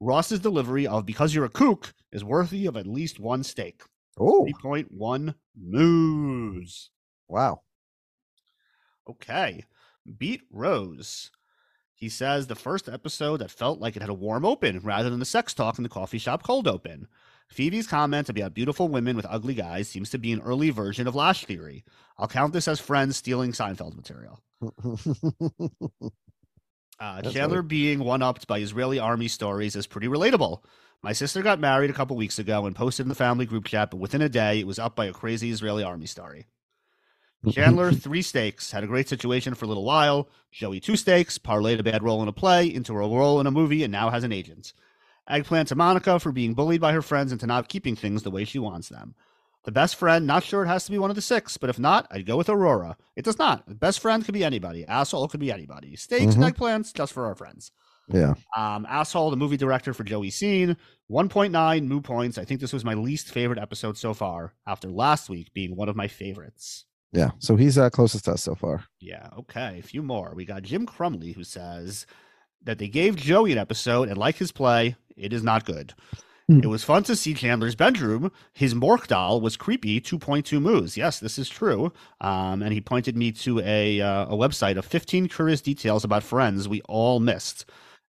Ross's 0.00 0.40
delivery 0.40 0.86
of 0.86 1.04
"Because 1.04 1.34
you're 1.34 1.44
a 1.44 1.50
kook" 1.50 1.92
is 2.12 2.24
worthy 2.24 2.66
of 2.66 2.76
at 2.76 2.86
least 2.86 3.20
one 3.20 3.42
stake. 3.42 3.82
Oh, 4.18 4.46
3.1 4.62 5.34
moos. 5.56 6.90
Wow. 7.28 7.62
Okay. 9.12 9.64
Beat 10.18 10.42
Rose. 10.50 11.30
He 11.94 12.08
says 12.08 12.46
the 12.46 12.54
first 12.54 12.88
episode 12.88 13.36
that 13.38 13.50
felt 13.50 13.78
like 13.78 13.94
it 13.94 14.02
had 14.02 14.08
a 14.08 14.14
warm 14.14 14.44
open 14.44 14.80
rather 14.80 15.08
than 15.08 15.20
the 15.20 15.24
sex 15.24 15.54
talk 15.54 15.78
in 15.78 15.84
the 15.84 15.88
coffee 15.88 16.18
shop 16.18 16.42
cold 16.42 16.66
open. 16.66 17.06
Phoebe's 17.48 17.86
comment 17.86 18.28
about 18.28 18.54
beautiful 18.54 18.88
women 18.88 19.14
with 19.14 19.26
ugly 19.28 19.54
guys 19.54 19.88
seems 19.88 20.10
to 20.10 20.18
be 20.18 20.32
an 20.32 20.40
early 20.40 20.70
version 20.70 21.06
of 21.06 21.14
Lash 21.14 21.44
Theory. 21.44 21.84
I'll 22.18 22.26
count 22.28 22.52
this 22.54 22.66
as 22.66 22.80
friends 22.80 23.16
stealing 23.16 23.52
Seinfeld 23.52 23.94
material. 23.94 24.42
Uh, 27.00 27.20
Chandler 27.22 27.62
being 27.62 27.98
one 27.98 28.22
upped 28.22 28.46
by 28.46 28.60
Israeli 28.60 29.00
army 29.00 29.26
stories 29.26 29.74
is 29.74 29.88
pretty 29.88 30.06
relatable. 30.06 30.62
My 31.02 31.12
sister 31.12 31.42
got 31.42 31.58
married 31.58 31.90
a 31.90 31.94
couple 31.94 32.14
weeks 32.14 32.38
ago 32.38 32.64
and 32.64 32.76
posted 32.76 33.06
in 33.06 33.08
the 33.08 33.16
family 33.16 33.44
group 33.44 33.64
chat, 33.64 33.90
but 33.90 33.96
within 33.96 34.22
a 34.22 34.28
day, 34.28 34.60
it 34.60 34.68
was 34.68 34.78
up 34.78 34.94
by 34.94 35.06
a 35.06 35.12
crazy 35.12 35.50
Israeli 35.50 35.82
army 35.82 36.06
story. 36.06 36.46
Chandler, 37.50 37.92
three 37.92 38.22
stakes, 38.22 38.70
had 38.70 38.84
a 38.84 38.86
great 38.86 39.08
situation 39.08 39.54
for 39.54 39.64
a 39.64 39.68
little 39.68 39.84
while. 39.84 40.28
Joey, 40.52 40.80
two 40.80 40.96
stakes, 40.96 41.38
parlayed 41.38 41.78
a 41.80 41.82
bad 41.82 42.02
role 42.02 42.22
in 42.22 42.28
a 42.28 42.32
play 42.32 42.66
into 42.72 42.92
a 42.92 42.96
role 42.96 43.40
in 43.40 43.46
a 43.46 43.50
movie, 43.50 43.82
and 43.82 43.90
now 43.92 44.10
has 44.10 44.24
an 44.24 44.32
agent. 44.32 44.72
Eggplant 45.28 45.68
to 45.68 45.74
Monica 45.74 46.18
for 46.20 46.32
being 46.32 46.54
bullied 46.54 46.80
by 46.80 46.92
her 46.92 47.02
friends 47.02 47.32
into 47.32 47.46
not 47.46 47.68
keeping 47.68 47.96
things 47.96 48.22
the 48.22 48.30
way 48.30 48.44
she 48.44 48.58
wants 48.58 48.88
them. 48.88 49.14
The 49.64 49.72
best 49.72 49.94
friend, 49.94 50.26
not 50.26 50.42
sure 50.42 50.64
it 50.64 50.68
has 50.68 50.84
to 50.86 50.90
be 50.90 50.98
one 50.98 51.10
of 51.10 51.16
the 51.16 51.22
six, 51.22 51.56
but 51.56 51.70
if 51.70 51.78
not, 51.78 52.08
I'd 52.10 52.26
go 52.26 52.36
with 52.36 52.48
Aurora. 52.48 52.96
It 53.14 53.24
does 53.24 53.38
not. 53.38 53.66
The 53.68 53.76
best 53.76 54.00
friend 54.00 54.24
could 54.24 54.34
be 54.34 54.42
anybody. 54.42 54.84
Asshole 54.84 55.28
could 55.28 55.38
be 55.38 55.52
anybody. 55.52 55.94
Steaks 55.94 56.34
Mhm. 56.34 56.44
and 56.44 56.54
eggplants, 56.56 56.92
just 56.92 57.12
for 57.12 57.26
our 57.26 57.36
friends. 57.36 57.70
Yeah. 58.08 58.34
Um, 58.56 58.84
Asshole, 58.88 59.30
the 59.30 59.36
movie 59.36 59.56
director 59.56 59.94
for 59.94 60.02
Joey 60.02 60.30
Scene, 60.30 60.76
1.9 61.08 61.86
moo 61.86 62.00
points. 62.00 62.36
I 62.38 62.44
think 62.44 62.60
this 62.60 62.72
was 62.72 62.84
my 62.84 62.94
least 62.94 63.28
favorite 63.28 63.60
episode 63.60 63.96
so 63.96 64.12
far, 64.12 64.54
after 64.66 64.88
last 64.90 65.30
week 65.30 65.52
being 65.54 65.76
one 65.76 65.88
of 65.88 65.94
my 65.94 66.08
favorites. 66.08 66.84
Yeah. 67.12 67.30
So 67.38 67.56
he's 67.56 67.76
uh, 67.76 67.90
closest 67.90 68.24
to 68.24 68.32
us 68.32 68.42
so 68.42 68.54
far. 68.54 68.84
Yeah, 69.00 69.28
okay. 69.38 69.78
A 69.78 69.82
few 69.82 70.02
more. 70.02 70.32
We 70.34 70.44
got 70.44 70.62
Jim 70.62 70.86
Crumley 70.86 71.34
who 71.34 71.44
says 71.44 72.06
that 72.62 72.78
they 72.78 72.88
gave 72.88 73.16
Joey 73.16 73.52
an 73.52 73.58
episode 73.58 74.08
and 74.08 74.16
like 74.16 74.36
his 74.36 74.52
play, 74.52 74.96
it 75.16 75.32
is 75.32 75.42
not 75.42 75.64
good. 75.64 75.94
It 76.48 76.66
was 76.66 76.84
fun 76.84 77.02
to 77.04 77.16
see 77.16 77.32
Chandler's 77.32 77.76
bedroom. 77.76 78.30
His 78.52 78.74
Mork 78.74 79.06
doll 79.06 79.40
was 79.40 79.56
creepy. 79.56 80.00
2.2 80.02 80.60
moves. 80.60 80.98
Yes, 80.98 81.18
this 81.18 81.38
is 81.38 81.48
true. 81.48 81.92
Um, 82.20 82.62
and 82.62 82.74
he 82.74 82.80
pointed 82.80 83.16
me 83.16 83.32
to 83.32 83.60
a 83.60 84.02
uh, 84.02 84.26
a 84.26 84.36
website 84.36 84.76
of 84.76 84.84
15 84.84 85.28
curious 85.28 85.62
details 85.62 86.04
about 86.04 86.22
friends 86.22 86.68
we 86.68 86.82
all 86.82 87.20
missed. 87.20 87.64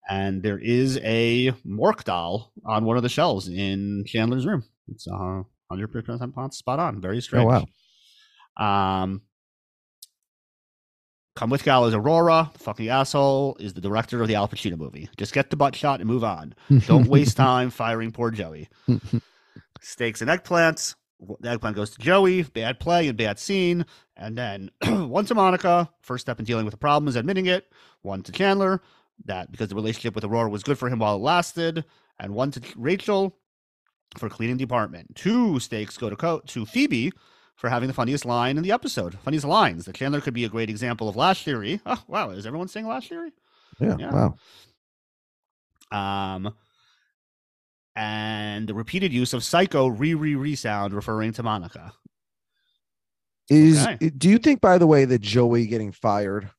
And 0.09 0.41
there 0.41 0.57
is 0.57 0.97
a 1.03 1.51
Mork 1.67 2.03
doll 2.03 2.51
on 2.65 2.85
one 2.85 2.97
of 2.97 3.03
the 3.03 3.09
shelves 3.09 3.47
in 3.47 4.05
Chandler's 4.07 4.47
room. 4.47 4.63
It's 4.87 5.07
uh, 5.07 5.43
100% 5.71 6.53
spot 6.53 6.79
on. 6.79 6.99
Very 6.99 7.21
strange. 7.21 7.45
wow. 7.45 7.65
Um, 8.57 9.21
Come 11.37 11.49
with 11.49 11.63
Gal 11.63 11.85
is 11.85 11.93
Aurora. 11.93 12.49
The 12.53 12.59
fucking 12.59 12.89
asshole 12.89 13.55
is 13.59 13.73
the 13.73 13.81
director 13.81 14.21
of 14.21 14.27
the 14.27 14.35
Al 14.35 14.49
Pacino 14.49 14.77
movie. 14.77 15.09
Just 15.17 15.33
get 15.33 15.49
the 15.49 15.55
butt 15.55 15.75
shot 15.75 16.01
and 16.01 16.07
move 16.09 16.23
on. 16.25 16.53
Don't 16.87 17.07
waste 17.07 17.37
time 17.37 17.69
firing 17.69 18.11
poor 18.11 18.31
Joey. 18.31 18.67
Steaks 19.79 20.21
and 20.21 20.29
eggplants. 20.29 20.95
The 21.39 21.49
eggplant 21.49 21.77
goes 21.77 21.91
to 21.91 21.99
Joey. 21.99 22.43
Bad 22.43 22.79
play 22.79 23.07
and 23.07 23.17
bad 23.17 23.39
scene. 23.39 23.85
And 24.17 24.37
then 24.37 24.69
one 24.85 25.25
to 25.25 25.33
Monica. 25.33 25.89
First 26.01 26.25
step 26.25 26.37
in 26.37 26.45
dealing 26.45 26.65
with 26.65 26.73
the 26.73 26.77
problem 26.77 27.07
is 27.07 27.15
admitting 27.15 27.45
it. 27.45 27.71
One 28.01 28.21
to 28.23 28.31
Chandler. 28.31 28.81
That 29.25 29.51
because 29.51 29.69
the 29.69 29.75
relationship 29.75 30.13
with 30.15 30.25
Aurora 30.25 30.49
was 30.49 30.63
good 30.63 30.77
for 30.77 30.89
him 30.89 30.99
while 30.99 31.15
it 31.15 31.19
lasted. 31.19 31.85
And 32.19 32.33
one 32.33 32.51
to 32.51 32.61
Rachel 32.75 33.37
for 34.17 34.29
cleaning 34.29 34.57
the 34.57 34.65
apartment. 34.65 35.15
Two 35.15 35.59
stakes 35.59 35.97
go 35.97 36.09
to 36.09 36.15
Co- 36.17 36.41
to 36.47 36.65
Phoebe 36.65 37.13
for 37.61 37.69
having 37.69 37.85
the 37.85 37.93
funniest 37.93 38.25
line 38.25 38.57
in 38.57 38.63
the 38.63 38.71
episode. 38.71 39.19
Funniest 39.19 39.45
lines. 39.45 39.85
That 39.85 39.93
Chandler 39.93 40.19
could 40.19 40.33
be 40.33 40.45
a 40.45 40.49
great 40.49 40.67
example 40.67 41.07
of 41.07 41.15
Lash 41.15 41.45
Theory. 41.45 41.79
Oh 41.85 42.03
wow, 42.07 42.31
is 42.31 42.47
everyone 42.47 42.67
saying 42.67 42.87
Lash 42.87 43.07
Theory? 43.07 43.31
Yeah. 43.79 43.97
Yeah. 43.99 44.11
Wow. 45.91 46.35
Um, 46.35 46.55
and 47.95 48.67
the 48.67 48.73
repeated 48.73 49.13
use 49.13 49.33
of 49.33 49.43
psycho 49.43 49.85
re 49.87 50.15
re 50.15 50.33
re 50.33 50.55
sound 50.55 50.95
referring 50.95 51.33
to 51.33 51.43
Monica. 51.43 51.93
Is 53.47 53.85
Okay. 53.85 54.09
do 54.09 54.27
you 54.27 54.39
think, 54.39 54.59
by 54.59 54.79
the 54.79 54.87
way, 54.87 55.05
that 55.05 55.21
Joey 55.21 55.67
getting 55.67 55.91
fired 55.91 56.49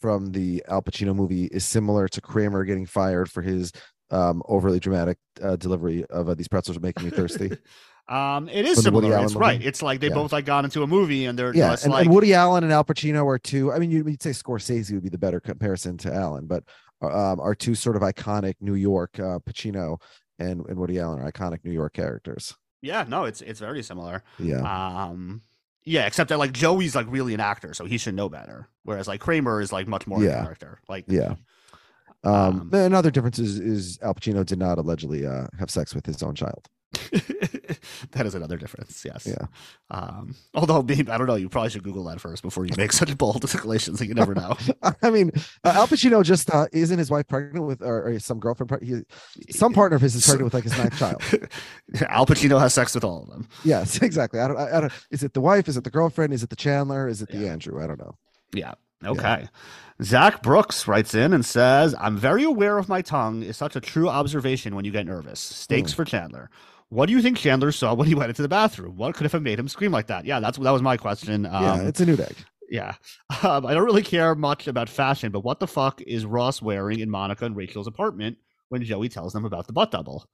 from 0.00 0.32
the 0.32 0.64
Al 0.66 0.82
Pacino 0.82 1.14
movie 1.14 1.44
is 1.44 1.64
similar 1.64 2.08
to 2.08 2.20
Kramer 2.20 2.64
getting 2.64 2.86
fired 2.86 3.30
for 3.30 3.42
his 3.42 3.70
um, 4.10 4.42
overly 4.48 4.80
dramatic 4.80 5.18
uh, 5.40 5.54
delivery 5.54 6.04
of 6.06 6.28
uh, 6.28 6.34
"These 6.34 6.48
pretzels 6.48 6.76
are 6.76 6.80
making 6.80 7.04
me 7.04 7.10
thirsty"? 7.10 7.56
Um, 8.08 8.48
it 8.48 8.64
is 8.66 8.78
For 8.78 8.82
the 8.82 8.92
Woody 8.92 9.06
similar. 9.08 9.24
It's 9.24 9.34
movie? 9.34 9.40
right. 9.42 9.62
It's 9.62 9.82
like 9.82 10.00
they 10.00 10.08
Yeah. 10.08 10.14
both 10.14 10.32
like 10.32 10.44
got 10.44 10.64
into 10.64 10.82
a 10.82 10.86
movie 10.86 11.24
and 11.26 11.38
they're 11.38 11.54
yeah, 11.54 11.76
and, 11.82 11.92
like 11.92 12.04
and 12.06 12.14
Woody 12.14 12.34
Allen 12.34 12.64
and 12.64 12.72
Al 12.72 12.84
Pacino 12.84 13.24
are 13.26 13.38
two. 13.38 13.72
I 13.72 13.78
mean, 13.78 13.90
you'd 13.90 14.22
say 14.22 14.30
Scorsese 14.30 14.92
would 14.92 15.02
be 15.04 15.08
the 15.08 15.18
better 15.18 15.40
comparison 15.40 15.96
to 15.98 16.12
Allen, 16.12 16.46
but 16.46 16.64
um, 17.00 17.40
are 17.40 17.54
two 17.54 17.74
sort 17.74 17.96
of 17.96 18.02
iconic 18.02 18.54
New 18.60 18.74
York 18.74 19.18
uh, 19.18 19.38
Pacino 19.40 20.00
and, 20.38 20.64
and 20.66 20.76
Woody 20.78 20.98
Allen 20.98 21.20
are 21.20 21.30
iconic 21.30 21.64
New 21.64 21.72
York 21.72 21.92
characters. 21.94 22.54
yeah, 22.82 23.04
no, 23.08 23.24
it's 23.24 23.40
it's 23.40 23.60
very 23.60 23.82
similar. 23.82 24.22
Yeah. 24.38 24.60
Um, 25.04 25.40
yeah, 25.84 26.06
except 26.06 26.28
that 26.30 26.38
like 26.38 26.52
Joey's 26.52 26.94
like 26.94 27.06
really 27.08 27.34
an 27.34 27.40
actor, 27.40 27.72
so 27.74 27.84
he 27.84 27.98
should 27.98 28.14
know 28.14 28.28
better. 28.28 28.68
Whereas 28.84 29.08
like 29.08 29.20
Kramer 29.20 29.60
is 29.60 29.72
like 29.72 29.86
much 29.88 30.06
more 30.06 30.22
Yeah. 30.22 30.40
a 30.40 30.42
character. 30.42 30.80
Like 30.88 31.04
Yeah. 31.08 31.34
Um, 32.24 32.70
another 32.72 33.10
difference 33.10 33.38
is, 33.40 33.58
is 33.58 33.98
Al 34.00 34.14
Pacino 34.14 34.44
did 34.46 34.58
not 34.58 34.78
allegedly 34.78 35.26
uh, 35.26 35.46
have 35.58 35.70
sex 35.70 35.92
with 35.94 36.06
his 36.06 36.22
own 36.22 36.34
child. 36.36 36.68
that 38.12 38.26
is 38.26 38.34
another 38.34 38.56
difference. 38.56 39.04
Yes. 39.04 39.26
Yeah. 39.26 39.46
Um, 39.90 40.34
although 40.54 40.82
maybe, 40.82 41.10
I 41.10 41.18
don't 41.18 41.26
know, 41.26 41.34
you 41.34 41.48
probably 41.48 41.70
should 41.70 41.82
Google 41.82 42.04
that 42.04 42.20
first 42.20 42.42
before 42.42 42.66
you 42.66 42.72
make 42.76 42.92
such 42.92 43.16
bold 43.16 43.40
declarations. 43.40 43.98
That 43.98 44.06
you 44.06 44.14
never 44.14 44.34
know. 44.34 44.56
I 45.02 45.10
mean, 45.10 45.30
uh, 45.64 45.72
Al 45.74 45.86
Pacino 45.86 46.22
just 46.22 46.52
uh, 46.52 46.66
isn't 46.72 46.98
his 46.98 47.10
wife 47.10 47.28
pregnant 47.28 47.66
with, 47.66 47.82
or, 47.82 48.08
or 48.08 48.18
some 48.18 48.40
girlfriend, 48.40 48.70
preg- 48.70 48.82
he, 48.82 49.52
some 49.52 49.72
partner 49.72 49.96
of 49.96 50.02
his 50.02 50.14
is 50.14 50.24
pregnant 50.24 50.44
with 50.44 50.54
like 50.54 50.64
his 50.64 50.76
ninth 50.76 50.98
child. 50.98 51.22
Al 52.08 52.26
Pacino 52.26 52.58
has 52.60 52.74
sex 52.74 52.94
with 52.94 53.04
all 53.04 53.22
of 53.22 53.28
them. 53.28 53.48
Yes, 53.64 54.00
exactly. 54.02 54.40
I 54.40 54.48
don't, 54.48 54.56
I, 54.56 54.76
I 54.76 54.80
don't. 54.80 54.92
Is 55.10 55.22
it 55.22 55.34
the 55.34 55.40
wife? 55.40 55.68
Is 55.68 55.76
it 55.76 55.84
the 55.84 55.90
girlfriend? 55.90 56.32
Is 56.32 56.42
it 56.42 56.50
the 56.50 56.56
Chandler? 56.56 57.08
Is 57.08 57.22
it 57.22 57.30
the 57.30 57.48
Andrew? 57.48 57.82
I 57.82 57.86
don't 57.86 57.98
know. 57.98 58.16
Yeah. 58.54 58.74
Okay. 59.04 59.48
Zach 60.02 60.42
Brooks 60.42 60.86
writes 60.88 61.14
in 61.14 61.32
and 61.32 61.44
says, 61.44 61.94
I'm 61.98 62.16
very 62.16 62.44
aware 62.44 62.78
of 62.78 62.88
my 62.88 63.02
tongue 63.02 63.42
is 63.42 63.56
such 63.56 63.76
a 63.76 63.80
true 63.80 64.08
observation 64.08 64.74
when 64.74 64.84
you 64.84 64.90
get 64.90 65.06
nervous. 65.06 65.40
Stakes 65.40 65.92
for 65.92 66.04
Chandler. 66.04 66.50
What 66.92 67.06
do 67.06 67.14
you 67.14 67.22
think 67.22 67.38
Chandler 67.38 67.72
saw 67.72 67.94
when 67.94 68.06
he 68.06 68.14
went 68.14 68.28
into 68.28 68.42
the 68.42 68.48
bathroom? 68.48 68.96
What 68.96 69.14
could 69.14 69.30
have 69.30 69.40
made 69.40 69.58
him 69.58 69.66
scream 69.66 69.92
like 69.92 70.08
that? 70.08 70.26
Yeah, 70.26 70.40
that's 70.40 70.58
that 70.58 70.70
was 70.70 70.82
my 70.82 70.98
question. 70.98 71.46
Um, 71.46 71.62
yeah, 71.62 71.82
it's 71.84 72.00
a 72.00 72.04
nude 72.04 72.20
egg. 72.20 72.36
yeah. 72.68 72.96
Um, 73.42 73.64
I 73.64 73.72
don't 73.72 73.86
really 73.86 74.02
care 74.02 74.34
much 74.34 74.68
about 74.68 74.90
fashion, 74.90 75.32
but 75.32 75.40
what 75.40 75.58
the 75.58 75.66
fuck 75.66 76.02
is 76.02 76.26
Ross 76.26 76.60
wearing 76.60 77.00
in 77.00 77.08
Monica 77.08 77.46
and 77.46 77.56
Rachel's 77.56 77.86
apartment 77.86 78.36
when 78.68 78.84
Joey 78.84 79.08
tells 79.08 79.32
them 79.32 79.46
about 79.46 79.66
the 79.66 79.72
butt 79.72 79.90
double? 79.90 80.26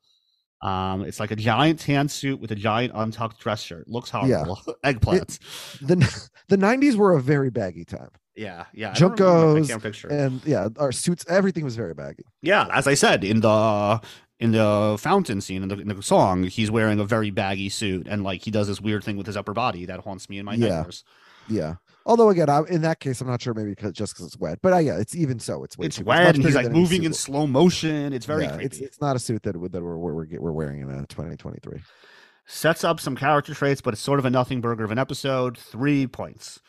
Um, 0.60 1.04
it's 1.04 1.20
like 1.20 1.30
a 1.30 1.36
giant 1.36 1.78
tan 1.78 2.08
suit 2.08 2.40
with 2.40 2.50
a 2.50 2.56
giant 2.56 2.92
untucked 2.92 3.38
dress 3.38 3.62
shirt. 3.62 3.86
Looks 3.86 4.10
horrible. 4.10 4.60
Yeah. 4.66 4.72
Eggplants. 4.92 5.38
The 5.78 6.28
the 6.48 6.56
'90s 6.56 6.96
were 6.96 7.12
a 7.16 7.20
very 7.22 7.50
baggy 7.50 7.84
time. 7.84 8.10
yeah, 8.34 8.64
yeah. 8.74 8.94
JNCOs 8.94 10.10
and 10.10 10.44
yeah, 10.44 10.68
our 10.76 10.90
suits, 10.90 11.24
everything 11.28 11.62
was 11.64 11.76
very 11.76 11.94
baggy. 11.94 12.24
Yeah, 12.42 12.66
as 12.72 12.88
I 12.88 12.94
said 12.94 13.22
in 13.22 13.42
the 13.42 14.00
in 14.40 14.52
the 14.52 14.96
fountain 15.00 15.40
scene 15.40 15.62
in 15.62 15.68
the, 15.68 15.78
in 15.78 15.88
the 15.88 16.02
song, 16.02 16.44
he's 16.44 16.70
wearing 16.70 17.00
a 17.00 17.04
very 17.04 17.30
baggy 17.30 17.68
suit 17.68 18.06
and 18.08 18.22
like 18.22 18.42
he 18.42 18.50
does 18.50 18.68
this 18.68 18.80
weird 18.80 19.02
thing 19.02 19.16
with 19.16 19.26
his 19.26 19.36
upper 19.36 19.52
body 19.52 19.84
that 19.86 20.00
haunts 20.00 20.28
me 20.30 20.38
in 20.38 20.44
my 20.44 20.54
Yeah. 20.54 20.68
nightmares. 20.76 21.04
Yeah. 21.48 21.74
Although 22.06 22.28
again, 22.30 22.48
I, 22.48 22.62
in 22.68 22.82
that 22.82 23.00
case, 23.00 23.20
I'm 23.20 23.26
not 23.26 23.42
sure. 23.42 23.52
Maybe 23.52 23.70
because 23.70 23.92
just 23.92 24.14
because 24.14 24.26
it's 24.26 24.38
wet, 24.38 24.60
but 24.62 24.72
uh, 24.72 24.78
yeah, 24.78 24.96
it's 24.98 25.14
even 25.16 25.38
so. 25.40 25.64
It's 25.64 25.76
way 25.76 25.86
It's 25.86 25.98
wet 26.00 26.36
and 26.36 26.44
he's 26.44 26.54
like 26.54 26.70
moving 26.70 27.04
in 27.04 27.12
slow 27.12 27.46
motion. 27.46 28.12
It's 28.12 28.26
very 28.26 28.44
yeah. 28.44 28.58
It's, 28.58 28.78
it's 28.78 29.00
not 29.00 29.16
a 29.16 29.18
suit 29.18 29.42
that 29.42 29.56
would- 29.56 29.72
that 29.72 29.82
we're, 29.82 29.96
we're 29.98 30.26
we're 30.38 30.52
wearing 30.52 30.80
in 30.80 30.90
uh, 30.90 31.04
2023. 31.08 31.80
Sets 32.46 32.82
up 32.84 32.98
some 33.00 33.14
character 33.16 33.52
traits, 33.54 33.80
but 33.82 33.92
it's 33.92 34.00
sort 34.00 34.18
of 34.18 34.24
a 34.24 34.30
nothing 34.30 34.60
burger 34.62 34.84
of 34.84 34.90
an 34.90 34.98
episode. 34.98 35.58
Three 35.58 36.06
points. 36.06 36.60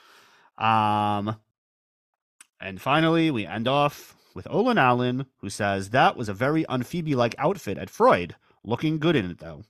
Um, 0.58 1.38
and 2.60 2.82
finally, 2.82 3.32
we 3.32 3.46
end 3.46 3.68
off 3.70 4.16
with 4.40 4.48
Olin 4.50 4.78
Allen, 4.78 5.26
who 5.42 5.50
says 5.50 5.90
that 5.90 6.16
was 6.16 6.30
a 6.30 6.34
very 6.34 6.64
unphoebe 6.70 7.14
like 7.14 7.36
outfit 7.38 7.78
at 7.78 7.90
Freud. 7.90 8.36
Looking 8.64 8.98
good 8.98 9.18
in 9.18 9.30
it 9.30 9.40
though. 9.40 9.64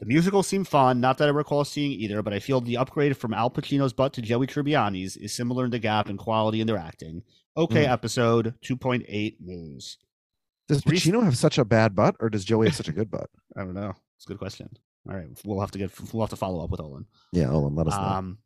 The 0.00 0.04
musical 0.04 0.42
seemed 0.42 0.68
fun, 0.68 1.00
not 1.00 1.16
that 1.16 1.28
I 1.28 1.30
recall 1.30 1.64
seeing 1.64 1.92
either, 1.92 2.20
but 2.22 2.34
I 2.34 2.38
feel 2.38 2.60
the 2.60 2.76
upgrade 2.76 3.16
from 3.16 3.32
Al 3.32 3.50
Pacino's 3.50 3.94
butt 3.94 4.12
to 4.12 4.20
Joey 4.20 4.46
Tribbiani's 4.46 5.16
is 5.16 5.32
similar 5.32 5.64
in 5.64 5.70
the 5.70 5.78
gap 5.78 6.10
in 6.10 6.18
quality 6.18 6.60
in 6.60 6.66
their 6.66 6.76
acting. 6.76 7.22
Okay, 7.56 7.86
Mm. 7.86 7.90
episode 7.90 8.54
2.8 8.62 9.36
news. 9.40 9.96
Does 10.68 10.82
Pacino 10.82 11.22
have 11.24 11.38
such 11.38 11.56
a 11.56 11.64
bad 11.64 11.94
butt, 11.94 12.16
or 12.20 12.28
does 12.28 12.44
Joey 12.44 12.66
have 12.66 12.76
such 12.76 12.88
a 12.88 12.92
good 12.92 13.10
butt? 13.10 13.30
I 13.56 13.60
don't 13.60 13.72
know. 13.72 13.94
It's 14.16 14.26
a 14.26 14.28
good 14.28 14.38
question. 14.38 14.68
All 15.08 15.16
right, 15.16 15.28
we'll 15.46 15.60
have 15.60 15.70
to 15.70 15.78
get 15.78 15.90
we'll 16.12 16.24
have 16.26 16.30
to 16.30 16.36
follow 16.36 16.62
up 16.62 16.68
with 16.70 16.80
Olin. 16.80 17.06
Yeah, 17.32 17.48
Olin, 17.50 17.74
let 17.74 17.86
us 17.86 17.94
know. 17.94 18.02
Um, 18.02 18.38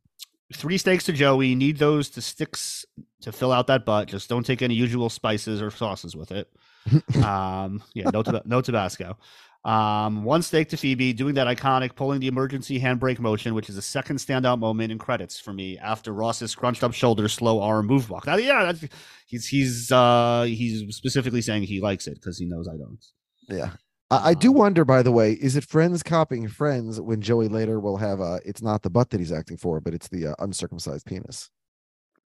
three 0.55 0.78
steaks 0.78 1.05
to 1.05 1.12
Joey. 1.12 1.55
Need 1.55 1.78
those 1.78 2.11
to 2.11 2.20
sticks 2.20 2.84
to 3.22 3.32
fill 3.32 3.53
out 3.53 3.66
that 3.68 3.84
butt. 3.84 4.09
Just 4.09 4.28
don't 4.28 4.44
take 4.44 4.62
any 4.62 4.74
usual 4.74 5.11
spices 5.11 5.62
or 5.62 5.70
sauces 5.70 6.16
with 6.16 6.32
it. 6.32 6.48
um, 7.24 7.82
yeah, 7.94 8.11
no, 8.12 8.22
tab- 8.22 8.46
no 8.46 8.61
Tabasco. 8.61 9.16
Um, 9.62 10.24
one 10.24 10.40
steak 10.40 10.70
to 10.70 10.78
Phoebe, 10.78 11.12
doing 11.12 11.34
that 11.34 11.46
iconic 11.46 11.94
pulling 11.94 12.20
the 12.20 12.28
emergency 12.28 12.80
handbrake 12.80 13.18
motion, 13.18 13.55
which 13.55 13.68
is 13.68 13.76
a 13.76 13.82
second 13.82 14.16
standout 14.16 14.59
moment 14.59 14.90
in 14.90 14.96
credits 14.98 15.38
for 15.38 15.53
me 15.53 15.76
after 15.76 16.14
Ross's 16.14 16.51
scrunched 16.51 16.82
up 16.82 16.94
shoulder, 16.94 17.28
slow 17.28 17.61
arm 17.61 17.86
move 17.86 18.09
walk. 18.09 18.26
Now, 18.26 18.36
yeah, 18.36 18.72
that's, 18.72 18.86
he's 19.26 19.46
he's 19.46 19.92
uh 19.92 20.44
he's 20.48 20.94
specifically 20.96 21.42
saying 21.42 21.64
he 21.64 21.80
likes 21.80 22.07
it 22.07 22.14
because 22.14 22.38
he 22.38 22.46
knows 22.46 22.68
I 22.68 22.78
don't. 22.78 23.05
yeah. 23.48 23.72
I, 24.11 24.30
I 24.30 24.34
do 24.34 24.50
wonder, 24.52 24.84
by 24.84 25.02
the 25.02 25.12
way, 25.12 25.32
is 25.32 25.56
it 25.56 25.64
Friends 25.64 26.02
copying 26.02 26.48
Friends 26.48 27.00
when 27.00 27.20
Joey 27.20 27.48
later 27.48 27.78
will 27.80 27.96
have 27.98 28.20
uh 28.20 28.38
it's 28.44 28.62
not 28.62 28.82
the 28.82 28.90
butt 28.90 29.11
that 29.11 29.20
he's 29.20 29.32
acting 29.32 29.56
for, 29.56 29.80
but 29.80 29.94
it's 29.94 30.08
the 30.08 30.28
uh, 30.28 30.34
uncircumcised 30.38 31.06
penis, 31.06 31.50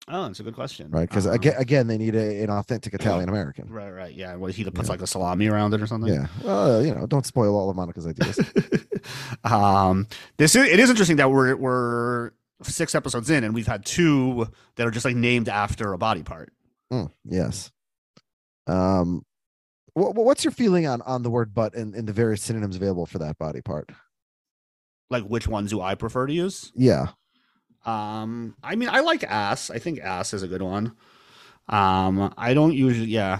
Oh, 0.08 0.24
that's 0.26 0.40
a 0.40 0.42
good 0.42 0.54
question. 0.54 0.90
right? 0.90 1.08
Because 1.08 1.26
Um, 1.26 1.34
again, 1.34 1.54
again, 1.58 1.86
they 1.86 1.98
need 1.98 2.14
a, 2.16 2.42
an 2.42 2.50
authentic 2.50 2.94
Italian 2.94 3.28
American. 3.28 3.68
right, 3.68 3.90
right, 3.90 4.14
yeah. 4.14 4.34
What 4.34 4.52
he 4.52 4.64
puts 4.70 4.88
like 4.88 5.02
a 5.02 5.06
salami 5.06 5.46
around 5.46 5.72
it 5.74 5.82
or 5.82 5.86
something? 5.86 6.12
Yeah. 6.12 6.26
Well, 6.42 6.84
you 6.84 6.94
know, 6.94 7.06
don't 7.06 7.26
spoil 7.26 7.54
all 7.56 7.70
of 7.70 7.76
Monica's 7.76 8.06
ideas. 8.06 8.38
um 9.44 10.06
this 10.36 10.54
is 10.56 10.66
it 10.66 10.80
is 10.80 10.90
interesting 10.90 11.16
that 11.16 11.30
we're 11.30 11.54
we're 11.56 12.32
six 12.62 12.94
episodes 12.94 13.30
in 13.30 13.42
and 13.44 13.54
we've 13.54 13.66
had 13.66 13.84
two 13.86 14.46
that 14.76 14.86
are 14.86 14.90
just 14.90 15.04
like 15.06 15.16
named 15.16 15.48
after 15.48 15.92
a 15.94 15.98
body 15.98 16.22
part 16.22 16.52
Mm, 16.92 17.10
yes. 17.24 17.70
Um. 18.66 19.24
Wha- 20.00 20.10
wha- 20.10 20.22
what's 20.24 20.44
your 20.44 20.52
feeling 20.52 20.86
on 20.86 21.02
on 21.02 21.22
the 21.22 21.30
word 21.30 21.52
butt 21.54 21.74
and, 21.74 21.94
and 21.94 22.08
the 22.08 22.12
various 22.12 22.42
synonyms 22.42 22.76
available 22.76 23.06
for 23.06 23.18
that 23.18 23.38
body 23.38 23.60
part? 23.60 23.90
Like 25.10 25.24
which 25.24 25.46
ones 25.48 25.70
do 25.70 25.80
I 25.80 25.94
prefer 25.94 26.26
to 26.26 26.32
use? 26.32 26.72
Yeah. 26.74 27.08
Um, 27.84 28.56
I 28.62 28.76
mean, 28.76 28.88
I 28.88 29.00
like 29.00 29.24
ass. 29.24 29.70
I 29.70 29.78
think 29.78 30.00
ass 30.00 30.34
is 30.34 30.42
a 30.42 30.48
good 30.48 30.62
one. 30.62 30.92
Um, 31.68 32.32
I 32.36 32.52
don't 32.54 32.74
usually. 32.74 33.08
Yeah, 33.08 33.38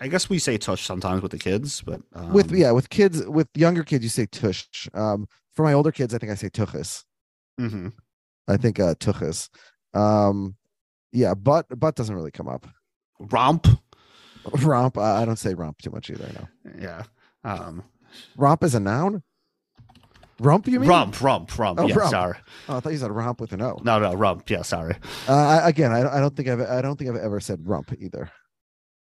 I 0.00 0.08
guess 0.08 0.28
we 0.30 0.38
say 0.38 0.56
tush 0.58 0.84
sometimes 0.84 1.22
with 1.22 1.32
the 1.32 1.38
kids, 1.38 1.82
but 1.82 2.00
um, 2.14 2.32
with 2.32 2.52
yeah, 2.52 2.70
with 2.70 2.90
kids 2.90 3.24
with 3.26 3.48
younger 3.54 3.82
kids 3.84 4.04
you 4.04 4.10
say 4.10 4.26
tush. 4.26 4.88
Um 4.94 5.26
for 5.54 5.64
my 5.64 5.72
older 5.74 5.92
kids, 5.92 6.14
I 6.14 6.18
think 6.18 6.32
I 6.32 6.34
say 6.34 6.48
tuchus. 6.48 7.04
mhm. 7.60 7.92
I 8.48 8.56
think 8.56 8.78
uh 8.80 8.94
tuchus. 8.94 9.48
Um 9.94 10.56
yeah, 11.12 11.34
butt 11.34 11.66
butt 11.78 11.94
doesn't 11.96 12.14
really 12.14 12.30
come 12.30 12.48
up. 12.48 12.66
romp. 13.20 13.66
Romp, 14.62 14.98
I 14.98 15.22
I 15.22 15.24
don't 15.24 15.38
say 15.38 15.54
romp 15.54 15.78
too 15.78 15.90
much 15.90 16.10
either. 16.10 16.28
No. 16.64 16.72
Yeah. 16.80 17.02
Um, 17.44 17.82
Romp 18.36 18.62
is 18.64 18.74
a 18.74 18.80
noun? 18.80 19.22
Rump, 20.40 20.66
you 20.66 20.80
mean? 20.80 20.88
rump, 20.88 21.20
rump, 21.20 21.56
rump. 21.58 21.78
Oh, 21.78 21.86
yeah, 21.86 21.94
rump. 21.94 22.10
sorry. 22.10 22.36
Oh, 22.68 22.76
I 22.76 22.80
thought 22.80 22.92
you 22.92 22.98
said 22.98 23.12
romp 23.12 23.40
with 23.40 23.52
an 23.52 23.62
O. 23.62 23.78
No, 23.84 24.00
no, 24.00 24.14
rump. 24.14 24.50
Yeah, 24.50 24.62
sorry. 24.62 24.96
Uh, 25.28 25.32
I, 25.34 25.68
again, 25.68 25.92
I, 25.92 26.16
I 26.16 26.20
don't 26.20 26.34
think 26.36 26.48
I've 26.48 26.60
I 26.60 26.82
don't 26.82 26.96
think 26.98 27.10
I've 27.10 27.16
ever 27.16 27.38
said 27.38 27.66
rump 27.66 27.92
either. 27.98 28.30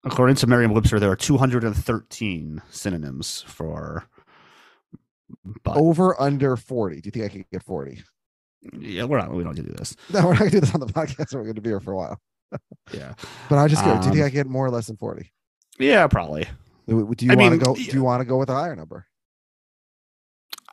According 0.03 0.35
to 0.37 0.47
Merriam-Webster, 0.47 0.99
there 0.99 1.11
are 1.11 1.15
213 1.15 2.61
synonyms 2.71 3.43
for 3.47 4.03
butt. 5.63 5.77
Over 5.77 6.19
under 6.19 6.57
forty. 6.57 6.99
Do 7.01 7.07
you 7.07 7.11
think 7.11 7.25
I 7.25 7.29
could 7.37 7.49
get 7.51 7.63
forty? 7.63 8.03
Yeah, 8.79 9.05
we're 9.05 9.17
not. 9.19 9.31
We 9.33 9.43
don't 9.43 9.55
get 9.55 9.63
to 9.65 9.71
do 9.71 9.77
this. 9.77 9.95
No, 10.11 10.25
we're 10.25 10.33
not 10.33 10.39
gonna 10.39 10.51
do 10.51 10.59
this 10.59 10.73
on 10.73 10.79
the 10.81 10.85
podcast. 10.93 11.33
We're 11.33 11.43
gonna 11.45 11.61
be 11.61 11.69
here 11.69 11.79
for 11.79 11.93
a 11.93 11.97
while. 11.97 12.19
Yeah. 12.93 13.13
But 13.49 13.57
I 13.57 13.67
just 13.67 13.83
curious. 13.83 14.01
do 14.05 14.07
you 14.09 14.13
think 14.15 14.23
Um, 14.23 14.27
I 14.27 14.29
get 14.29 14.47
more 14.47 14.65
or 14.65 14.69
less 14.71 14.87
than 14.87 14.97
forty? 14.97 15.31
Yeah, 15.79 16.07
probably. 16.07 16.45
Do 16.87 17.13
do 17.15 17.25
you 17.25 17.35
want 17.37 17.59
to 17.59 17.65
go? 17.65 17.75
Do 17.75 17.81
you 17.83 18.03
want 18.03 18.21
to 18.21 18.25
go 18.25 18.37
with 18.37 18.49
a 18.49 18.53
higher 18.53 18.75
number? 18.75 19.05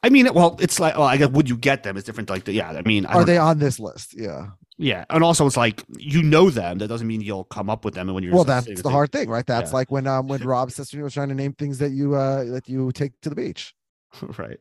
I 0.03 0.11
mean, 0.11 0.33
well, 0.33 0.57
it's 0.61 0.79
like, 0.79 0.95
well, 0.97 1.07
I 1.07 1.17
guess 1.17 1.31
would 1.31 1.49
you 1.49 1.57
get 1.57 1.83
them? 1.83 1.97
It's 1.97 2.07
different. 2.07 2.31
Like, 2.31 2.45
the, 2.45 2.53
yeah, 2.53 2.71
I 2.71 2.83
mean, 2.83 3.05
I 3.05 3.15
Are 3.15 3.25
they 3.25 3.35
know. 3.35 3.47
on 3.47 3.59
this 3.59 3.81
list? 3.81 4.15
Yeah. 4.17 4.49
Yeah, 4.81 5.05
and 5.11 5.25
also 5.25 5.45
it's 5.45 5.57
like 5.57 5.83
you 5.99 6.23
know 6.23 6.51
them. 6.51 6.79
That 6.79 6.87
doesn't 6.87 7.07
mean 7.07 7.21
you'll 7.21 7.43
come 7.45 7.69
up 7.69 7.85
with 7.85 7.95
them. 7.95 8.09
And 8.09 8.15
when 8.15 8.23
you're 8.23 8.33
Well, 8.33 8.45
that's 8.45 8.67
the 8.67 8.75
there- 8.75 8.93
hard 8.93 9.11
thing, 9.11 9.29
right? 9.29 9.45
That's 9.45 9.71
Yeah. 9.71 9.75
like 9.77 9.91
when 9.91 10.07
um 10.07 10.29
when 10.29 10.41
Rob's 10.45 10.77
sister 10.77 11.03
was 11.03 11.15
trying 11.15 11.31
to 11.31 11.35
name 11.35 11.53
things 11.53 11.79
that 11.79 11.91
you 11.91 12.15
uh 12.15 12.45
that 12.45 12.69
you 12.69 12.93
take 12.93 13.21
to 13.23 13.29
the 13.29 13.35
beach. 13.35 13.75
right. 14.39 14.59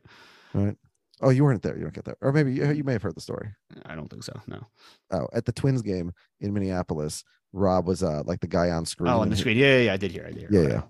Right. 0.54 0.76
Oh, 1.20 1.30
you 1.30 1.42
weren't 1.44 1.62
there. 1.62 1.76
You 1.76 1.82
don't 1.82 1.94
get 1.94 2.04
that. 2.04 2.16
Or 2.20 2.32
maybe 2.32 2.52
you, 2.54 2.70
you 2.72 2.84
may 2.84 2.92
have 2.92 3.02
heard 3.02 3.16
the 3.16 3.20
story. 3.20 3.48
I 3.86 3.94
don't 3.94 4.08
think 4.08 4.22
so. 4.24 4.32
No. 4.46 4.66
Oh, 5.10 5.26
at 5.32 5.44
the 5.46 5.52
Twins 5.52 5.82
game 5.82 6.12
in 6.40 6.52
Minneapolis, 6.52 7.24
Rob 7.52 7.86
was 7.86 8.02
uh 8.02 8.22
like 8.24 8.40
the 8.40 8.46
guy 8.46 8.70
on 8.70 8.84
screen. 8.86 9.10
Oh, 9.12 9.20
on 9.20 9.28
the 9.30 9.34
he- 9.36 9.40
screen. 9.40 9.56
Yeah, 9.56 9.76
yeah, 9.78 9.82
yeah, 9.84 9.92
I 9.94 9.96
did 9.96 10.12
hear. 10.12 10.26
I 10.26 10.32
did. 10.32 10.42
Yeah, 10.50 10.60
hear. 10.60 10.62
yeah. 10.68 10.68
yeah. 10.74 10.82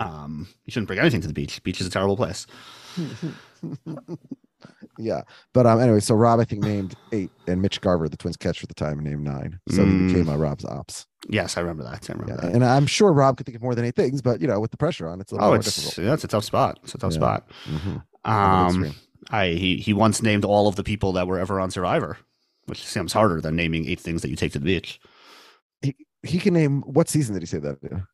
Um, 0.00 0.48
you 0.64 0.70
shouldn't 0.72 0.88
bring 0.88 0.98
anything 0.98 1.20
to 1.20 1.28
the 1.28 1.32
beach. 1.32 1.62
Beach 1.62 1.80
is 1.80 1.86
a 1.86 1.90
terrible 1.90 2.16
place. 2.16 2.46
yeah. 4.98 5.22
But 5.52 5.66
um 5.66 5.80
anyway, 5.80 6.00
so 6.00 6.14
Rob 6.14 6.40
I 6.40 6.44
think 6.44 6.62
named 6.62 6.94
eight 7.12 7.30
and 7.46 7.60
Mitch 7.62 7.80
Garver, 7.80 8.08
the 8.08 8.16
Twins 8.16 8.36
catcher 8.36 8.64
at 8.64 8.68
the 8.68 8.74
time, 8.74 8.98
named 9.00 9.22
nine. 9.24 9.60
So 9.68 9.84
he 9.84 9.90
Mm. 9.90 10.08
became 10.08 10.28
uh, 10.28 10.36
Rob's 10.36 10.64
ops. 10.64 11.06
Yes, 11.28 11.56
I 11.56 11.60
remember 11.60 11.84
that. 11.84 12.08
I 12.10 12.12
remember 12.12 12.34
Yeah. 12.34 12.40
that. 12.48 12.54
And 12.54 12.64
I'm 12.64 12.86
sure 12.86 13.12
Rob 13.12 13.36
could 13.36 13.46
think 13.46 13.56
of 13.56 13.62
more 13.62 13.74
than 13.74 13.84
eight 13.84 13.96
things, 13.96 14.20
but 14.22 14.40
you 14.40 14.46
know, 14.46 14.60
with 14.60 14.70
the 14.70 14.76
pressure 14.76 15.06
on, 15.08 15.20
it's 15.20 15.32
a 15.32 15.36
little 15.36 15.46
Oh, 15.48 15.50
more 15.52 15.58
it's 15.58 15.74
difficult. 15.74 16.12
it's 16.14 16.24
a 16.24 16.28
tough 16.28 16.44
spot. 16.44 16.78
It's 16.82 16.94
a 16.94 16.98
tough 16.98 17.12
Yeah. 17.12 17.18
spot. 17.18 17.48
Mhm. 17.66 18.02
On 18.24 18.72
the 18.74 18.78
big 18.80 18.88
Um. 18.88 18.94
I 19.30 19.48
he 19.48 19.76
he 19.78 19.92
once 19.94 20.22
named 20.22 20.44
all 20.44 20.68
of 20.68 20.76
the 20.76 20.84
people 20.84 21.12
that 21.14 21.26
were 21.26 21.38
ever 21.38 21.58
on 21.58 21.70
Survivor, 21.70 22.18
which 22.66 22.84
seems 22.86 23.12
harder 23.12 23.40
than 23.40 23.56
naming 23.56 23.86
eight 23.88 24.00
things 24.00 24.22
that 24.22 24.28
you 24.28 24.36
take 24.36 24.52
to 24.52 24.58
the 24.58 24.64
beach. 24.66 25.00
He, 25.82 25.94
he 26.22 26.38
can 26.38 26.54
name 26.54 26.82
what 26.82 27.08
season 27.08 27.34
did 27.34 27.42
he 27.42 27.46
say 27.46 27.58
that? 27.58 27.78
in? 27.82 28.06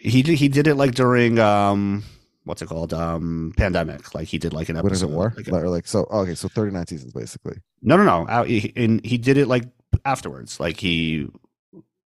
He 0.00 0.22
did, 0.22 0.38
he 0.38 0.48
did 0.48 0.66
it 0.66 0.74
like 0.74 0.94
during 0.94 1.38
um 1.38 2.02
what's 2.44 2.60
it 2.60 2.66
called 2.68 2.92
um 2.92 3.54
pandemic. 3.56 4.14
Like 4.14 4.28
he 4.28 4.38
did 4.38 4.52
like 4.52 4.68
an 4.68 4.76
episode. 4.76 4.84
When 4.84 4.92
is 4.92 5.02
it 5.02 5.10
war? 5.10 5.32
like 5.36 5.48
a- 5.48 5.54
or 5.56 5.68
like 5.70 5.86
so 5.86 6.04
okay, 6.10 6.34
so 6.34 6.48
39 6.48 6.86
seasons 6.86 7.12
basically. 7.12 7.56
no, 7.82 7.96
no, 7.96 8.04
no. 8.24 8.42
He, 8.44 8.72
and 8.76 9.04
he 9.04 9.16
did 9.18 9.38
it 9.38 9.48
like 9.48 9.64
afterwards. 10.04 10.60
Like 10.60 10.78
he 10.78 11.28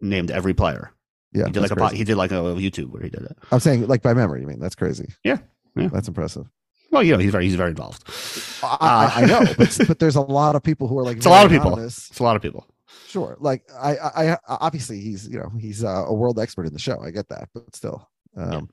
named 0.01 0.31
every 0.31 0.55
player. 0.55 0.93
Yeah. 1.33 1.47
he 1.47 1.53
did 1.53 1.63
like 1.63 1.71
a 1.73 1.89
he 1.97 2.05
did 2.05 2.17
like 2.17 2.31
a 2.33 2.37
YouTube 2.37 2.91
where 2.91 3.03
he 3.03 3.09
did 3.11 3.23
it. 3.23 3.37
I'm 3.51 3.61
saying 3.61 3.87
like 3.89 4.03
by 4.03 4.15
memory, 4.15 4.41
you 4.41 4.47
mean 4.47 4.61
that's 4.61 4.75
crazy. 4.77 5.09
Yeah, 5.25 5.39
yeah. 5.77 5.89
That's 5.89 6.09
impressive. 6.09 6.47
Well, 6.91 7.03
you 7.05 7.13
know, 7.13 7.19
he's 7.19 7.31
very 7.31 7.45
he's 7.45 7.55
very 7.55 7.71
involved. 7.71 8.03
I, 8.63 8.77
I, 9.17 9.23
I 9.23 9.27
know, 9.27 9.41
but 9.57 9.79
but 9.87 9.99
there's 9.99 10.17
a 10.17 10.21
lot 10.21 10.57
of 10.57 10.63
people 10.63 10.89
who 10.89 10.99
are 10.99 11.05
like 11.05 11.17
Uh, 11.17 11.19
It's 11.19 11.27
a 11.27 11.31
lot 11.31 11.47
of 11.47 11.53
people. 11.53 11.69
anonymous. 11.69 12.11
It's 12.11 12.19
a 12.19 12.23
lot 12.25 12.37
of 12.37 12.43
people. 12.43 12.67
Sure. 13.07 13.37
Like 13.41 13.63
I, 13.79 13.97
I, 13.97 14.33
I 14.33 14.39
obviously 14.49 15.01
he's 15.01 15.29
you 15.29 15.39
know 15.39 15.51
he's 15.59 15.85
uh, 15.85 16.05
a 16.07 16.13
world 16.15 16.39
expert 16.39 16.67
in 16.67 16.73
the 16.73 16.79
show. 16.79 17.01
I 17.01 17.11
get 17.11 17.29
that, 17.29 17.49
but 17.55 17.75
still, 17.75 18.09
um, 18.37 18.69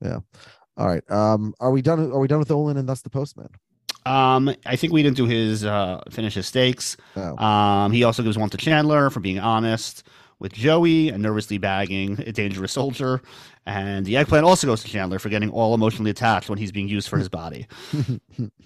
yeah. 0.00 0.18
All 0.76 0.86
right. 0.86 1.08
Um, 1.10 1.54
are 1.58 1.72
we 1.72 1.82
done? 1.82 2.12
Are 2.12 2.20
we 2.20 2.28
done 2.28 2.38
with 2.38 2.50
Olin 2.52 2.76
and 2.76 2.88
thus 2.88 3.02
the 3.02 3.10
postman? 3.10 3.48
Um, 4.06 4.54
I 4.64 4.76
think 4.76 4.92
we 4.92 5.02
didn't 5.02 5.16
do 5.16 5.26
his 5.26 5.64
uh 5.64 6.00
finish 6.10 6.34
his 6.34 6.46
stakes. 6.46 6.96
Oh. 7.16 7.36
Um, 7.44 7.92
he 7.92 8.04
also 8.04 8.22
gives 8.22 8.38
one 8.38 8.48
to 8.50 8.56
Chandler 8.56 9.10
for 9.10 9.20
being 9.20 9.38
honest 9.40 10.04
with 10.40 10.52
Joey 10.52 11.08
and 11.08 11.22
nervously 11.22 11.58
bagging 11.58 12.20
a 12.20 12.32
dangerous 12.32 12.72
soldier. 12.72 13.20
And 13.66 14.06
the 14.06 14.16
eggplant 14.16 14.44
also 14.44 14.66
goes 14.66 14.82
to 14.82 14.88
Chandler 14.88 15.18
for 15.18 15.28
getting 15.28 15.50
all 15.50 15.74
emotionally 15.74 16.10
attached 16.10 16.48
when 16.48 16.58
he's 16.58 16.72
being 16.72 16.88
used 16.88 17.08
for 17.08 17.18
his 17.18 17.28
body. 17.28 17.66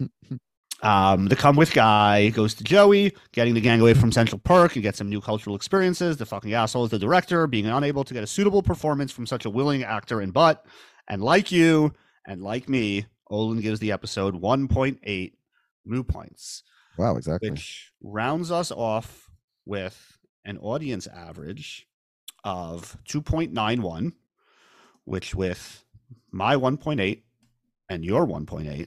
Um, 0.83 1.27
the 1.27 1.37
come 1.37 1.55
with 1.55 1.73
guy 1.73 2.31
goes 2.31 2.55
to 2.55 2.65
Joey, 2.65 3.15
getting 3.31 3.55
the 3.55 3.61
gang 3.61 3.81
away 3.81 3.95
from 3.95 4.11
Central 4.11 4.41
Park 4.41 4.75
and 4.75 4.83
get 4.83 4.97
some 4.97 5.09
new 5.09 5.21
cultural 5.21 5.55
experiences. 5.55 6.17
The 6.17 6.27
fucking 6.27 6.53
asshole 6.53 6.85
is 6.85 6.91
the 6.91 6.99
director, 6.99 7.47
being 7.47 7.67
unable 7.67 8.03
to 8.03 8.13
get 8.13 8.25
a 8.25 8.27
suitable 8.27 8.63
performance 8.63 9.13
from 9.13 9.27
such 9.27 9.45
a 9.45 9.51
willing 9.51 9.85
actor 9.85 10.21
in 10.21 10.33
butt. 10.33 10.67
And 11.09 11.23
like 11.23 11.53
you 11.53 11.95
and 12.27 12.43
like 12.43 12.69
me, 12.69 13.07
Olin 13.31 13.61
gives 13.61 13.79
the 13.79 13.93
episode 13.93 14.41
1.8 14.41 15.33
new 15.85 16.03
points, 16.03 16.65
wow, 16.99 17.17
exactly. 17.17 17.51
which 17.51 17.93
rounds 18.03 18.51
us 18.51 18.73
off 18.73 19.31
with 19.65 20.12
an 20.45 20.59
audience 20.59 21.07
average 21.07 21.87
of 22.45 22.97
2.91, 23.09 24.13
which 25.05 25.35
with 25.35 25.85
my 26.31 26.57
1.8 26.57 27.23
and 27.89 28.05
your 28.05 28.27
1.8 28.27 28.87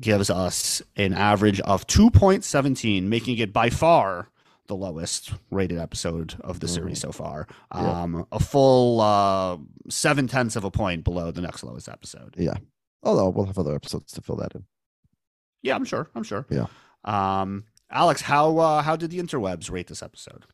gives 0.00 0.28
us 0.30 0.82
an 0.96 1.12
average 1.12 1.60
of 1.60 1.86
2.17, 1.86 3.04
making 3.04 3.38
it 3.38 3.52
by 3.52 3.70
far 3.70 4.28
the 4.66 4.74
lowest 4.74 5.32
rated 5.50 5.78
episode 5.78 6.34
of 6.40 6.60
the 6.60 6.68
series 6.68 6.98
so 6.98 7.12
far. 7.12 7.46
Yeah. 7.74 8.02
Um, 8.02 8.26
a 8.32 8.40
full 8.40 9.00
uh, 9.00 9.58
seven 9.90 10.26
tenths 10.26 10.56
of 10.56 10.64
a 10.64 10.70
point 10.70 11.04
below 11.04 11.30
the 11.30 11.42
next 11.42 11.62
lowest 11.62 11.88
episode. 11.88 12.34
Yeah. 12.38 12.56
Although 13.02 13.28
we'll 13.28 13.46
have 13.46 13.58
other 13.58 13.74
episodes 13.74 14.12
to 14.14 14.22
fill 14.22 14.36
that 14.36 14.54
in. 14.54 14.64
Yeah, 15.62 15.74
I'm 15.76 15.84
sure. 15.84 16.10
I'm 16.14 16.22
sure. 16.22 16.46
Yeah. 16.50 16.66
Um, 17.04 17.64
Alex, 17.90 18.22
how 18.22 18.58
uh, 18.58 18.82
how 18.82 18.96
did 18.96 19.10
the 19.10 19.18
interwebs 19.18 19.70
rate 19.70 19.88
this 19.88 20.02
episode? 20.02 20.46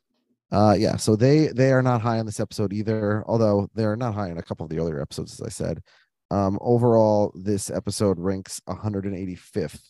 Uh, 0.53 0.75
yeah. 0.79 0.97
So 0.97 1.17
they 1.17 1.49
they 1.49 1.73
are 1.73 1.83
not 1.83 2.01
high 2.01 2.19
on 2.19 2.27
this 2.27 2.41
episode 2.41 2.73
either. 2.73 3.25
Although 3.27 3.69
they're 3.75 3.97
not 3.97 4.15
high 4.15 4.31
on 4.31 4.39
a 4.39 4.43
couple 4.43 4.65
of 4.65 4.71
the 4.71 4.79
earlier 4.79 5.01
episodes, 5.01 5.41
as 5.41 5.47
I 5.47 5.51
said. 5.51 5.83
Um, 6.31 6.59
overall, 6.61 7.33
this 7.35 7.71
episode 7.71 8.19
ranks 8.19 8.61
185th, 8.69 9.81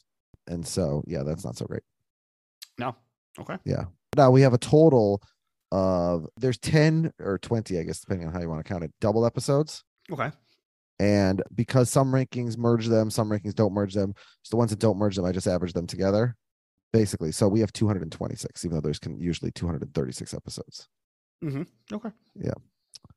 and 0.46 0.66
so 0.66 1.02
yeah, 1.06 1.22
that's 1.22 1.44
not 1.44 1.56
so 1.56 1.66
great. 1.66 1.82
No. 2.78 2.96
Okay. 3.38 3.56
Yeah. 3.64 3.84
Now 4.16 4.30
we 4.30 4.42
have 4.42 4.54
a 4.54 4.58
total 4.58 5.22
of 5.72 6.26
there's 6.36 6.58
10 6.58 7.12
or 7.20 7.38
20, 7.38 7.78
I 7.78 7.84
guess, 7.84 8.00
depending 8.00 8.26
on 8.26 8.34
how 8.34 8.40
you 8.40 8.48
want 8.48 8.64
to 8.64 8.68
count 8.68 8.84
it, 8.84 8.92
double 9.00 9.24
episodes. 9.24 9.84
Okay. 10.10 10.30
And 10.98 11.42
because 11.54 11.88
some 11.88 12.12
rankings 12.12 12.58
merge 12.58 12.86
them, 12.86 13.10
some 13.10 13.30
rankings 13.30 13.54
don't 13.54 13.72
merge 13.72 13.94
them. 13.94 14.14
So 14.42 14.50
the 14.50 14.56
ones 14.56 14.70
that 14.70 14.80
don't 14.80 14.98
merge 14.98 15.16
them, 15.16 15.24
I 15.24 15.32
just 15.32 15.46
average 15.46 15.72
them 15.72 15.86
together. 15.86 16.36
Basically. 16.92 17.32
So 17.32 17.48
we 17.48 17.60
have 17.60 17.72
226, 17.72 18.64
even 18.64 18.74
though 18.74 18.80
there's 18.80 18.98
con- 18.98 19.18
usually 19.18 19.52
236 19.52 20.34
episodes. 20.34 20.88
Mm-hmm. 21.44 21.62
Okay. 21.94 22.10
Yeah. 22.34 22.52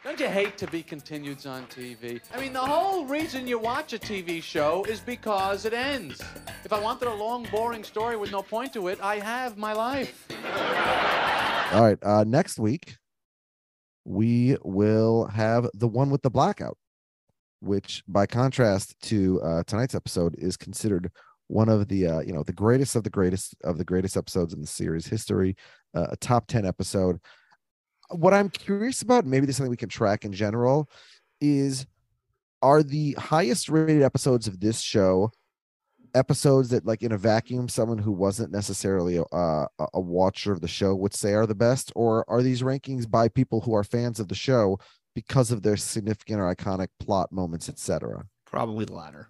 Don't 0.04 0.20
you 0.20 0.28
hate 0.28 0.58
to 0.58 0.68
be 0.68 0.84
continued 0.84 1.46
on 1.48 1.66
TV? 1.68 2.20
I 2.34 2.40
mean, 2.40 2.54
the 2.54 2.60
whole 2.60 3.06
reason 3.06 3.48
you 3.48 3.58
watch 3.58 3.94
a 3.94 3.98
TV 4.00 4.44
show 4.44 4.84
is 4.86 5.00
because 5.00 5.66
it 5.66 5.74
ends. 5.74 6.22
If 6.66 6.74
I 6.74 6.80
wanted 6.80 7.08
a 7.08 7.14
long, 7.14 7.48
boring 7.52 7.84
story 7.84 8.18
with 8.18 8.32
no 8.32 8.42
point 8.42 8.74
to 8.74 8.90
it, 8.90 9.00
I 9.02 9.20
have 9.20 9.58
my 9.58 9.74
life. 9.74 10.28
All 11.74 11.84
right. 11.84 11.98
Uh, 12.04 12.24
next 12.28 12.60
week, 12.60 12.98
we 14.06 14.58
will 14.64 15.28
have 15.28 15.70
the 15.74 15.88
one 15.88 16.10
with 16.10 16.22
the 16.22 16.30
blackout, 16.30 16.78
which, 17.62 18.04
by 18.08 18.26
contrast 18.26 19.00
to 19.04 19.42
uh, 19.42 19.64
tonight's 19.66 19.96
episode, 19.96 20.36
is 20.38 20.58
considered 20.58 21.12
one 21.48 21.70
of 21.70 21.88
the 21.88 22.08
uh, 22.08 22.20
you 22.22 22.34
know 22.34 22.44
the 22.44 22.54
greatest 22.54 22.96
of 22.96 23.04
the 23.04 23.10
greatest 23.10 23.56
of 23.64 23.78
the 23.78 23.86
greatest 23.86 24.18
episodes 24.18 24.54
in 24.54 24.62
the 24.62 24.68
series 24.68 25.08
history, 25.08 25.56
uh, 25.96 26.08
a 26.12 26.18
top 26.18 26.48
ten 26.48 26.66
episode. 26.66 27.20
What 28.10 28.34
I'm 28.34 28.50
curious 28.50 29.02
about, 29.02 29.26
maybe 29.26 29.46
this 29.46 29.54
is 29.54 29.58
something 29.58 29.72
we 29.72 29.78
can 29.78 29.90
track 29.90 30.26
in 30.26 30.34
general, 30.34 30.90
is 31.42 31.86
are 32.62 32.84
the 32.84 33.14
highest 33.14 33.70
rated 33.70 34.02
episodes 34.02 34.48
of 34.48 34.60
this 34.60 34.80
show 34.80 35.32
episodes 36.16 36.70
that 36.70 36.86
like 36.86 37.02
in 37.02 37.12
a 37.12 37.18
vacuum 37.18 37.68
someone 37.68 37.98
who 37.98 38.12
wasn't 38.12 38.52
necessarily 38.52 39.18
a, 39.18 39.24
a, 39.32 39.68
a 39.96 40.00
watcher 40.00 40.52
of 40.52 40.62
the 40.62 40.68
show 40.68 40.94
would 40.94 41.14
say 41.14 41.34
are 41.34 41.48
the 41.48 41.56
best 41.56 41.92
or 41.96 42.24
are 42.30 42.44
these 42.44 42.62
rankings 42.62 43.10
by 43.10 43.28
people 43.28 43.62
who 43.62 43.74
are 43.74 43.84
fans 43.84 44.20
of 44.20 44.28
the 44.28 44.36
show 44.36 44.78
because 45.16 45.52
of 45.52 45.62
their 45.62 45.78
significant 45.78 46.40
or 46.40 46.54
iconic 46.54 46.88
plot 47.00 47.32
moments, 47.32 47.70
etc. 47.70 48.26
Probably 48.46 48.86
the 48.86 48.94
latter. 48.94 49.30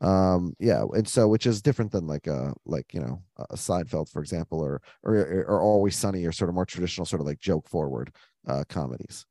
Um, 0.00 0.54
yeah, 0.60 0.84
and 0.94 1.08
so 1.08 1.26
which 1.26 1.46
is 1.46 1.60
different 1.60 1.90
than 1.90 2.06
like 2.06 2.26
a 2.26 2.54
like 2.64 2.94
you 2.94 3.00
know 3.00 3.22
a 3.38 3.56
Seinfeld, 3.56 4.08
for 4.10 4.20
example, 4.20 4.60
or 4.60 4.80
or 5.02 5.44
or 5.48 5.60
Always 5.60 5.96
Sunny, 5.96 6.24
or 6.24 6.32
sort 6.32 6.48
of 6.48 6.54
more 6.54 6.66
traditional, 6.66 7.04
sort 7.04 7.20
of 7.20 7.26
like 7.26 7.40
joke 7.40 7.68
forward 7.68 8.14
uh, 8.46 8.64
comedies. 8.68 9.26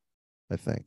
I 0.52 0.58
think. 0.58 0.86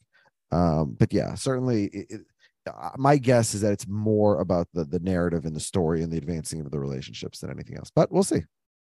Um, 0.52 0.96
but 0.98 1.12
yeah, 1.12 1.34
certainly. 1.34 1.84
It, 1.86 2.06
it, 2.10 2.20
uh, 2.66 2.90
my 2.98 3.16
guess 3.16 3.54
is 3.54 3.62
that 3.62 3.72
it's 3.72 3.88
more 3.88 4.40
about 4.40 4.68
the 4.74 4.84
the 4.84 5.00
narrative 5.00 5.46
and 5.46 5.56
the 5.56 5.60
story 5.60 6.02
and 6.02 6.12
the 6.12 6.18
advancing 6.18 6.60
of 6.60 6.70
the 6.70 6.78
relationships 6.78 7.38
than 7.40 7.50
anything 7.50 7.76
else. 7.76 7.90
But 7.94 8.12
we'll 8.12 8.22
see. 8.22 8.42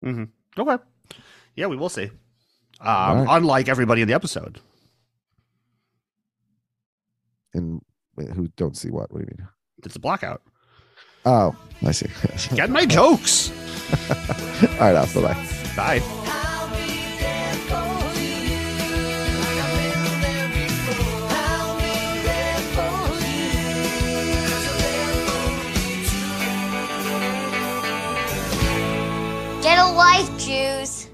Mm-hmm. 0.04 0.60
Okay. 0.60 0.82
Yeah, 1.56 1.66
we 1.66 1.76
will 1.76 1.88
see. 1.88 2.10
Um, 2.80 3.24
right. 3.24 3.26
Unlike 3.36 3.68
everybody 3.68 4.02
in 4.02 4.08
the 4.08 4.14
episode. 4.14 4.60
And 7.54 7.80
who 8.16 8.48
don't 8.56 8.76
see 8.76 8.90
what? 8.90 9.10
What 9.12 9.20
do 9.20 9.26
you 9.28 9.36
mean? 9.36 9.48
It's 9.84 9.96
a 9.96 10.00
blackout. 10.00 10.42
Oh, 11.26 11.56
I 11.84 11.90
see. 11.90 12.06
Get 12.54 12.70
my 12.70 12.86
jokes. 12.86 13.50
All 14.62 14.78
right, 14.78 14.94
off. 14.94 15.12
Bye 15.12 15.20
bye. 15.22 15.98
Bye. 15.98 16.22
Get 29.62 29.78
a 29.78 29.86
life, 29.90 30.30
Jews. 30.38 31.05